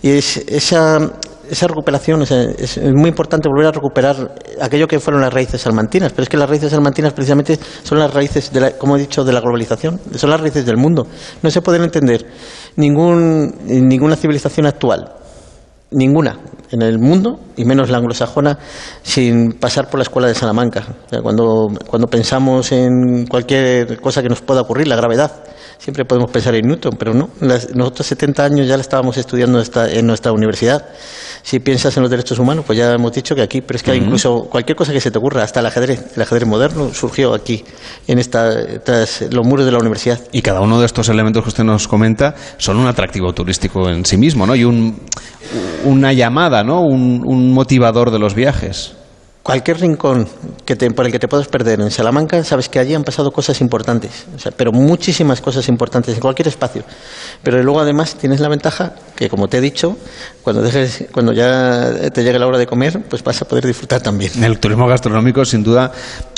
y 0.00 0.10
esa, 0.10 0.98
esa 1.50 1.66
recuperación 1.66 2.22
es, 2.22 2.80
muy 2.94 3.08
importante 3.08 3.48
volver 3.48 3.66
a 3.66 3.72
recuperar 3.72 4.36
aquello 4.60 4.86
que 4.86 5.00
fueron 5.00 5.20
las 5.20 5.32
raíces 5.32 5.60
salmantinas, 5.60 6.12
pero 6.12 6.22
es 6.22 6.28
que 6.28 6.36
las 6.36 6.48
raíces 6.48 6.70
salmantinas 6.70 7.12
precisamente 7.12 7.58
son 7.82 7.98
las 7.98 8.14
raíces, 8.14 8.52
de 8.52 8.76
como 8.78 8.96
he 8.96 9.00
dicho, 9.00 9.24
de 9.24 9.32
la 9.32 9.40
globalización, 9.40 10.00
son 10.14 10.30
las 10.30 10.40
raíces 10.40 10.64
del 10.64 10.76
mundo. 10.76 11.06
No 11.42 11.50
se 11.50 11.60
pueden 11.60 11.82
entender 11.82 12.24
ningún, 12.76 13.52
ninguna 13.66 14.14
civilización 14.14 14.66
actual 14.66 15.12
ninguna 15.90 16.38
en 16.70 16.82
el 16.82 16.98
mundo, 16.98 17.40
y 17.56 17.64
menos 17.64 17.90
la 17.90 17.98
anglosajona, 17.98 18.58
sin 19.02 19.52
pasar 19.52 19.88
por 19.88 19.98
la 19.98 20.02
escuela 20.02 20.28
de 20.28 20.34
Salamanca. 20.34 20.84
cuando, 21.22 21.68
cuando 21.86 22.08
pensamos 22.08 22.72
en 22.72 23.26
cualquier 23.26 24.00
cosa 24.00 24.22
que 24.22 24.28
nos 24.28 24.42
pueda 24.42 24.62
ocurrir, 24.62 24.88
la 24.88 24.96
gravedad, 24.96 25.32
siempre 25.78 26.04
podemos 26.04 26.30
pensar 26.30 26.54
en 26.54 26.66
Newton, 26.66 26.96
pero 26.98 27.14
no. 27.14 27.30
nosotros 27.40 28.06
70 28.06 28.44
años 28.44 28.66
ya 28.66 28.76
la 28.76 28.82
estábamos 28.82 29.16
estudiando 29.16 29.62
en 29.62 30.06
nuestra 30.06 30.32
universidad. 30.32 30.86
Si 31.42 31.60
piensas 31.60 31.96
en 31.96 32.02
los 32.02 32.10
derechos 32.10 32.38
humanos, 32.38 32.64
pues 32.66 32.78
ya 32.78 32.92
hemos 32.92 33.12
dicho 33.12 33.34
que 33.34 33.42
aquí, 33.42 33.60
pero 33.62 33.76
es 33.76 33.82
que 33.82 33.94
incluso 33.94 34.48
cualquier 34.50 34.76
cosa 34.76 34.92
que 34.92 35.00
se 35.00 35.10
te 35.10 35.18
ocurra, 35.18 35.44
hasta 35.44 35.60
el 35.60 35.66
ajedrez, 35.66 36.16
el 36.16 36.22
ajedrez 36.22 36.46
moderno 36.46 36.92
surgió 36.92 37.32
aquí, 37.32 37.64
en 38.06 38.18
esta, 38.18 38.80
tras 38.80 39.22
los 39.32 39.46
muros 39.46 39.64
de 39.64 39.72
la 39.72 39.78
universidad. 39.78 40.20
Y 40.32 40.42
cada 40.42 40.60
uno 40.60 40.78
de 40.80 40.86
estos 40.86 41.08
elementos 41.08 41.42
que 41.42 41.48
usted 41.48 41.64
nos 41.64 41.88
comenta 41.88 42.34
son 42.58 42.76
un 42.76 42.86
atractivo 42.86 43.32
turístico 43.32 43.88
en 43.88 44.04
sí 44.04 44.18
mismo, 44.18 44.46
¿no? 44.46 44.54
Y 44.56 44.64
un, 44.64 45.00
una 45.84 46.12
llamada, 46.12 46.57
¿no? 46.64 46.82
Un, 46.82 47.22
un 47.24 47.52
motivador 47.52 48.10
de 48.10 48.18
los 48.18 48.34
viajes 48.34 48.97
cualquier 49.48 49.80
rincón 49.80 50.28
que 50.66 50.76
por 50.90 51.06
el 51.06 51.10
que 51.10 51.18
te 51.18 51.26
puedas 51.26 51.48
perder 51.48 51.80
en 51.80 51.90
Salamanca, 51.90 52.44
sabes 52.44 52.68
que 52.68 52.78
allí 52.78 52.92
han 52.92 53.02
pasado 53.02 53.30
cosas 53.32 53.62
importantes, 53.62 54.26
pero 54.58 54.72
muchísimas 54.72 55.40
cosas 55.40 55.66
importantes 55.70 56.14
en 56.14 56.20
cualquier 56.20 56.48
espacio. 56.48 56.84
Pero 57.42 57.62
luego 57.62 57.80
además 57.80 58.14
tienes 58.16 58.40
la 58.40 58.48
ventaja 58.48 58.92
que, 59.16 59.30
como 59.30 59.48
te 59.48 59.56
he 59.56 59.60
dicho, 59.62 59.96
cuando, 60.42 60.60
dejes, 60.60 61.06
cuando 61.12 61.32
ya 61.32 62.10
te 62.10 62.22
llegue 62.24 62.38
la 62.38 62.46
hora 62.46 62.58
de 62.58 62.66
comer, 62.66 63.02
pues 63.08 63.24
vas 63.24 63.40
a 63.40 63.46
poder 63.46 63.66
disfrutar 63.66 64.02
también. 64.02 64.44
El 64.44 64.58
turismo 64.58 64.86
gastronómico, 64.86 65.46
sin 65.46 65.64
duda, 65.64 65.92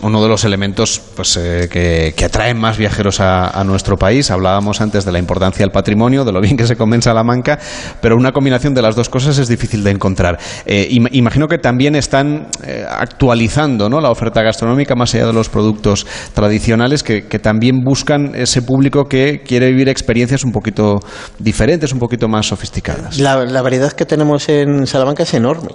uno 0.04 0.22
de 0.22 0.28
los 0.28 0.44
elementos 0.44 1.00
pues, 1.16 1.36
eh, 1.36 1.68
que, 1.68 2.24
atraen 2.24 2.58
más 2.58 2.78
viajeros 2.78 3.18
a, 3.18 3.64
nuestro 3.64 3.98
país. 3.98 4.30
Hablábamos 4.30 4.80
antes 4.80 5.04
de 5.04 5.10
la 5.10 5.18
importancia 5.18 5.64
del 5.64 5.72
patrimonio, 5.72 6.24
de 6.24 6.30
lo 6.30 6.40
bien 6.40 6.56
que 6.56 6.66
se 6.66 6.76
come 6.76 6.94
en 6.94 7.02
Salamanca, 7.02 7.58
pero 8.00 8.16
una 8.16 8.30
combinación 8.30 8.72
de 8.72 8.82
las 8.82 8.94
dos 8.94 9.08
cosas 9.08 9.36
es 9.38 9.48
difícil 9.48 9.82
de 9.82 9.90
encontrar. 9.90 10.38
Eh, 10.64 10.86
imagino 10.90 11.48
que 11.48 11.58
también 11.58 11.96
están 11.96 12.46
eh, 12.62 12.86
actualizando 13.00 13.88
¿no? 13.88 14.00
la 14.00 14.10
oferta 14.10 14.42
gastronómica 14.42 14.94
más 14.94 15.14
allá 15.14 15.26
de 15.26 15.32
los 15.32 15.48
productos 15.48 16.06
tradicionales 16.34 17.02
que, 17.02 17.22
también 17.40 17.80
buscan 17.82 18.34
ese 18.34 18.60
público 18.60 19.06
que 19.06 19.42
quiere 19.42 19.68
vivir 19.70 19.88
experiencias 19.88 20.44
un 20.44 20.52
poquito 20.52 21.00
diferentes, 21.38 21.92
un 21.92 21.98
poquito 21.98 22.28
más 22.28 22.46
sofisticadas. 22.46 23.18
La, 23.18 23.62
variedad 23.62 23.92
que 23.92 24.04
tenemos 24.04 24.48
en 24.50 24.86
Salamanca 24.86 25.22
es 25.22 25.32
enorme. 25.32 25.70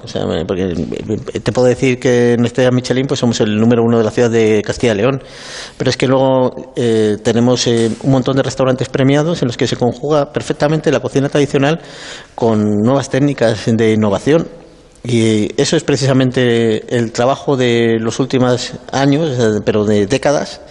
porque 0.48 0.76
te 1.42 1.52
puedo 1.52 1.68
decir 1.68 2.00
que 2.00 2.34
en 2.34 2.46
este 2.46 2.70
Michelin 2.72 3.08
pues 3.08 3.20
somos 3.20 3.42
el 3.42 3.60
número 3.60 3.82
uno 3.84 3.98
de 3.98 4.04
la 4.04 4.12
ciudad 4.12 4.30
de 4.30 4.62
Castilla 4.64 4.94
y 4.94 4.98
León, 4.98 5.24
pero 5.78 5.90
es 5.90 5.98
que 5.98 6.08
luego 6.08 6.74
eh, 6.76 7.18
tenemos 7.24 7.66
eh, 7.66 7.90
un 8.04 8.12
montón 8.12 8.36
de 8.36 8.44
restaurantes 8.44 8.90
premiados 8.90 9.42
en 9.42 9.48
los 9.48 9.58
que 9.58 9.66
se 9.66 9.76
conjuga 9.76 10.32
perfectamente 10.32 10.92
la 10.92 11.00
cocina 11.00 11.30
tradicional 11.30 11.80
con 12.36 12.60
nuevas 12.84 13.10
técnicas 13.10 13.64
de 13.66 13.94
innovación 13.94 14.48
y 15.08 15.52
eso 15.58 15.78
es 15.78 15.84
precisamente 15.84 16.96
el 16.96 17.12
trabajo 17.12 17.58
de 17.58 17.98
los 18.00 18.20
últimos 18.20 18.74
años, 18.92 19.62
pero 19.64 19.86
de 19.86 20.08
décadas, 20.08 20.62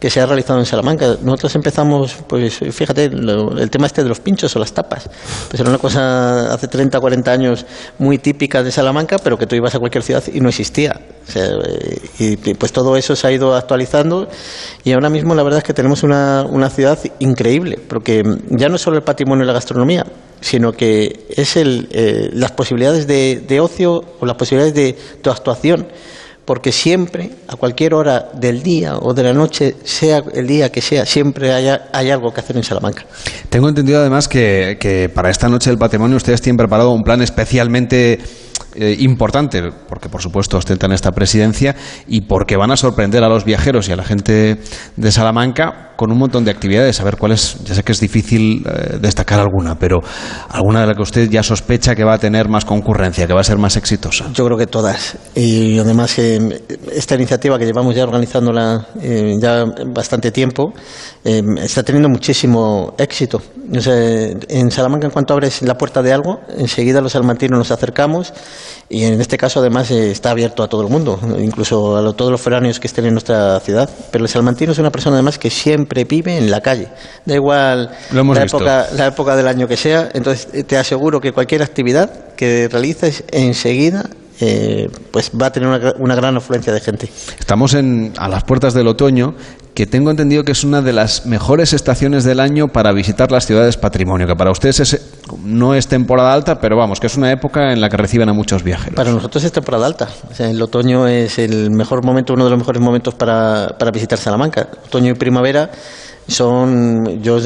que 0.00 0.08
se 0.08 0.20
ha 0.20 0.26
realizado 0.26 0.58
en 0.58 0.66
Salamanca. 0.66 1.16
Nosotros 1.22 1.54
empezamos, 1.54 2.16
pues 2.26 2.58
fíjate, 2.72 3.04
el 3.04 3.70
tema 3.70 3.86
este 3.86 4.02
de 4.02 4.08
los 4.08 4.18
pinchos 4.18 4.56
o 4.56 4.58
las 4.58 4.72
tapas. 4.72 5.08
Pues 5.48 5.60
era 5.60 5.68
una 5.68 5.78
cosa 5.78 6.52
hace 6.52 6.68
30, 6.68 6.98
40 6.98 7.30
años 7.30 7.66
muy 7.98 8.16
típica 8.16 8.62
de 8.62 8.72
Salamanca, 8.72 9.18
pero 9.22 9.36
que 9.36 9.46
tú 9.46 9.56
ibas 9.56 9.74
a 9.74 9.78
cualquier 9.78 10.02
ciudad 10.02 10.24
y 10.32 10.40
no 10.40 10.48
existía. 10.48 10.98
y, 12.18 12.36
pues 12.54 12.72
todo 12.72 12.96
eso 12.96 13.14
se 13.14 13.26
ha 13.26 13.32
ido 13.32 13.54
actualizando 13.54 14.28
y 14.82 14.92
ahora 14.92 15.10
mismo 15.10 15.34
la 15.34 15.42
verdad 15.42 15.58
es 15.58 15.64
que 15.64 15.74
tenemos 15.74 16.02
una, 16.02 16.44
una 16.48 16.70
ciudad 16.70 16.98
increíble, 17.18 17.78
porque 17.86 18.22
ya 18.48 18.68
no 18.68 18.76
es 18.76 18.80
solo 18.80 18.96
el 18.96 19.02
patrimonio 19.02 19.44
y 19.44 19.46
la 19.46 19.52
gastronomía, 19.52 20.06
sino 20.40 20.72
que 20.72 21.26
es 21.28 21.56
el, 21.56 21.88
eh, 21.92 22.30
las 22.32 22.52
posibilidades 22.52 23.06
de, 23.06 23.42
de, 23.46 23.60
ocio 23.60 24.02
o 24.18 24.26
las 24.26 24.36
posibilidades 24.36 24.74
de 24.74 24.96
tu 25.22 25.30
actuación, 25.30 25.86
porque 26.50 26.72
siempre, 26.72 27.30
a 27.46 27.54
cualquier 27.54 27.94
hora 27.94 28.28
del 28.34 28.60
día 28.60 28.96
o 28.98 29.14
de 29.14 29.22
la 29.22 29.32
noche, 29.32 29.76
sea 29.84 30.20
el 30.34 30.48
día 30.48 30.72
que 30.72 30.80
sea, 30.80 31.06
siempre 31.06 31.52
hay, 31.52 31.68
hay 31.92 32.10
algo 32.10 32.34
que 32.34 32.40
hacer 32.40 32.56
en 32.56 32.64
Salamanca. 32.64 33.06
Tengo 33.48 33.68
entendido 33.68 34.00
además 34.00 34.26
que, 34.26 34.76
que 34.80 35.08
para 35.08 35.30
esta 35.30 35.48
noche 35.48 35.70
del 35.70 35.78
patrimonio 35.78 36.16
ustedes 36.16 36.42
tienen 36.42 36.56
preparado 36.56 36.90
un 36.90 37.04
plan 37.04 37.22
especialmente 37.22 38.18
eh, 38.80 38.96
importante, 39.00 39.60
porque 39.90 40.08
por 40.08 40.22
supuesto 40.22 40.56
ostentan 40.56 40.90
esta 40.92 41.12
presidencia 41.12 41.76
y 42.08 42.22
porque 42.22 42.56
van 42.56 42.70
a 42.70 42.78
sorprender 42.78 43.22
a 43.22 43.28
los 43.28 43.44
viajeros 43.44 43.90
y 43.90 43.92
a 43.92 43.96
la 43.96 44.04
gente 44.04 44.56
de 44.96 45.12
Salamanca 45.12 45.90
con 45.96 46.10
un 46.10 46.16
montón 46.16 46.46
de 46.46 46.50
actividades. 46.50 46.98
A 46.98 47.04
ver 47.04 47.18
cuáles, 47.18 47.62
ya 47.62 47.74
sé 47.74 47.82
que 47.82 47.92
es 47.92 48.00
difícil 48.00 48.64
eh, 48.66 48.96
destacar 48.98 49.38
alguna, 49.38 49.78
pero 49.78 49.98
alguna 50.48 50.80
de 50.80 50.86
la 50.86 50.94
que 50.94 51.02
usted 51.02 51.28
ya 51.28 51.42
sospecha 51.42 51.94
que 51.94 52.04
va 52.04 52.14
a 52.14 52.18
tener 52.18 52.48
más 52.48 52.64
concurrencia, 52.64 53.26
que 53.26 53.34
va 53.34 53.42
a 53.42 53.44
ser 53.44 53.58
más 53.58 53.76
exitosa. 53.76 54.32
Yo 54.32 54.46
creo 54.46 54.56
que 54.56 54.66
todas. 54.66 55.18
Y 55.34 55.78
además 55.78 56.18
eh, 56.18 56.62
esta 56.90 57.16
iniciativa 57.16 57.58
que 57.58 57.66
llevamos 57.66 57.94
ya 57.94 58.04
organizándola 58.04 58.86
ya 59.38 59.66
bastante 59.88 60.30
tiempo 60.30 60.72
está 61.22 61.82
teniendo 61.82 62.08
muchísimo 62.08 62.94
éxito. 62.96 63.42
en 63.70 64.70
Salamanca, 64.70 65.06
en 65.06 65.12
cuanto 65.12 65.34
abres 65.34 65.60
la 65.60 65.74
puerta 65.74 66.00
de 66.00 66.14
algo, 66.14 66.40
enseguida 66.56 67.02
los 67.02 67.12
salmantinos 67.12 67.58
nos 67.58 67.70
acercamos 67.70 68.32
y 68.88 69.04
en 69.04 69.20
este 69.20 69.36
caso 69.36 69.60
además 69.60 69.90
eh, 69.90 70.10
está 70.10 70.30
abierto 70.30 70.62
a 70.62 70.68
todo 70.68 70.82
el 70.82 70.88
mundo, 70.88 71.18
incluso 71.38 71.96
a 71.96 72.12
todos 72.12 72.30
los 72.30 72.40
foráneos 72.40 72.80
que 72.80 72.86
estén 72.86 73.06
en 73.06 73.14
nuestra 73.14 73.60
ciudad. 73.60 73.88
Pero 74.10 74.24
el 74.24 74.28
salmantino 74.28 74.72
es 74.72 74.78
una 74.78 74.90
persona 74.90 75.16
además 75.16 75.38
que 75.38 75.50
siempre 75.50 76.04
vive 76.04 76.36
en 76.36 76.50
la 76.50 76.60
calle, 76.60 76.88
da 77.24 77.34
igual 77.34 77.90
la, 78.12 78.42
época, 78.42 78.88
la 78.94 79.06
época 79.06 79.36
del 79.36 79.48
año 79.48 79.68
que 79.68 79.76
sea, 79.76 80.10
entonces 80.12 80.48
eh, 80.52 80.64
te 80.64 80.76
aseguro 80.76 81.20
que 81.20 81.32
cualquier 81.32 81.62
actividad 81.62 82.34
que 82.36 82.68
realices 82.68 83.24
enseguida 83.30 84.08
eh, 84.42 84.88
pues 85.10 85.30
va 85.38 85.46
a 85.46 85.52
tener 85.52 85.94
una, 85.98 86.14
gran 86.14 86.36
afluencia 86.36 86.72
de 86.72 86.80
gente. 86.80 87.10
Estamos 87.38 87.74
en, 87.74 88.14
a 88.16 88.26
las 88.26 88.42
puertas 88.44 88.72
del 88.72 88.88
otoño, 88.88 89.34
que 89.74 89.86
tengo 89.86 90.10
entendido 90.10 90.44
que 90.44 90.52
es 90.52 90.64
una 90.64 90.82
de 90.82 90.92
las 90.92 91.26
mejores 91.26 91.72
estaciones 91.72 92.24
del 92.24 92.40
año 92.40 92.68
para 92.68 92.92
visitar 92.92 93.30
las 93.30 93.46
ciudades 93.46 93.76
patrimonio, 93.76 94.26
que 94.26 94.36
para 94.36 94.50
ustedes 94.50 95.00
no 95.44 95.74
es 95.74 95.86
temporada 95.86 96.32
alta, 96.32 96.60
pero 96.60 96.76
vamos, 96.76 97.00
que 97.00 97.06
es 97.06 97.16
una 97.16 97.30
época 97.30 97.72
en 97.72 97.80
la 97.80 97.88
que 97.88 97.96
reciben 97.96 98.28
a 98.28 98.32
muchos 98.32 98.62
viajeros. 98.62 98.96
Para 98.96 99.12
nosotros 99.12 99.44
es 99.44 99.52
temporada 99.52 99.86
alta. 99.86 100.08
el 100.38 100.60
otoño 100.60 101.06
es 101.06 101.38
el 101.38 101.70
mejor 101.70 102.04
momento, 102.04 102.34
uno 102.34 102.44
de 102.44 102.50
los 102.50 102.58
mejores 102.58 102.82
momentos 102.82 103.14
para, 103.14 103.76
para 103.78 103.90
visitar 103.90 104.18
Salamanca. 104.18 104.68
Otoño 104.86 105.12
y 105.12 105.14
primavera 105.14 105.70
son 106.28 107.22
yo 107.22 107.38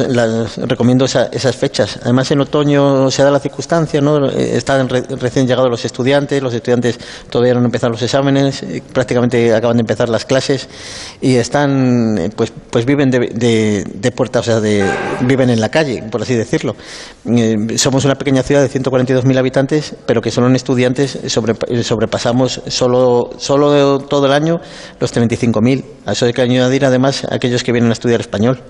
recomiendo 0.67 1.05
esas 1.07 1.57
fechas. 1.57 1.99
Además 2.03 2.31
en 2.31 2.41
otoño 2.41 3.11
se 3.11 3.23
da 3.23 3.31
la 3.31 3.41
circunstancia 3.41 4.01
no 4.01 4.29
están 4.29 4.89
recién 4.89 5.47
llegados 5.47 5.71
los 5.71 5.85
estudiantes 5.85 6.43
los 6.43 6.53
estudiantes 6.53 6.99
todavía 7.31 7.55
no 7.55 7.61
han 7.61 7.67
empezado 7.67 7.93
los 7.93 8.03
exámenes 8.03 8.63
eh, 8.63 8.83
prácticamente 8.93 9.55
acaban 9.55 9.77
de 9.77 9.81
empezar 9.81 10.09
las 10.09 10.25
clases 10.25 10.69
y 11.21 11.37
están 11.37 12.33
pues 12.37 12.53
pues 12.71 12.85
viven 12.85 13.11
de, 13.11 13.21
de, 13.35 13.85
de 13.85 14.13
puerta 14.13 14.41
o 14.41 14.43
sea 14.43 14.61
de, 14.61 14.85
viven 15.23 15.51
en 15.51 15.61
la 15.61 15.71
calle 15.71 16.03
por 16.11 16.23
así 16.23 16.35
decirlo. 16.35 16.77
Eh, 17.27 17.79
somos 17.79 18.05
una 18.05 18.17
pequeña 18.17 18.43
ciudad 18.43 18.63
de 18.63 18.71
142.000 18.71 19.39
habitantes 19.39 19.95
pero 20.07 20.21
que 20.21 20.31
solo 20.31 20.49
en 20.49 20.57
estudiantes 20.57 21.19
sobrepasamos 21.83 22.61
solo 22.67 23.31
solo 23.39 23.99
todo 24.01 24.27
el 24.27 24.33
año 24.33 24.61
los 25.01 25.15
35.000 25.15 25.85
a 26.07 26.13
eso 26.13 26.27
hay 26.27 26.33
que 26.33 26.43
añadir 26.43 26.85
además 26.85 27.27
aquellos 27.31 27.63
que 27.63 27.73
vienen 27.73 27.91
a 27.91 27.95
estudiar 27.95 28.21
español 28.21 28.61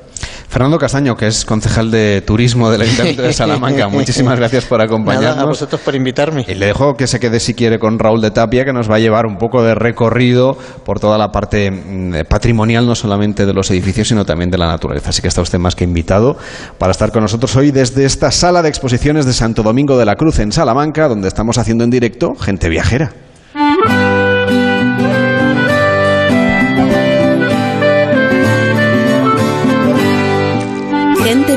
Fernando 0.54 0.78
Castaño, 0.78 1.16
que 1.16 1.26
es 1.26 1.44
concejal 1.44 1.90
de 1.90 2.22
turismo 2.24 2.70
del 2.70 2.82
Ayuntamiento 2.82 3.22
de 3.22 3.32
Salamanca, 3.32 3.88
muchísimas 3.88 4.38
gracias 4.38 4.66
por 4.66 4.80
acompañarnos. 4.80 5.30
Nada, 5.30 5.42
a 5.42 5.46
vosotros 5.46 5.80
por 5.80 5.96
invitarme. 5.96 6.44
Y 6.46 6.54
le 6.54 6.66
dejo 6.66 6.94
que 6.94 7.08
se 7.08 7.18
quede 7.18 7.40
si 7.40 7.54
quiere 7.54 7.80
con 7.80 7.98
Raúl 7.98 8.20
de 8.20 8.30
Tapia, 8.30 8.64
que 8.64 8.72
nos 8.72 8.88
va 8.88 8.94
a 8.94 8.98
llevar 9.00 9.26
un 9.26 9.36
poco 9.36 9.64
de 9.64 9.74
recorrido 9.74 10.56
por 10.84 11.00
toda 11.00 11.18
la 11.18 11.32
parte 11.32 11.72
mm, 11.72 12.28
patrimonial, 12.28 12.86
no 12.86 12.94
solamente 12.94 13.46
de 13.46 13.52
los 13.52 13.68
edificios, 13.72 14.06
sino 14.06 14.24
también 14.24 14.48
de 14.48 14.58
la 14.58 14.68
naturaleza. 14.68 15.08
Así 15.10 15.22
que 15.22 15.26
está 15.26 15.42
usted 15.42 15.58
más 15.58 15.74
que 15.74 15.82
invitado 15.82 16.36
para 16.78 16.92
estar 16.92 17.10
con 17.10 17.22
nosotros 17.22 17.56
hoy 17.56 17.72
desde 17.72 18.04
esta 18.04 18.30
sala 18.30 18.62
de 18.62 18.68
exposiciones 18.68 19.26
de 19.26 19.32
Santo 19.32 19.64
Domingo 19.64 19.98
de 19.98 20.04
la 20.04 20.14
Cruz 20.14 20.38
en 20.38 20.52
Salamanca, 20.52 21.08
donde 21.08 21.26
estamos 21.26 21.58
haciendo 21.58 21.82
en 21.82 21.90
directo 21.90 22.36
Gente 22.36 22.68
Viajera. 22.68 23.23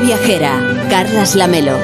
Viajera, 0.08 0.86
Carlas 0.88 1.34
Lamelo. 1.34 1.76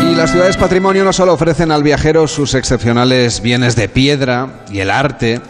Y 0.00 0.14
las 0.14 0.30
ciudades 0.30 0.56
patrimonio 0.56 1.02
no 1.02 1.12
solo 1.12 1.32
ofrecen 1.32 1.72
al 1.72 1.82
viajero 1.82 2.28
sus 2.28 2.54
excepcionales 2.54 3.40
bienes 3.40 3.74
de 3.74 3.88
piedra 3.88 4.62
y 4.70 4.78
el 4.78 4.92
arte, 4.92 5.40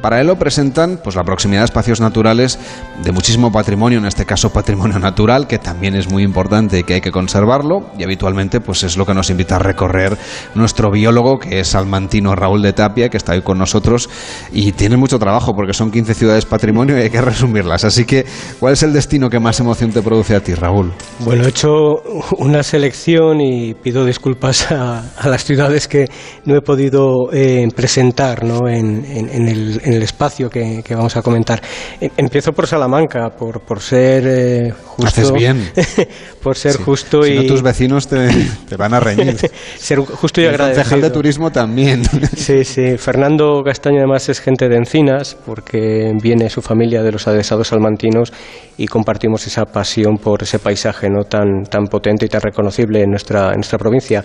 para 0.00 0.20
ello 0.20 0.36
presentan 0.36 1.00
pues, 1.02 1.16
la 1.16 1.24
proximidad 1.24 1.62
a 1.62 1.64
espacios 1.64 2.00
naturales 2.00 2.58
de 3.02 3.12
muchísimo 3.12 3.50
patrimonio, 3.50 3.98
en 3.98 4.06
este 4.06 4.24
caso 4.24 4.52
patrimonio 4.52 4.98
natural, 4.98 5.46
que 5.46 5.58
también 5.58 5.94
es 5.94 6.10
muy 6.10 6.22
importante 6.22 6.78
y 6.78 6.82
que 6.84 6.94
hay 6.94 7.00
que 7.00 7.10
conservarlo. 7.10 7.90
Y 7.98 8.04
habitualmente 8.04 8.60
pues, 8.60 8.82
es 8.82 8.96
lo 8.96 9.06
que 9.06 9.14
nos 9.14 9.30
invita 9.30 9.56
a 9.56 9.58
recorrer 9.58 10.16
nuestro 10.54 10.90
biólogo, 10.90 11.38
que 11.38 11.60
es 11.60 11.68
salmantino 11.68 12.34
Raúl 12.34 12.62
de 12.62 12.72
Tapia, 12.72 13.08
que 13.08 13.16
está 13.16 13.32
hoy 13.32 13.42
con 13.42 13.58
nosotros. 13.58 14.08
Y 14.52 14.72
tiene 14.72 14.96
mucho 14.96 15.18
trabajo 15.18 15.54
porque 15.54 15.72
son 15.72 15.90
15 15.90 16.14
ciudades 16.14 16.44
patrimonio 16.44 16.98
y 16.98 17.02
hay 17.02 17.10
que 17.10 17.20
resumirlas. 17.20 17.84
Así 17.84 18.04
que, 18.04 18.26
¿cuál 18.58 18.74
es 18.74 18.82
el 18.82 18.92
destino 18.92 19.30
que 19.30 19.38
más 19.38 19.60
emoción 19.60 19.92
te 19.92 20.02
produce 20.02 20.34
a 20.34 20.40
ti, 20.40 20.54
Raúl? 20.54 20.92
Bueno, 21.20 21.44
he 21.44 21.48
hecho 21.48 22.02
una 22.38 22.62
selección 22.62 23.40
y 23.40 23.74
pido 23.74 24.04
disculpas 24.04 24.70
a, 24.70 25.02
las 25.24 25.44
ciudades 25.44 25.88
que 25.88 26.06
no 26.44 26.56
he 26.56 26.60
podido 26.60 27.32
eh, 27.32 27.66
presentar 27.74 28.44
¿no? 28.44 28.68
en, 28.68 29.04
en, 29.04 29.28
en 29.30 29.48
el 29.48 29.69
en 29.82 29.92
el 29.94 30.02
espacio 30.02 30.48
que, 30.48 30.82
que, 30.84 30.94
vamos 30.94 31.16
a 31.16 31.22
comentar. 31.22 31.60
E, 32.00 32.10
empiezo 32.16 32.52
por 32.52 32.66
Salamanca, 32.66 33.30
por, 33.30 33.60
por 33.60 33.80
ser 33.80 34.24
eh, 34.26 34.72
justo. 34.72 35.06
Haces 35.06 35.32
bien. 35.32 35.70
por 36.42 36.56
ser 36.56 36.72
sí. 36.72 36.82
justo 36.84 37.22
si 37.22 37.32
y. 37.32 37.36
No, 37.36 37.44
tus 37.44 37.62
vecinos 37.62 38.08
te, 38.08 38.28
te, 38.68 38.76
van 38.76 38.94
a 38.94 39.00
reñir. 39.00 39.36
ser 39.78 39.98
justo 40.00 40.40
y, 40.40 40.44
y 40.44 40.46
agradecido. 40.46 40.80
El 40.80 40.84
concejal 40.84 41.00
de 41.02 41.10
turismo 41.10 41.50
también. 41.50 42.04
sí, 42.36 42.64
sí. 42.64 42.96
Fernando 42.96 43.62
Castaño, 43.64 43.98
además, 43.98 44.28
es 44.28 44.40
gente 44.40 44.68
de 44.68 44.76
Encinas, 44.76 45.36
porque 45.46 46.12
viene 46.20 46.48
su 46.50 46.62
familia 46.62 47.02
de 47.02 47.12
los 47.12 47.26
adesados 47.26 47.68
salmantinos 47.68 48.32
y 48.76 48.86
compartimos 48.86 49.46
esa 49.46 49.66
pasión 49.66 50.16
por 50.16 50.42
ese 50.42 50.58
paisaje 50.58 51.10
¿no? 51.10 51.24
tan, 51.24 51.64
tan 51.64 51.84
potente 51.84 52.24
y 52.24 52.28
tan 52.28 52.40
reconocible 52.40 53.02
en 53.02 53.10
nuestra, 53.10 53.48
en 53.50 53.56
nuestra 53.56 53.78
provincia. 53.78 54.24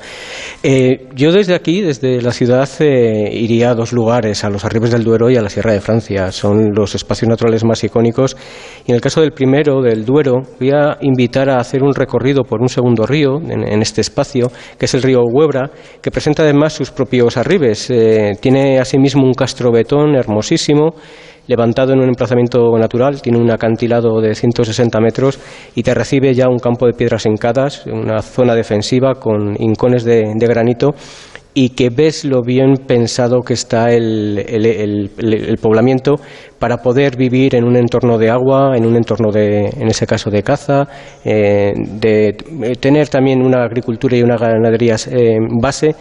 Eh, 0.63 1.07
yo 1.13 1.33
desde 1.33 1.53
aquí, 1.55 1.81
desde 1.81 2.21
la 2.21 2.31
ciudad, 2.31 2.69
eh, 2.79 3.29
iría 3.33 3.71
a 3.71 3.75
dos 3.75 3.91
lugares, 3.91 4.43
a 4.45 4.49
los 4.49 4.63
arribes 4.63 4.91
del 4.91 5.03
Duero 5.03 5.29
y 5.29 5.34
la 5.41 5.49
Sierra 5.49 5.73
de 5.73 5.81
Francia. 5.81 6.31
Son 6.31 6.73
los 6.73 6.95
espacios 6.95 7.29
naturales 7.29 7.63
más 7.63 7.83
icónicos. 7.83 8.35
Y 8.85 8.91
en 8.91 8.95
el 8.95 9.01
caso 9.01 9.21
del 9.21 9.31
primero, 9.31 9.81
del 9.81 10.05
Duero, 10.05 10.41
voy 10.59 10.71
a 10.71 10.97
invitar 11.01 11.49
a 11.49 11.57
hacer 11.57 11.83
un 11.83 11.93
recorrido 11.93 12.43
por 12.43 12.61
un 12.61 12.69
segundo 12.69 13.05
río 13.05 13.37
en, 13.39 13.81
este 13.81 14.01
espacio, 14.01 14.51
que 14.77 14.85
es 14.85 14.93
el 14.93 15.03
río 15.03 15.23
Huebra, 15.23 15.69
que 16.01 16.11
presenta 16.11 16.43
además 16.43 16.73
sus 16.73 16.91
propios 16.91 17.37
arribes. 17.37 17.89
Eh, 17.89 18.33
tiene 18.39 18.79
asimismo 18.79 19.23
un 19.23 19.33
castro 19.33 19.71
betón 19.71 20.15
hermosísimo 20.15 20.95
levantado 21.47 21.93
en 21.93 21.99
un 21.99 22.07
emplazamiento 22.07 22.75
natural, 22.77 23.21
tiene 23.21 23.37
un 23.37 23.51
acantilado 23.51 24.19
de 24.19 24.33
160 24.33 24.99
metros 24.99 25.39
y 25.75 25.83
te 25.83 25.93
recibe 25.93 26.33
ya 26.33 26.47
un 26.49 26.57
campo 26.57 26.87
de 26.87 26.93
piedras 26.93 27.25
hincadas, 27.25 27.85
una 27.85 28.21
zona 28.21 28.55
defensiva 28.55 29.13
con 29.15 29.55
hincones 29.61 30.03
de 30.03 30.47
granito 30.47 30.95
y 31.57 31.69
que 31.69 31.89
ves 31.89 32.25
lo 32.25 32.41
bien 32.41 32.75
pensado 32.85 33.41
que 33.41 33.53
está 33.53 33.89
el, 33.91 34.43
el, 34.45 34.65
el, 34.65 35.09
el, 35.17 35.57
poblamiento 35.57 36.15
para 36.59 36.77
poder 36.77 37.15
vivir 37.15 37.55
en 37.55 37.63
un 37.63 37.77
entorno 37.77 38.17
de 38.17 38.29
agua, 38.29 38.75
en 38.75 38.85
un 38.85 38.97
entorno 38.97 39.31
de, 39.31 39.67
en 39.67 39.87
ese 39.87 40.05
caso, 40.05 40.29
de 40.29 40.43
caza, 40.43 40.85
eh, 41.23 41.71
de 41.77 42.33
tener 42.77 43.07
también 43.07 43.41
una 43.41 43.63
agricultura 43.63 44.17
y 44.17 44.21
una 44.21 44.35
ganadería 44.35 44.97
eh, 45.09 45.37
base. 45.61 45.95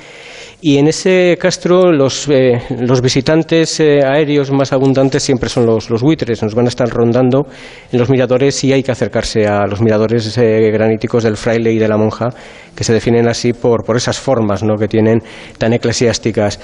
Y 0.66 0.78
en 0.78 0.88
ese 0.88 1.36
castro 1.38 1.92
los, 1.92 2.26
eh, 2.30 2.58
los 2.80 3.02
visitantes 3.02 3.80
eh, 3.80 4.00
aéreos 4.02 4.50
más 4.50 4.72
abundantes 4.72 5.22
siempre 5.22 5.50
son 5.50 5.66
los, 5.66 6.00
buitres. 6.00 6.42
Nos 6.42 6.54
van 6.54 6.64
a 6.64 6.68
estar 6.70 6.88
rondando 6.88 7.46
en 7.92 7.98
los 7.98 8.08
miradores 8.08 8.64
y 8.64 8.72
hay 8.72 8.82
que 8.82 8.90
acercarse 8.90 9.46
a 9.46 9.66
los 9.66 9.82
miradores 9.82 10.38
eh, 10.38 10.70
graníticos 10.72 11.24
del 11.24 11.36
fraile 11.36 11.70
y 11.70 11.78
de 11.78 11.86
la 11.86 11.98
monja, 11.98 12.30
que 12.74 12.82
se 12.82 12.94
definen 12.94 13.28
así 13.28 13.52
por, 13.52 13.84
por 13.84 13.98
esas 13.98 14.18
formas 14.18 14.62
¿no? 14.62 14.76
que 14.76 14.88
tienen 14.88 15.18
tan 15.58 15.74
eclesiásticas. 15.74 16.58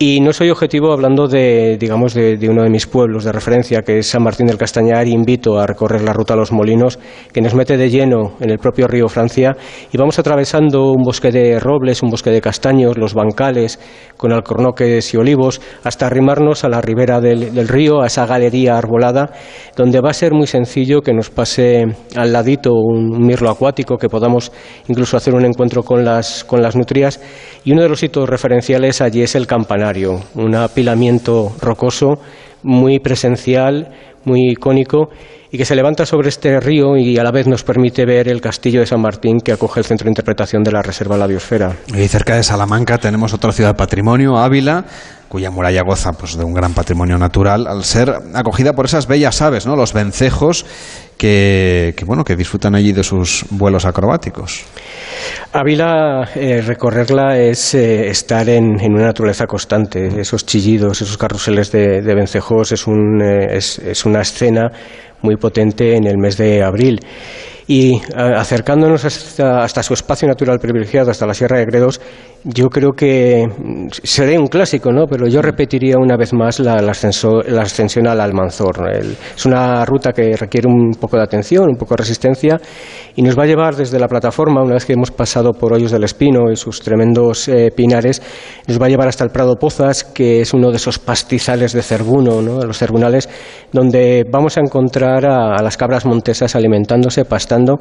Y 0.00 0.20
no 0.20 0.32
soy 0.32 0.48
objetivo 0.48 0.92
hablando 0.92 1.26
de, 1.26 1.76
digamos, 1.76 2.14
de, 2.14 2.38
uno 2.48 2.62
de 2.62 2.70
mis 2.70 2.86
pueblos 2.86 3.24
de 3.24 3.32
referencia, 3.32 3.82
que 3.82 3.98
es 3.98 4.06
San 4.06 4.22
Martín 4.22 4.46
del 4.46 4.56
Castañar, 4.56 5.08
invito 5.08 5.58
a 5.58 5.66
recorrer 5.66 6.02
la 6.02 6.12
ruta 6.12 6.34
a 6.34 6.36
los 6.36 6.52
molinos, 6.52 7.00
que 7.32 7.40
nos 7.40 7.56
mete 7.56 7.76
de 7.76 7.90
lleno 7.90 8.34
en 8.38 8.50
el 8.50 8.58
propio 8.60 8.86
río 8.86 9.08
Francia, 9.08 9.56
y 9.90 9.98
vamos 9.98 10.16
atravesando 10.20 10.92
un 10.92 11.02
bosque 11.02 11.32
de 11.32 11.58
robles, 11.58 12.00
un 12.04 12.10
bosque 12.10 12.30
de 12.30 12.40
castaños, 12.40 12.96
los 12.96 13.12
bancales, 13.12 13.80
con 14.16 14.32
alcornoques 14.32 15.14
y 15.14 15.16
olivos, 15.16 15.60
hasta 15.82 16.06
arrimarnos 16.06 16.62
a 16.62 16.68
la 16.68 16.80
ribera 16.80 17.20
del, 17.20 17.66
río, 17.66 18.00
a 18.00 18.06
esa 18.06 18.24
galería 18.24 18.78
arbolada, 18.78 19.32
donde 19.74 20.00
va 20.00 20.10
a 20.10 20.14
ser 20.14 20.32
muy 20.32 20.46
sencillo 20.46 21.02
que 21.02 21.12
nos 21.12 21.30
pase 21.30 21.82
al 22.14 22.32
ladito 22.32 22.72
un 22.72 23.26
mirlo 23.26 23.50
acuático, 23.50 23.98
que 23.98 24.08
podamos 24.08 24.52
incluso 24.86 25.16
hacer 25.16 25.34
un 25.34 25.44
encuentro 25.44 25.82
con 25.82 26.04
las, 26.04 26.44
con 26.44 26.62
las 26.62 26.76
nutrias, 26.76 27.20
y 27.68 27.72
uno 27.72 27.82
de 27.82 27.90
los 27.90 28.02
hitos 28.02 28.26
referenciales 28.26 29.02
allí 29.02 29.20
es 29.20 29.34
el 29.34 29.46
campanario 29.46 30.22
un 30.34 30.54
apilamiento 30.54 31.52
rocoso 31.60 32.14
muy 32.62 32.98
presencial, 32.98 33.90
muy 34.24 34.52
icónico 34.52 35.10
y 35.52 35.58
que 35.58 35.66
se 35.66 35.76
levanta 35.76 36.06
sobre 36.06 36.30
este 36.30 36.60
río 36.60 36.96
y 36.96 37.18
a 37.18 37.22
la 37.22 37.30
vez 37.30 37.46
nos 37.46 37.64
permite 37.64 38.06
ver 38.06 38.26
el 38.26 38.40
castillo 38.40 38.80
de 38.80 38.86
San 38.86 39.02
Martín 39.02 39.40
que 39.40 39.52
acoge 39.52 39.80
el 39.80 39.84
centro 39.84 40.06
de 40.06 40.12
interpretación 40.12 40.62
de 40.62 40.72
la 40.72 40.80
Reserva 40.80 41.16
de 41.16 41.20
la 41.20 41.26
Biosfera. 41.26 41.76
Y 41.88 42.08
cerca 42.08 42.36
de 42.36 42.42
Salamanca 42.42 42.96
tenemos 42.96 43.34
otra 43.34 43.52
ciudad 43.52 43.76
patrimonio, 43.76 44.38
Ávila, 44.38 44.86
cuya 45.28 45.50
muralla 45.50 45.82
goza 45.82 46.12
pues, 46.12 46.36
de 46.36 46.44
un 46.44 46.54
gran 46.54 46.74
patrimonio 46.74 47.18
natural 47.18 47.66
al 47.66 47.84
ser 47.84 48.12
acogida 48.34 48.72
por 48.72 48.86
esas 48.86 49.06
bellas 49.06 49.40
aves, 49.42 49.66
¿no? 49.66 49.76
los 49.76 49.92
vencejos 49.92 50.64
que, 51.18 51.94
bueno, 52.06 52.24
que 52.24 52.36
disfrutan 52.36 52.74
allí 52.74 52.92
de 52.92 53.02
sus 53.02 53.44
vuelos 53.50 53.84
acrobáticos. 53.84 54.64
Ávila, 55.52 56.28
eh, 56.34 56.62
recorrerla 56.62 57.36
es 57.36 57.74
eh, 57.74 58.08
estar 58.08 58.48
en, 58.48 58.80
en, 58.80 58.94
una 58.94 59.06
naturaleza 59.06 59.46
constante. 59.46 60.20
Esos 60.20 60.46
chillidos, 60.46 61.02
esos 61.02 61.18
carruseles 61.18 61.72
de, 61.72 62.00
de 62.02 62.14
vencejos 62.14 62.72
es, 62.72 62.86
un, 62.86 63.20
eh, 63.20 63.56
es, 63.56 63.78
es 63.80 64.06
una 64.06 64.20
escena 64.20 64.70
muy 65.20 65.36
potente 65.36 65.96
en 65.96 66.06
el 66.06 66.18
mes 66.18 66.36
de 66.36 66.62
abril. 66.62 67.00
Y 67.70 68.00
acercándonos 68.16 69.04
hasta, 69.04 69.62
hasta, 69.62 69.82
su 69.82 69.92
espacio 69.92 70.26
natural 70.26 70.58
privilegiado, 70.58 71.10
hasta 71.10 71.26
la 71.26 71.34
Sierra 71.34 71.58
de 71.58 71.66
Gredos, 71.66 72.00
yo 72.44 72.68
creo 72.68 72.92
que 72.92 73.46
seré 73.90 74.38
un 74.38 74.46
clásico, 74.46 74.92
¿no? 74.92 75.06
Pero 75.06 75.26
yo 75.26 75.42
repetiría 75.42 75.96
una 75.98 76.16
vez 76.16 76.32
más 76.32 76.60
la, 76.60 76.80
la, 76.80 76.92
ascenso, 76.92 77.42
la 77.46 77.62
ascensión 77.62 78.06
al 78.06 78.20
Almanzor. 78.20 78.88
El, 78.92 79.16
es 79.36 79.46
una 79.46 79.84
ruta 79.84 80.12
que 80.12 80.36
requiere 80.36 80.68
un 80.68 80.92
poco 80.92 81.16
de 81.16 81.24
atención, 81.24 81.68
un 81.68 81.76
poco 81.76 81.94
de 81.94 81.98
resistencia, 81.98 82.60
y 83.16 83.22
nos 83.22 83.36
va 83.36 83.42
a 83.42 83.46
llevar 83.46 83.74
desde 83.74 83.98
la 83.98 84.06
plataforma, 84.06 84.62
una 84.62 84.74
vez 84.74 84.86
que 84.86 84.92
hemos 84.92 85.10
pasado 85.10 85.52
por 85.52 85.72
Hoyos 85.72 85.90
del 85.90 86.04
Espino 86.04 86.50
y 86.52 86.56
sus 86.56 86.80
tremendos 86.80 87.48
eh, 87.48 87.72
pinares, 87.74 88.22
nos 88.66 88.80
va 88.80 88.86
a 88.86 88.88
llevar 88.88 89.08
hasta 89.08 89.24
el 89.24 89.30
Prado 89.30 89.56
Pozas, 89.56 90.04
que 90.04 90.40
es 90.40 90.54
uno 90.54 90.70
de 90.70 90.76
esos 90.76 90.98
pastizales 90.98 91.72
de 91.72 91.82
cervuno, 91.82 92.40
¿no? 92.40 92.62
los 92.62 92.78
cervunales, 92.78 93.28
donde 93.72 94.24
vamos 94.30 94.56
a 94.56 94.60
encontrar 94.60 95.26
a, 95.26 95.56
a 95.56 95.62
las 95.62 95.76
cabras 95.76 96.06
montesas 96.06 96.54
alimentándose, 96.54 97.24
pastando 97.24 97.80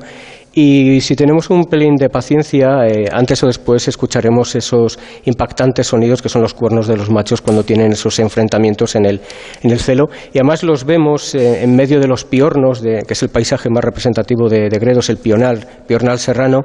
y 0.59 1.01
si 1.01 1.15
tenemos 1.15 1.51
un 1.51 1.65
pelín 1.65 1.97
de 1.97 2.09
paciencia, 2.09 2.87
eh, 2.87 3.05
antes 3.11 3.43
o 3.43 3.45
después 3.45 3.87
escucharemos 3.87 4.46
esos 4.55 4.99
impactantes 5.25 5.87
sonidos 5.87 6.21
que 6.21 6.29
son 6.29 6.41
los 6.41 6.53
cuernos 6.53 6.87
de 6.87 6.97
los 6.97 7.09
machos 7.09 7.41
cuando 7.41 7.63
tienen 7.63 7.91
esos 7.91 8.19
enfrentamientos 8.19 8.95
en 8.95 9.05
el, 9.05 9.21
en 9.61 9.71
el 9.71 9.79
celo. 9.79 10.05
Y 10.33 10.39
además 10.39 10.63
los 10.63 10.85
vemos 10.85 11.35
eh, 11.35 11.63
en 11.63 11.75
medio 11.75 11.99
de 11.99 12.07
los 12.07 12.25
piornos, 12.25 12.81
que 12.81 13.05
es 13.07 13.23
el 13.23 13.29
paisaje 13.29 13.69
más 13.69 13.83
representativo 13.83 14.49
de, 14.49 14.69
Gredos, 14.69 15.09
el 15.09 15.17
pional, 15.17 15.65
pional 15.87 16.19
serrano 16.19 16.61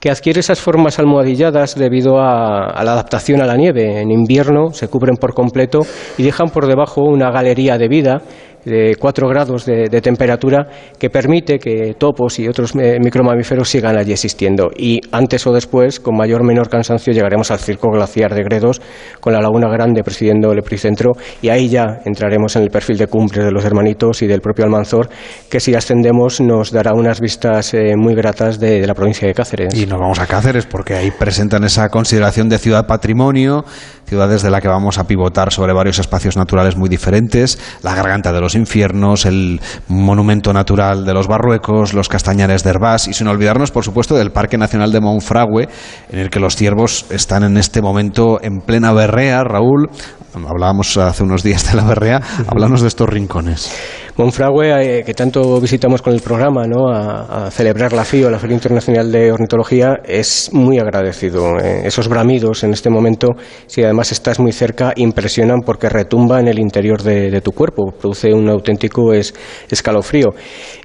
que 0.00 0.10
adquiere 0.10 0.40
esas 0.40 0.60
formas 0.60 0.98
almohadilladas 0.98 1.74
debido 1.74 2.20
a, 2.20 2.82
la 2.84 2.92
adaptación 2.92 3.40
a 3.40 3.46
la 3.46 3.56
nieve. 3.56 4.00
En 4.00 4.10
invierno 4.10 4.72
se 4.72 4.88
cubren 4.88 5.16
por 5.16 5.32
completo 5.32 5.80
y 6.18 6.22
dejan 6.22 6.50
por 6.50 6.66
debajo 6.66 7.02
una 7.02 7.30
galería 7.30 7.78
de 7.78 7.88
vida 7.88 8.22
de 8.66 8.96
4 8.98 9.28
grados 9.28 9.64
de, 9.64 9.88
temperatura 10.02 10.66
que 10.98 11.08
permite 11.08 11.58
que 11.58 11.94
topos 11.96 12.38
y 12.38 12.48
otros 12.48 12.74
micromamíferos 12.74 13.68
sigan 13.68 13.96
allí 13.96 14.12
existiendo. 14.12 14.70
Y 14.76 15.00
antes 15.12 15.46
o 15.46 15.52
después, 15.52 16.00
con 16.00 16.16
mayor 16.16 16.42
o 16.42 16.44
menor 16.44 16.68
cansancio, 16.68 17.12
llegaremos 17.12 17.50
al 17.50 17.60
circo 17.60 17.90
glaciar 17.90 18.34
de 18.34 18.42
Gredos, 18.42 18.82
con 19.20 19.32
la 19.32 19.40
Laguna 19.40 19.68
Grande 19.68 20.02
presidiendo 20.02 20.52
el 20.52 20.58
epicentro, 20.58 21.12
y 21.40 21.48
ahí 21.48 21.68
ya 21.68 22.00
entraremos 22.04 22.56
en 22.56 22.64
el 22.64 22.70
perfil 22.70 22.98
de 22.98 23.06
cumbre 23.06 23.44
de 23.44 23.52
los 23.52 23.64
hermanitos 23.64 24.22
y 24.22 24.26
del 24.26 24.40
propio 24.40 24.64
Almanzor, 24.64 25.08
que 25.48 25.60
si 25.60 25.74
ascendemos 25.74 26.40
nos 26.40 26.72
dará 26.72 26.92
unas 26.92 27.20
vistas 27.20 27.72
eh, 27.72 27.94
muy 27.96 28.14
gratas 28.14 28.58
de, 28.58 28.80
de 28.80 28.86
la 28.86 28.94
provincia 28.94 29.28
de 29.28 29.34
Cáceres. 29.34 29.74
Y 29.74 29.86
nos 29.86 30.00
vamos 30.00 30.18
a 30.18 30.26
Cáceres 30.26 30.66
porque 30.66 30.94
ahí 30.94 31.10
presentan 31.10 31.64
esa 31.64 31.88
consideración 31.88 32.48
de 32.48 32.58
ciudad 32.58 32.86
patrimonio, 32.86 33.64
ciudades 34.06 34.42
de 34.42 34.50
la 34.50 34.60
que 34.60 34.68
vamos 34.68 34.98
a 34.98 35.04
pivotar 35.04 35.52
sobre 35.52 35.72
varios 35.72 35.98
espacios 35.98 36.36
naturales 36.36 36.76
muy 36.76 36.88
diferentes, 36.88 37.58
la 37.82 37.94
garganta 37.94 38.32
de 38.32 38.40
los 38.40 38.54
infiernos, 38.54 39.26
el 39.26 39.60
monumento 39.88 40.52
natural 40.52 41.04
de 41.04 41.12
los 41.12 41.26
Barruecos, 41.26 41.92
los 41.92 42.08
castañares 42.08 42.64
de 42.64 42.70
Herbás 42.70 43.08
y 43.08 43.14
sin 43.14 43.28
olvidarnos, 43.28 43.70
por 43.70 43.84
supuesto, 43.84 44.16
del 44.16 44.32
Parque 44.32 44.58
Nacional 44.58 44.92
de 44.92 45.00
Monfragüe, 45.00 45.68
en 46.10 46.18
el 46.18 46.30
que 46.30 46.40
los 46.40 46.56
ciervos 46.56 47.06
están 47.10 47.44
en 47.44 47.56
este 47.56 47.82
momento 47.82 48.38
en 48.42 48.60
plena 48.60 48.92
berrea, 48.92 49.42
Raúl. 49.44 49.88
Hablábamos 50.34 50.96
hace 50.98 51.22
unos 51.22 51.42
días 51.42 51.70
de 51.70 51.76
la 51.76 51.84
berrea, 51.84 52.20
hablamos 52.46 52.82
de 52.82 52.88
estos 52.88 53.08
rincones. 53.08 54.05
Monfragüe, 54.16 55.00
eh, 55.00 55.04
que 55.04 55.12
tanto 55.12 55.60
visitamos 55.60 56.00
con 56.00 56.14
el 56.14 56.22
programa, 56.22 56.66
¿no? 56.66 56.88
a, 56.88 57.50
celebrar 57.50 57.92
la 57.92 58.02
FIO, 58.02 58.30
la 58.30 58.38
Feria 58.38 58.54
Internacional 58.54 59.12
de 59.12 59.30
Ornitología, 59.30 60.00
es 60.06 60.48
muy 60.54 60.78
agradecido. 60.78 61.58
Eh, 61.58 61.82
esos 61.84 62.08
bramidos 62.08 62.64
en 62.64 62.72
este 62.72 62.88
momento, 62.88 63.34
si 63.66 63.82
además 63.82 64.12
estás 64.12 64.40
muy 64.40 64.52
cerca, 64.52 64.94
impresionan 64.96 65.60
porque 65.60 65.90
retumba 65.90 66.40
en 66.40 66.48
el 66.48 66.58
interior 66.58 67.02
de, 67.02 67.42
tu 67.42 67.52
cuerpo, 67.52 67.92
produce 67.92 68.32
un 68.32 68.48
auténtico 68.48 69.12
escalofrío. 69.12 70.30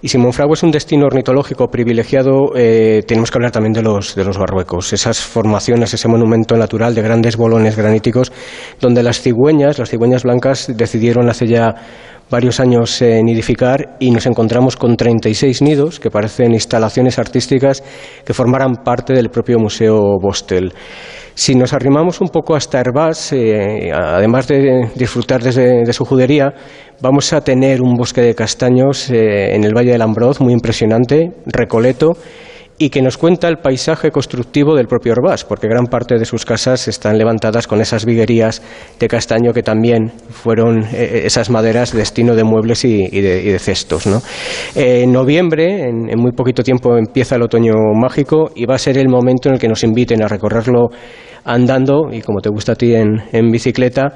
Y 0.02 0.10
si 0.10 0.18
Monfragüe 0.18 0.56
es 0.56 0.64
un 0.64 0.72
destino 0.72 1.06
ornitológico 1.06 1.68
privilegiado, 1.70 2.52
eh, 2.58 3.02
tenemos 3.08 3.32
que 3.32 3.38
hablar 3.38 3.52
también 3.52 3.72
de 3.72 3.82
los, 3.82 4.14
de 4.14 4.26
los 4.26 4.38
barruecos, 4.38 4.92
esas 4.92 5.22
formaciones, 5.22 5.94
ese 5.94 6.10
monumento 6.10 6.58
natural 6.58 6.94
de 6.94 7.02
grandes 7.02 7.38
bolones 7.38 7.78
graníticos, 7.78 8.34
donde 8.82 9.04
las 9.04 9.22
cigüeñas, 9.22 9.80
las 9.80 9.90
cigüeñas 9.90 10.24
blancas, 10.24 10.70
decidieron 10.76 11.30
hace 11.30 11.48
ya 11.48 11.76
varios 12.32 12.60
años 12.60 13.02
nidificar 13.02 13.98
y 14.00 14.10
nos 14.10 14.26
encontramos 14.26 14.78
con 14.78 14.98
36 14.98 15.62
nidos 15.62 16.00
que 16.00 16.10
parecen 16.10 16.54
instalaciones 16.54 17.20
artísticas 17.20 17.84
que 18.26 18.34
formaran 18.34 18.78
parte 18.84 19.14
del 19.14 19.30
propio 19.30 19.60
Museo 19.60 20.18
Bostel. 20.20 20.74
Si 21.34 21.56
nos 21.56 21.74
arrimamos 21.74 22.22
un 22.22 22.28
poco 22.28 22.56
hasta 22.56 22.80
Herbás, 22.80 23.32
eh, 23.34 23.92
además 23.94 24.48
de 24.48 24.90
disfrutar 24.96 25.42
de, 25.42 25.94
su 25.94 26.06
judería, 26.06 26.54
vamos 27.02 27.32
a 27.34 27.42
tener 27.42 27.82
un 27.82 27.96
bosque 27.96 28.22
de 28.22 28.36
castaños 28.36 29.10
eh, 29.10 29.56
en 29.56 29.64
el 29.64 29.74
Valle 29.74 29.92
del 29.92 30.02
Ambroz 30.02 30.42
muy 30.42 30.54
impresionante, 30.54 31.32
recoleto, 31.46 32.18
y 32.82 32.90
que 32.90 33.04
nos 33.04 33.16
cuenta 33.16 33.48
el 33.48 33.58
paisaje 33.58 34.10
constructivo 34.10 34.76
del 34.76 34.88
propio 34.88 35.12
Orbás, 35.12 35.46
porque 35.46 35.68
gran 35.68 35.86
parte 35.86 36.18
de 36.18 36.26
sus 36.26 36.46
casas 36.46 36.88
están 36.88 37.16
levantadas 37.16 37.68
con 37.68 37.80
esas 37.80 38.08
viguerías 38.08 38.64
de 39.00 39.08
castaño 39.08 39.54
que 39.54 39.62
también 39.62 40.12
fueron 40.32 40.80
eh, 40.80 40.88
eh, 40.94 41.22
esas 41.26 41.52
maderas 41.52 41.94
destino 41.94 42.34
de 42.34 42.44
muebles 42.44 42.84
y, 42.84 43.22
de, 43.22 43.60
cestos. 43.60 44.08
en 44.74 45.12
noviembre, 45.12 45.90
en, 45.90 46.20
muy 46.20 46.32
poquito 46.32 46.64
tiempo, 46.64 46.98
empieza 46.98 47.36
el 47.36 47.44
otoño 47.44 47.76
mágico 47.94 48.50
y 48.56 48.66
va 48.66 48.74
a 48.74 48.80
ser 48.80 48.98
el 48.98 49.10
momento 49.10 49.50
en 49.50 49.54
el 49.54 49.62
que 49.62 49.68
nos 49.68 49.84
inviten 49.84 50.24
a 50.24 50.28
recorrerlo 50.28 50.90
andando 51.44 52.10
y, 52.12 52.22
como 52.22 52.42
te 52.42 52.50
gusta 52.50 52.72
a 52.72 52.76
ti, 52.76 52.96
en 52.96 53.52
bicicleta 53.52 54.12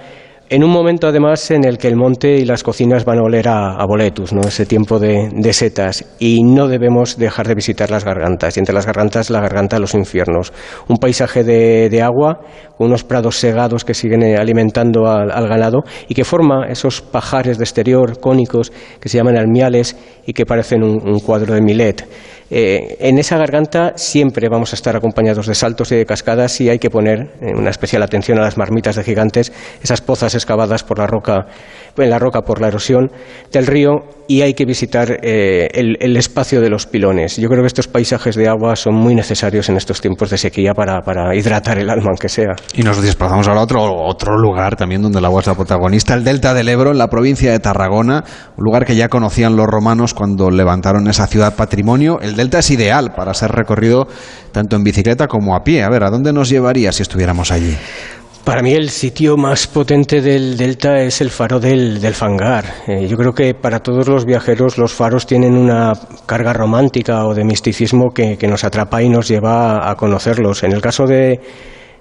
en 0.47 0.63
un 0.63 0.69
momento, 0.69 1.07
además, 1.07 1.49
en 1.49 1.65
el 1.65 1.79
que 1.79 1.87
el 1.87 1.95
monte 1.95 2.35
y 2.37 2.45
las 2.45 2.61
cocinas 2.61 3.03
van 3.03 3.17
a 3.17 3.23
oler 3.23 3.47
a, 3.47 3.83
boletus, 3.87 4.31
¿no? 4.31 4.41
ese 4.41 4.67
tiempo 4.67 4.99
de, 4.99 5.53
setas, 5.53 6.05
y 6.19 6.43
no 6.43 6.67
debemos 6.67 7.17
dejar 7.17 7.47
de 7.47 7.55
visitar 7.55 7.89
las 7.89 8.05
gargantas, 8.05 8.55
y 8.55 8.59
entre 8.59 8.75
las 8.75 8.85
gargantas, 8.85 9.31
la 9.31 9.41
garganta 9.41 9.77
de 9.77 9.79
los 9.79 9.95
infiernos. 9.95 10.53
Un 10.87 10.97
paisaje 10.97 11.43
de, 11.43 12.01
agua, 12.03 12.41
con 12.77 12.87
unos 12.87 13.03
prados 13.03 13.37
segados 13.37 13.83
que 13.83 13.95
siguen 13.95 14.21
eh, 14.21 14.37
alimentando 14.37 15.07
al, 15.07 15.47
ganado, 15.47 15.83
y 16.07 16.13
que 16.13 16.23
forma 16.23 16.67
esos 16.67 17.01
pajares 17.01 17.57
de 17.57 17.63
exterior 17.63 18.19
cónicos 18.19 18.71
que 18.99 19.09
se 19.09 19.17
llaman 19.17 19.37
almiales 19.37 19.97
y 20.27 20.33
que 20.33 20.45
parecen 20.45 20.83
un 20.83 21.19
cuadro 21.21 21.55
de 21.55 21.61
Milet. 21.61 22.07
Eh, 22.51 22.97
en 22.99 23.17
esa 23.17 23.37
garganta 23.37 23.93
siempre 23.95 24.49
vamos 24.49 24.71
a 24.71 24.75
estar 24.75 24.95
acompañados 24.95 25.47
de 25.47 25.55
saltos 25.55 25.91
y 25.91 25.95
de 25.95 26.05
cascadas 26.05 26.61
y 26.61 26.69
hay 26.69 26.77
que 26.77 26.91
poner 26.91 27.31
eh, 27.41 27.53
una 27.55 27.71
especial 27.71 28.03
atención 28.03 28.37
a 28.37 28.41
las 28.41 28.55
marmitas 28.55 28.95
de 28.95 29.03
gigantes, 29.03 29.51
esas 29.81 30.01
pozas 30.01 30.34
excavadas 30.35 30.83
por 30.83 30.99
la 30.99 31.07
roca, 31.07 31.47
en 31.97 32.09
la 32.09 32.19
roca 32.19 32.41
por 32.41 32.61
la 32.61 32.67
erosión 32.67 33.11
del 33.51 33.67
río 33.67 34.03
y 34.27 34.41
hay 34.41 34.53
que 34.53 34.65
visitar 34.65 35.19
eh, 35.21 35.67
el, 35.73 36.17
espacio 36.17 36.61
de 36.61 36.69
los 36.69 36.87
pilones. 36.87 37.37
Yo 37.37 37.47
creo 37.47 37.61
que 37.61 37.67
estos 37.67 37.87
paisajes 37.87 38.35
de 38.35 38.47
agua 38.47 38.75
son 38.75 38.95
muy 38.95 39.13
necesarios 39.13 39.69
en 39.69 39.77
estos 39.77 40.01
tiempos 40.01 40.29
de 40.29 40.37
sequía 40.37 40.73
para, 40.73 41.35
hidratar 41.35 41.77
el 41.77 41.89
alma, 41.89 42.07
aunque 42.09 42.29
sea. 42.29 42.55
Y 42.73 42.81
nos 42.81 43.01
desplazamos 43.01 43.47
a 43.47 43.53
otro, 43.53 43.83
otro 43.83 44.37
lugar 44.37 44.75
también 44.75 45.01
donde 45.01 45.19
el 45.19 45.25
agua 45.25 45.41
es 45.41 45.47
la 45.47 45.55
protagonista, 45.55 46.13
el 46.13 46.23
delta 46.23 46.53
del 46.53 46.69
Ebro, 46.69 46.91
en 46.91 46.97
la 46.97 47.07
provincia 47.07 47.51
de 47.51 47.59
Tarragona, 47.59 48.23
un 48.57 48.63
lugar 48.63 48.85
que 48.85 48.95
ya 48.95 49.09
conocían 49.09 49.55
los 49.55 49.67
romanos 49.67 50.13
cuando 50.13 50.49
levantaron 50.49 51.07
esa 51.07 51.27
ciudad 51.27 51.55
patrimonio. 51.55 52.19
El 52.21 52.35
delta 52.35 52.59
es 52.59 52.71
ideal 52.71 53.13
para 53.15 53.33
ser 53.33 53.51
recorrido 53.51 54.07
tanto 54.51 54.75
en 54.75 54.83
bicicleta 54.83 55.27
como 55.27 55.55
a 55.55 55.63
pie. 55.63 55.83
A 55.83 55.89
ver, 55.89 56.03
¿a 56.03 56.09
dónde 56.09 56.33
nos 56.33 56.49
llevaría 56.49 56.91
si 56.91 57.03
estuviéramos 57.03 57.51
allí? 57.51 57.75
Para 58.45 58.61
mí 58.61 58.73
el 58.73 58.91
sitio 58.91 59.37
más 59.37 59.65
potente 59.65 60.21
del 60.21 60.55
delta 60.55 61.01
es 61.01 61.19
el 61.19 61.31
faro 61.31 61.59
del, 61.59 61.99
Fangar. 62.13 62.63
Eh, 62.85 63.07
yo 63.07 63.17
creo 63.17 63.33
que 63.33 63.55
para 63.55 63.79
todos 63.79 64.07
los 64.07 64.23
viajeros 64.23 64.77
los 64.77 64.93
faros 64.93 65.25
tienen 65.25 65.57
una 65.57 65.93
carga 66.27 66.53
romántica 66.53 67.25
o 67.25 67.33
de 67.33 67.43
misticismo 67.43 68.11
que, 68.13 68.37
que 68.37 68.47
nos 68.47 68.63
atrapa 68.63 69.01
y 69.01 69.09
nos 69.09 69.27
lleva 69.27 69.89
a 69.89 69.95
conocerlos. 69.95 70.61
En 70.61 70.73
el 70.73 70.81
caso 70.81 71.07
de, 71.07 71.39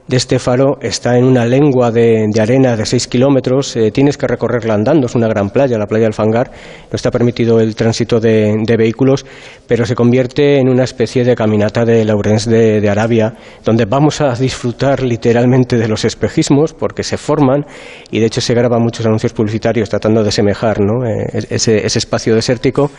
de 0.06 0.18
este 0.18 0.38
faro 0.38 0.76
está 0.82 1.16
en 1.16 1.24
una 1.24 1.46
lengua 1.46 1.90
de, 1.90 2.28
arena 2.38 2.76
de 2.76 2.84
6 2.84 3.08
kilómetros. 3.08 3.74
Eh, 3.76 3.90
tienes 3.90 4.18
que 4.18 4.26
recorrerla 4.26 4.74
andando, 4.74 5.06
es 5.06 5.14
una 5.14 5.28
gran 5.28 5.48
playa, 5.48 5.78
la 5.78 5.86
playa 5.86 6.04
del 6.04 6.12
Fangar. 6.12 6.50
No 6.90 6.96
está 6.96 7.10
permitido 7.10 7.58
el 7.58 7.74
tránsito 7.74 8.20
de, 8.20 8.74
vehículos, 8.76 9.24
pero 9.66 9.86
se 9.86 9.94
convierte 9.94 10.58
en 10.58 10.68
una 10.68 10.84
especie 10.84 11.24
de 11.24 11.34
caminata 11.34 11.86
de 11.86 12.04
Laurens 12.04 12.44
de, 12.44 12.86
Arabia, 12.88 13.32
donde 13.64 13.86
vamos 13.86 14.20
a 14.20 14.34
disfrutar 14.34 15.02
literalmente 15.02 15.78
de 15.78 15.88
los 15.88 16.04
espejismos, 16.04 16.74
porque 16.74 17.02
se 17.02 17.16
forman 17.16 17.64
y 18.10 18.20
de 18.20 18.26
hecho 18.26 18.42
se 18.42 18.52
graban 18.52 18.82
muchos 18.82 19.06
anuncios 19.06 19.32
publicitarios 19.32 19.88
tratando 19.88 20.22
de 20.22 20.30
semejar 20.30 20.80
eh, 20.80 21.46
ese, 21.48 21.86
ese 21.86 21.98
espacio 21.98 22.34
desértico. 22.34 22.90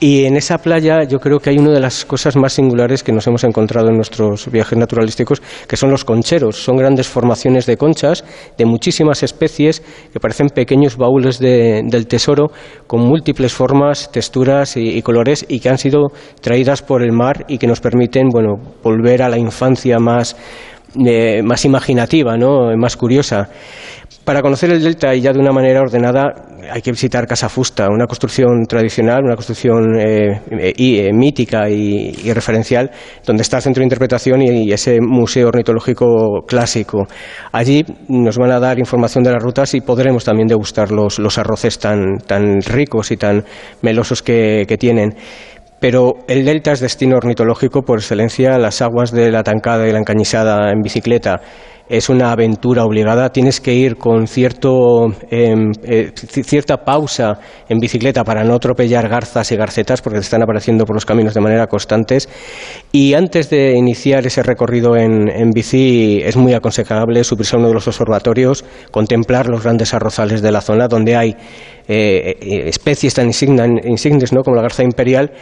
Y 0.00 0.24
en 0.24 0.36
esa 0.36 0.58
playa 0.58 1.04
yo 1.04 1.18
creo 1.18 1.38
que 1.38 1.48
hay 1.50 1.58
una 1.58 1.70
de 1.70 1.80
las 1.80 2.04
cosas 2.04 2.36
más 2.36 2.52
singulares 2.52 3.02
que 3.02 3.12
nos 3.12 3.26
hemos 3.26 3.44
encontrado 3.44 3.88
en 3.88 3.96
nuestros 3.96 4.50
viajes 4.50 4.76
naturalísticos, 4.76 5.40
que 5.66 5.76
son 5.76 5.90
los 5.90 6.04
concheros 6.04 6.41
son 6.50 6.76
grandes 6.76 7.06
formaciones 7.06 7.66
de 7.66 7.76
conchas 7.76 8.24
de 8.58 8.64
muchísimas 8.64 9.22
especies 9.22 9.82
que 10.12 10.18
parecen 10.18 10.48
pequeños 10.48 10.96
baúles 10.96 11.38
del 11.38 12.06
tesoro 12.08 12.50
con 12.86 13.02
múltiples 13.02 13.52
formas, 13.52 14.10
texturas 14.10 14.76
y, 14.76 15.00
colores 15.02 15.46
y 15.48 15.60
que 15.60 15.68
han 15.68 15.78
sido 15.78 16.08
traídas 16.40 16.82
por 16.82 17.02
el 17.02 17.12
mar 17.12 17.44
y 17.48 17.58
que 17.58 17.66
nos 17.66 17.80
permiten 17.80 18.28
bueno, 18.28 18.54
volver 18.82 19.22
a 19.22 19.28
la 19.28 19.38
infancia 19.38 19.98
más, 19.98 20.36
eh, 21.06 21.42
más 21.42 21.64
imaginativa, 21.64 22.36
¿no? 22.36 22.76
más 22.76 22.96
curiosa. 22.96 23.48
Para 24.24 24.40
conocer 24.40 24.70
el 24.70 24.80
delta 24.80 25.12
y 25.16 25.20
ya 25.20 25.32
de 25.32 25.40
una 25.40 25.50
manera 25.50 25.80
ordenada 25.80 26.32
hay 26.70 26.80
que 26.80 26.92
visitar 26.92 27.26
Casa 27.26 27.48
Fusta, 27.48 27.88
una 27.88 28.06
construcción 28.06 28.66
tradicional, 28.68 29.24
una 29.24 29.34
construcción 29.34 29.98
eh, 29.98 30.40
eh, 30.50 31.12
mítica 31.12 31.68
y, 31.68 32.32
referencial, 32.32 32.88
donde 33.26 33.42
está 33.42 33.56
el 33.56 33.64
centro 33.64 33.80
de 33.80 33.86
interpretación 33.86 34.42
y, 34.42 34.72
ese 34.72 35.00
museo 35.00 35.48
ornitológico 35.48 36.44
clásico. 36.46 37.08
Allí 37.50 37.84
nos 38.08 38.38
van 38.38 38.52
a 38.52 38.60
dar 38.60 38.78
información 38.78 39.24
de 39.24 39.32
las 39.32 39.42
rutas 39.42 39.74
y 39.74 39.80
podremos 39.80 40.24
también 40.24 40.46
degustar 40.46 40.92
los, 40.92 41.18
arroces 41.36 41.80
tan, 41.80 42.18
ricos 42.62 43.10
y 43.10 43.16
tan 43.16 43.44
melosos 43.82 44.22
que, 44.22 44.66
que 44.68 44.78
tienen 44.78 45.16
pero 45.80 46.14
el 46.28 46.44
delta 46.44 46.70
es 46.70 46.78
destino 46.78 47.16
ornitológico 47.16 47.82
por 47.82 47.98
excelencia, 47.98 48.56
las 48.56 48.80
aguas 48.82 49.10
de 49.10 49.32
la 49.32 49.42
Tancada 49.42 49.88
y 49.88 49.90
la 49.90 49.98
Encañizada 49.98 50.70
en 50.70 50.80
bicicleta 50.80 51.40
es 51.92 52.08
una 52.08 52.32
aventura 52.32 52.86
obligada, 52.86 53.28
tienes 53.28 53.60
que 53.60 53.74
ir 53.74 53.98
con 53.98 54.26
cierto, 54.26 55.08
em, 55.30 55.72
eh, 55.84 56.10
cierta 56.16 56.78
pausa 56.78 57.38
en 57.68 57.78
bicicleta 57.80 58.24
para 58.24 58.42
no 58.44 58.54
atropellar 58.54 59.10
garzas 59.10 59.52
y 59.52 59.56
garcetas 59.56 60.00
porque 60.00 60.18
te 60.18 60.24
están 60.24 60.42
apareciendo 60.42 60.86
por 60.86 60.96
los 60.96 61.04
caminos 61.04 61.34
de 61.34 61.42
manera 61.42 61.66
constantes. 61.66 62.30
Y 62.92 63.12
antes 63.12 63.50
de 63.50 63.76
iniciar 63.76 64.26
ese 64.26 64.42
recorrido 64.42 64.96
en, 64.96 65.50
bici 65.50 66.22
es 66.24 66.34
muy 66.34 66.54
aconsejable 66.54 67.24
subirse 67.24 67.56
a 67.56 67.58
uno 67.58 67.68
de 67.68 67.74
los 67.74 67.86
observatorios, 67.86 68.64
contemplar 68.90 69.48
los 69.48 69.62
grandes 69.62 69.92
arrozales 69.92 70.40
de 70.40 70.50
la 70.50 70.62
zona 70.62 70.88
donde 70.88 71.14
hay 71.14 71.36
eh, 71.88 72.36
eh, 72.40 72.62
especies 72.68 73.14
tan 73.14 73.26
insignes 73.26 74.32
¿no? 74.32 74.42
como 74.42 74.56
la 74.56 74.62
garza 74.62 74.82
imperial 74.82 75.32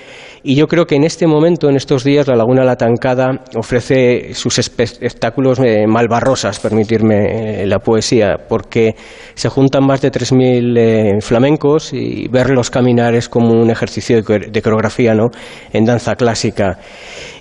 y 0.43 0.55
yo 0.55 0.67
creo 0.69 0.87
que 0.87 0.97
en 0.97 1.05
este 1.05 1.27
momento, 1.27 1.69
en 1.69 1.77
estos 1.77 2.03
días, 2.03 2.27
la 2.27 2.35
Laguna 2.35 2.65
La 2.65 2.77
Tancada 2.77 3.45
ofrece 3.57 4.33
sus 4.33 4.59
espectáculos 4.59 5.61
malbarrosos 5.87 6.31
cosas, 6.31 6.61
permitirme 6.61 7.63
eh, 7.65 7.67
la 7.67 7.81
poesía, 7.81 8.37
porque 8.49 8.95
se 9.35 9.49
juntan 9.49 9.85
más 9.85 10.01
de 10.01 10.13
3.000 10.13 10.79
eh, 10.79 11.21
flamencos 11.21 11.93
y 11.93 12.29
verlos 12.29 12.71
caminar 12.71 13.15
es 13.17 13.29
como 13.29 13.53
un 13.61 13.69
ejercicio 13.69 14.23
de, 14.23 14.63
coreografía 14.63 15.13
¿no? 15.13 15.31
en 15.73 15.85
danza 15.85 16.15
clásica. 16.15 16.79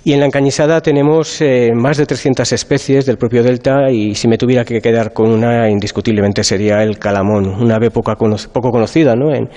Y 0.02 0.12
en 0.14 0.20
la 0.20 0.26
encañizada 0.26 0.80
tenemos 0.80 1.40
eh, 1.42 1.72
más 1.74 1.98
de 1.98 2.06
300 2.06 2.50
especies 2.52 3.04
del 3.04 3.18
propio 3.18 3.42
delta 3.42 3.90
y 3.90 4.14
si 4.14 4.28
me 4.28 4.38
tuviera 4.38 4.64
que 4.64 4.80
quedar 4.80 5.12
con 5.12 5.30
una, 5.30 5.68
indiscutiblemente 5.68 6.42
sería 6.42 6.82
el 6.82 6.98
calamón, 6.98 7.46
una 7.46 7.76
ave 7.76 7.90
poco, 7.90 8.14
conocida 8.14 9.14
¿no? 9.14 9.34
en, 9.34 9.50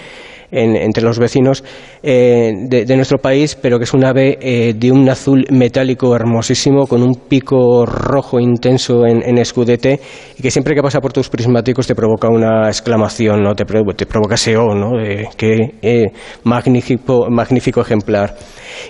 entre 0.53 1.03
los 1.03 1.17
vecinos 1.17 1.63
eh, 2.03 2.53
de, 2.67 2.95
nuestro 2.95 3.17
país, 3.17 3.55
pero 3.55 3.77
que 3.77 3.85
es 3.85 3.93
un 3.93 4.05
ave 4.05 4.37
eh, 4.41 4.73
de 4.75 4.91
un 4.91 5.09
azul 5.09 5.45
metálico 5.49 6.15
hermosísimo, 6.15 6.85
con 6.87 7.01
un 7.01 7.15
pico 7.15 7.85
rojo 7.85 8.39
intenso 8.39 9.05
en, 9.05 9.37
escudete, 9.37 9.99
y 10.37 10.41
que 10.41 10.51
siempre 10.51 10.75
que 10.75 10.81
pasa 10.81 10.99
por 10.99 11.13
tus 11.13 11.29
prismáticos 11.29 11.87
te 11.87 11.95
provoca 11.95 12.27
una 12.29 12.67
exclamación, 12.67 13.41
¿no? 13.41 13.55
te, 13.55 13.65
provoca 13.65 14.35
ese 14.35 14.55
oh, 14.57 14.75
¿no? 14.75 14.91
qué 15.35 15.75
eh, 15.81 16.11
magnífico, 16.43 17.27
magnífico 17.29 17.81
ejemplar. 17.81 18.35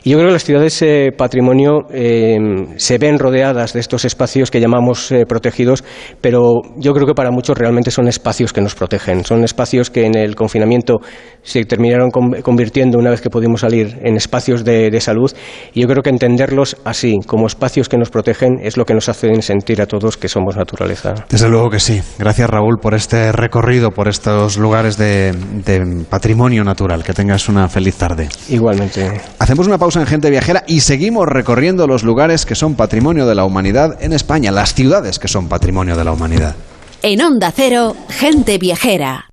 Y 0.04 0.12
yo 0.12 0.18
creo 0.18 0.30
que 0.30 0.34
las 0.34 0.44
ciudades 0.44 0.84
patrimonio 1.18 1.88
se 2.78 2.98
ven 2.98 3.20
rodeadas 3.20 3.74
de 3.74 3.80
estos 3.80 4.06
espacios 4.06 4.52
que 4.52 4.60
llamamos 4.60 5.14
protegidos, 5.28 5.84
pero 6.22 6.62
yo 6.78 6.94
creo 6.94 7.08
que 7.08 7.14
para 7.14 7.32
muchos 7.32 7.58
realmente 7.58 7.92
son 7.92 8.08
espacios 8.08 8.54
que 8.54 8.62
nos 8.62 8.76
protegen, 8.76 9.24
son 9.26 9.44
espacios 9.44 9.90
que 9.90 10.06
en 10.06 10.16
el 10.16 10.36
confinamiento 10.36 11.00
se 11.42 11.64
terminaron 11.66 12.10
convirtiendo 12.12 12.98
una 12.98 13.10
vez 13.10 13.22
que 13.22 13.30
pudimos 13.30 13.62
salir 13.62 14.00
en 14.04 14.16
espacios 14.16 14.64
de, 14.64 14.94
salud 15.02 15.32
y 15.74 15.82
yo 15.82 15.88
creo 15.88 16.02
que 16.02 16.10
entenderlos 16.10 16.78
así, 16.86 17.20
como 17.26 17.48
espacios 17.48 17.90
que 17.90 17.98
nos 17.98 18.10
protegen, 18.10 18.60
es 18.62 18.78
lo 18.78 18.86
que 18.86 18.94
nos 18.94 19.10
hace 19.10 19.42
sentir 19.42 19.82
a 19.82 19.86
todos 19.86 20.18
que 20.18 20.30
somos 20.30 20.56
naturaleza. 20.56 21.14
Desde 21.30 21.50
luego 21.50 21.70
que 21.70 21.80
sí. 21.80 22.02
Gracias 22.18 22.50
Raúl 22.50 22.78
por 22.82 22.94
este 22.94 23.32
recorrido, 23.32 23.92
por 23.92 24.08
estos 24.08 24.58
lugares 24.58 24.98
de, 24.98 25.34
de 25.66 26.06
patrimonio 26.10 26.64
natural. 26.64 27.04
Que 27.04 27.14
tengas 27.14 27.50
una 27.50 27.68
feliz 27.68 27.96
tarde. 27.96 28.30
Igualmente. 28.50 29.22
Hacemos 29.40 29.68
una 29.68 29.73
pausa 29.78 30.00
en 30.00 30.08
Gente 30.08 30.30
Viajera 30.30 30.64
y 30.68 30.82
seguimos 30.82 31.28
recorriendo 31.28 31.88
los 31.88 32.04
lugares 32.04 32.46
que 32.46 32.56
son 32.56 32.76
patrimonio 32.76 33.26
de 33.26 33.36
la 33.36 33.46
humanidad 33.46 33.98
en 34.02 34.14
España, 34.14 34.52
las 34.52 34.74
ciudades 34.74 35.20
que 35.20 35.28
son 35.28 35.48
patrimonio 35.50 35.96
de 35.96 36.04
la 36.04 36.12
humanidad. 36.12 36.56
En 37.02 37.22
Onda 37.22 37.52
Cero, 37.56 37.96
Gente 38.10 38.58
Viajera. 38.58 39.33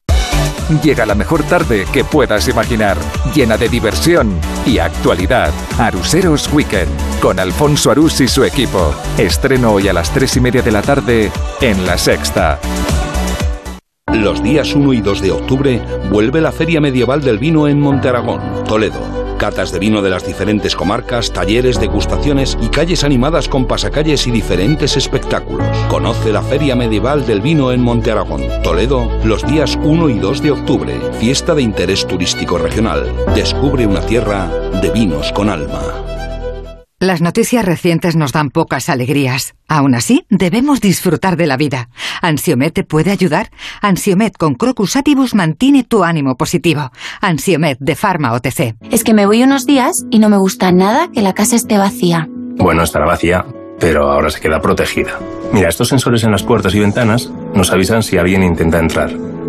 Llega 0.79 1.05
la 1.05 1.15
mejor 1.15 1.43
tarde 1.43 1.85
que 1.91 2.03
puedas 2.03 2.47
imaginar, 2.47 2.97
llena 3.35 3.57
de 3.57 3.67
diversión 3.67 4.39
y 4.65 4.79
actualidad. 4.79 5.51
Aruseros 5.77 6.51
Weekend, 6.53 6.89
con 7.19 7.39
Alfonso 7.39 7.91
Arús 7.91 8.21
y 8.21 8.27
su 8.27 8.43
equipo. 8.43 8.93
Estreno 9.17 9.73
hoy 9.73 9.89
a 9.89 9.93
las 9.93 10.11
3 10.11 10.37
y 10.37 10.39
media 10.39 10.61
de 10.61 10.71
la 10.71 10.81
tarde 10.81 11.31
en 11.59 11.85
La 11.85 11.97
Sexta. 11.97 12.59
Los 14.13 14.41
días 14.41 14.73
1 14.73 14.93
y 14.93 15.01
2 15.01 15.21
de 15.21 15.31
octubre 15.31 15.81
vuelve 16.09 16.41
la 16.41 16.51
Feria 16.51 16.81
Medieval 16.81 17.21
del 17.21 17.37
Vino 17.37 17.67
en 17.67 17.79
Montearagón, 17.79 18.63
Toledo 18.63 19.20
catas 19.41 19.71
de 19.71 19.79
vino 19.79 20.03
de 20.03 20.11
las 20.11 20.23
diferentes 20.23 20.75
comarcas, 20.75 21.33
talleres, 21.33 21.79
degustaciones 21.79 22.55
y 22.61 22.67
calles 22.67 23.03
animadas 23.03 23.49
con 23.49 23.65
pasacalles 23.65 24.27
y 24.27 24.31
diferentes 24.31 24.95
espectáculos. 24.95 25.65
Conoce 25.89 26.31
la 26.31 26.43
Feria 26.43 26.75
Medieval 26.75 27.25
del 27.25 27.41
Vino 27.41 27.71
en 27.71 27.81
Monte 27.81 28.11
Aragón, 28.11 28.43
Toledo, 28.61 29.09
los 29.23 29.43
días 29.47 29.79
1 29.81 30.09
y 30.09 30.19
2 30.19 30.43
de 30.43 30.51
octubre. 30.51 30.93
Fiesta 31.19 31.55
de 31.55 31.63
interés 31.63 32.05
turístico 32.05 32.59
regional. 32.59 33.11
Descubre 33.33 33.87
una 33.87 34.01
tierra 34.01 34.47
de 34.79 34.91
vinos 34.91 35.31
con 35.31 35.49
alma. 35.49 36.20
Las 37.01 37.19
noticias 37.19 37.65
recientes 37.65 38.15
nos 38.15 38.31
dan 38.31 38.51
pocas 38.51 38.87
alegrías. 38.87 39.55
Aún 39.67 39.95
así, 39.95 40.23
debemos 40.29 40.81
disfrutar 40.81 41.35
de 41.35 41.47
la 41.47 41.57
vida. 41.57 41.89
¿Ansiomet 42.21 42.75
te 42.75 42.83
puede 42.83 43.09
ayudar? 43.09 43.49
Ansiomet 43.81 44.37
con 44.37 44.53
Crocus 44.53 44.95
Atibus 44.95 45.33
mantiene 45.33 45.83
tu 45.83 46.03
ánimo 46.03 46.35
positivo. 46.35 46.91
Ansiomet 47.19 47.79
de 47.79 47.95
Pharma 47.95 48.33
OTC. 48.33 48.75
Es 48.91 49.03
que 49.03 49.15
me 49.15 49.25
voy 49.25 49.41
unos 49.41 49.65
días 49.65 50.05
y 50.11 50.19
no 50.19 50.29
me 50.29 50.37
gusta 50.37 50.71
nada 50.71 51.09
que 51.11 51.23
la 51.23 51.33
casa 51.33 51.55
esté 51.55 51.79
vacía. 51.79 52.27
Bueno, 52.29 52.83
estará 52.83 53.07
vacía, 53.07 53.47
pero 53.79 54.11
ahora 54.11 54.29
se 54.29 54.39
queda 54.39 54.61
protegida. 54.61 55.17
Mira, 55.53 55.69
estos 55.69 55.87
sensores 55.87 56.23
en 56.23 56.29
las 56.29 56.43
puertas 56.43 56.75
y 56.75 56.81
ventanas 56.81 57.31
nos 57.55 57.71
avisan 57.71 58.03
si 58.03 58.19
alguien 58.19 58.43
intenta 58.43 58.77
entrar 58.77 59.30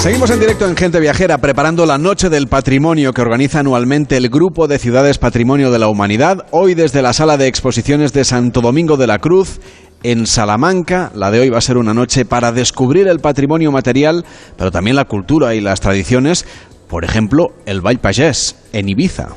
Seguimos 0.00 0.30
en 0.30 0.40
directo 0.40 0.66
en 0.66 0.78
Gente 0.78 0.98
Viajera, 0.98 1.36
preparando 1.36 1.84
la 1.84 1.98
Noche 1.98 2.30
del 2.30 2.46
Patrimonio 2.48 3.12
que 3.12 3.20
organiza 3.20 3.60
anualmente 3.60 4.16
el 4.16 4.30
Grupo 4.30 4.66
de 4.66 4.78
Ciudades 4.78 5.18
Patrimonio 5.18 5.70
de 5.70 5.78
la 5.78 5.88
Humanidad. 5.88 6.46
Hoy 6.52 6.72
desde 6.72 7.02
la 7.02 7.12
Sala 7.12 7.36
de 7.36 7.48
Exposiciones 7.48 8.14
de 8.14 8.24
Santo 8.24 8.62
Domingo 8.62 8.96
de 8.96 9.06
la 9.06 9.18
Cruz, 9.18 9.60
en 10.02 10.26
Salamanca. 10.26 11.12
La 11.14 11.30
de 11.30 11.40
hoy 11.40 11.50
va 11.50 11.58
a 11.58 11.60
ser 11.60 11.76
una 11.76 11.92
noche 11.92 12.24
para 12.24 12.50
descubrir 12.50 13.08
el 13.08 13.18
patrimonio 13.18 13.72
material, 13.72 14.24
pero 14.56 14.70
también 14.70 14.96
la 14.96 15.04
cultura 15.04 15.54
y 15.54 15.60
las 15.60 15.82
tradiciones. 15.82 16.46
Por 16.88 17.04
ejemplo, 17.04 17.48
el 17.66 17.82
Ball 17.82 17.98
Pagès, 17.98 18.56
en 18.72 18.88
Ibiza. 18.88 19.28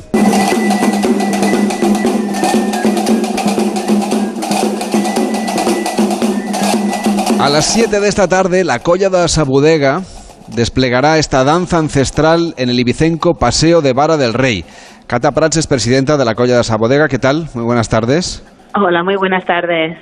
A 7.38 7.50
las 7.50 7.66
7 7.66 8.00
de 8.00 8.08
esta 8.08 8.30
tarde, 8.30 8.64
la 8.64 8.80
Colla 8.80 9.10
de 9.10 9.28
Sabudega 9.28 10.04
desplegará 10.56 11.18
esta 11.18 11.44
danza 11.44 11.78
ancestral 11.78 12.54
en 12.58 12.70
el 12.70 12.80
ibicenco 12.80 13.34
Paseo 13.34 13.82
de 13.82 13.94
Vara 13.94 14.18
del 14.18 14.34
Rey. 14.34 14.64
Cata 15.08 15.32
Prats 15.32 15.58
es 15.58 15.68
presidenta 15.68 16.18
de 16.18 16.26
la 16.26 16.36
Colla 16.36 16.56
de 16.56 16.62
esa 16.62 16.78
bodega. 16.78 17.08
¿Qué 17.08 17.20
tal? 17.20 17.46
Muy 17.56 17.66
buenas 17.66 17.90
tardes. 17.90 18.42
Hola, 18.76 19.04
muy 19.04 19.16
buenas 19.16 19.46
tardes. 19.46 19.98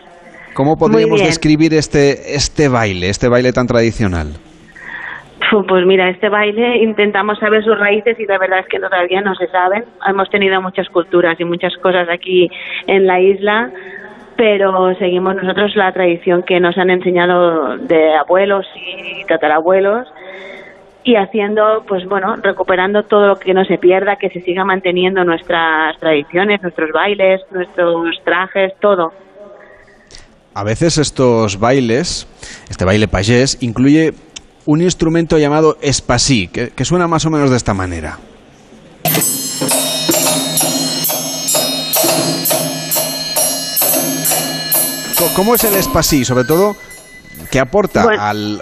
¿Cómo 0.54 0.76
podríamos 0.76 1.22
describir 1.22 1.74
este, 1.74 2.36
este 2.36 2.68
baile, 2.68 3.10
este 3.10 3.30
baile 3.30 3.54
tan 3.54 3.68
tradicional? 3.68 4.34
Pues 5.68 5.86
mira, 5.86 6.10
este 6.10 6.30
baile 6.30 6.78
intentamos 6.78 7.38
saber 7.40 7.62
sus 7.64 7.78
raíces 7.78 8.18
y 8.18 8.26
la 8.26 8.38
verdad 8.38 8.60
es 8.60 8.68
que 8.68 8.80
todavía 8.80 9.20
no 9.20 9.36
se 9.36 9.48
saben. 9.48 9.84
Hemos 10.08 10.30
tenido 10.30 10.62
muchas 10.62 10.88
culturas 10.88 11.38
y 11.40 11.44
muchas 11.44 11.74
cosas 11.82 12.08
aquí 12.10 12.48
en 12.88 13.06
la 13.06 13.20
isla, 13.20 13.70
pero 14.42 14.96
seguimos 14.96 15.36
nosotros 15.36 15.76
la 15.76 15.92
tradición 15.92 16.42
que 16.42 16.60
nos 16.60 16.76
han 16.76 16.90
enseñado 16.90 17.78
de 17.78 18.16
abuelos 18.16 18.66
y 18.76 19.24
tatarabuelos 19.26 20.08
y 21.04 21.16
haciendo, 21.16 21.86
pues 21.88 22.08
bueno, 22.10 22.36
recuperando 22.38 23.04
todo 23.04 23.28
lo 23.28 23.36
que 23.36 23.54
no 23.54 23.64
se 23.66 23.78
pierda, 23.78 24.16
que 24.16 24.32
se 24.32 24.42
siga 24.42 24.66
manteniendo 24.66 25.24
nuestras 25.24 25.96
tradiciones, 26.00 26.60
nuestros 26.64 26.90
bailes, 26.92 27.42
nuestros 27.52 28.20
trajes, 28.26 28.74
todo. 28.80 29.14
A 30.56 30.64
veces 30.64 30.98
estos 30.98 31.60
bailes, 31.60 32.28
este 32.68 32.84
baile 32.84 33.08
payés, 33.08 33.62
incluye 33.62 34.14
un 34.66 34.82
instrumento 34.82 35.38
llamado 35.38 35.78
espasí, 35.84 36.48
que, 36.48 36.72
que 36.72 36.84
suena 36.84 37.08
más 37.08 37.28
o 37.28 37.30
menos 37.30 37.52
de 37.52 37.58
esta 37.58 37.76
manera. 37.76 38.18
¿Cómo 45.36 45.56
es 45.56 45.64
el 45.64 45.76
espasí? 45.76 46.26
Sobre 46.26 46.44
todo, 46.46 46.76
¿Qué 47.50 47.60
aporta 47.60 48.04
al, 48.20 48.60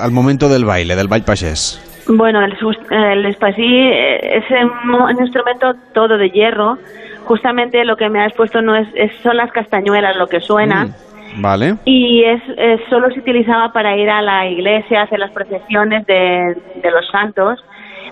al, 0.00 0.10
momento 0.10 0.48
del 0.48 0.64
baile, 0.64 0.96
del 0.96 1.08
baile 1.08 1.24
pagés? 1.24 1.82
Bueno, 2.08 2.40
el, 2.42 2.56
el 2.90 3.26
espasí 3.26 3.90
es 3.90 4.44
un, 4.50 5.20
instrumento 5.20 5.74
todo 5.92 6.18
de 6.18 6.30
hierro. 6.30 6.78
Justamente 7.24 7.84
lo 7.84 7.96
que 7.96 8.08
me 8.08 8.22
has 8.22 8.32
puesto 8.32 8.62
no 8.62 8.74
es, 8.74 8.88
son 9.22 9.36
las 9.36 9.52
castañuelas 9.52 10.16
lo 10.16 10.26
que 10.26 10.40
suena. 10.40 10.86
Mm. 10.86 11.42
Vale. 11.42 11.74
Y 11.84 12.24
es, 12.24 12.42
es- 12.56 12.80
solo 12.88 13.10
se 13.10 13.20
utilizaba 13.20 13.72
para 13.72 13.96
ir 13.96 14.08
a 14.08 14.22
la 14.22 14.46
iglesia, 14.48 15.02
hacer 15.02 15.18
las 15.18 15.30
procesiones 15.30 16.06
de, 16.06 16.56
de 16.82 16.90
los 16.90 17.06
santos. 17.10 17.62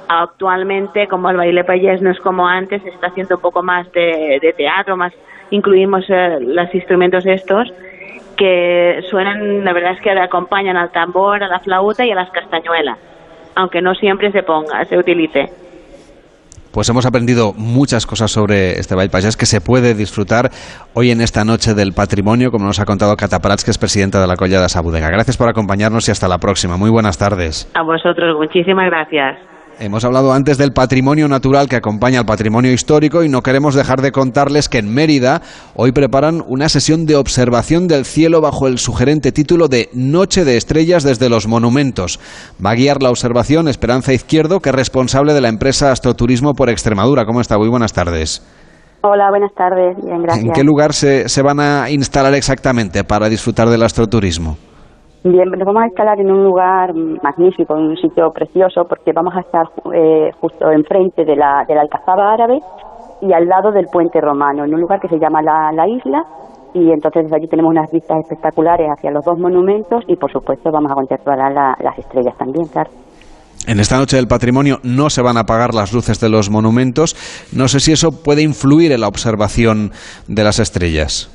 Actualmente, 0.08 1.08
como 1.08 1.30
el 1.30 1.36
baile 1.36 1.64
payés 1.64 2.02
no 2.02 2.10
es 2.10 2.20
como 2.20 2.46
antes, 2.46 2.82
se 2.82 2.90
está 2.90 3.08
haciendo 3.08 3.36
un 3.36 3.40
poco 3.40 3.62
más 3.62 3.90
de, 3.92 4.38
de 4.40 4.52
teatro, 4.52 4.96
más 4.96 5.12
incluimos 5.50 6.04
eh, 6.08 6.38
los 6.40 6.74
instrumentos 6.74 7.24
estos 7.26 7.72
que 8.36 9.00
suenan, 9.10 9.64
la 9.64 9.72
verdad 9.72 9.92
es 9.92 10.00
que 10.00 10.10
acompañan 10.10 10.76
al 10.76 10.90
tambor, 10.90 11.42
a 11.42 11.48
la 11.48 11.60
flauta 11.60 12.04
y 12.04 12.10
a 12.10 12.14
las 12.14 12.30
castañuelas, 12.30 12.98
aunque 13.54 13.80
no 13.80 13.94
siempre 13.94 14.30
se 14.30 14.42
ponga, 14.42 14.84
se 14.84 14.98
utilice. 14.98 15.50
Pues 16.76 16.90
hemos 16.90 17.06
aprendido 17.06 17.54
muchas 17.56 18.04
cosas 18.04 18.30
sobre 18.30 18.78
este 18.78 18.94
baile 18.94 19.08
payés 19.08 19.38
que 19.38 19.46
se 19.46 19.62
puede 19.62 19.94
disfrutar 19.94 20.50
hoy 20.92 21.10
en 21.10 21.22
esta 21.22 21.42
noche 21.42 21.72
del 21.72 21.94
patrimonio, 21.94 22.50
como 22.50 22.66
nos 22.66 22.78
ha 22.80 22.84
contado 22.84 23.16
Cata 23.16 23.38
Prats, 23.38 23.64
que 23.64 23.70
es 23.70 23.78
presidenta 23.78 24.20
de 24.20 24.26
la 24.26 24.36
Collada 24.36 24.68
Sabudega. 24.68 25.08
Gracias 25.08 25.38
por 25.38 25.48
acompañarnos 25.48 26.06
y 26.08 26.10
hasta 26.10 26.28
la 26.28 26.36
próxima. 26.36 26.76
Muy 26.76 26.90
buenas 26.90 27.16
tardes. 27.16 27.72
A 27.72 27.80
vosotros, 27.80 28.36
muchísimas 28.36 28.90
gracias. 28.90 29.55
Hemos 29.78 30.06
hablado 30.06 30.32
antes 30.32 30.56
del 30.56 30.72
patrimonio 30.72 31.28
natural 31.28 31.68
que 31.68 31.76
acompaña 31.76 32.20
al 32.20 32.24
patrimonio 32.24 32.72
histórico 32.72 33.22
y 33.22 33.28
no 33.28 33.42
queremos 33.42 33.74
dejar 33.74 34.00
de 34.00 34.10
contarles 34.10 34.70
que 34.70 34.78
en 34.78 34.88
Mérida 34.88 35.42
hoy 35.74 35.92
preparan 35.92 36.42
una 36.46 36.70
sesión 36.70 37.04
de 37.04 37.14
observación 37.14 37.86
del 37.86 38.06
cielo 38.06 38.40
bajo 38.40 38.68
el 38.68 38.78
sugerente 38.78 39.32
título 39.32 39.68
de 39.68 39.90
Noche 39.92 40.46
de 40.46 40.56
Estrellas 40.56 41.02
desde 41.02 41.28
los 41.28 41.46
Monumentos. 41.46 42.18
Va 42.64 42.70
a 42.70 42.74
guiar 42.74 43.02
la 43.02 43.10
observación 43.10 43.68
Esperanza 43.68 44.14
Izquierdo, 44.14 44.60
que 44.60 44.70
es 44.70 44.74
responsable 44.74 45.34
de 45.34 45.42
la 45.42 45.48
empresa 45.48 45.92
Astroturismo 45.92 46.54
por 46.54 46.70
Extremadura. 46.70 47.26
¿Cómo 47.26 47.42
está? 47.42 47.58
Muy 47.58 47.68
buenas 47.68 47.92
tardes. 47.92 48.42
Hola, 49.02 49.28
buenas 49.28 49.52
tardes. 49.54 49.94
Bien, 50.02 50.22
gracias. 50.22 50.46
¿En 50.46 50.52
qué 50.52 50.64
lugar 50.64 50.94
se, 50.94 51.28
se 51.28 51.42
van 51.42 51.60
a 51.60 51.90
instalar 51.90 52.32
exactamente 52.32 53.04
para 53.04 53.28
disfrutar 53.28 53.68
del 53.68 53.82
astroturismo? 53.82 54.56
Bien, 55.24 55.48
nos 55.50 55.66
vamos 55.66 55.82
a 55.82 55.86
instalar 55.86 56.20
en 56.20 56.30
un 56.30 56.44
lugar 56.44 56.94
magnífico, 56.94 57.76
en 57.76 57.86
un 57.90 57.96
sitio 57.96 58.30
precioso, 58.32 58.84
porque 58.88 59.12
vamos 59.12 59.34
a 59.36 59.40
estar 59.40 59.66
eh, 59.92 60.30
justo 60.40 60.70
enfrente 60.70 61.24
de 61.24 61.34
la, 61.34 61.64
de 61.66 61.74
la 61.74 61.80
Alcazaba 61.82 62.32
Árabe 62.32 62.60
y 63.20 63.32
al 63.32 63.46
lado 63.48 63.72
del 63.72 63.86
Puente 63.90 64.20
Romano, 64.20 64.64
en 64.64 64.72
un 64.72 64.80
lugar 64.80 65.00
que 65.00 65.08
se 65.08 65.18
llama 65.18 65.42
La, 65.42 65.72
la 65.72 65.88
Isla. 65.88 66.22
Y 66.74 66.92
entonces 66.92 67.24
desde 67.24 67.36
allí 67.36 67.48
tenemos 67.48 67.70
unas 67.70 67.90
vistas 67.90 68.18
espectaculares 68.20 68.86
hacia 68.88 69.10
los 69.10 69.24
dos 69.24 69.38
monumentos 69.38 70.04
y, 70.06 70.14
por 70.16 70.30
supuesto, 70.30 70.70
vamos 70.70 70.92
a 70.92 70.94
contemplar 70.94 71.38
la- 71.52 71.76
las 71.80 71.98
estrellas 71.98 72.36
también, 72.38 72.66
claro. 72.66 72.90
En 73.66 73.80
esta 73.80 73.96
noche 73.96 74.16
del 74.16 74.28
patrimonio 74.28 74.76
no 74.84 75.10
se 75.10 75.22
van 75.22 75.38
a 75.38 75.40
apagar 75.40 75.74
las 75.74 75.92
luces 75.92 76.20
de 76.20 76.28
los 76.28 76.50
monumentos. 76.50 77.16
No 77.52 77.66
sé 77.66 77.80
si 77.80 77.90
eso 77.92 78.22
puede 78.22 78.42
influir 78.42 78.92
en 78.92 79.00
la 79.00 79.08
observación 79.08 79.90
de 80.28 80.44
las 80.44 80.60
estrellas. 80.60 81.32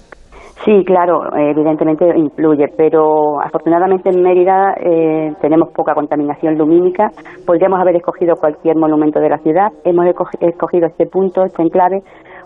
Sí, 0.64 0.84
claro, 0.86 1.22
evidentemente 1.36 2.06
influye, 2.16 2.66
pero 2.78 3.42
afortunadamente 3.42 4.10
en 4.10 4.22
Mérida 4.22 4.76
eh, 4.80 5.34
tenemos 5.42 5.70
poca 5.76 5.96
contaminación 5.96 6.56
lumínica. 6.56 7.10
Podríamos 7.48 7.80
haber 7.80 7.96
escogido 7.96 8.36
cualquier 8.36 8.76
monumento 8.76 9.20
de 9.20 9.30
la 9.30 9.40
ciudad. 9.40 9.70
Hemos 9.84 10.06
escogi- 10.06 10.38
escogido 10.42 10.86
este 10.88 11.08
punto, 11.08 11.44
este 11.44 11.64
enclave, 11.64 12.02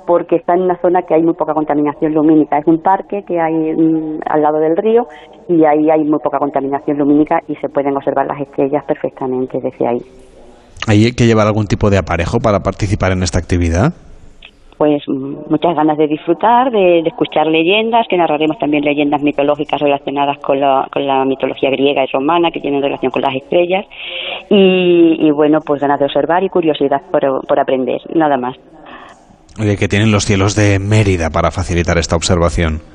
porque 0.07 0.37
está 0.37 0.53
en 0.53 0.61
una 0.61 0.77
zona 0.81 1.01
que 1.01 1.13
hay 1.13 1.23
muy 1.23 1.33
poca 1.33 1.53
contaminación 1.53 2.13
lumínica. 2.13 2.57
Es 2.59 2.67
un 2.67 2.81
parque 2.81 3.23
que 3.27 3.37
hay 3.37 3.73
mm, 3.75 4.19
al 4.29 4.41
lado 4.41 4.59
del 4.59 4.77
río 4.77 5.03
y 5.49 5.65
ahí 5.65 5.89
hay 5.91 6.05
muy 6.05 6.19
poca 6.19 6.37
contaminación 6.39 6.97
lumínica 6.97 7.39
y 7.49 7.55
se 7.55 7.67
pueden 7.67 7.97
observar 7.97 8.27
las 8.27 8.39
estrellas 8.39 8.85
perfectamente 8.85 9.59
desde 9.61 9.87
ahí. 9.87 9.99
¿Hay 10.87 11.11
que 11.11 11.25
llevar 11.25 11.47
algún 11.47 11.65
tipo 11.65 11.89
de 11.89 11.97
aparejo 11.97 12.39
para 12.39 12.59
participar 12.59 13.11
en 13.11 13.23
esta 13.23 13.39
actividad? 13.39 13.91
Pues 14.77 15.03
mm, 15.07 15.49
muchas 15.49 15.76
ganas 15.76 15.97
de 15.97 16.07
disfrutar, 16.07 16.72
de, 16.72 16.99
escuchar 16.99 17.47
leyendas, 17.47 18.07
que 18.10 18.18
narraremos 18.18 18.57
también 18.60 18.84
leyendas 18.84 19.22
mitológicas 19.22 19.80
relacionadas 19.81 20.38
con 20.39 20.60
la, 20.60 20.88
con 20.91 21.06
la 21.06 21.26
mitología 21.26 21.69
griega 21.69 22.03
y 22.03 22.07
romana, 22.07 22.52
que 22.52 22.60
tienen 22.60 22.81
relación 22.81 23.11
con 23.11 23.22
las 23.22 23.35
estrellas, 23.35 23.85
y, 24.49 25.18
y 25.19 25.31
bueno, 25.31 25.60
pues 25.65 25.81
ganas 25.81 25.99
de 25.99 26.06
observar 26.06 26.43
y 26.43 26.49
curiosidad 26.49 27.02
por, 27.11 27.45
por 27.47 27.60
aprender, 27.60 28.02
nada 28.14 28.38
más. 28.38 28.56
Oye, 29.60 29.77
que 29.77 29.88
tienen 29.88 30.11
los 30.11 30.26
cielos 30.26 30.56
de 30.56 30.80
Mérida 30.80 31.30
para 31.30 31.52
facilitar 31.52 31.97
esta 31.97 32.15
observación. 32.15 32.94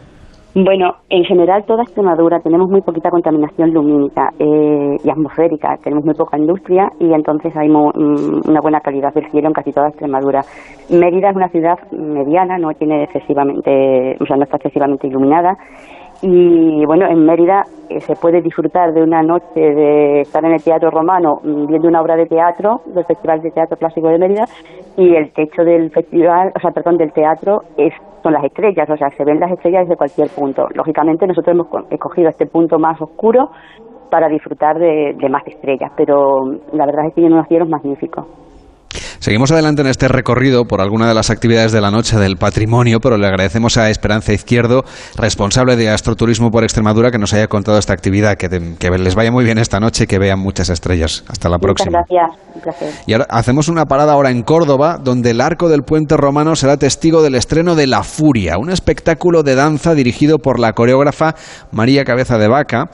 Bueno, 0.53 0.97
en 1.09 1.23
general 1.23 1.65
toda 1.65 1.85
Extremadura 1.85 2.41
tenemos 2.41 2.69
muy 2.69 2.81
poquita 2.81 3.09
contaminación 3.09 3.73
lumínica 3.73 4.31
eh, 4.37 4.97
y 5.05 5.09
atmosférica, 5.09 5.77
tenemos 5.81 6.05
muy 6.05 6.15
poca 6.15 6.37
industria 6.37 6.91
y 6.99 7.13
entonces 7.13 7.57
hay 7.57 7.69
mm, 7.69 8.49
una 8.49 8.61
buena 8.61 8.81
calidad 8.81 9.15
del 9.15 9.31
cielo 9.31 9.47
en 9.47 9.55
casi 9.55 9.71
toda 9.71 9.91
Extremadura. 9.91 10.41
Mérida 10.91 11.31
es 11.31 11.37
una 11.37 11.49
ciudad 11.51 11.79
mediana, 11.93 12.59
no 12.59 12.73
tiene 12.75 13.05
excesivamente, 13.05 14.17
o 14.21 14.27
sea, 14.27 14.37
no 14.37 14.43
está 14.43 14.57
excesivamente 14.57 15.07
iluminada 15.07 15.57
y 16.23 16.85
bueno, 16.87 17.07
en 17.09 17.25
Mérida 17.25 17.63
eh, 17.89 18.01
se 18.01 18.15
puede 18.15 18.43
disfrutar 18.43 18.93
de 18.93 19.03
una 19.03 19.23
noche 19.23 19.61
de 19.61 20.21
estar 20.21 20.45
en 20.45 20.53
el 20.53 20.63
Teatro 20.63 20.91
Romano 20.91 21.41
mm, 21.43 21.67
viendo 21.67 21.89
una 21.89 22.03
obra 22.03 22.17
de 22.17 22.27
teatro 22.27 22.81
del 22.87 23.05
Festival 23.05 23.41
de 23.41 23.51
Teatro 23.51 23.77
Clásico 23.77 24.09
de 24.09 24.19
Mérida 24.19 24.45
y 24.97 25.15
el 25.15 25.33
techo 25.33 25.63
del 25.65 25.91
festival, 25.91 26.53
o 26.55 26.61
sea, 26.61 26.71
perdón, 26.73 26.97
del 26.99 27.13
teatro 27.13 27.61
es 27.77 27.93
son 28.23 28.35
las 28.35 28.45
estrellas, 28.45 28.89
o 28.91 28.97
sea, 28.99 29.09
se 29.17 29.25
ven 29.25 29.41
las 29.41 29.51
estrellas 29.51 29.85
desde 29.85 29.97
cualquier 29.97 30.29
punto. 30.29 30.67
Lógicamente 30.75 31.27
nosotros 31.27 31.55
hemos 31.55 31.69
co- 31.69 31.87
escogido 31.91 32.29
este 32.29 32.45
punto 32.45 32.79
más 32.79 33.01
oscuro 33.01 33.49
para 34.11 34.29
disfrutar 34.29 34.79
de, 34.79 35.15
de 35.17 35.29
más 35.31 35.47
estrellas, 35.47 35.91
pero 35.97 36.43
la 36.75 36.85
verdad 36.85 37.07
es 37.07 37.15
que 37.15 37.21
tienen 37.23 37.33
unos 37.33 37.49
cielos 37.49 37.69
magníficos. 37.71 38.27
Seguimos 39.21 39.53
adelante 39.53 39.83
en 39.83 39.89
este 39.89 40.09
recorrido 40.09 40.65
por 40.65 40.81
alguna 40.81 41.07
de 41.07 41.13
las 41.13 41.29
actividades 41.29 41.73
de 41.73 41.83
la 41.83 41.91
noche 41.91 42.17
del 42.17 42.39
patrimonio, 42.39 43.01
pero 43.01 43.19
le 43.19 43.27
agradecemos 43.27 43.77
a 43.77 43.91
Esperanza 43.91 44.33
Izquierdo, 44.33 44.83
responsable 45.15 45.77
de 45.77 45.91
Astroturismo 45.91 46.51
por 46.51 46.65
Extremadura, 46.65 47.11
que 47.11 47.19
nos 47.19 47.35
haya 47.35 47.47
contado 47.47 47.77
esta 47.77 47.93
actividad. 47.93 48.39
Que, 48.39 48.49
que 48.49 48.91
les 48.91 49.15
vaya 49.15 49.31
muy 49.31 49.45
bien 49.45 49.59
esta 49.59 49.79
noche 49.79 50.05
y 50.05 50.07
que 50.07 50.19
vean 50.19 50.39
muchas 50.39 50.71
estrellas. 50.71 51.23
Hasta 51.29 51.51
la 51.51 51.59
próxima. 51.59 51.99
Muchas 51.99 52.09
gracias, 52.09 52.55
un 52.55 52.61
placer. 52.63 52.95
Y 53.07 53.13
ahora 53.13 53.27
hacemos 53.29 53.69
una 53.69 53.85
parada 53.85 54.15
ahora 54.15 54.31
en 54.31 54.43
Córdoba, 54.43 54.97
donde 54.99 55.33
el 55.33 55.43
arco 55.43 55.69
del 55.69 55.83
puente 55.83 56.17
romano 56.17 56.57
será 56.57 56.79
testigo 56.79 57.23
del 57.23 57.35
estreno 57.35 57.75
de 57.75 57.89
La 57.89 58.03
Furia, 58.03 58.57
un 58.57 58.71
espectáculo 58.71 59.43
de 59.43 59.55
danza 59.55 59.95
dirigido 59.95 60.39
por 60.39 60.59
la 60.59 60.73
coreógrafa 60.73 61.35
María 61.73 62.07
Cabeza 62.07 62.39
de 62.39 62.49
Vaca. 62.49 62.89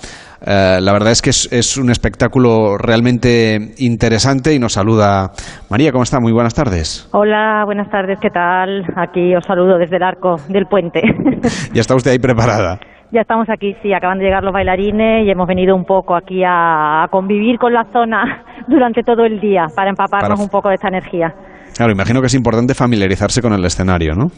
Eh, 0.45 0.81
la 0.83 0.93
verdad 0.93 1.13
es 1.13 1.23
que 1.23 1.31
es, 1.31 1.49
es 1.51 1.79
un 1.79 1.91
espectáculo 1.91 2.77
realmente 2.77 3.73
interesante 3.79 4.53
y 4.53 4.59
nos 4.59 4.75
saluda 4.75 5.33
María, 5.71 5.93
¿cómo 5.93 6.05
está? 6.05 6.16
Muy 6.21 6.33
buenas 6.33 6.55
tardes. 6.55 7.09
Hola, 7.13 7.63
buenas 7.65 7.89
tardes, 7.91 8.19
¿qué 8.21 8.31
tal? 8.31 8.85
Aquí 8.97 9.35
os 9.35 9.45
saludo 9.45 9.79
desde 9.79 9.97
el 9.97 10.03
arco 10.03 10.37
del 10.49 10.67
puente. 10.67 11.01
Ya 11.73 11.81
está 11.81 11.95
usted 11.95 12.11
ahí 12.13 12.19
preparada. 12.19 12.79
ya 13.13 13.21
estamos 13.21 13.49
aquí, 13.51 13.77
sí, 13.83 13.93
acaban 13.93 14.19
de 14.19 14.25
llegar 14.25 14.43
los 14.43 14.53
bailarines 14.53 15.27
y 15.27 15.31
hemos 15.31 15.47
venido 15.47 15.77
un 15.77 15.85
poco 15.85 16.15
aquí 16.17 16.43
a, 16.45 17.05
a 17.05 17.09
convivir 17.09 17.59
con 17.59 17.73
la 17.73 17.85
zona 17.93 18.45
durante 18.69 19.03
todo 19.03 19.25
el 19.25 19.39
día 19.41 19.67
para 19.75 19.91
empaparnos 19.91 20.31
Para- 20.39 20.43
un 20.43 20.49
poco 20.49 20.69
de 20.71 20.75
esta 20.77 20.89
energía. 20.89 21.33
Claro, 21.77 21.93
imagino 21.93 22.21
que 22.21 22.27
es 22.29 22.35
importante 22.35 22.75
familiarizarse 22.75 23.43
con 23.43 23.53
el 23.53 23.65
escenario, 23.65 24.15
¿no? 24.15 24.29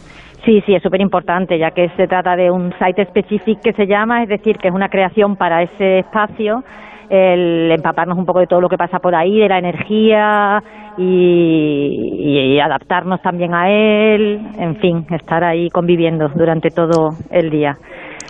Sí, 0.45 0.61
sí, 0.67 0.75
es 0.75 0.83
súper 0.83 1.01
importante, 1.01 1.59
ya 1.59 1.71
que 1.71 1.89
se 1.97 2.07
trata 2.09 2.35
de 2.37 2.51
un 2.51 2.73
site 2.79 3.05
specific 3.07 3.61
que 3.61 3.73
se 3.73 3.87
llama, 3.87 4.23
es 4.25 4.29
decir, 4.29 4.57
que 4.59 4.69
es 4.69 4.75
una 4.75 4.89
creación 4.89 5.37
para 5.37 5.63
ese 5.63 6.01
espacio, 6.01 6.63
el 7.11 7.71
empaparnos 7.71 8.19
un 8.19 8.27
poco 8.27 8.41
de 8.41 8.47
todo 8.47 8.61
lo 8.61 8.69
que 8.69 8.77
pasa 8.77 8.99
por 8.99 9.15
ahí, 9.15 9.39
de 9.39 9.49
la 9.49 9.59
energía 9.59 10.63
y, 10.97 12.55
y 12.55 12.61
adaptarnos 12.61 13.21
también 13.23 13.55
a 13.55 13.71
él, 13.71 14.41
en 14.59 14.77
fin, 14.77 15.07
estar 15.11 15.45
ahí 15.45 15.69
conviviendo 15.71 16.29
durante 16.35 16.71
todo 16.71 17.11
el 17.31 17.51
día. 17.51 17.77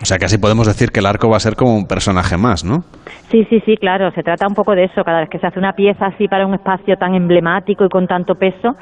O 0.01 0.05
sea 0.05 0.17
que 0.17 0.25
así 0.25 0.37
podemos 0.37 0.65
decir 0.65 0.91
que 0.91 1.01
el 1.01 1.05
arco 1.05 1.29
va 1.29 1.35
a 1.35 1.41
ser 1.41 1.55
como 1.55 1.75
un 1.75 1.85
personaje 1.85 2.37
más, 2.37 2.63
¿no? 2.63 2.83
Sí, 3.29 3.45
sí, 3.49 3.61
sí, 3.65 3.75
claro, 3.75 4.11
se 4.11 4.23
trata 4.23 4.47
un 4.47 4.55
poco 4.55 4.73
de 4.73 4.85
eso, 4.85 5.03
cada 5.03 5.19
vez 5.19 5.29
que 5.29 5.39
se 5.39 5.47
hace 5.47 5.59
una 5.59 5.73
pieza 5.73 6.05
así 6.05 6.27
para 6.27 6.47
un 6.47 6.53
espacio 6.53 6.95
tan 6.95 7.15
emblemático 7.15 7.83
y 7.83 7.89
con 7.89 8.07
tanto 8.07 8.35
peso, 8.35 8.75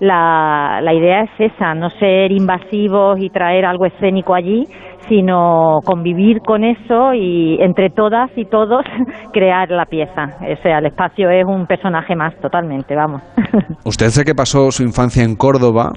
la, 0.00 0.80
la 0.82 0.92
idea 0.94 1.22
es 1.22 1.30
esa, 1.52 1.74
no 1.74 1.90
ser 1.90 2.32
invasivos 2.32 3.18
y 3.20 3.30
traer 3.30 3.64
algo 3.64 3.86
escénico 3.86 4.34
allí, 4.34 4.64
sino 5.08 5.78
convivir 5.84 6.40
con 6.40 6.64
eso 6.64 7.14
y 7.14 7.58
entre 7.60 7.90
todas 7.90 8.30
y 8.36 8.44
todos 8.44 8.84
crear 9.32 9.70
la 9.70 9.86
pieza. 9.86 10.24
O 10.40 10.62
sea, 10.62 10.78
el 10.78 10.86
espacio 10.86 11.30
es 11.30 11.44
un 11.46 11.66
personaje 11.66 12.14
más 12.16 12.34
totalmente, 12.40 12.94
vamos. 12.94 13.22
Usted 13.84 14.06
sé 14.08 14.24
que 14.24 14.34
pasó 14.34 14.70
su 14.70 14.82
infancia 14.82 15.22
en 15.24 15.36
Córdoba. 15.36 15.92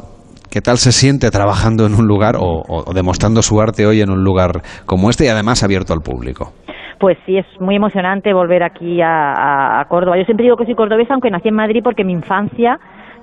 ¿Qué 0.51 0.61
tal 0.61 0.77
se 0.77 0.91
siente 0.91 1.29
trabajando 1.29 1.85
en 1.85 1.93
un 1.93 2.07
lugar 2.07 2.35
o, 2.35 2.63
o 2.67 2.93
demostrando 2.93 3.43
su 3.43 3.61
arte 3.61 3.85
hoy 3.85 4.01
en 4.01 4.09
un 4.09 4.23
lugar 4.23 4.61
como 4.87 5.09
este 5.11 5.25
y 5.25 5.27
además 5.27 5.63
abierto 5.63 5.93
al 5.93 5.99
público? 6.01 6.53
Pues 6.99 7.17
sí, 7.25 7.37
es 7.37 7.45
muy 7.61 7.75
emocionante 7.75 8.33
volver 8.33 8.63
aquí 8.63 8.99
a, 9.01 9.31
a- 9.33 9.79
a 9.79 9.85
Córdoba. 9.85 10.17
Yo 10.17 10.25
siempre 10.25 10.43
digo 10.45 10.57
que 10.57 10.65
soy 10.65 10.73
cordobesa, 10.75 11.13
aunque 11.13 11.29
nací 11.29 11.47
en 11.49 11.55
Madrid, 11.55 11.81
porque 11.83 12.03
mi 12.03 12.13
infancia 12.13 12.79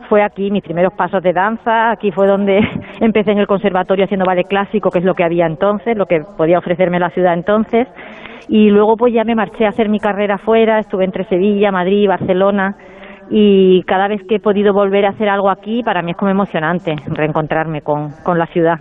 fue 0.09 0.23
aquí, 0.23 0.51
mis 0.51 0.63
primeros 0.63 0.93
pasos 0.95 1.23
de 1.23 1.33
danza, 1.33 1.91
aquí 1.91 2.11
fue 2.11 2.27
donde 2.27 2.61
empecé 3.01 3.33
en 3.33 3.39
el 3.39 3.47
conservatorio 3.47 4.05
haciendo 4.05 4.25
ballet 4.27 4.47
clásico, 4.47 4.91
que 4.91 5.01
es 5.01 5.05
lo 5.05 5.15
que 5.15 5.25
había 5.25 5.47
entonces, 5.47 5.97
lo 5.97 6.07
que 6.07 6.21
podía 6.37 6.59
ofrecerme 6.59 6.99
la 6.99 7.11
ciudad 7.11 7.35
entonces. 7.35 7.87
Y 8.49 8.71
luego 8.71 8.97
pues 8.97 9.13
ya 9.13 9.25
me 9.25 9.35
marché 9.35 9.67
a 9.67 9.71
hacer 9.71 9.89
mi 9.89 9.99
carrera 9.99 10.39
fuera, 10.39 10.79
estuve 10.79 11.05
entre 11.05 11.25
Sevilla, 11.25 11.73
Madrid, 11.73 12.09
Barcelona 12.09 12.77
y 13.31 13.83
cada 13.85 14.09
vez 14.09 14.21
que 14.29 14.37
he 14.37 14.41
podido 14.41 14.73
volver 14.73 15.05
a 15.05 15.11
hacer 15.11 15.29
algo 15.29 15.51
aquí, 15.51 15.83
para 15.83 16.03
mí 16.03 16.13
es 16.13 16.17
como 16.17 16.31
emocionante 16.31 16.95
reencontrarme 17.07 17.83
con, 17.83 18.11
con 18.23 18.39
la 18.39 18.47
ciudad. 18.47 18.77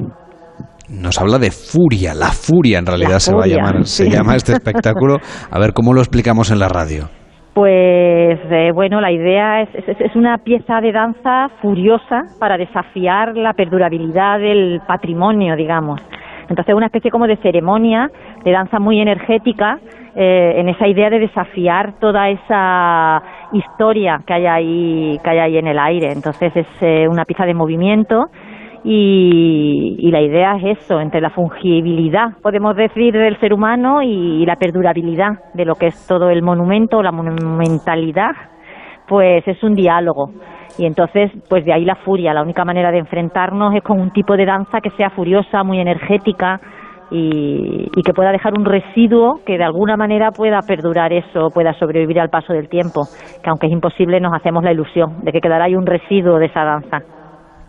nos 0.89 1.19
habla 1.19 1.39
de 1.39 1.49
furia, 1.49 2.13
la 2.13 2.27
furia 2.27 2.77
en 2.77 2.85
realidad 2.85 3.13
La 3.13 3.19
se 3.19 3.35
va 3.35 3.45
a 3.45 3.47
llamar, 3.47 3.85
se 3.85 4.09
llama 4.09 4.35
este 4.35 4.51
espectáculo. 4.53 5.17
A 5.49 5.59
ver 5.59 5.73
cómo 5.73 5.93
lo 5.93 6.01
explicamos 6.01 6.51
en 6.51 6.59
la 6.59 6.69
radio. 6.69 7.09
Pues 7.55 8.37
eh, 8.51 8.71
bueno, 8.73 8.99
la 8.99 9.13
idea 9.13 9.61
es, 9.61 9.69
es, 9.87 10.13
una 10.13 10.39
pieza 10.39 10.81
de 10.81 10.91
danza 10.91 11.47
furiosa 11.61 12.23
para 12.37 12.57
desafiar 12.57 13.37
la 13.37 13.53
perdurabilidad 13.53 14.39
del 14.39 14.81
patrimonio, 14.85 15.55
digamos. 15.55 16.01
Entonces, 16.49 16.75
una 16.75 16.87
especie 16.87 17.11
como 17.11 17.27
de 17.27 17.37
ceremonia 17.37 18.11
de 18.43 18.51
danza 18.51 18.77
muy 18.77 18.99
energética 18.99 19.79
eh, 20.17 20.55
en 20.57 20.67
esa 20.67 20.85
idea 20.85 21.09
de 21.09 21.19
desafiar 21.19 21.93
toda 21.99 22.29
esa 22.29 23.23
historia 23.53 24.19
que 24.27 24.33
hay 24.33 24.45
ahí, 24.47 25.19
que 25.23 25.29
hay 25.29 25.39
ahí 25.39 25.57
en 25.57 25.67
el 25.67 25.79
aire. 25.79 26.11
Entonces, 26.11 26.51
es 26.57 26.67
eh, 26.81 27.07
una 27.07 27.23
pieza 27.23 27.45
de 27.45 27.53
movimiento 27.53 28.25
y, 28.87 29.95
y 29.97 30.11
la 30.11 30.21
idea 30.21 30.57
es 30.57 30.77
eso, 30.77 30.99
entre 30.99 31.19
la 31.19 31.31
fungibilidad, 31.31 32.37
podemos 32.43 32.75
decir, 32.75 33.13
del 33.13 33.39
ser 33.39 33.51
humano 33.51 34.03
y 34.03 34.45
la 34.45 34.57
perdurabilidad 34.57 35.39
de 35.55 35.65
lo 35.65 35.73
que 35.73 35.87
es 35.87 36.07
todo 36.07 36.29
el 36.29 36.43
monumento, 36.43 37.01
la 37.01 37.11
monumentalidad, 37.11 38.33
pues 39.07 39.43
es 39.47 39.63
un 39.63 39.73
diálogo. 39.73 40.29
Y 40.77 40.85
entonces, 40.85 41.31
pues 41.49 41.65
de 41.65 41.73
ahí 41.73 41.83
la 41.83 41.95
furia. 41.95 42.31
La 42.35 42.43
única 42.43 42.63
manera 42.63 42.91
de 42.91 42.99
enfrentarnos 42.99 43.73
es 43.73 43.81
con 43.81 43.99
un 43.99 44.11
tipo 44.11 44.37
de 44.37 44.45
danza 44.45 44.81
que 44.81 44.91
sea 44.91 45.09
furiosa, 45.09 45.63
muy 45.63 45.79
energética 45.79 46.59
y, 47.09 47.87
y 47.95 48.03
que 48.03 48.13
pueda 48.13 48.31
dejar 48.31 48.53
un 48.55 48.65
residuo 48.65 49.39
que 49.47 49.57
de 49.57 49.63
alguna 49.63 49.97
manera 49.97 50.29
pueda 50.29 50.59
perdurar 50.61 51.11
eso, 51.11 51.49
pueda 51.51 51.73
sobrevivir 51.73 52.19
al 52.19 52.29
paso 52.29 52.53
del 52.53 52.69
tiempo. 52.69 53.01
Que 53.43 53.49
aunque 53.49 53.65
es 53.65 53.73
imposible, 53.73 54.19
nos 54.19 54.33
hacemos 54.35 54.63
la 54.63 54.73
ilusión 54.73 55.23
de 55.23 55.31
que 55.31 55.41
quedará 55.41 55.65
ahí 55.65 55.75
un 55.75 55.87
residuo 55.87 56.37
de 56.37 56.45
esa 56.45 56.63
danza. 56.63 57.24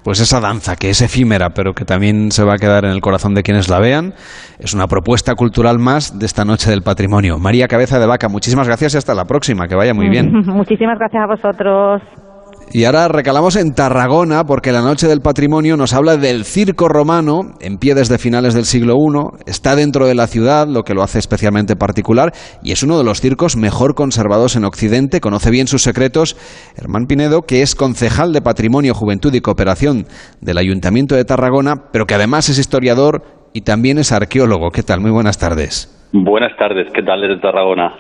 Pues 0.07 0.21
esa 0.21 0.39
danza 0.39 0.77
que 0.77 0.89
es 0.89 1.03
efímera, 1.03 1.51
pero 1.51 1.73
que 1.73 1.85
también 1.85 2.31
se 2.31 2.45
va 2.45 2.55
a 2.55 2.59
quedar 2.59 2.85
en 2.85 2.93
el 2.93 3.01
corazón 3.01 3.35
de 3.35 3.43
quienes 3.43 3.69
la 3.69 3.81
vean, 3.81 4.15
es 4.61 4.73
una 4.73 4.87
propuesta 4.87 5.35
cultural 5.35 5.81
más 5.81 6.17
de 6.17 6.27
esta 6.27 6.45
noche 6.45 6.71
del 6.71 6.83
patrimonio. 6.83 7.41
María 7.41 7.67
Cabeza 7.67 7.99
de 7.99 8.07
Vaca, 8.07 8.29
muchísimas 8.29 8.69
gracias 8.69 8.95
y 8.95 8.99
hasta 8.99 9.17
la 9.17 9.25
próxima, 9.25 9.67
que 9.67 9.75
vaya 9.75 9.95
muy 9.95 10.09
bien. 10.09 10.31
Muchísimas 10.47 10.97
gracias 11.01 11.25
a 11.25 11.27
vosotros. 11.27 12.26
Y 12.73 12.85
ahora 12.85 13.09
recalamos 13.09 13.57
en 13.57 13.75
Tarragona 13.75 14.45
porque 14.45 14.73
la 14.73 14.83
Noche 14.83 15.07
del 15.07 15.21
Patrimonio 15.21 15.77
nos 15.77 15.95
habla 15.95 16.17
del 16.17 16.45
circo 16.45 16.89
romano, 16.89 17.55
en 17.61 17.79
pie 17.79 17.95
desde 17.95 18.19
finales 18.19 18.55
del 18.55 18.65
siglo 18.65 18.95
I, 18.97 19.49
está 19.49 19.77
dentro 19.77 20.07
de 20.07 20.15
la 20.15 20.27
ciudad, 20.27 20.67
lo 20.67 20.83
que 20.83 20.93
lo 20.93 21.03
hace 21.03 21.19
especialmente 21.19 21.77
particular, 21.77 22.33
y 22.63 22.73
es 22.73 22.83
uno 22.83 22.99
de 22.99 23.05
los 23.05 23.21
circos 23.21 23.57
mejor 23.57 23.95
conservados 23.95 24.57
en 24.57 24.65
Occidente, 24.65 25.21
conoce 25.21 25.51
bien 25.51 25.69
sus 25.69 25.83
secretos. 25.83 26.37
Hermán 26.77 27.07
Pinedo, 27.07 27.43
que 27.43 27.63
es 27.63 27.77
concejal 27.77 28.33
de 28.33 28.43
Patrimonio, 28.43 28.95
Juventud 28.95 29.33
y 29.33 29.41
Cooperación 29.41 30.07
del 30.41 30.59
Ayuntamiento 30.59 31.15
de 31.15 31.25
Tarragona, 31.25 31.85
pero 31.93 32.05
que 32.05 32.15
además 32.15 32.49
es 32.49 32.59
historiador 32.59 33.23
y 33.55 33.63
también 33.63 33.97
es 33.99 34.13
arqueólogo. 34.13 34.71
¿Qué 34.71 34.83
tal? 34.83 35.01
Muy 35.01 35.13
buenas 35.13 35.39
tardes. 35.39 35.89
Buenas 36.13 36.53
tardes, 36.59 36.89
¿qué 36.93 37.03
tal 37.03 37.21
desde 37.21 37.41
Tarragona? 37.41 37.95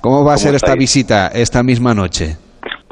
¿Cómo 0.00 0.24
va 0.24 0.34
a 0.34 0.38
ser 0.38 0.54
esta 0.54 0.74
visita 0.74 1.28
esta 1.28 1.62
misma 1.62 1.94
noche? 1.94 2.36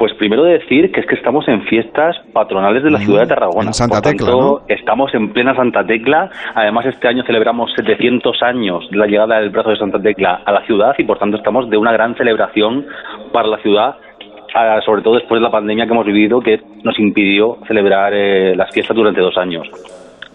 Pues 0.03 0.15
primero 0.15 0.43
decir 0.43 0.91
que 0.91 0.99
es 0.99 1.05
que 1.05 1.15
estamos 1.15 1.47
en 1.47 1.61
fiestas 1.61 2.17
patronales 2.33 2.83
de 2.83 2.91
la 2.91 2.99
ciudad 2.99 3.21
de 3.21 3.27
Tarragona. 3.27 3.67
en 3.67 3.73
Santa 3.73 3.95
Por 3.95 4.01
tanto, 4.01 4.25
Tecla, 4.25 4.37
¿no? 4.37 4.61
Estamos 4.67 5.13
en 5.13 5.31
plena 5.31 5.55
Santa 5.55 5.85
Tecla. 5.85 6.29
Además, 6.55 6.87
este 6.87 7.07
año 7.07 7.23
celebramos 7.23 7.71
700 7.73 8.43
años 8.43 8.85
de 8.91 8.97
la 8.97 9.07
llegada 9.07 9.39
del 9.39 9.49
brazo 9.49 9.69
de 9.69 9.77
Santa 9.77 10.01
Tecla 10.01 10.41
a 10.43 10.51
la 10.51 10.65
ciudad 10.65 10.93
y 10.97 11.05
por 11.05 11.19
tanto 11.19 11.37
estamos 11.37 11.69
de 11.69 11.77
una 11.77 11.93
gran 11.93 12.17
celebración 12.17 12.85
para 13.31 13.47
la 13.47 13.59
ciudad, 13.59 13.95
ah, 14.53 14.81
sobre 14.85 15.03
todo 15.03 15.13
después 15.13 15.39
de 15.39 15.43
la 15.45 15.51
pandemia 15.51 15.85
que 15.85 15.93
hemos 15.93 16.05
vivido 16.05 16.41
que 16.41 16.59
nos 16.83 16.99
impidió 16.99 17.59
celebrar 17.65 18.11
eh, 18.13 18.57
las 18.57 18.73
fiestas 18.73 18.97
durante 18.97 19.21
dos 19.21 19.37
años. 19.37 19.69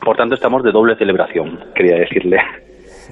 Por 0.03 0.17
tanto, 0.17 0.35
estamos 0.35 0.63
de 0.63 0.73
doble 0.73 0.97
celebración, 0.97 1.61
quería 1.75 1.97
decirle. 1.97 2.39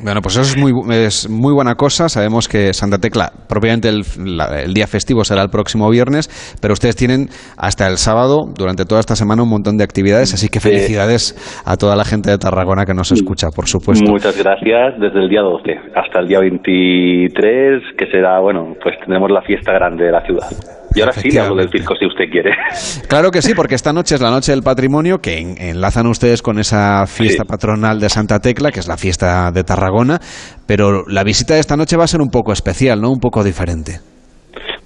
Bueno, 0.03 0.21
pues 0.21 0.37
eso 0.37 0.43
es 0.43 0.57
muy, 0.57 0.73
es 0.95 1.29
muy 1.31 1.53
buena 1.55 1.75
cosa. 1.75 2.09
Sabemos 2.09 2.49
que 2.49 2.73
Santa 2.75 2.99
Tecla, 2.99 3.33
propiamente 3.49 3.89
el, 3.89 4.03
la- 4.37 4.61
el 4.63 4.75
día 4.75 4.87
festivo 4.87 5.25
será 5.25 5.43
el 5.43 5.49
próximo 5.49 5.89
viernes, 5.91 6.29
pero 6.61 6.73
ustedes 6.75 6.97
tienen 6.97 7.29
hasta 7.57 7.87
el 7.89 7.97
sábado, 7.97 8.45
durante 8.57 8.85
toda 8.85 9.01
esta 9.01 9.17
semana, 9.17 9.43
un 9.43 9.49
montón 9.49 9.77
de 9.79 9.85
actividades. 9.85 10.35
Así 10.35 10.49
que 10.49 10.61
felicidades 10.61 11.35
a 11.65 11.77
toda 11.77 11.97
la 11.97 12.05
gente 12.05 12.31
de 12.31 12.39
Tarragona 12.39 12.85
que 12.85 12.95
nos 12.95 13.11
escucha, 13.13 13.49
por 13.55 13.67
supuesto. 13.67 14.05
Muchas 14.11 14.37
gracias. 14.37 15.01
Desde 15.01 15.21
el 15.23 15.29
día 15.29 15.41
12 15.41 15.73
hasta 15.95 16.21
el 16.21 16.29
día 16.29 16.41
23, 16.41 17.83
que 17.97 18.07
será, 18.11 18.39
bueno, 18.41 18.75
pues 18.83 18.97
tendremos 19.01 19.31
la 19.31 19.43
fiesta 19.43 19.73
grande 19.73 20.05
de 20.05 20.13
la 20.13 20.21
ciudad. 20.27 20.49
Y 20.97 21.01
ahora 21.01 21.13
sí 21.13 21.29
le 21.31 21.41
hablo 21.41 21.57
del 21.57 21.71
circo 21.71 21.95
si 21.97 22.07
usted 22.07 22.25
quiere. 22.31 22.51
Claro 23.09 23.31
que 23.31 23.43
sí, 23.43 23.55
porque 23.55 23.75
esta 23.75 23.93
noche 23.93 24.15
es 24.17 24.21
la 24.21 24.31
noche 24.31 24.53
del 24.53 24.63
patrimonio 24.63 25.19
que 25.19 25.39
en- 25.39 25.61
enlazan 25.61 26.07
ustedes 26.07 26.43
con 26.43 26.59
esa 26.59 27.07
fiesta 27.07 27.45
patronal 27.45 28.01
de 28.01 28.09
Santa 28.09 28.41
Tecla, 28.41 28.73
que 28.73 28.81
es 28.81 28.89
la 28.89 28.97
fiesta 28.97 29.51
de 29.53 29.63
Tarragona, 29.65 30.21
pero 30.67 31.05
la 31.07 31.23
visita 31.23 31.55
de 31.55 31.61
esta 31.61 31.77
noche 31.77 31.97
va 31.97 32.05
a 32.05 32.09
ser 32.09 32.21
un 32.21 32.29
poco 32.31 32.53
especial, 32.53 33.01
¿no? 33.01 33.11
Un 33.11 33.21
poco 33.21 33.45
diferente. 33.45 34.01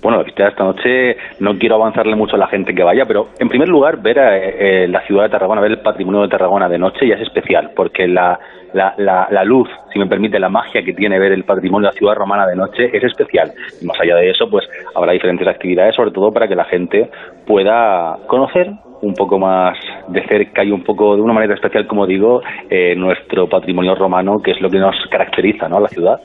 Bueno, 0.02 0.22
esta 0.22 0.64
noche 0.64 1.16
no 1.40 1.59
quiero 1.59 1.74
avanzarle 1.74 2.16
mucho 2.16 2.36
a 2.36 2.39
la 2.39 2.47
gente 2.47 2.74
que 2.74 2.82
vaya, 2.82 3.05
pero 3.05 3.28
en 3.39 3.48
primer 3.48 3.68
lugar 3.68 4.01
ver 4.01 4.18
eh, 4.18 4.85
eh, 4.85 4.89
la 4.89 5.02
ciudad 5.02 5.24
de 5.24 5.28
Tarragona, 5.28 5.60
ver 5.60 5.72
el 5.72 5.81
patrimonio 5.81 6.22
de 6.22 6.28
Tarragona 6.28 6.68
de 6.68 6.78
noche 6.78 7.06
ya 7.06 7.16
es 7.16 7.22
especial, 7.22 7.72
porque 7.77 8.09
la, 8.09 8.39
la, 8.72 8.94
la, 8.97 9.28
la 9.31 9.44
luz, 9.44 9.68
si 9.93 9.98
me 9.98 10.06
permite, 10.06 10.39
la 10.39 10.48
magia 10.48 10.82
que 10.82 10.94
tiene 10.94 11.18
ver 11.18 11.32
el 11.32 11.44
patrimonio 11.44 11.89
de 11.89 11.93
la 11.93 11.98
ciudad 11.98 12.14
romana 12.14 12.47
de 12.47 12.56
noche 12.56 12.90
es 12.97 13.05
especial. 13.05 13.52
Y 13.82 13.85
más 13.85 14.01
allá 14.01 14.16
de 14.16 14.31
eso, 14.31 14.48
pues 14.48 14.66
habrá 14.94 15.12
diferentes 15.12 15.47
actividades, 15.47 15.94
sobre 15.94 16.12
todo 16.12 16.32
para 16.32 16.48
que 16.48 16.55
la 16.55 16.64
gente 16.64 17.10
pueda 17.47 18.16
conocer 18.27 18.70
un 19.02 19.14
poco 19.14 19.39
más 19.39 19.78
de 20.09 20.27
cerca 20.27 20.64
y 20.64 20.70
un 20.70 20.82
poco 20.82 21.16
de 21.16 21.22
una 21.22 21.32
manera 21.32 21.55
especial, 21.55 21.86
como 21.86 22.06
digo, 22.06 22.43
eh, 22.68 22.94
nuestro 22.97 23.48
patrimonio 23.48 23.94
romano, 23.94 24.40
que 24.43 24.52
es 24.52 24.60
lo 24.60 24.70
que 24.70 24.78
nos 24.78 24.97
caracteriza, 25.10 25.68
¿no? 25.68 25.78
a 25.78 25.81
la 25.81 25.89
ciudad. 25.89 26.20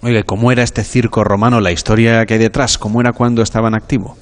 Oye, 0.00 0.22
¿cómo 0.22 0.52
era 0.52 0.62
este 0.62 0.82
circo 0.82 1.24
romano? 1.24 1.60
La 1.60 1.72
historia 1.72 2.24
que 2.24 2.34
hay 2.34 2.40
detrás, 2.40 2.78
¿cómo 2.78 3.00
era 3.00 3.12
cuando 3.12 3.42
estaba 3.42 3.66
en 3.66 3.74
activo? 3.74 4.14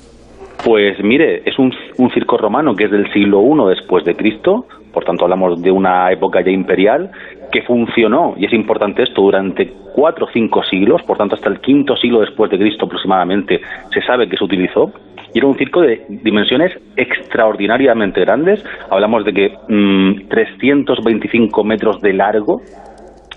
Pues 0.65 0.97
mire, 1.05 1.43
es 1.45 1.59
un, 1.59 1.71
un 1.99 2.11
circo 2.13 2.39
romano 2.39 2.75
que 2.75 2.85
es 2.85 2.91
del 2.91 3.13
siglo 3.13 3.43
I 3.43 3.75
después 3.75 4.03
de 4.07 4.15
Cristo, 4.15 4.65
por 4.95 5.05
tanto 5.05 5.25
hablamos 5.25 5.61
de 5.61 5.71
una 5.71 6.11
época 6.11 6.41
ya 6.41 6.51
imperial, 6.51 7.11
que 7.53 7.61
funcionó, 7.61 8.35
y 8.39 8.47
es 8.47 8.55
importante 8.55 9.03
esto, 9.03 9.21
durante 9.21 9.71
cuatro 9.95 10.25
o 10.25 10.29
cinco 10.33 10.63
siglos, 10.65 11.03
por 11.03 11.19
tanto 11.19 11.35
hasta 11.35 11.51
el 11.51 11.61
quinto 11.61 11.95
siglo 11.97 12.21
después 12.21 12.51
de 12.51 12.59
Cristo 12.59 12.87
aproximadamente 12.87 13.61
se 13.93 14.01
sabe 14.01 14.31
que 14.31 14.39
se 14.39 14.45
utilizó, 14.45 14.91
y 15.35 15.39
era 15.39 15.47
un 15.47 15.59
circo 15.59 15.83
de 15.83 16.07
dimensiones 16.09 16.73
extraordinariamente 16.97 18.23
grandes, 18.23 18.65
hablamos 18.91 19.27
de 19.27 19.33
que 19.35 19.53
mm, 19.69 20.29
325 20.29 21.65
metros 21.65 22.01
de 22.01 22.15
largo, 22.15 22.63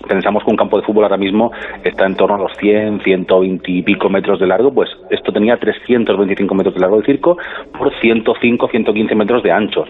pensamos 0.06 0.44
que 0.44 0.50
un 0.50 0.56
campo 0.56 0.78
de 0.78 0.86
fútbol 0.86 1.04
ahora 1.04 1.16
mismo 1.16 1.52
está 1.84 2.06
en 2.06 2.16
torno 2.16 2.36
a 2.36 2.38
los 2.38 2.52
100, 2.58 3.02
120 3.02 3.70
y 3.70 3.82
pico 3.82 4.08
metros 4.08 4.40
de 4.40 4.46
largo, 4.46 4.72
pues 4.72 4.90
esto 5.10 5.32
tenía 5.32 5.56
325 5.56 6.54
metros 6.54 6.74
de 6.74 6.80
largo 6.80 6.98
de 6.98 7.06
circo 7.06 7.36
por 7.76 7.92
105, 8.00 8.68
115 8.68 9.14
metros 9.14 9.42
de 9.42 9.52
ancho. 9.52 9.84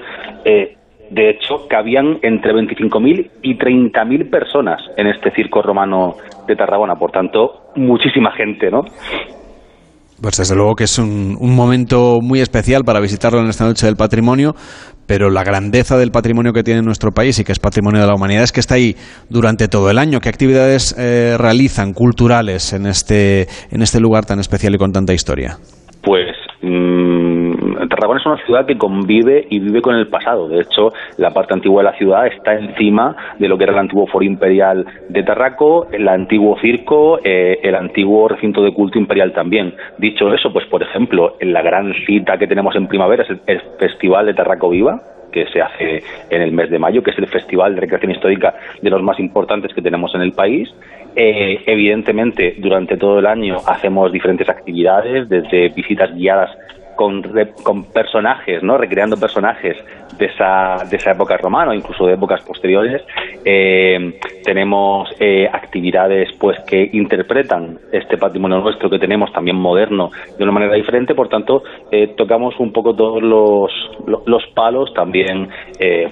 Eh, 0.45 0.77
de 1.11 1.31
hecho, 1.31 1.67
cabían 1.69 2.19
entre 2.23 2.53
25.000 2.53 3.31
y 3.43 3.59
30.000 3.59 4.31
personas 4.31 4.81
en 4.97 5.09
este 5.09 5.33
circo 5.33 5.61
romano 5.61 6.15
de 6.47 6.55
Tarragona, 6.55 6.95
por 6.95 7.11
tanto, 7.11 7.73
muchísima 7.75 8.31
gente, 8.31 8.71
¿no? 8.71 8.85
Pues 10.21 10.37
desde 10.37 10.55
luego 10.55 10.75
que 10.75 10.85
es 10.85 10.99
un, 10.99 11.37
un 11.41 11.55
momento 11.55 12.19
muy 12.21 12.41
especial 12.41 12.85
para 12.85 13.01
visitarlo 13.01 13.41
en 13.41 13.49
esta 13.49 13.65
noche 13.65 13.87
del 13.87 13.97
patrimonio, 13.97 14.55
pero 15.07 15.29
la 15.29 15.43
grandeza 15.43 15.99
del 15.99 16.13
patrimonio 16.13 16.53
que 16.53 16.63
tiene 16.63 16.83
nuestro 16.83 17.11
país 17.11 17.37
y 17.41 17.45
que 17.45 17.51
es 17.51 17.59
patrimonio 17.59 18.01
de 18.01 18.07
la 18.07 18.15
humanidad 18.15 18.45
es 18.45 18.53
que 18.53 18.61
está 18.61 18.77
ahí 18.77 18.95
durante 19.29 19.67
todo 19.67 19.91
el 19.91 19.99
año. 19.99 20.21
¿Qué 20.21 20.29
actividades 20.29 20.95
eh, 20.97 21.37
realizan 21.37 21.95
culturales 21.95 22.73
en 22.73 22.87
este, 22.87 23.49
en 23.73 23.83
este 23.83 23.99
lugar 23.99 24.25
tan 24.25 24.39
especial 24.39 24.73
y 24.75 24.79
con 24.79 24.93
tanta 24.93 25.13
historia? 25.13 25.59
Pues 26.03 26.37
mmm, 26.63 27.10
Tarragona 27.91 28.21
es 28.21 28.27
una 28.27 28.45
ciudad 28.47 28.67
que 28.67 28.79
convive 28.79 29.47
y 29.51 29.59
vive 29.59 29.83
con 29.83 29.97
el 29.97 30.07
pasado. 30.07 30.49
De 30.49 30.61
hecho, 30.61 30.93
la 31.17 31.31
parte 31.31 31.55
antigua 31.55 31.83
de 31.83 31.91
la 31.91 31.99
ciudad 31.99 32.27
está 32.29 32.55
encima 32.55 33.17
de 33.39 33.49
lo 33.49 33.59
que 33.59 33.65
era 33.65 33.73
el 33.73 33.81
antiguo 33.81 34.07
foro 34.07 34.25
imperial 34.25 34.87
de 35.09 35.23
Tarraco, 35.25 35.89
el 35.91 36.09
antiguo 36.09 36.57
circo, 36.61 37.19
eh, 37.25 37.59
el 37.63 37.75
antiguo 37.75 38.29
recinto 38.29 38.63
de 38.63 38.73
culto 38.73 38.99
imperial 38.99 39.33
también. 39.33 39.75
Dicho 39.99 40.33
eso, 40.33 40.53
pues 40.53 40.67
por 40.67 40.83
ejemplo, 40.83 41.35
en 41.41 41.53
la 41.53 41.63
gran 41.63 41.93
cita 42.07 42.39
que 42.39 42.47
tenemos 42.47 42.77
en 42.77 42.87
primavera 42.87 43.25
es 43.25 43.31
el, 43.47 43.61
Festival 43.81 44.27
de 44.27 44.35
Tarraco 44.35 44.71
Viva, 44.71 45.01
que 45.33 45.47
se 45.47 45.61
hace 45.61 46.03
en 46.31 46.43
el 46.43 46.53
mes 46.53 46.71
de 46.71 46.79
mayo, 46.79 47.03
que 47.03 47.11
es 47.11 47.19
el 47.19 47.27
festival 47.27 47.75
de 47.75 47.81
recreación 47.81 48.13
histórica 48.13 48.55
de 48.81 48.91
los 48.91 49.03
más 49.03 49.19
importantes 49.19 49.75
que 49.75 49.83
tenemos 49.83 50.15
en 50.15 50.21
el 50.23 50.33
país. 50.33 50.73
Eh, 51.17 51.63
evidentemente, 51.67 52.55
durante 52.59 52.97
todo 52.97 53.19
el 53.19 53.27
año 53.27 53.57
hacemos 53.67 54.13
diferentes 54.13 54.49
actividades, 54.49 55.29
desde 55.29 55.71
visitas 55.71 56.15
guiadas 56.15 56.51
con, 57.01 57.23
con 57.63 57.85
personajes, 57.85 58.63
¿no? 58.63 58.77
Recreando 58.77 59.17
personajes 59.17 59.75
de 60.19 60.27
esa, 60.27 60.85
de 60.91 60.99
esa 60.99 61.13
época 61.13 61.39
romana 61.39 61.71
o 61.71 61.75
incluso 61.75 62.07
de 62.07 62.13
épocas 62.13 62.45
posteriores. 62.45 63.01
Eh, 63.43 64.19
tenemos 64.45 65.09
eh, 65.19 65.49
actividades 65.51 66.29
pues 66.39 66.59
que 66.69 66.91
interpretan 66.93 67.79
este 67.91 68.19
patrimonio 68.19 68.59
nuestro 68.59 68.91
que 68.91 68.99
tenemos 68.99 69.33
también 69.33 69.57
moderno 69.57 70.11
de 70.37 70.45
una 70.45 70.53
manera 70.53 70.75
diferente. 70.75 71.15
Por 71.15 71.31
tanto, 71.31 71.63
eh, 71.91 72.09
tocamos 72.19 72.61
un 72.61 72.71
poco 72.71 72.95
todos 72.95 73.23
los, 73.23 73.73
los 74.27 74.47
palos. 74.55 74.93
También, 74.93 75.49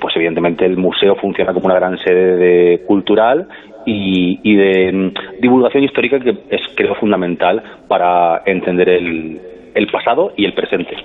pues 0.01 0.16
evidentemente 0.16 0.65
el 0.65 0.78
museo 0.78 1.16
funciona 1.16 1.52
como 1.52 1.66
una 1.66 1.74
gran 1.74 1.98
sede 1.98 2.36
de, 2.39 2.85
cultural 2.86 3.47
y, 3.85 4.40
y, 4.43 4.56
de 4.56 4.93
mm, 4.93 5.40
divulgación 5.43 5.85
histórica 5.85 6.19
que 6.19 6.31
es 6.48 6.62
creo 6.74 6.94
fundamental 6.94 7.62
para 7.89 8.40
entender 8.47 8.89
el, 8.89 9.39
el 9.78 9.86
pasado 9.86 10.32
y 10.36 10.44
el 10.44 10.55
presente. 10.55 10.96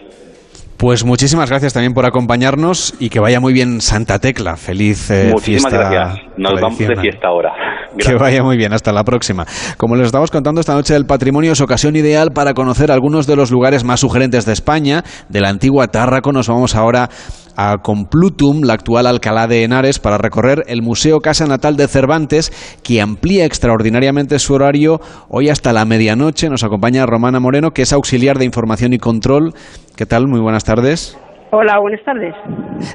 Pues 0.78 1.06
muchísimas 1.06 1.50
gracias 1.50 1.74
también 1.74 1.94
por 1.94 2.06
acompañarnos 2.06 2.96
y 3.00 3.10
que 3.10 3.20
vaya 3.20 3.40
muy 3.40 3.54
bien 3.54 3.80
Santa 3.80 4.20
Tecla. 4.20 4.58
Feliz 4.58 5.10
eh, 5.12 5.30
muchísimas 5.32 5.72
gracias. 5.72 6.20
Nos 6.36 6.60
vamos 6.60 6.78
de 6.78 6.96
fiesta 6.96 7.28
ahora. 7.28 7.54
Que 7.96 8.16
vaya 8.16 8.42
muy 8.42 8.58
bien. 8.58 8.74
Hasta 8.74 8.92
la 8.92 9.04
próxima. 9.04 9.46
Como 9.78 9.96
les 9.96 10.08
estamos 10.08 10.32
contando, 10.32 10.60
esta 10.60 10.74
noche 10.74 10.96
del 10.96 11.06
patrimonio 11.06 11.52
es 11.52 11.62
ocasión 11.62 11.96
ideal 11.96 12.32
para 12.34 12.56
conocer 12.56 12.92
algunos 12.92 13.28
de 13.28 13.36
los 13.36 13.52
lugares 13.52 13.84
más 13.84 14.00
sugerentes 14.00 14.48
de 14.48 14.54
España. 14.54 15.04
De 15.30 15.42
la 15.42 15.50
antigua 15.50 15.88
Tárraco 15.90 16.32
nos 16.32 16.48
vamos 16.48 16.76
ahora 16.76 17.10
a 17.56 17.78
Complutum, 17.78 18.62
la 18.64 18.74
actual 18.74 19.08
Alcalá 19.08 19.48
de 19.48 19.64
Henares, 19.64 20.00
para 20.00 20.18
recorrer 20.18 20.64
el 20.68 20.82
Museo 20.82 21.20
Casa 21.20 21.46
Natal 21.46 21.76
de 21.76 21.88
Cervantes, 21.88 22.52
que 22.84 23.02
amplía 23.02 23.46
extraordinariamente 23.46 24.40
su 24.40 24.54
horario 24.54 25.00
hoy 25.30 25.50
hasta 25.50 25.74
la 25.74 25.86
medianoche. 25.86 26.50
Nos 26.50 26.64
acompaña 26.64 27.06
Romana 27.06 27.40
Moreno, 27.40 27.72
que 27.72 27.84
es 27.84 27.94
auxiliar 27.94 28.38
de 28.38 28.46
información 28.46 28.94
y 28.94 28.98
control. 28.98 29.54
¿Qué 29.96 30.06
tal? 30.06 30.28
Muy 30.28 30.40
buenas 30.40 30.64
tardes. 30.64 31.18
Hola, 31.52 31.78
buenas 31.80 32.04
tardes. 32.04 32.34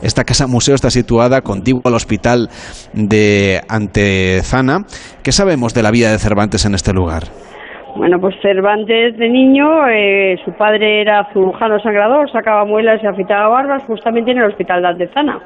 Esta 0.02 0.24
casa 0.24 0.48
museo 0.48 0.74
está 0.74 0.90
situada 0.90 1.43
contiguo 1.43 1.82
al 1.85 1.94
hospital 1.94 2.48
de 2.93 3.60
Antezana. 3.68 4.85
¿Qué 5.22 5.30
sabemos 5.30 5.74
de 5.74 5.85
la 5.85 5.93
vida 5.93 6.10
de 6.10 6.18
Cervantes 6.18 6.64
en 6.64 6.74
este 6.74 6.93
lugar? 6.93 7.28
Bueno, 7.99 8.20
pues 8.20 8.37
Cervantes 8.41 9.19
de 9.19 9.29
niño, 9.29 9.89
eh, 9.89 10.37
su 10.45 10.53
padre 10.53 11.01
era 11.01 11.27
cirujano 11.33 11.81
sangrador, 11.81 12.31
sacaba 12.31 12.65
muelas 12.65 13.03
y 13.03 13.09
afeitaba 13.09 13.49
barbas 13.49 13.83
justamente 13.89 14.31
en 14.31 14.39
el 14.39 14.45
hospital 14.45 14.83
de 14.83 14.89
Antezana. 14.89 15.41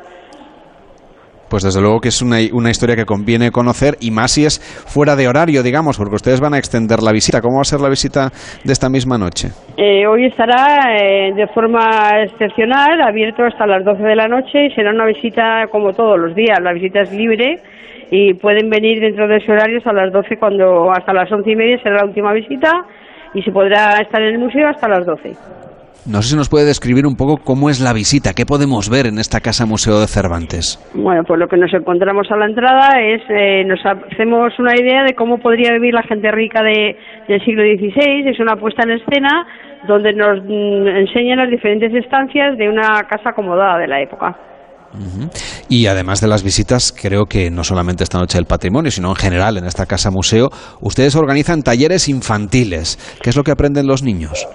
Pues 1.48 1.62
desde 1.62 1.80
luego 1.80 2.00
que 2.00 2.08
es 2.08 2.20
una, 2.20 2.36
una, 2.52 2.68
historia 2.68 2.94
que 2.94 3.06
conviene 3.06 3.50
conocer 3.50 3.94
y 4.02 4.10
más 4.10 4.32
si 4.32 4.44
es 4.44 4.60
fuera 4.86 5.16
de 5.16 5.28
horario, 5.28 5.62
digamos, 5.62 5.96
porque 5.96 6.16
ustedes 6.16 6.42
van 6.42 6.52
a 6.52 6.58
extender 6.58 7.02
la 7.02 7.12
visita. 7.12 7.40
¿Cómo 7.40 7.56
va 7.56 7.62
a 7.62 7.64
ser 7.64 7.80
la 7.80 7.88
visita 7.88 8.28
de 8.64 8.72
esta 8.72 8.90
misma 8.90 9.16
noche? 9.16 9.48
Eh, 9.78 10.06
hoy 10.06 10.26
estará 10.26 10.94
eh, 10.94 11.32
de 11.34 11.46
forma 11.48 12.22
excepcional, 12.22 13.00
abierto 13.00 13.44
hasta 13.44 13.66
las 13.66 13.82
12 13.82 14.02
de 14.02 14.16
la 14.16 14.28
noche 14.28 14.66
y 14.66 14.70
será 14.74 14.90
una 14.90 15.06
visita 15.06 15.68
como 15.70 15.94
todos 15.94 16.18
los 16.18 16.34
días. 16.34 16.58
La 16.62 16.74
visita 16.74 17.00
es 17.00 17.12
libre 17.12 17.60
y 18.14 18.34
pueden 18.34 18.68
venir 18.68 19.00
dentro 19.00 19.26
de 19.26 19.38
ese 19.38 19.50
horario 19.50 19.80
a 19.82 19.92
las 19.94 20.12
12 20.12 20.36
cuando 20.36 20.92
hasta 20.92 21.14
las 21.14 21.32
once 21.32 21.50
y 21.50 21.56
media 21.56 21.82
será 21.82 21.96
la 21.96 22.04
última 22.04 22.34
visita 22.34 22.84
y 23.32 23.40
se 23.40 23.50
podrá 23.50 23.96
estar 24.02 24.20
en 24.20 24.34
el 24.34 24.38
museo 24.38 24.68
hasta 24.68 24.86
las 24.86 25.06
12. 25.06 25.30
No 26.04 26.20
sé 26.20 26.30
si 26.30 26.36
nos 26.36 26.50
puede 26.50 26.66
describir 26.66 27.06
un 27.06 27.16
poco 27.16 27.38
cómo 27.42 27.70
es 27.70 27.80
la 27.80 27.94
visita, 27.94 28.34
qué 28.36 28.44
podemos 28.44 28.90
ver 28.90 29.06
en 29.06 29.16
esta 29.16 29.40
casa 29.40 29.64
museo 29.64 29.98
de 29.98 30.06
Cervantes. 30.08 30.76
Bueno, 30.92 31.24
pues 31.24 31.40
lo 31.40 31.48
que 31.48 31.56
nos 31.56 31.72
encontramos 31.72 32.30
a 32.30 32.36
la 32.36 32.46
entrada 32.46 33.00
es, 33.00 33.22
eh, 33.30 33.64
nos 33.64 33.80
hacemos 33.86 34.58
una 34.58 34.76
idea 34.76 35.04
de 35.04 35.14
cómo 35.14 35.38
podría 35.38 35.72
vivir 35.72 35.94
la 35.94 36.02
gente 36.02 36.30
rica 36.32 36.62
de, 36.62 36.98
del 37.28 37.42
siglo 37.46 37.62
XVI, 37.62 38.28
es 38.28 38.40
una 38.40 38.56
puesta 38.56 38.82
en 38.82 38.90
escena 38.90 39.46
donde 39.88 40.12
nos 40.12 40.44
mm, 40.44 40.86
enseñan 40.86 41.38
las 41.38 41.48
diferentes 41.48 41.94
estancias 41.94 42.58
de 42.58 42.68
una 42.68 43.04
casa 43.08 43.30
acomodada 43.30 43.78
de 43.78 43.88
la 43.88 44.02
época. 44.02 44.36
Y 45.68 45.86
además 45.86 46.20
de 46.20 46.28
las 46.28 46.42
visitas, 46.42 46.92
creo 46.92 47.26
que 47.26 47.50
no 47.50 47.64
solamente 47.64 48.04
esta 48.04 48.18
noche 48.18 48.38
del 48.38 48.46
patrimonio, 48.46 48.90
sino 48.90 49.08
en 49.10 49.16
general 49.16 49.56
en 49.56 49.64
esta 49.64 49.86
casa 49.86 50.10
museo, 50.10 50.50
ustedes 50.80 51.16
organizan 51.16 51.62
talleres 51.62 52.08
infantiles. 52.08 52.98
¿Qué 53.22 53.30
es 53.30 53.36
lo 53.36 53.42
que 53.42 53.52
aprenden 53.52 53.86
los 53.86 54.02
niños? 54.02 54.46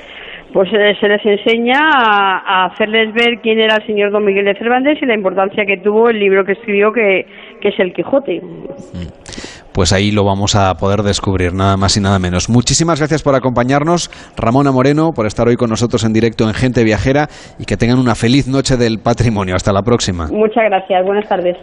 Pues 0.53 0.69
eh, 0.73 0.95
se 0.99 1.07
les 1.07 1.23
enseña 1.25 1.77
a, 1.77 2.65
hacerles 2.65 3.13
ver 3.13 3.41
quién 3.43 3.59
era 3.59 3.75
el 3.75 3.85
señor 3.85 4.11
Don 4.11 4.23
Miguel 4.25 4.45
de 4.45 4.55
Cervantes 4.55 4.97
y 5.01 5.05
la 5.05 5.13
importancia 5.13 5.65
que 5.65 5.77
tuvo 5.77 6.09
el 6.09 6.19
libro 6.19 6.45
que 6.45 6.53
escribió, 6.53 6.91
que, 6.93 7.25
que 7.61 7.69
es 7.69 7.79
el 7.79 7.93
Quijote. 7.93 8.41
Mm 8.41 9.56
pues 9.77 9.93
ahí 9.93 10.09
lo 10.09 10.23
vamos 10.23 10.55
a 10.55 10.73
poder 10.73 11.03
descubrir, 11.03 11.53
nada 11.53 11.77
más 11.77 11.95
y 11.97 12.01
nada 12.01 12.17
menos. 12.17 12.49
Muchísimas 12.49 12.97
gracias 12.97 13.21
por 13.21 13.35
acompañarnos, 13.35 14.09
Ramona 14.35 14.71
Moreno, 14.71 15.11
por 15.13 15.27
estar 15.27 15.47
hoy 15.47 15.55
con 15.55 15.69
nosotros 15.69 16.03
en 16.03 16.13
directo 16.13 16.45
en 16.45 16.55
Gente 16.55 16.83
Viajera 16.83 17.29
y 17.59 17.65
que 17.65 17.77
tengan 17.77 17.99
una 17.99 18.15
feliz 18.15 18.47
noche 18.47 18.75
del 18.75 18.97
patrimonio. 18.97 19.55
Hasta 19.55 19.71
la 19.71 19.83
próxima. 19.83 20.29
Muchas 20.31 20.63
gracias, 20.67 21.05
buenas 21.05 21.29
tardes. 21.29 21.57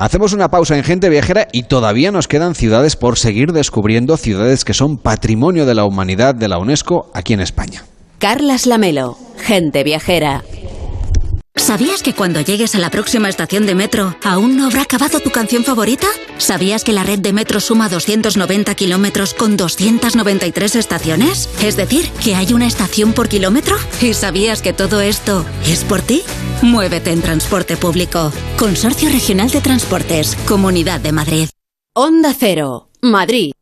Hacemos 0.00 0.32
una 0.32 0.48
pausa 0.48 0.76
en 0.76 0.82
Gente 0.82 1.08
Viajera 1.08 1.46
y 1.52 1.62
todavía 1.62 2.10
nos 2.10 2.26
quedan 2.26 2.56
ciudades 2.56 2.96
por 2.96 3.16
seguir 3.16 3.52
descubriendo, 3.52 4.16
ciudades 4.16 4.64
que 4.64 4.74
son 4.74 4.98
patrimonio 4.98 5.64
de 5.64 5.76
la 5.76 5.84
humanidad 5.84 6.34
de 6.34 6.48
la 6.48 6.58
UNESCO 6.58 7.12
aquí 7.14 7.32
en 7.32 7.42
España. 7.42 7.82
Carlas 8.18 8.66
Lamelo, 8.66 9.14
Gente 9.38 9.84
Viajera. 9.84 10.42
¿Sabías 11.62 12.02
que 12.02 12.12
cuando 12.12 12.40
llegues 12.40 12.74
a 12.74 12.80
la 12.80 12.90
próxima 12.90 13.28
estación 13.28 13.66
de 13.66 13.76
metro 13.76 14.16
aún 14.24 14.56
no 14.56 14.66
habrá 14.66 14.82
acabado 14.82 15.20
tu 15.20 15.30
canción 15.30 15.62
favorita? 15.62 16.08
¿Sabías 16.36 16.82
que 16.82 16.92
la 16.92 17.04
red 17.04 17.20
de 17.20 17.32
metro 17.32 17.60
suma 17.60 17.88
290 17.88 18.74
kilómetros 18.74 19.32
con 19.32 19.56
293 19.56 20.74
estaciones? 20.74 21.48
Es 21.62 21.76
decir, 21.76 22.10
que 22.24 22.34
hay 22.34 22.52
una 22.52 22.66
estación 22.66 23.12
por 23.12 23.28
kilómetro. 23.28 23.76
¿Y 24.00 24.12
sabías 24.12 24.60
que 24.60 24.72
todo 24.72 25.00
esto 25.00 25.46
es 25.64 25.84
por 25.84 26.02
ti? 26.02 26.24
Muévete 26.62 27.12
en 27.12 27.22
transporte 27.22 27.76
público. 27.76 28.32
Consorcio 28.58 29.08
Regional 29.08 29.48
de 29.48 29.60
Transportes, 29.60 30.36
Comunidad 30.48 31.00
de 31.00 31.12
Madrid. 31.12 31.48
Onda 31.94 32.34
Cero, 32.36 32.88
Madrid. 33.02 33.52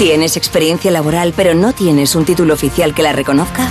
¿Tienes 0.00 0.36
experiencia 0.36 0.90
laboral 0.90 1.32
pero 1.36 1.54
no 1.54 1.72
tienes 1.72 2.16
un 2.16 2.24
título 2.24 2.52
oficial 2.52 2.94
que 2.94 3.04
la 3.04 3.12
reconozca? 3.12 3.70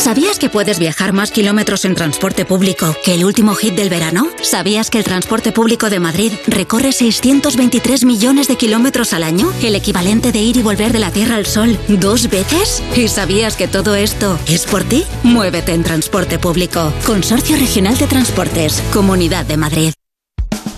¿Sabías 0.00 0.38
que 0.38 0.48
puedes 0.48 0.78
viajar 0.78 1.12
más 1.12 1.30
kilómetros 1.30 1.84
en 1.84 1.94
transporte 1.94 2.46
público 2.46 2.96
que 3.04 3.14
el 3.14 3.22
último 3.22 3.54
hit 3.54 3.74
del 3.74 3.90
verano? 3.90 4.28
¿Sabías 4.40 4.88
que 4.88 4.96
el 4.96 5.04
transporte 5.04 5.52
público 5.52 5.90
de 5.90 6.00
Madrid 6.00 6.32
recorre 6.46 6.92
623 6.92 8.06
millones 8.06 8.48
de 8.48 8.56
kilómetros 8.56 9.12
al 9.12 9.24
año? 9.24 9.52
¿El 9.62 9.74
equivalente 9.74 10.32
de 10.32 10.38
ir 10.38 10.56
y 10.56 10.62
volver 10.62 10.94
de 10.94 11.00
la 11.00 11.10
Tierra 11.10 11.36
al 11.36 11.44
Sol 11.44 11.78
dos 11.86 12.30
veces? 12.30 12.82
¿Y 12.96 13.08
sabías 13.08 13.56
que 13.56 13.68
todo 13.68 13.94
esto 13.94 14.38
es 14.46 14.64
por 14.64 14.84
ti? 14.84 15.04
Muévete 15.22 15.74
en 15.74 15.82
transporte 15.82 16.38
público. 16.38 16.94
Consorcio 17.04 17.58
Regional 17.58 17.98
de 17.98 18.06
Transportes, 18.06 18.82
Comunidad 18.94 19.44
de 19.44 19.58
Madrid. 19.58 19.92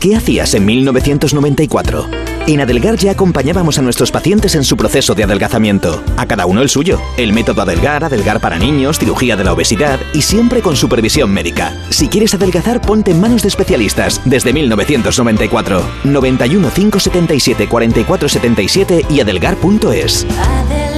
¿Qué 0.00 0.16
hacías 0.16 0.52
en 0.54 0.64
1994? 0.64 2.31
En 2.48 2.60
Adelgar 2.60 2.96
ya 2.96 3.12
acompañábamos 3.12 3.78
a 3.78 3.82
nuestros 3.82 4.10
pacientes 4.10 4.56
en 4.56 4.64
su 4.64 4.76
proceso 4.76 5.14
de 5.14 5.22
adelgazamiento. 5.22 6.02
A 6.16 6.26
cada 6.26 6.44
uno 6.44 6.62
el 6.62 6.68
suyo. 6.68 7.00
El 7.16 7.32
método 7.32 7.62
Adelgar, 7.62 8.02
Adelgar 8.02 8.40
para 8.40 8.58
niños, 8.58 8.98
cirugía 8.98 9.36
de 9.36 9.44
la 9.44 9.52
obesidad 9.52 10.00
y 10.12 10.22
siempre 10.22 10.60
con 10.60 10.74
supervisión 10.74 11.30
médica. 11.30 11.72
Si 11.90 12.08
quieres 12.08 12.34
adelgazar, 12.34 12.80
ponte 12.80 13.12
en 13.12 13.20
manos 13.20 13.42
de 13.42 13.48
especialistas 13.48 14.20
desde 14.24 14.52
1994. 14.52 15.82
91 16.04 16.70
577 16.74 17.68
4477 17.68 19.06
y 19.08 19.20
adelgar.es. 19.20 20.26
Adelgar, 20.38 20.91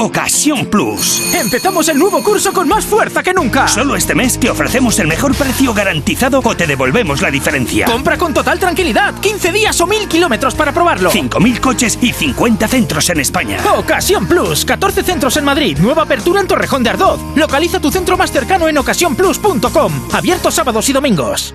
Ocasión 0.00 0.64
Plus. 0.64 1.34
Empezamos 1.34 1.86
el 1.90 1.98
nuevo 1.98 2.22
curso 2.22 2.54
con 2.54 2.66
más 2.66 2.86
fuerza 2.86 3.22
que 3.22 3.34
nunca. 3.34 3.68
Solo 3.68 3.96
este 3.96 4.14
mes 4.14 4.40
te 4.40 4.48
ofrecemos 4.48 4.98
el 4.98 5.06
mejor 5.06 5.34
precio 5.34 5.74
garantizado 5.74 6.40
o 6.42 6.56
te 6.56 6.66
devolvemos 6.66 7.20
la 7.20 7.30
diferencia. 7.30 7.84
Compra 7.84 8.16
con 8.16 8.32
total 8.32 8.58
tranquilidad. 8.58 9.20
15 9.20 9.52
días 9.52 9.78
o 9.78 9.86
1000 9.86 10.08
kilómetros 10.08 10.54
para 10.54 10.72
probarlo. 10.72 11.10
5.000 11.10 11.60
coches 11.60 11.98
y 12.00 12.14
50 12.14 12.66
centros 12.66 13.10
en 13.10 13.20
España. 13.20 13.58
Ocasión 13.76 14.26
Plus. 14.26 14.64
14 14.64 15.02
centros 15.02 15.36
en 15.36 15.44
Madrid. 15.44 15.76
Nueva 15.78 16.04
apertura 16.04 16.40
en 16.40 16.46
Torrejón 16.46 16.82
de 16.82 16.88
Ardoz. 16.88 17.20
Localiza 17.36 17.78
tu 17.78 17.90
centro 17.90 18.16
más 18.16 18.32
cercano 18.32 18.68
en 18.68 18.78
ocasiónplus.com. 18.78 19.92
Abierto 20.14 20.50
sábados 20.50 20.88
y 20.88 20.94
domingos. 20.94 21.54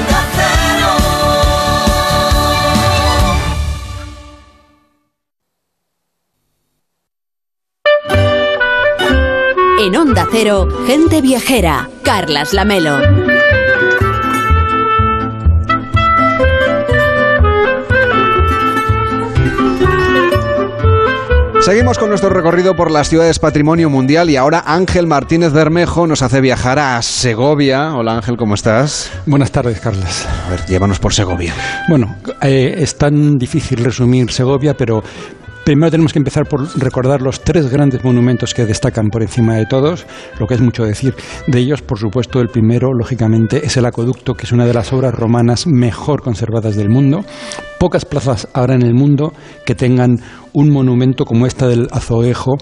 En 9.83 9.95
Onda 9.95 10.27
Cero, 10.31 10.67
gente 10.85 11.21
viajera, 11.21 11.89
Carlas 12.03 12.53
Lamelo. 12.53 12.99
Seguimos 21.61 21.97
con 21.97 22.09
nuestro 22.09 22.29
recorrido 22.29 22.75
por 22.75 22.91
las 22.91 23.09
ciudades 23.09 23.39
patrimonio 23.39 23.89
mundial 23.89 24.29
y 24.29 24.35
ahora 24.35 24.63
Ángel 24.67 25.07
Martínez 25.07 25.51
Bermejo 25.51 26.05
nos 26.05 26.21
hace 26.21 26.41
viajar 26.41 26.77
a 26.77 27.01
Segovia. 27.01 27.95
Hola 27.95 28.17
Ángel, 28.17 28.37
¿cómo 28.37 28.53
estás? 28.53 29.11
Buenas 29.25 29.51
tardes, 29.51 29.79
Carlos. 29.79 30.27
A 30.45 30.51
ver, 30.51 30.63
llévanos 30.67 30.99
por 30.99 31.11
Segovia. 31.11 31.55
Bueno, 31.89 32.17
eh, 32.43 32.75
es 32.77 32.95
tan 32.99 33.39
difícil 33.39 33.83
resumir 33.83 34.31
Segovia, 34.31 34.77
pero 34.77 35.03
Primero 35.63 35.91
tenemos 35.91 36.11
que 36.11 36.17
empezar 36.17 36.47
por 36.47 36.67
recordar 36.79 37.21
los 37.21 37.41
tres 37.41 37.69
grandes 37.69 38.03
monumentos 38.03 38.55
que 38.55 38.65
destacan 38.65 39.09
por 39.09 39.21
encima 39.21 39.55
de 39.55 39.67
todos, 39.67 40.07
lo 40.39 40.47
que 40.47 40.55
es 40.55 40.61
mucho 40.61 40.83
decir. 40.83 41.13
De 41.45 41.59
ellos, 41.59 41.83
por 41.83 41.99
supuesto, 41.99 42.39
el 42.39 42.47
primero, 42.47 42.93
lógicamente, 42.93 43.63
es 43.63 43.77
el 43.77 43.85
acueducto, 43.85 44.33
que 44.33 44.45
es 44.45 44.51
una 44.51 44.65
de 44.65 44.73
las 44.73 44.91
obras 44.91 45.13
romanas 45.13 45.67
mejor 45.67 46.23
conservadas 46.23 46.75
del 46.75 46.89
mundo. 46.89 47.23
Pocas 47.79 48.05
plazas 48.05 48.47
habrá 48.53 48.73
en 48.73 48.81
el 48.81 48.95
mundo 48.95 49.33
que 49.63 49.75
tengan 49.75 50.19
un 50.51 50.71
monumento 50.71 51.25
como 51.25 51.45
esta 51.45 51.67
del 51.67 51.87
Azoejo, 51.91 52.57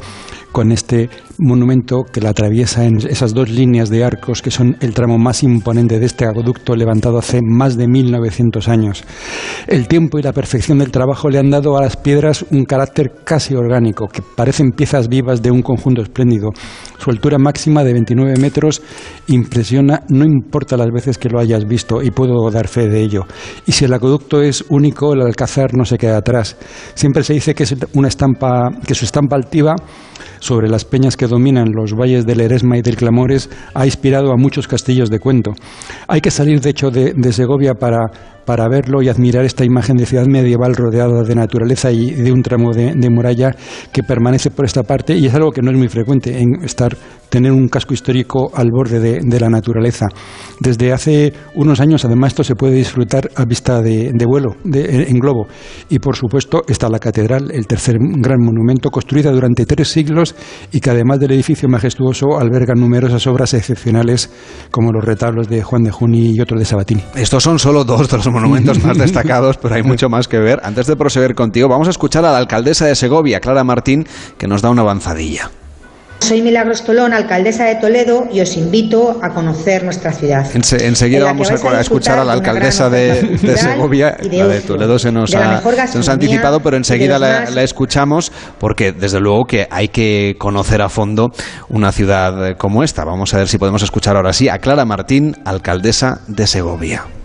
con 0.52 0.72
este 0.74 1.10
monumento 1.40 2.04
que 2.04 2.22
la 2.22 2.30
atraviesa 2.30 2.86
en 2.86 2.98
esas 2.98 3.34
dos 3.34 3.50
líneas 3.50 3.90
de 3.90 4.04
arcos 4.04 4.42
que 4.42 4.52
son 4.52 4.78
el 4.82 4.94
tramo 4.94 5.18
más 5.18 5.44
imponente 5.44 6.00
de 6.00 6.06
este 6.06 6.26
acueducto 6.26 6.76
levantado 6.76 7.18
hace 7.18 7.40
más 7.42 7.78
de 7.78 7.88
1900 7.88 8.68
años. 8.68 9.04
El 9.68 9.88
tiempo 9.88 10.20
y 10.20 10.22
la 10.22 10.34
perfección 10.34 10.80
del 10.80 10.92
trabajo 10.92 11.30
le 11.30 11.40
han 11.40 11.50
dado 11.50 11.78
a 11.78 11.82
las 11.82 11.98
piedras 11.98 12.46
un 12.52 12.66
carácter 12.66 13.12
casi 13.24 13.56
orgánico, 13.56 14.08
que 14.08 14.22
parecen 14.22 14.72
piezas 14.72 15.08
vivas 15.08 15.42
de 15.42 15.52
un 15.52 15.62
conjunto 15.62 16.02
espléndido. 16.02 16.50
Su 16.98 17.10
altura 17.10 17.38
máxima 17.38 17.84
de 17.84 17.94
29 17.94 18.38
metros 18.38 18.82
impresiona, 19.28 20.04
no 20.10 20.26
importa 20.26 20.78
las 20.78 20.90
veces 20.92 21.18
que 21.18 21.30
lo 21.30 21.40
hayas 21.40 21.66
visto, 21.66 22.02
y 22.04 22.12
puedo 22.12 22.50
dar 22.52 22.68
fe 22.68 22.90
de 22.90 23.02
ello. 23.02 23.26
Y 23.66 23.72
si 23.72 23.86
el 23.86 23.94
acueducto 23.94 24.42
es 24.42 24.66
único, 24.70 25.14
el 25.14 25.22
alcázar 25.22 25.74
no 25.74 25.86
se 25.86 25.98
queda 25.98 26.18
atrás. 26.18 26.58
Siempre 26.96 27.24
se 27.24 27.34
dice 27.34 27.56
que 27.56 27.64
es 27.64 27.76
una 27.94 28.10
estampa, 28.10 28.70
que 28.86 28.96
su 28.96 29.06
estampa 29.06 29.36
altiva 29.36 29.76
sobre 30.40 30.70
las 30.70 30.86
peñas 30.86 31.16
que 31.16 31.28
dominan 31.30 31.72
los 31.72 31.94
valles 31.94 32.26
del 32.26 32.42
Eresma 32.42 32.78
y 32.78 32.82
del 32.82 32.98
Clamores 32.98 33.50
ha 33.74 33.86
inspirado 33.86 34.32
a 34.32 34.38
muchos 34.38 34.68
castillos 34.68 35.10
de 35.10 35.20
cuento. 35.20 35.54
Hay 36.08 36.22
que 36.22 36.32
salir, 36.32 36.60
de 36.62 36.72
hecho, 36.72 36.92
de, 36.92 37.14
Segovia 37.32 37.76
para, 37.76 38.08
para 38.46 38.68
verlo 38.68 39.02
y 39.02 39.08
admirar 39.08 39.46
esta 39.46 39.64
imagen 39.64 39.98
de 39.98 40.06
ciudad 40.06 40.26
medieval 40.26 40.76
rodeada 40.76 41.24
de 41.24 41.36
naturaleza 41.36 41.92
y 41.92 42.12
de 42.12 42.32
un 42.32 42.42
tramo 42.42 42.74
de, 42.74 42.94
de, 42.96 43.10
muralla 43.10 43.52
que 43.94 44.04
permanece 44.04 44.50
por 44.50 44.66
esta 44.66 44.84
parte 44.84 45.16
y 45.16 45.28
es 45.28 45.36
algo 45.36 45.52
que 45.52 45.62
no 45.62 45.72
es 45.72 45.78
muy 45.78 45.88
frecuente 45.88 46.40
en 46.40 46.64
estar 46.64 46.98
tener 47.30 47.52
un 47.52 47.68
casco 47.68 47.94
histórico 47.94 48.52
al 48.54 48.70
borde 48.72 49.00
de, 49.00 49.40
la 49.40 49.50
naturaleza. 49.50 50.08
Desde 50.60 50.92
hace 50.92 51.34
unos 51.56 51.80
años, 51.80 52.04
además, 52.04 52.30
esto 52.30 52.44
se 52.44 52.56
puede 52.56 52.74
disfrutar 52.74 53.30
a 53.36 53.46
vista 53.46 53.82
de, 53.82 54.12
vuelo, 54.28 54.56
en 54.66 55.18
globo. 55.20 55.48
Y, 55.90 56.00
por 56.00 56.16
supuesto, 56.16 56.64
está 56.68 56.90
la 56.90 57.00
catedral, 57.00 57.52
el 57.52 57.68
tercer 57.68 57.98
gran 58.00 58.40
monumento, 58.42 58.90
construida 58.90 59.32
durante 59.32 59.66
tres 59.66 59.90
siglos 59.90 60.36
y 60.72 60.80
que, 60.80 60.90
además 60.90 61.20
del 61.20 61.32
edificio 61.32 61.70
majestuoso, 61.70 62.40
alberga 62.40 62.74
numerosas 62.76 63.26
obras 63.28 63.54
excepcionales, 63.54 64.30
como 64.72 64.92
los 64.92 65.04
retablos 65.04 65.48
de 65.48 65.64
Juan 65.64 65.84
de 65.84 65.92
Juni 65.92 66.34
y 66.36 66.42
otros 66.42 66.60
de 66.60 66.66
Sabatini. 66.66 67.04
Estos 67.16 67.44
son 67.44 67.60
solo 67.60 67.84
dos 67.84 68.10
de 68.10 68.18
los 68.18 68.28
monumentos 68.30 68.84
más 68.84 68.98
destacados, 68.98 69.58
pero 69.58 69.76
hay 69.76 69.84
mucho 69.84 70.10
más 70.10 70.28
que 70.28 70.40
ver. 70.40 70.60
Antes 70.64 70.88
de 70.88 70.96
proseguir 70.96 71.36
contigo, 71.36 71.70
vamos 71.70 71.88
a 71.88 71.92
escuchar 71.92 72.26
a 72.26 72.32
la 72.32 72.38
alcaldesa 72.38 72.86
de 72.86 72.96
Segovia, 72.96 73.40
Clara 73.40 73.64
Martín, 73.64 74.06
que 74.38 74.48
nos 74.48 74.62
da 74.62 74.70
una 74.70 74.82
avanzadilla. 74.82 75.52
Soy 76.20 76.42
Milagros 76.42 76.84
Tolón, 76.84 77.14
alcaldesa 77.14 77.66
de 77.66 77.76
Toledo, 77.76 78.28
y 78.32 78.42
os 78.42 78.56
invito 78.56 79.20
a 79.24 79.34
conocer 79.34 79.84
nuestra 79.84 80.12
ciudad. 80.12 80.46
enseguida 80.54 81.26
vamos 81.26 81.50
a, 81.50 81.82
escuchar 81.82 82.20
a 82.20 82.24
la 82.24 82.34
alcaldesa 82.34 82.90
de, 82.90 83.38
Segovia. 83.58 84.18
la 84.22 84.48
de 84.48 84.62
Toledo 84.62 85.00
se 85.00 85.12
nos, 85.12 85.34
ha, 85.34 85.62
anticipado, 86.12 86.60
pero 86.60 86.78
enseguida 86.78 87.18
la, 87.18 87.64
escuchamos 87.64 88.32
porque 88.60 88.92
desde 88.92 89.20
luego 89.20 89.46
que 89.46 89.68
hay 89.72 89.88
que 89.88 90.36
conocer 90.38 90.82
a 90.82 90.90
fondo 90.90 91.32
una 91.70 91.92
ciudad 91.92 92.58
como 92.58 92.84
esta. 92.84 93.04
Vamos 93.06 93.34
a 93.34 93.38
ver 93.38 93.48
si 93.48 93.58
podemos 93.58 93.82
escuchar 93.82 94.16
ahora 94.16 94.34
sí 94.34 94.50
a 94.50 94.60
Clara 94.60 94.86
Martín, 94.86 95.36
alcaldesa 95.46 96.22
de 96.28 96.46
Segovia. 96.48 97.19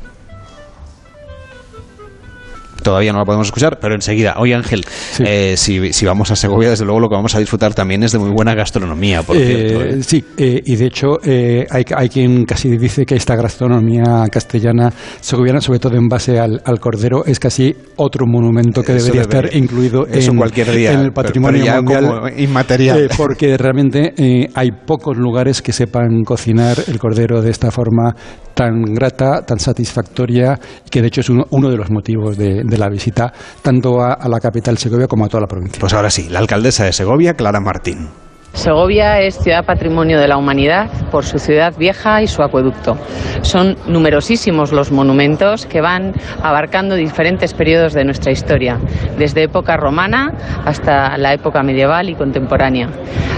Todavía 2.84 3.12
no 3.14 3.18
la 3.18 3.24
podemos 3.24 3.46
escuchar, 3.46 3.78
pero 3.80 3.94
enseguida. 3.94 4.34
Oye, 4.36 4.54
Ángel, 4.54 4.84
eh, 5.20 5.54
si, 5.56 6.04
vamos 6.04 6.30
a 6.30 6.36
Segovia, 6.36 6.68
desde 6.68 6.84
luego 6.84 7.00
lo 7.00 7.08
que 7.08 7.14
vamos 7.14 7.34
a 7.34 7.38
disfrutar 7.38 7.72
también 7.72 8.02
es 8.02 8.12
de 8.12 8.18
muy 8.18 8.28
buena 8.30 8.54
gastronomía, 8.54 9.22
por 9.22 9.38
eh, 9.38 9.46
cierto. 9.46 9.84
¿eh? 9.84 10.02
Sí, 10.02 10.24
y 10.36 10.76
de 10.76 10.86
hecho 10.86 11.18
hay, 11.24 11.84
hay, 11.96 12.08
quien 12.10 12.44
casi 12.44 12.76
dice 12.76 13.06
que 13.06 13.14
esta 13.14 13.36
gastronomía 13.36 14.26
castellana 14.30 14.92
segoviana, 15.20 15.62
sobre 15.62 15.78
todo 15.78 15.96
en 15.96 16.08
base 16.08 16.38
al, 16.38 16.60
cordero, 16.78 17.24
es 17.24 17.40
casi 17.40 17.74
otro 17.96 18.26
monumento 18.26 18.82
que 18.82 18.92
debería 18.92 19.22
estar 19.22 19.56
incluido 19.56 20.06
en, 20.06 20.36
cualquier 20.36 20.70
día, 20.70 20.92
en 20.92 21.00
el 21.00 21.12
patrimonio 21.12 21.64
mundial. 21.76 22.34
inmaterial. 22.36 23.08
porque 23.16 23.56
realmente 23.56 24.50
hay 24.54 24.72
pocos 24.72 25.16
lugares 25.16 25.62
que 25.62 25.72
sepan 25.72 26.22
cocinar 26.22 26.76
el 26.86 26.98
cordero 26.98 27.40
de 27.40 27.50
esta 27.50 27.70
forma 27.70 28.14
tan 28.54 28.82
grata, 28.94 29.42
tan 29.44 29.58
satisfactoria, 29.58 30.58
que 30.90 31.00
de 31.00 31.08
hecho 31.08 31.20
es 31.20 31.30
uno, 31.30 31.44
uno 31.50 31.70
de 31.70 31.76
los 31.76 31.90
motivos 31.90 32.36
de 32.36 32.78
la 32.78 32.88
visita 32.88 33.32
tanto 33.62 34.00
a, 34.00 34.14
a 34.14 34.28
la 34.28 34.40
capital 34.40 34.78
Segovia 34.78 35.06
como 35.06 35.24
a 35.24 35.28
toda 35.28 35.42
la 35.42 35.46
provincia. 35.46 35.80
Pues 35.80 35.92
ahora 35.92 36.10
sí, 36.10 36.28
la 36.30 36.38
alcaldesa 36.38 36.84
de 36.84 36.92
Segovia, 36.92 37.34
Clara 37.34 37.60
Martín. 37.60 38.08
Segovia 38.54 39.20
es 39.20 39.36
ciudad 39.36 39.64
patrimonio 39.64 40.20
de 40.20 40.28
la 40.28 40.36
humanidad 40.36 40.88
por 41.10 41.24
su 41.24 41.40
ciudad 41.40 41.74
vieja 41.76 42.22
y 42.22 42.28
su 42.28 42.40
acueducto. 42.40 42.96
Son 43.42 43.76
numerosísimos 43.88 44.70
los 44.70 44.92
monumentos 44.92 45.66
que 45.66 45.80
van 45.80 46.14
abarcando 46.40 46.94
diferentes 46.94 47.52
periodos 47.52 47.94
de 47.94 48.04
nuestra 48.04 48.30
historia, 48.30 48.78
desde 49.18 49.42
época 49.42 49.76
romana 49.76 50.32
hasta 50.64 51.18
la 51.18 51.34
época 51.34 51.64
medieval 51.64 52.08
y 52.08 52.14
contemporánea. 52.14 52.88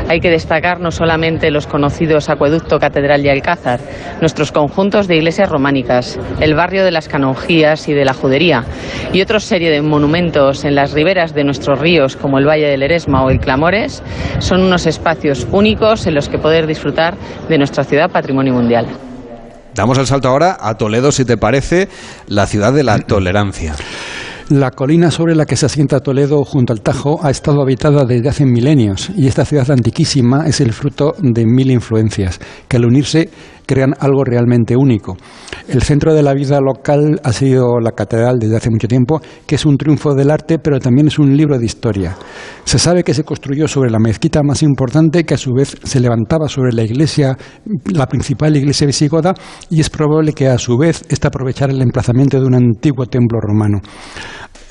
Hay 0.08 0.20
que 0.20 0.30
destacar 0.30 0.80
no 0.80 0.92
solamente 0.92 1.50
los 1.50 1.66
conocidos 1.66 2.28
acueducto, 2.28 2.78
catedral 2.78 3.24
y 3.24 3.30
alcázar, 3.30 3.80
nuestros 4.20 4.52
conjuntos 4.52 5.08
de 5.08 5.16
iglesias 5.16 5.48
románicas, 5.48 6.20
el 6.40 6.54
barrio 6.54 6.84
de 6.84 6.92
las 6.92 7.08
canonjías 7.08 7.88
y 7.88 7.94
de 7.94 8.04
la 8.04 8.12
judería 8.12 8.64
y 9.12 9.22
otra 9.22 9.40
serie 9.40 9.70
de 9.70 9.82
monumentos 9.82 10.64
en 10.64 10.74
las 10.74 10.92
riberas 10.92 11.34
de 11.34 11.42
nuestros 11.42 11.80
ríos 11.80 12.16
como 12.16 12.38
el 12.38 12.46
Valle 12.46 12.68
del 12.68 12.82
Eresma 12.82 13.24
o 13.24 13.30
el 13.30 13.40
Clamores 13.40 14.02
son 14.38 14.62
unos 14.62 14.86
espacios 14.86 15.05
únicos 15.52 16.06
en 16.06 16.14
los 16.14 16.28
que 16.28 16.38
poder 16.38 16.66
disfrutar 16.66 17.16
de 17.48 17.58
nuestra 17.58 17.84
ciudad 17.84 18.10
patrimonio 18.10 18.52
mundial. 18.52 18.86
Damos 19.74 19.98
el 19.98 20.06
salto 20.06 20.28
ahora 20.28 20.56
a 20.58 20.74
Toledo, 20.74 21.12
si 21.12 21.24
te 21.24 21.36
parece, 21.36 21.88
la 22.28 22.46
ciudad 22.46 22.72
de 22.72 22.82
la 22.82 22.98
tolerancia. 22.98 23.74
La 24.48 24.70
colina 24.70 25.10
sobre 25.10 25.34
la 25.34 25.44
que 25.44 25.56
se 25.56 25.66
asienta 25.66 26.00
Toledo 26.00 26.44
junto 26.44 26.72
al 26.72 26.80
Tajo 26.80 27.18
ha 27.22 27.30
estado 27.30 27.60
habitada 27.60 28.04
desde 28.04 28.28
hace 28.28 28.46
milenios 28.46 29.10
y 29.16 29.26
esta 29.26 29.44
ciudad 29.44 29.70
antiquísima 29.70 30.46
es 30.46 30.60
el 30.60 30.72
fruto 30.72 31.14
de 31.18 31.44
mil 31.44 31.70
influencias 31.70 32.38
que 32.68 32.76
al 32.76 32.86
unirse 32.86 33.28
crean 33.66 33.94
algo 33.98 34.24
realmente 34.24 34.76
único. 34.76 35.16
El 35.68 35.82
centro 35.82 36.14
de 36.14 36.22
la 36.22 36.32
vida 36.32 36.60
local 36.60 37.20
ha 37.22 37.32
sido 37.32 37.80
la 37.80 37.92
catedral 37.92 38.38
desde 38.38 38.56
hace 38.56 38.70
mucho 38.70 38.88
tiempo, 38.88 39.20
que 39.46 39.56
es 39.56 39.66
un 39.66 39.76
triunfo 39.76 40.14
del 40.14 40.30
arte, 40.30 40.58
pero 40.58 40.78
también 40.78 41.08
es 41.08 41.18
un 41.18 41.36
libro 41.36 41.58
de 41.58 41.66
historia. 41.66 42.16
Se 42.64 42.78
sabe 42.78 43.02
que 43.02 43.14
se 43.14 43.24
construyó 43.24 43.68
sobre 43.68 43.90
la 43.90 43.98
mezquita 43.98 44.42
más 44.42 44.62
importante, 44.62 45.24
que 45.24 45.34
a 45.34 45.38
su 45.38 45.52
vez 45.52 45.76
se 45.82 46.00
levantaba 46.00 46.48
sobre 46.48 46.72
la 46.72 46.84
iglesia, 46.84 47.36
la 47.92 48.06
principal 48.06 48.56
iglesia 48.56 48.86
visigoda, 48.86 49.34
y 49.68 49.80
es 49.80 49.90
probable 49.90 50.32
que 50.32 50.48
a 50.48 50.58
su 50.58 50.78
vez 50.78 51.04
esta 51.08 51.28
aprovechara 51.28 51.72
el 51.72 51.82
emplazamiento 51.82 52.40
de 52.40 52.46
un 52.46 52.54
antiguo 52.54 53.06
templo 53.06 53.40
romano. 53.40 53.80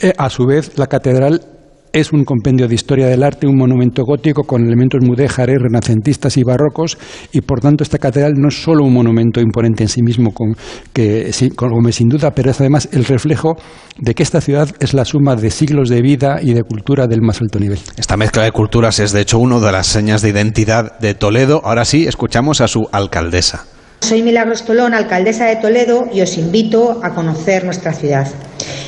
Eh, 0.02 0.14
a 0.18 0.30
su 0.30 0.46
vez, 0.46 0.78
la 0.78 0.88
catedral 0.88 1.55
es 1.96 2.12
un 2.12 2.26
compendio 2.26 2.68
de 2.68 2.76
historia 2.76 3.08
del 3.08 3.24
arte, 3.24 3.48
un 3.48 3.56
monumento 3.56 4.04
gótico 4.04 4.44
con 4.44 4.66
elementos 4.66 5.00
mudéjares, 5.02 5.56
renacentistas 5.62 6.36
y 6.36 6.44
barrocos, 6.44 6.98
y 7.32 7.40
por 7.40 7.62
tanto 7.62 7.86
esta 7.86 8.00
catedral 8.00 8.34
no 8.36 8.50
es 8.50 8.62
solo 8.62 8.84
un 8.84 8.94
monumento 8.94 9.40
imponente 9.40 9.84
en 9.84 9.88
sí 9.88 10.02
mismo, 10.02 10.34
con, 10.34 10.58
que, 10.92 11.32
como 11.56 11.90
sin 11.94 12.10
duda, 12.10 12.32
pero 12.32 12.52
es 12.52 12.60
además 12.60 12.90
el 12.92 13.06
reflejo 13.06 13.56
de 13.98 14.14
que 14.14 14.24
esta 14.24 14.42
ciudad 14.42 14.70
es 14.82 14.94
la 14.94 15.06
suma 15.06 15.38
de 15.38 15.50
siglos 15.52 15.88
de 15.88 16.02
vida 16.02 16.40
y 16.42 16.54
de 16.54 16.64
cultura 16.64 17.08
del 17.08 17.22
más 17.22 17.40
alto 17.40 17.62
nivel. 17.62 17.80
Esta 17.96 18.18
mezcla 18.18 18.44
de 18.44 18.52
culturas 18.52 19.00
es 19.00 19.14
de 19.14 19.22
hecho 19.22 19.40
una 19.40 19.62
de 19.62 19.72
las 19.72 19.88
señas 19.88 20.22
de 20.22 20.30
identidad 20.30 21.00
de 21.00 21.14
Toledo. 21.14 21.62
Ahora 21.64 21.86
sí, 21.86 22.08
escuchamos 22.08 22.60
a 22.60 22.68
su 22.68 22.90
alcaldesa. 22.92 23.68
Soy 24.02 24.22
Milagros 24.22 24.66
Tolón, 24.66 24.94
alcaldesa 24.94 25.46
de 25.46 25.56
Toledo, 25.56 26.08
y 26.14 26.22
os 26.22 26.38
invito 26.38 27.00
a 27.04 27.16
conocer 27.16 27.64
nuestra 27.64 27.92
ciudad, 27.92 28.28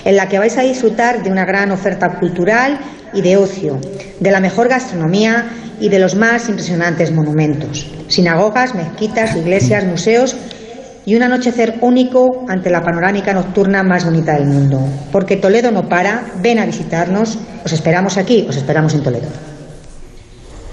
en 0.05 0.15
la 0.15 0.27
que 0.27 0.37
vais 0.37 0.57
a 0.57 0.61
disfrutar 0.61 1.23
de 1.23 1.31
una 1.31 1.45
gran 1.45 1.71
oferta 1.71 2.19
cultural 2.19 2.79
y 3.13 3.21
de 3.21 3.37
ocio, 3.37 3.79
de 4.19 4.31
la 4.31 4.39
mejor 4.39 4.67
gastronomía 4.69 5.45
y 5.79 5.89
de 5.89 5.99
los 5.99 6.15
más 6.15 6.49
impresionantes 6.49 7.11
monumentos, 7.11 7.87
sinagogas, 8.07 8.75
mezquitas, 8.75 9.35
iglesias, 9.35 9.85
museos 9.85 10.35
y 11.05 11.15
un 11.15 11.23
anochecer 11.23 11.79
único 11.81 12.45
ante 12.49 12.69
la 12.69 12.81
panorámica 12.81 13.33
nocturna 13.33 13.81
más 13.81 14.05
bonita 14.05 14.33
del 14.33 14.45
mundo. 14.45 14.79
Porque 15.11 15.37
Toledo 15.37 15.71
no 15.71 15.87
para, 15.87 16.25
ven 16.41 16.59
a 16.59 16.65
visitarnos, 16.65 17.39
os 17.63 17.71
esperamos 17.71 18.17
aquí, 18.17 18.45
os 18.47 18.57
esperamos 18.57 18.93
en 18.93 19.03
Toledo. 19.03 19.46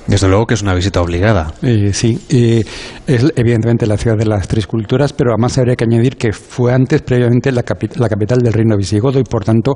Desde 0.06 0.28
luego 0.28 0.46
que 0.46 0.52
es 0.52 0.62
una 0.62 0.74
visita 0.74 1.00
obligada. 1.00 1.54
Eh, 1.62 1.90
sí, 1.94 2.18
eh, 2.28 2.62
es 3.06 3.32
evidentemente 3.36 3.86
la 3.86 3.96
ciudad 3.96 4.18
de 4.18 4.26
las 4.26 4.46
tres 4.46 4.66
culturas, 4.66 5.14
pero 5.14 5.30
además 5.30 5.56
habría 5.56 5.76
que 5.76 5.84
añadir 5.84 6.16
que 6.16 6.32
fue 6.32 6.74
antes, 6.74 7.00
previamente, 7.00 7.50
la, 7.50 7.64
la, 7.96 8.08
capital 8.08 8.40
del 8.40 8.52
reino 8.52 8.76
visigodo 8.76 9.18
y 9.18 9.24
por 9.24 9.44
tanto 9.44 9.74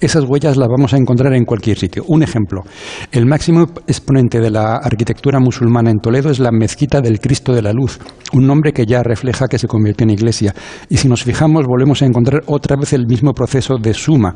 esas 0.00 0.24
huellas 0.24 0.56
las 0.56 0.68
vamos 0.68 0.94
a 0.94 0.96
encontrar 0.96 1.34
en 1.34 1.44
cualquier 1.44 1.76
sitio. 1.76 2.04
Un 2.06 2.22
ejemplo, 2.22 2.62
el 3.12 3.26
máximo 3.26 3.66
exponente 3.86 4.40
de 4.40 4.50
la 4.50 4.76
arquitectura 4.76 5.38
musulmana 5.38 5.90
en 5.90 5.98
Toledo 5.98 6.30
es 6.30 6.38
la 6.38 6.50
Mezquita 6.50 7.02
del 7.02 7.20
Cristo 7.20 7.52
de 7.52 7.60
la 7.60 7.72
Luz, 7.72 7.98
un 8.32 8.46
nombre 8.46 8.72
que 8.72 8.86
ya 8.86 9.02
refleja 9.02 9.48
que 9.48 9.58
se 9.58 9.68
convirtió 9.68 10.04
en 10.04 10.10
iglesia. 10.10 10.54
Y 10.88 10.96
si 10.96 11.08
nos 11.08 11.24
fijamos, 11.24 11.64
volvemos 11.66 12.00
a 12.00 12.06
encontrar 12.06 12.42
otra 12.46 12.76
vez 12.76 12.94
el 12.94 13.06
mismo 13.06 13.32
proceso 13.34 13.76
de 13.76 13.92
suma. 13.92 14.34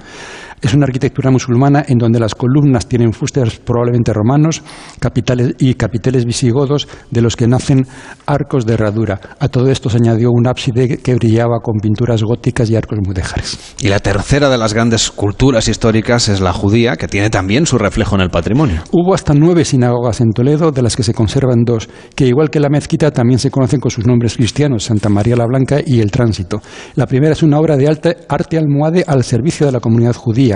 Es 0.62 0.74
una 0.74 0.84
arquitectura 0.84 1.32
musulmana 1.32 1.84
en 1.88 1.98
donde 1.98 2.20
las 2.20 2.36
columnas 2.36 2.86
tienen 2.86 3.12
fustes 3.12 3.58
probablemente 3.58 4.12
romanos 4.12 4.62
capitales 5.00 5.56
y 5.58 5.74
capiteles 5.74 6.24
visigodos 6.24 6.86
de 7.10 7.20
los 7.20 7.34
que 7.34 7.48
nacen 7.48 7.84
arcos 8.26 8.64
de 8.64 8.74
herradura. 8.74 9.20
A 9.40 9.48
todo 9.48 9.68
esto 9.72 9.90
se 9.90 9.96
añadió 9.96 10.30
un 10.30 10.46
ábside 10.46 11.02
que 11.02 11.14
brillaba 11.16 11.58
con 11.60 11.80
pinturas 11.80 12.22
góticas 12.22 12.70
y 12.70 12.76
arcos 12.76 13.00
mudéjares. 13.04 13.74
Y 13.80 13.88
la 13.88 13.98
tercera 13.98 14.48
de 14.48 14.56
las 14.56 14.72
grandes 14.72 15.10
culturas 15.10 15.66
históricas 15.66 16.28
es 16.28 16.40
la 16.40 16.52
judía, 16.52 16.94
que 16.94 17.08
tiene 17.08 17.28
también 17.28 17.66
su 17.66 17.76
reflejo 17.76 18.14
en 18.14 18.20
el 18.20 18.30
patrimonio. 18.30 18.82
Hubo 18.92 19.14
hasta 19.14 19.34
nueve 19.34 19.64
sinagogas 19.64 20.20
en 20.20 20.30
Toledo, 20.30 20.70
de 20.70 20.82
las 20.82 20.94
que 20.94 21.02
se 21.02 21.12
conservan 21.12 21.64
dos, 21.64 21.88
que 22.14 22.28
igual 22.28 22.50
que 22.50 22.60
la 22.60 22.68
mezquita 22.68 23.10
también 23.10 23.40
se 23.40 23.50
conocen 23.50 23.80
con 23.80 23.90
sus 23.90 24.06
nombres 24.06 24.36
cristianos, 24.36 24.84
Santa 24.84 25.08
María 25.08 25.34
la 25.34 25.46
Blanca 25.46 25.80
y 25.84 25.98
El 25.98 26.12
Tránsito. 26.12 26.62
La 26.94 27.06
primera 27.06 27.32
es 27.32 27.42
una 27.42 27.58
obra 27.58 27.76
de 27.76 27.88
arte, 27.88 28.16
arte 28.28 28.58
almohade 28.58 29.04
al 29.04 29.24
servicio 29.24 29.66
de 29.66 29.72
la 29.72 29.80
comunidad 29.80 30.14
judía 30.14 30.51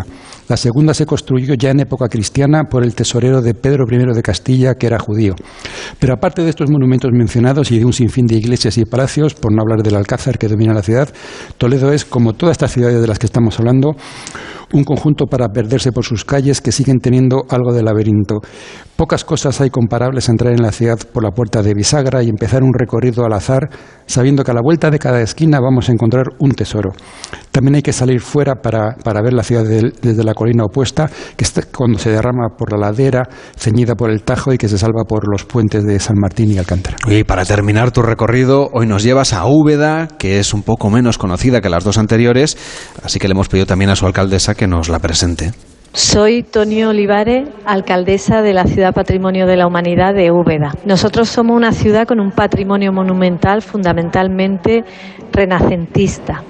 la 0.48 0.56
segunda 0.56 0.94
se 0.94 1.06
construyó 1.06 1.54
ya 1.54 1.70
en 1.70 1.80
época 1.80 2.08
cristiana 2.08 2.64
por 2.64 2.84
el 2.84 2.94
tesorero 2.94 3.42
de 3.42 3.54
Pedro 3.54 3.84
I 3.90 4.14
de 4.14 4.22
Castilla, 4.22 4.74
que 4.74 4.86
era 4.86 4.98
judío. 4.98 5.34
Pero 5.98 6.14
aparte 6.14 6.42
de 6.42 6.50
estos 6.50 6.70
monumentos 6.70 7.10
mencionados 7.12 7.72
y 7.72 7.78
de 7.78 7.84
un 7.84 7.92
sinfín 7.92 8.26
de 8.26 8.36
iglesias 8.36 8.78
y 8.78 8.84
palacios, 8.84 9.34
por 9.34 9.52
no 9.52 9.62
hablar 9.62 9.82
del 9.82 9.96
Alcázar 9.96 10.38
que 10.38 10.48
domina 10.48 10.72
la 10.72 10.82
ciudad, 10.82 11.08
Toledo 11.58 11.92
es, 11.92 12.04
como 12.04 12.34
todas 12.34 12.52
estas 12.52 12.72
ciudades 12.72 13.00
de 13.00 13.06
las 13.08 13.18
que 13.18 13.26
estamos 13.26 13.58
hablando, 13.58 13.96
un 14.72 14.84
conjunto 14.84 15.26
para 15.26 15.48
perderse 15.48 15.92
por 15.92 16.04
sus 16.04 16.24
calles 16.24 16.60
que 16.60 16.72
siguen 16.72 16.98
teniendo 16.98 17.44
algo 17.48 17.72
de 17.72 17.82
laberinto. 17.82 18.40
Pocas 18.96 19.24
cosas 19.24 19.60
hay 19.60 19.68
comparables 19.68 20.26
a 20.26 20.32
entrar 20.32 20.54
en 20.54 20.62
la 20.62 20.72
ciudad 20.72 20.98
por 21.12 21.22
la 21.22 21.30
puerta 21.30 21.62
de 21.62 21.74
bisagra 21.74 22.22
y 22.22 22.30
empezar 22.30 22.62
un 22.62 22.72
recorrido 22.72 23.26
al 23.26 23.34
azar, 23.34 23.68
sabiendo 24.06 24.42
que 24.42 24.52
a 24.52 24.54
la 24.54 24.62
vuelta 24.62 24.90
de 24.90 24.98
cada 24.98 25.20
esquina 25.20 25.60
vamos 25.60 25.90
a 25.90 25.92
encontrar 25.92 26.24
un 26.38 26.52
tesoro. 26.52 26.92
También 27.50 27.74
hay 27.74 27.82
que 27.82 27.92
salir 27.92 28.22
fuera 28.22 28.54
para, 28.54 28.96
ver 29.22 29.34
la 29.34 29.42
ciudad 29.42 29.64
desde 29.64 30.24
la 30.24 30.32
colina 30.32 30.64
opuesta, 30.64 31.10
que 31.36 31.44
está, 31.44 31.60
cuando 31.64 31.98
se 31.98 32.08
derrama 32.08 32.56
por 32.56 32.72
la 32.72 32.78
ladera, 32.78 33.24
ceñida 33.54 33.96
por 33.96 34.10
el 34.10 34.22
Tajo 34.22 34.54
y 34.54 34.58
que 34.58 34.66
se 34.66 34.78
salva 34.78 35.04
por 35.06 35.30
los 35.30 35.44
puentes 35.44 35.84
de 35.84 36.00
San 36.00 36.16
Martín 36.18 36.52
y 36.52 36.56
Alcántara. 36.56 36.96
Y 37.06 37.24
para 37.24 37.44
terminar 37.44 37.90
tu 37.90 38.00
recorrido, 38.00 38.70
hoy 38.72 38.86
nos 38.86 39.02
llevas 39.02 39.34
a 39.34 39.44
Úbeda, 39.44 40.08
que 40.18 40.38
es 40.38 40.54
un 40.54 40.62
poco 40.62 40.88
menos 40.88 41.18
conocida 41.18 41.60
que 41.60 41.68
las 41.68 41.84
dos 41.84 41.98
anteriores, 41.98 42.56
así 43.02 43.18
que 43.18 43.28
le 43.28 43.32
hemos 43.32 43.50
pedido 43.50 43.66
también 43.66 43.90
a 43.90 43.96
su 43.96 44.06
alcaldesa 44.06 44.54
que 44.54 44.66
nos 44.66 44.88
la 44.88 45.00
presente. 45.00 45.52
Soy 45.96 46.42
Tonio 46.42 46.90
Olivares, 46.90 47.48
alcaldesa 47.64 48.42
de 48.42 48.52
la 48.52 48.66
Ciudad 48.66 48.92
Patrimonio 48.92 49.46
de 49.46 49.56
la 49.56 49.66
Humanidad 49.66 50.12
de 50.12 50.30
Úbeda. 50.30 50.74
Nosotros 50.84 51.30
somos 51.30 51.56
una 51.56 51.72
ciudad 51.72 52.06
con 52.06 52.20
un 52.20 52.32
patrimonio 52.32 52.92
monumental 52.92 53.62
fundamentalmente 53.62 54.84
renacentista. 55.32 56.42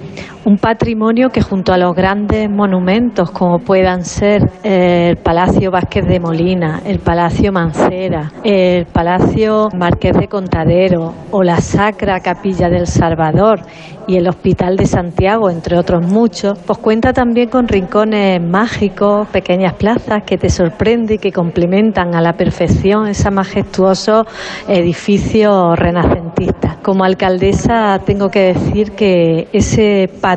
Un 0.47 0.57
patrimonio 0.57 1.29
que 1.29 1.41
junto 1.41 1.73
a 1.73 1.77
los 1.77 1.93
grandes 1.93 2.49
monumentos 2.49 3.31
como 3.31 3.59
puedan 3.59 4.05
ser 4.05 4.49
el 4.63 5.17
Palacio 5.17 5.71
Vázquez 5.71 6.07
de 6.07 6.21
Molina, 6.21 6.79
el 6.85 6.99
Palacio 6.99 7.51
Mancera, 7.51 8.31
el 8.45 8.85
Palacio 8.85 9.67
Marqués 9.77 10.13
de 10.13 10.29
Contadero 10.29 11.13
o 11.31 11.43
la 11.43 11.59
Sacra 11.59 12.21
Capilla 12.21 12.69
del 12.69 12.87
Salvador 12.87 13.59
y 14.07 14.15
el 14.15 14.29
Hospital 14.29 14.77
de 14.77 14.85
Santiago, 14.85 15.49
entre 15.49 15.77
otros 15.77 16.07
muchos, 16.07 16.57
pues 16.59 16.79
cuenta 16.79 17.11
también 17.11 17.49
con 17.49 17.67
rincones 17.67 18.41
mágicos, 18.41 19.27
pequeñas 19.27 19.73
plazas 19.73 20.23
que 20.25 20.37
te 20.37 20.49
sorprenden 20.49 21.17
y 21.17 21.19
que 21.19 21.33
complementan 21.33 22.15
a 22.15 22.21
la 22.21 22.37
perfección 22.37 23.07
ese 23.07 23.29
majestuoso 23.31 24.25
edificio 24.69 25.75
renacentista. 25.75 26.77
Como 26.81 27.03
alcaldesa 27.03 27.99
tengo 28.05 28.29
que 28.29 28.53
decir 28.53 28.93
que 28.93 29.49
ese 29.51 30.09
patrimonio 30.21 30.36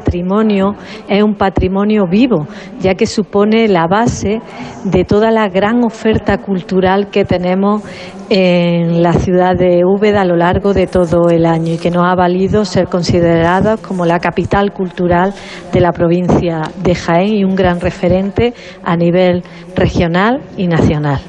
es 1.09 1.23
un 1.23 1.35
patrimonio 1.35 2.05
vivo, 2.11 2.47
ya 2.81 2.95
que 2.95 3.07
supone 3.07 3.69
la 3.69 3.87
base 3.87 4.41
de 4.85 5.05
toda 5.05 5.31
la 5.31 5.49
gran 5.49 5.85
oferta 5.85 6.39
cultural 6.39 7.11
que 7.11 7.25
tenemos 7.25 7.83
en 8.29 9.03
la 9.03 9.13
ciudad 9.13 9.57
de 9.57 9.85
Úbeda 9.85 10.21
a 10.21 10.25
lo 10.25 10.37
largo 10.37 10.73
de 10.73 10.87
todo 10.87 11.31
el 11.31 11.47
año 11.47 11.75
y 11.75 11.79
que 11.79 11.91
nos 11.91 12.07
ha 12.07 12.15
valido 12.15 12.65
ser 12.65 12.87
considerados 12.87 13.81
como 13.81 14.07
la 14.07 14.21
capital 14.21 14.73
cultural 14.73 15.35
de 15.73 15.81
la 15.81 15.91
provincia 15.93 16.63
de 16.83 16.95
Jaén 16.95 17.35
y 17.35 17.45
un 17.45 17.57
gran 17.57 17.81
referente 17.81 18.55
a 18.85 18.97
nivel 18.97 19.43
regional 19.75 20.43
y 20.57 20.69
nacional. 20.69 21.21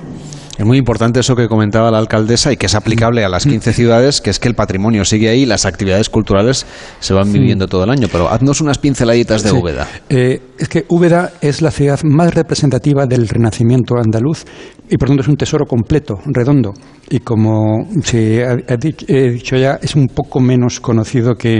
Es 0.61 0.67
muy 0.67 0.77
importante 0.77 1.19
eso 1.19 1.35
que 1.35 1.47
comentaba 1.47 1.89
la 1.89 1.97
alcaldesa 1.97 2.53
y 2.53 2.55
que 2.55 2.67
es 2.67 2.75
aplicable 2.75 3.25
a 3.25 3.29
las 3.29 3.47
15 3.47 3.73
ciudades, 3.73 4.21
que 4.21 4.29
es 4.29 4.37
que 4.37 4.47
el 4.47 4.53
patrimonio 4.53 5.03
sigue 5.05 5.27
ahí 5.27 5.41
y 5.41 5.45
las 5.47 5.65
actividades 5.65 6.07
culturales 6.07 6.67
se 6.99 7.15
van 7.15 7.33
viviendo 7.33 7.65
todo 7.65 7.83
el 7.83 7.89
año. 7.89 8.07
Pero 8.11 8.29
haznos 8.29 8.61
unas 8.61 8.77
pinceladitas 8.77 9.41
de 9.41 9.53
Úbeda. 9.53 9.87
Eh, 10.07 10.39
es 10.59 10.69
que 10.69 10.85
Úbeda 10.87 11.31
es 11.41 11.63
la 11.63 11.71
ciudad 11.71 11.99
más 12.03 12.35
representativa 12.35 13.07
del 13.07 13.27
Renacimiento 13.27 13.95
andaluz 13.97 14.45
y 14.87 14.97
por 14.97 15.07
tanto 15.07 15.23
es 15.23 15.27
un 15.29 15.35
tesoro 15.35 15.65
completo, 15.65 16.19
redondo. 16.25 16.73
Y 17.11 17.19
como 17.19 17.85
se 18.03 18.41
he 18.41 19.29
dicho 19.31 19.57
ya, 19.57 19.77
es 19.81 19.97
un 19.97 20.07
poco 20.07 20.39
menos 20.39 20.79
conocido 20.79 21.35
que, 21.35 21.59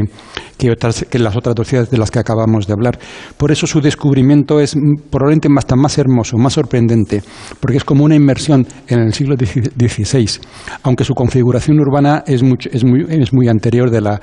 que, 0.58 0.72
otras, 0.72 1.06
que 1.10 1.20
las 1.20 1.36
otras 1.36 1.56
dos 1.56 1.68
ciudades 1.68 1.90
de 1.90 1.98
las 1.98 2.10
que 2.10 2.20
acabamos 2.20 2.68
de 2.68 2.74
hablar. 2.74 2.98
Por 3.36 3.52
eso 3.52 3.68
su 3.68 3.82
descubrimiento 3.82 4.62
es 4.62 4.78
probablemente 5.10 5.50
hasta 5.58 5.76
más 5.76 5.98
hermoso, 5.98 6.38
más 6.38 6.54
sorprendente, 6.54 7.22
porque 7.60 7.76
es 7.76 7.84
como 7.84 8.06
una 8.06 8.16
inmersión 8.16 8.66
en 8.88 9.00
el 9.00 9.14
siglo 9.14 9.36
XVI, 9.36 10.40
aunque 10.84 11.04
su 11.04 11.14
configuración 11.14 11.82
urbana 11.82 12.24
es, 12.26 12.42
es, 12.72 12.86
muy, 12.86 13.06
es 13.10 13.34
muy 13.34 13.50
anterior 13.50 13.92
de 13.92 14.00
la, 14.00 14.22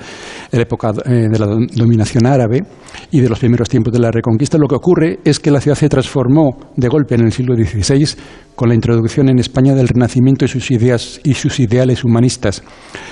época 0.51 0.93
eh, 1.05 1.27
de 1.29 1.37
la 1.37 1.45
dominación 1.45 2.25
árabe 2.25 2.63
y 3.11 3.19
de 3.19 3.29
los 3.29 3.37
primeros 3.37 3.69
tiempos 3.69 3.93
de 3.93 3.99
la 3.99 4.09
Reconquista. 4.09 4.57
Lo 4.57 4.67
que 4.67 4.75
ocurre 4.75 5.19
es 5.23 5.39
que 5.39 5.51
la 5.51 5.61
ciudad 5.61 5.77
se 5.77 5.89
transformó 5.89 6.57
de 6.75 6.87
golpe 6.87 7.13
en 7.13 7.25
el 7.25 7.31
siglo 7.31 7.53
XVI 7.55 8.15
con 8.59 8.67
la 8.67 8.75
introducción 8.75 9.29
en 9.29 9.39
España 9.39 9.73
del 9.73 9.87
Renacimiento 9.87 10.43
y 10.43 10.49
sus 10.49 10.69
ideas 10.69 11.21
y 11.23 11.35
sus 11.35 11.61
ideales 11.61 12.03
humanistas. 12.03 12.61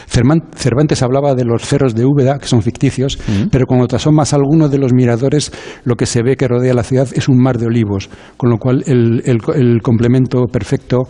Cervantes 0.05 1.01
hablaba 1.01 1.35
de 1.35 1.45
los 1.45 1.61
cerros 1.61 1.95
de 1.95 2.03
Úbeda, 2.03 2.37
que 2.37 2.47
son 2.47 2.61
ficticios, 2.61 3.17
pero 3.49 3.65
cuando 3.65 3.87
más 4.11 4.33
algunos 4.33 4.69
de 4.69 4.77
los 4.77 4.91
miradores, 4.91 5.53
lo 5.85 5.95
que 5.95 6.05
se 6.05 6.21
ve 6.21 6.35
que 6.35 6.49
rodea 6.49 6.73
la 6.73 6.83
ciudad 6.83 7.07
es 7.13 7.29
un 7.29 7.41
mar 7.41 7.59
de 7.59 7.67
olivos, 7.67 8.09
con 8.35 8.49
lo 8.49 8.57
cual 8.57 8.83
el, 8.87 9.81
complemento 9.81 10.47
perfecto, 10.51 11.03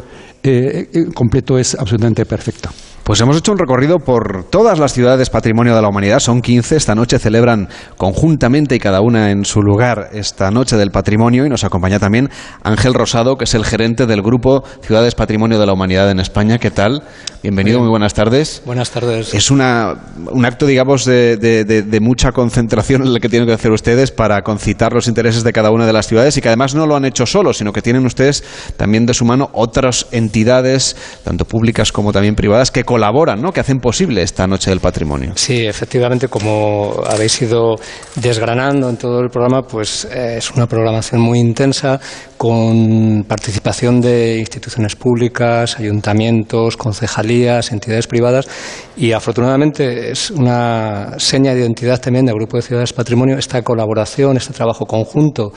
eh, 0.43 0.87
eh, 0.93 1.05
completo 1.15 1.57
es 1.57 1.73
absolutamente 1.73 2.23
perfecto. 2.27 2.69
Pues 3.07 3.21
hemos 3.21 3.37
hecho 3.37 3.53
un 3.53 3.57
recorrido 3.57 3.99
por 3.99 4.43
todas 4.49 4.79
las 4.79 4.91
ciudades 4.91 5.29
patrimonio 5.29 5.73
de 5.73 5.81
la 5.81 5.87
humanidad, 5.87 6.19
son 6.19 6.41
15, 6.41 6.75
esta 6.75 6.93
noche 6.93 7.19
celebran 7.19 7.69
conjuntamente 7.95 8.75
y 8.75 8.79
cada 8.79 8.99
una 8.99 9.31
en 9.31 9.45
su 9.45 9.61
lugar 9.61 10.09
esta 10.11 10.51
noche 10.51 10.75
del 10.75 10.91
patrimonio 10.91 11.45
y 11.45 11.49
nos 11.49 11.63
acompaña 11.63 11.99
también 11.99 12.29
Ángel 12.63 12.93
Rosado, 12.93 13.37
que 13.37 13.45
es 13.45 13.55
el 13.55 13.63
gerente 13.63 14.07
del 14.07 14.21
grupo 14.21 14.65
Ciudades 14.81 15.15
Patrimonio 15.15 15.57
de 15.57 15.65
la 15.65 15.71
Humanidad 15.71 16.11
en 16.11 16.19
España. 16.19 16.57
¿Qué 16.57 16.69
tal? 16.69 17.01
Bienvenido, 17.43 17.79
muy 17.79 17.89
buenas 17.89 18.13
tardes. 18.13 18.61
Buenas 18.65 18.89
tardes. 18.89 19.33
Es 19.33 19.51
una, 19.51 19.95
un 20.31 20.45
acto, 20.45 20.65
digamos, 20.65 21.05
de, 21.05 21.37
de, 21.37 21.63
de, 21.63 21.99
mucha 21.99 22.31
concentración 22.31 23.03
en 23.03 23.09
el 23.09 23.19
que 23.19 23.29
tienen 23.29 23.47
que 23.47 23.53
hacer 23.53 23.71
ustedes 23.71 24.11
para 24.11 24.41
concitar 24.41 24.93
los 24.93 25.07
intereses 25.07 25.43
de 25.43 25.53
cada 25.53 25.71
una 25.71 25.85
de 25.85 25.93
las 25.93 26.07
ciudades 26.07 26.35
y 26.37 26.41
que 26.41 26.47
además 26.47 26.73
no 26.73 26.87
lo 26.87 26.95
han 26.95 27.05
hecho 27.05 27.25
solos, 27.25 27.57
sino 27.57 27.71
que 27.73 27.81
tienen 27.81 28.05
ustedes 28.05 28.43
también 28.75 29.05
de 29.05 29.13
su 29.13 29.23
mano 29.23 29.49
otras 29.53 30.07
entidades, 30.11 30.95
tanto 31.23 31.45
públicas 31.45 31.91
como 31.91 32.11
también 32.11 32.35
privadas, 32.35 32.71
que 32.71 32.83
colaboran, 32.83 33.41
¿no? 33.41 33.51
que 33.51 33.59
hacen 33.59 33.79
posible 33.79 34.23
esta 34.23 34.47
Noche 34.47 34.71
del 34.71 34.79
Patrimonio. 34.79 35.33
Sí, 35.35 35.65
efectivamente, 35.65 36.27
como 36.27 37.03
habéis 37.07 37.41
ido 37.41 37.75
desgranando 38.15 38.89
en 38.89 38.97
todo 38.97 39.19
el 39.19 39.29
programa, 39.29 39.61
pues 39.61 40.05
eh, 40.05 40.35
es 40.37 40.51
una 40.51 40.67
programación 40.67 41.21
muy 41.21 41.39
intensa 41.39 41.99
con 42.37 43.25
participación 43.27 43.99
de 43.99 44.37
instituciones 44.37 44.95
públicas, 44.95 45.79
ayuntamientos, 45.79 46.77
concejalías, 46.77 47.71
entidades 47.71 48.07
privadas 48.07 48.47
y 48.95 49.11
afortunadamente 49.11 50.11
es 50.11 50.31
una 50.31 51.15
seña 51.17 51.53
de 51.53 51.61
identidad 51.61 51.99
también 51.99 52.25
del 52.25 52.35
Grupo 52.35 52.57
de 52.57 52.63
Ciudades 52.63 52.93
Patrimonio 52.93 53.37
esta 53.37 53.61
colaboración, 53.63 54.37
este 54.37 54.53
trabajo 54.53 54.85
conjunto 54.85 55.51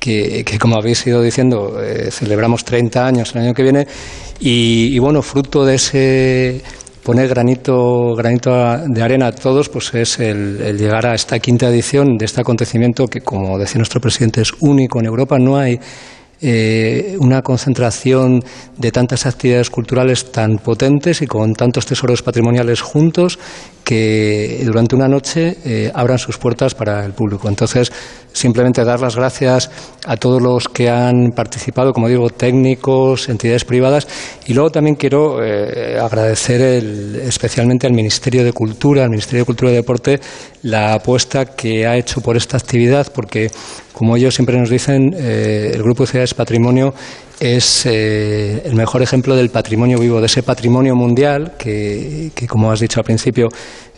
que, 0.00 0.44
como 0.58 0.76
habéis 0.76 1.06
ido 1.06 1.20
diciendo, 1.22 1.80
eh, 1.82 2.10
celebramos 2.10 2.64
30 2.64 3.06
años 3.06 3.34
el 3.34 3.42
año 3.42 3.54
que 3.54 3.62
viene 3.62 3.86
y, 4.40 4.98
bueno, 4.98 5.20
fruto 5.20 5.64
de 5.64 5.74
ese 5.74 6.62
poner 7.02 7.28
granito, 7.28 8.14
granito 8.16 8.50
de 8.86 9.02
arena 9.02 9.28
a 9.28 9.32
todos, 9.32 9.68
pues 9.68 9.92
es 9.94 10.18
el, 10.18 10.76
llegar 10.78 11.06
a 11.06 11.14
esta 11.14 11.38
quinta 11.38 11.68
edición 11.68 12.16
de 12.16 12.24
este 12.24 12.40
acontecimiento 12.40 13.06
que, 13.06 13.20
como 13.20 13.58
decía 13.58 13.78
nuestro 13.78 14.00
presidente, 14.00 14.40
es 14.40 14.52
único 14.60 15.00
en 15.00 15.06
Europa. 15.06 15.38
No 15.38 15.58
hay 15.58 15.78
eh, 16.42 17.16
una 17.18 17.42
concentración 17.42 18.42
de 18.78 18.90
tantas 18.92 19.26
actividades 19.26 19.68
culturales 19.68 20.32
tan 20.32 20.56
potentes 20.56 21.20
y 21.20 21.26
con 21.26 21.52
tantos 21.52 21.84
tesoros 21.84 22.22
patrimoniales 22.22 22.80
juntos 22.80 23.38
que 23.84 24.62
durante 24.64 24.94
una 24.94 25.08
noche 25.08 25.58
eh, 25.64 25.90
abran 25.94 26.18
sus 26.18 26.38
puertas 26.38 26.74
para 26.74 27.04
el 27.04 27.12
público. 27.12 27.48
Entonces, 27.48 27.92
simplemente 28.32 28.84
dar 28.84 29.00
las 29.00 29.16
gracias 29.16 29.70
a 30.06 30.16
todos 30.16 30.40
los 30.40 30.68
que 30.68 30.88
han 30.88 31.32
participado, 31.34 31.92
como 31.92 32.08
digo, 32.08 32.30
técnicos, 32.30 33.28
entidades 33.28 33.64
privadas, 33.64 34.06
y 34.46 34.54
luego 34.54 34.70
también 34.70 34.96
quiero 34.96 35.44
eh, 35.44 35.98
agradecer 35.98 36.60
especialmente 37.22 37.86
al 37.86 37.92
Ministerio 37.92 38.44
de 38.44 38.52
Cultura, 38.52 39.02
al 39.02 39.10
Ministerio 39.10 39.42
de 39.42 39.46
Cultura 39.46 39.72
y 39.72 39.74
Deporte, 39.74 40.20
la 40.62 40.94
apuesta 40.94 41.44
que 41.46 41.86
ha 41.86 41.96
hecho 41.96 42.20
por 42.20 42.36
esta 42.36 42.56
actividad, 42.56 43.10
porque, 43.12 43.50
como 44.00 44.16
ellos 44.16 44.34
siempre 44.34 44.58
nos 44.58 44.70
dicen, 44.70 45.14
eh, 45.14 45.72
el 45.74 45.82
Grupo 45.82 46.04
de 46.04 46.06
Ciudades 46.06 46.32
Patrimonio 46.32 46.94
es 47.38 47.84
eh, 47.84 48.62
el 48.64 48.74
mejor 48.74 49.02
ejemplo 49.02 49.36
del 49.36 49.50
patrimonio 49.50 49.98
vivo, 49.98 50.20
de 50.20 50.26
ese 50.26 50.42
patrimonio 50.42 50.96
mundial 50.96 51.52
que, 51.58 52.32
como 52.48 52.72
has 52.72 52.80
dicho 52.80 52.98
al 52.98 53.04
principio, 53.04 53.48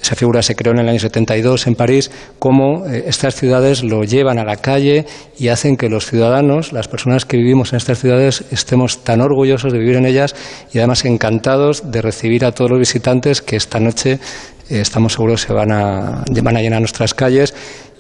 esa 0.03 0.17
figura 0.17 0.43
se 0.43 0.57
creó 0.57 0.73
en 0.73 0.81
el 0.81 0.89
año 0.89 0.99
72 0.99 1.69
en 1.69 1.77
París, 1.77 2.11
cómo 2.41 2.85
eh, 2.85 3.05
estas 3.07 3.37
ciudades 3.37 3.85
lo 3.85 4.03
llevan 4.03 4.41
a 4.41 4.45
la 4.45 4.57
calle 4.57 5.07
y 5.39 5.47
hacen 5.47 5.77
que 5.77 5.89
los 5.89 6.05
ciudadanos, 6.07 6.73
las 6.73 6.89
personas 6.89 7.25
que 7.25 7.37
vivimos 7.37 7.73
en 7.73 7.77
estas 7.77 8.01
ciudades, 8.01 8.43
estemos 8.51 9.05
tan 9.05 9.21
orgullosos 9.21 9.73
de 9.73 9.79
vivir 9.79 9.95
en 9.95 10.07
ellas 10.07 10.35
y 10.73 10.79
además 10.79 11.05
encantados 11.05 11.93
de 11.93 12.03
recibir 12.03 12.45
a 12.45 12.51
todos 12.51 12.73
los 12.73 12.81
visitantes 12.81 13.41
que 13.41 13.55
esta 13.55 13.79
noche 13.79 14.19
estamos 14.69 15.13
seguros 15.13 15.43
se 15.43 15.53
van 15.53 15.71
a 15.71 16.25
llenar 16.61 16.81
nuestras 16.81 17.15
calles 17.15 17.55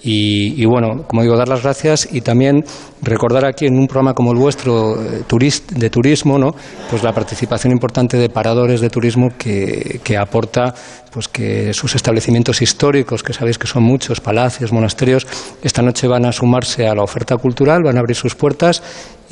y, 0.05 0.65
bueno, 0.65 1.05
como 1.07 1.23
digo, 1.23 1.37
dar 1.37 1.49
las 1.49 1.63
gracias 1.63 2.09
y 2.11 2.23
también 2.23 2.65
recordar 3.03 3.45
aquí 3.45 3.67
en 3.67 3.79
un 3.79 3.87
programa 3.87 4.15
como 4.15 4.33
el 4.33 4.39
vuestro 4.39 5.01
eh, 5.01 5.23
de 5.75 5.91
turismo, 5.91 6.39
¿no? 6.39 6.55
pues 6.91 7.03
la 7.03 7.13
participación 7.13 7.73
importante 7.73 8.17
de 8.17 8.29
paradores 8.29 8.81
de 8.81 8.91
turismo 8.91 9.29
que, 9.39 10.01
que 10.03 10.17
aporta 10.17 10.75
pues 11.13 11.29
que 11.29 11.75
sus 11.75 11.95
establecimientos 11.95 12.63
históricos, 12.63 13.23
que 13.23 13.33
sabéis 13.33 13.59
que 13.59 13.67
son 13.67 13.83
muchos, 13.83 14.21
palacios, 14.21 14.73
monasterios, 14.73 15.27
esta 15.63 15.83
noche 15.83 16.09
van 16.09 16.25
a 16.25 16.33
sumarse 16.33 16.87
a 16.87 16.95
la 16.95 17.03
oferta 17.03 17.37
cultural, 17.37 17.83
van 17.85 17.97
a 17.97 18.01
abrir 18.01 18.17
sus 18.17 18.35
puertas 18.35 18.83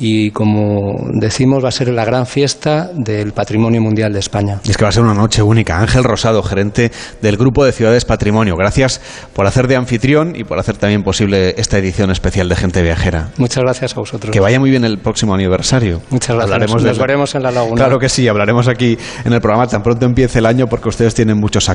y 0.01 0.31
como 0.31 0.95
decimos 1.13 1.63
va 1.63 1.69
a 1.69 1.71
ser 1.71 1.89
la 1.89 2.03
gran 2.03 2.25
fiesta 2.25 2.89
del 2.93 3.33
patrimonio 3.33 3.81
mundial 3.81 4.11
de 4.11 4.19
España. 4.19 4.59
Y 4.63 4.71
es 4.71 4.77
que 4.77 4.83
va 4.83 4.89
a 4.89 4.91
ser 4.91 5.03
una 5.03 5.13
noche 5.13 5.43
única. 5.43 5.79
Ángel 5.79 6.03
Rosado, 6.03 6.41
gerente 6.41 6.91
del 7.21 7.37
Grupo 7.37 7.63
de 7.63 7.71
Ciudades 7.71 8.03
Patrimonio. 8.03 8.55
Gracias 8.57 8.99
por 9.33 9.45
hacer 9.45 9.67
de 9.67 9.75
anfitrión 9.75 10.33
y 10.35 10.43
por 10.43 10.57
hacer 10.57 10.77
también 10.77 11.03
posible 11.03 11.53
esta 11.57 11.77
edición 11.77 12.09
especial 12.09 12.49
de 12.49 12.55
Gente 12.55 12.81
Viajera. 12.81 13.29
Muchas 13.37 13.63
gracias 13.63 13.95
a 13.95 13.99
vosotros. 13.99 14.31
Que 14.31 14.39
vaya 14.39 14.59
muy 14.59 14.71
bien 14.71 14.83
el 14.85 14.97
próximo 14.97 15.35
aniversario. 15.35 16.01
Muchas 16.09 16.35
gracias. 16.35 16.51
Hablaremos 16.51 16.83
nos, 16.83 16.97
veremos 16.97 17.35
en 17.35 17.43
la 17.43 17.51
laguna. 17.51 17.75
Claro 17.75 17.99
que 17.99 18.09
sí, 18.09 18.27
hablaremos 18.27 18.67
aquí 18.67 18.97
en 19.23 19.33
el 19.33 19.39
programa 19.39 19.67
tan 19.67 19.83
pronto 19.83 20.07
empiece 20.07 20.39
el 20.39 20.47
año 20.47 20.65
porque 20.65 20.89
ustedes 20.89 21.13
tienen 21.13 21.37
muchos 21.37 21.69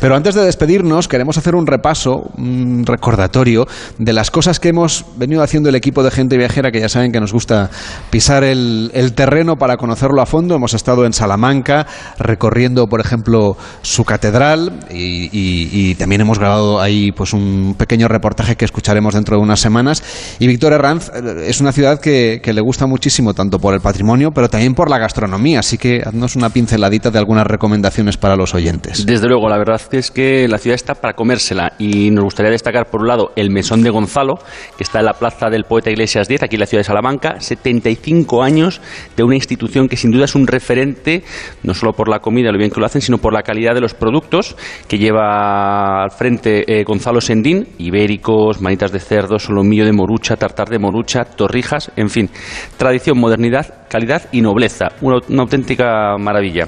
Pero 0.00 0.16
antes 0.16 0.34
de 0.34 0.44
despedirnos, 0.44 1.08
queremos 1.08 1.38
hacer 1.38 1.54
un 1.54 1.66
repaso, 1.66 2.30
un 2.36 2.84
recordatorio 2.86 3.66
de 3.98 4.12
las 4.12 4.30
cosas 4.30 4.60
que 4.60 4.68
hemos 4.68 5.04
venido 5.16 5.42
haciendo 5.42 5.68
el 5.68 5.74
equipo 5.74 6.02
de 6.02 6.10
Gente 6.10 6.36
Viajera, 6.36 6.70
que 6.70 6.80
ya 6.80 6.88
saben 6.88 7.12
que 7.12 7.20
nos 7.20 7.32
gusta 7.32 7.70
pisar 8.10 8.44
el, 8.44 8.90
terreno 9.14 9.56
para 9.56 9.76
conocerlo 9.76 10.22
a 10.22 10.26
fondo. 10.26 10.54
Hemos 10.54 10.74
estado 10.74 11.04
en 11.04 11.12
Salamanca 11.12 11.86
recorriendo, 12.18 12.86
por 12.86 13.00
ejemplo, 13.00 13.56
su 13.82 14.04
catedral 14.04 14.86
y, 14.90 15.94
también 15.96 16.22
hemos 16.22 16.38
grabado 16.38 16.80
ahí 16.80 17.12
pues 17.12 17.32
un 17.32 17.74
pequeño 17.76 18.08
reportaje 18.08 18.56
que 18.56 18.64
escucharemos 18.64 19.14
dentro 19.14 19.36
de 19.36 19.42
unas 19.42 19.60
semanas. 19.60 20.02
Y 20.38 20.46
Víctor 20.46 20.72
Herranz 20.72 21.10
eh, 21.14 21.46
es 21.48 21.60
una 21.60 21.72
ciudad 21.72 22.00
que, 22.00 22.40
le 22.50 22.60
gusta 22.60 22.86
muchísimo, 22.86 23.32
tanto 23.34 23.58
por 23.58 23.74
el 23.74 23.80
patrimonio, 23.80 24.32
pero 24.32 24.48
también 24.48 24.74
por 24.74 24.90
la 24.90 24.98
gastronomía. 24.98 25.60
Así 25.60 25.78
que 25.78 26.02
haznos 26.04 26.36
una 26.36 26.50
pinceladita 26.50 27.10
de 27.10 27.18
algunas 27.18 27.46
recomendaciones 27.46 28.16
para 28.16 28.36
los 28.36 28.54
oyentes. 28.54 29.06
Desde 29.06 29.28
luego, 29.28 29.39
la 29.48 29.58
verdad 29.58 29.80
es 29.92 30.10
que 30.10 30.48
la 30.48 30.58
ciudad 30.58 30.74
está 30.74 30.94
para 30.94 31.14
comérsela 31.14 31.72
y 31.78 32.10
nos 32.10 32.24
gustaría 32.24 32.50
destacar, 32.50 32.90
por 32.90 33.02
un 33.02 33.08
lado, 33.08 33.32
el 33.36 33.50
Mesón 33.50 33.82
de 33.82 33.90
Gonzalo, 33.90 34.38
que 34.76 34.84
está 34.84 35.00
en 35.00 35.06
la 35.06 35.14
plaza 35.14 35.48
del 35.50 35.64
Poeta 35.64 35.90
Iglesias 35.90 36.28
10, 36.28 36.42
aquí 36.42 36.56
en 36.56 36.60
la 36.60 36.66
ciudad 36.66 36.80
de 36.80 36.84
Salamanca. 36.84 37.40
75 37.40 38.42
años 38.42 38.80
de 39.16 39.22
una 39.22 39.34
institución 39.34 39.88
que 39.88 39.96
sin 39.96 40.10
duda 40.10 40.24
es 40.24 40.34
un 40.34 40.46
referente, 40.46 41.22
no 41.62 41.74
solo 41.74 41.92
por 41.92 42.08
la 42.08 42.18
comida, 42.18 42.50
lo 42.52 42.58
bien 42.58 42.70
que 42.70 42.80
lo 42.80 42.86
hacen, 42.86 43.00
sino 43.00 43.18
por 43.18 43.32
la 43.32 43.42
calidad 43.42 43.74
de 43.74 43.80
los 43.80 43.94
productos 43.94 44.56
que 44.88 44.98
lleva 44.98 46.02
al 46.02 46.10
frente 46.10 46.64
eh, 46.66 46.84
Gonzalo 46.84 47.20
Sendín, 47.20 47.68
ibéricos, 47.78 48.60
manitas 48.60 48.92
de 48.92 49.00
cerdo, 49.00 49.38
solomillo 49.38 49.84
de 49.84 49.92
morucha, 49.92 50.36
tartar 50.36 50.68
de 50.68 50.78
morucha, 50.78 51.24
torrijas, 51.24 51.90
en 51.96 52.10
fin, 52.10 52.30
tradición, 52.76 53.18
modernidad, 53.18 53.86
calidad 53.88 54.22
y 54.32 54.40
nobleza, 54.40 54.88
una 55.00 55.42
auténtica 55.42 56.16
maravilla. 56.18 56.66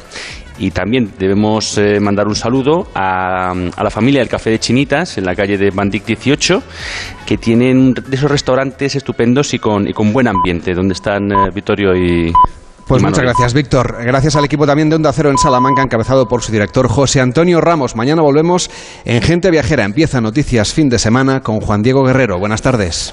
Y 0.58 0.70
también 0.70 1.12
debemos 1.18 1.78
eh, 1.78 1.98
mandar 2.00 2.28
un 2.28 2.36
saludo 2.36 2.88
a, 2.94 3.54
la 3.54 3.90
familia 3.90 4.20
del 4.20 4.28
Café 4.28 4.50
de 4.50 4.58
Chinitas 4.58 5.18
en 5.18 5.24
la 5.24 5.34
calle 5.34 5.58
de 5.58 5.70
Bandic 5.70 6.04
18, 6.04 6.62
que 7.26 7.38
tienen 7.38 7.94
de 7.94 8.16
esos 8.16 8.30
restaurantes 8.30 8.94
estupendos 8.94 9.54
y 9.54 9.58
con, 9.58 9.88
y 9.88 9.92
con 9.92 10.12
buen 10.12 10.28
ambiente, 10.28 10.74
donde 10.74 10.94
están 10.94 11.32
eh, 11.32 11.50
Vittorio 11.52 11.96
y, 11.96 12.32
pues 12.86 13.02
muchas 13.02 13.20
gracias, 13.20 13.54
Víctor. 13.54 13.96
Gracias 14.04 14.36
al 14.36 14.44
equipo 14.44 14.66
también 14.66 14.90
de 14.90 14.96
Onda 14.96 15.12
Cero 15.12 15.30
en 15.30 15.38
Salamanca, 15.38 15.82
encabezado 15.82 16.28
por 16.28 16.42
su 16.42 16.52
director 16.52 16.88
José 16.88 17.20
Antonio 17.20 17.60
Ramos. 17.60 17.96
Mañana 17.96 18.22
volvemos 18.22 18.70
en 19.04 19.22
Gente 19.22 19.50
Viajera. 19.50 19.84
Empieza 19.84 20.20
Noticias 20.20 20.72
Fin 20.72 20.88
de 20.88 20.98
Semana 20.98 21.40
con 21.40 21.60
Juan 21.60 21.82
Diego 21.82 22.04
Guerrero. 22.04 22.38
Buenas 22.38 22.60
tardes. 22.60 23.00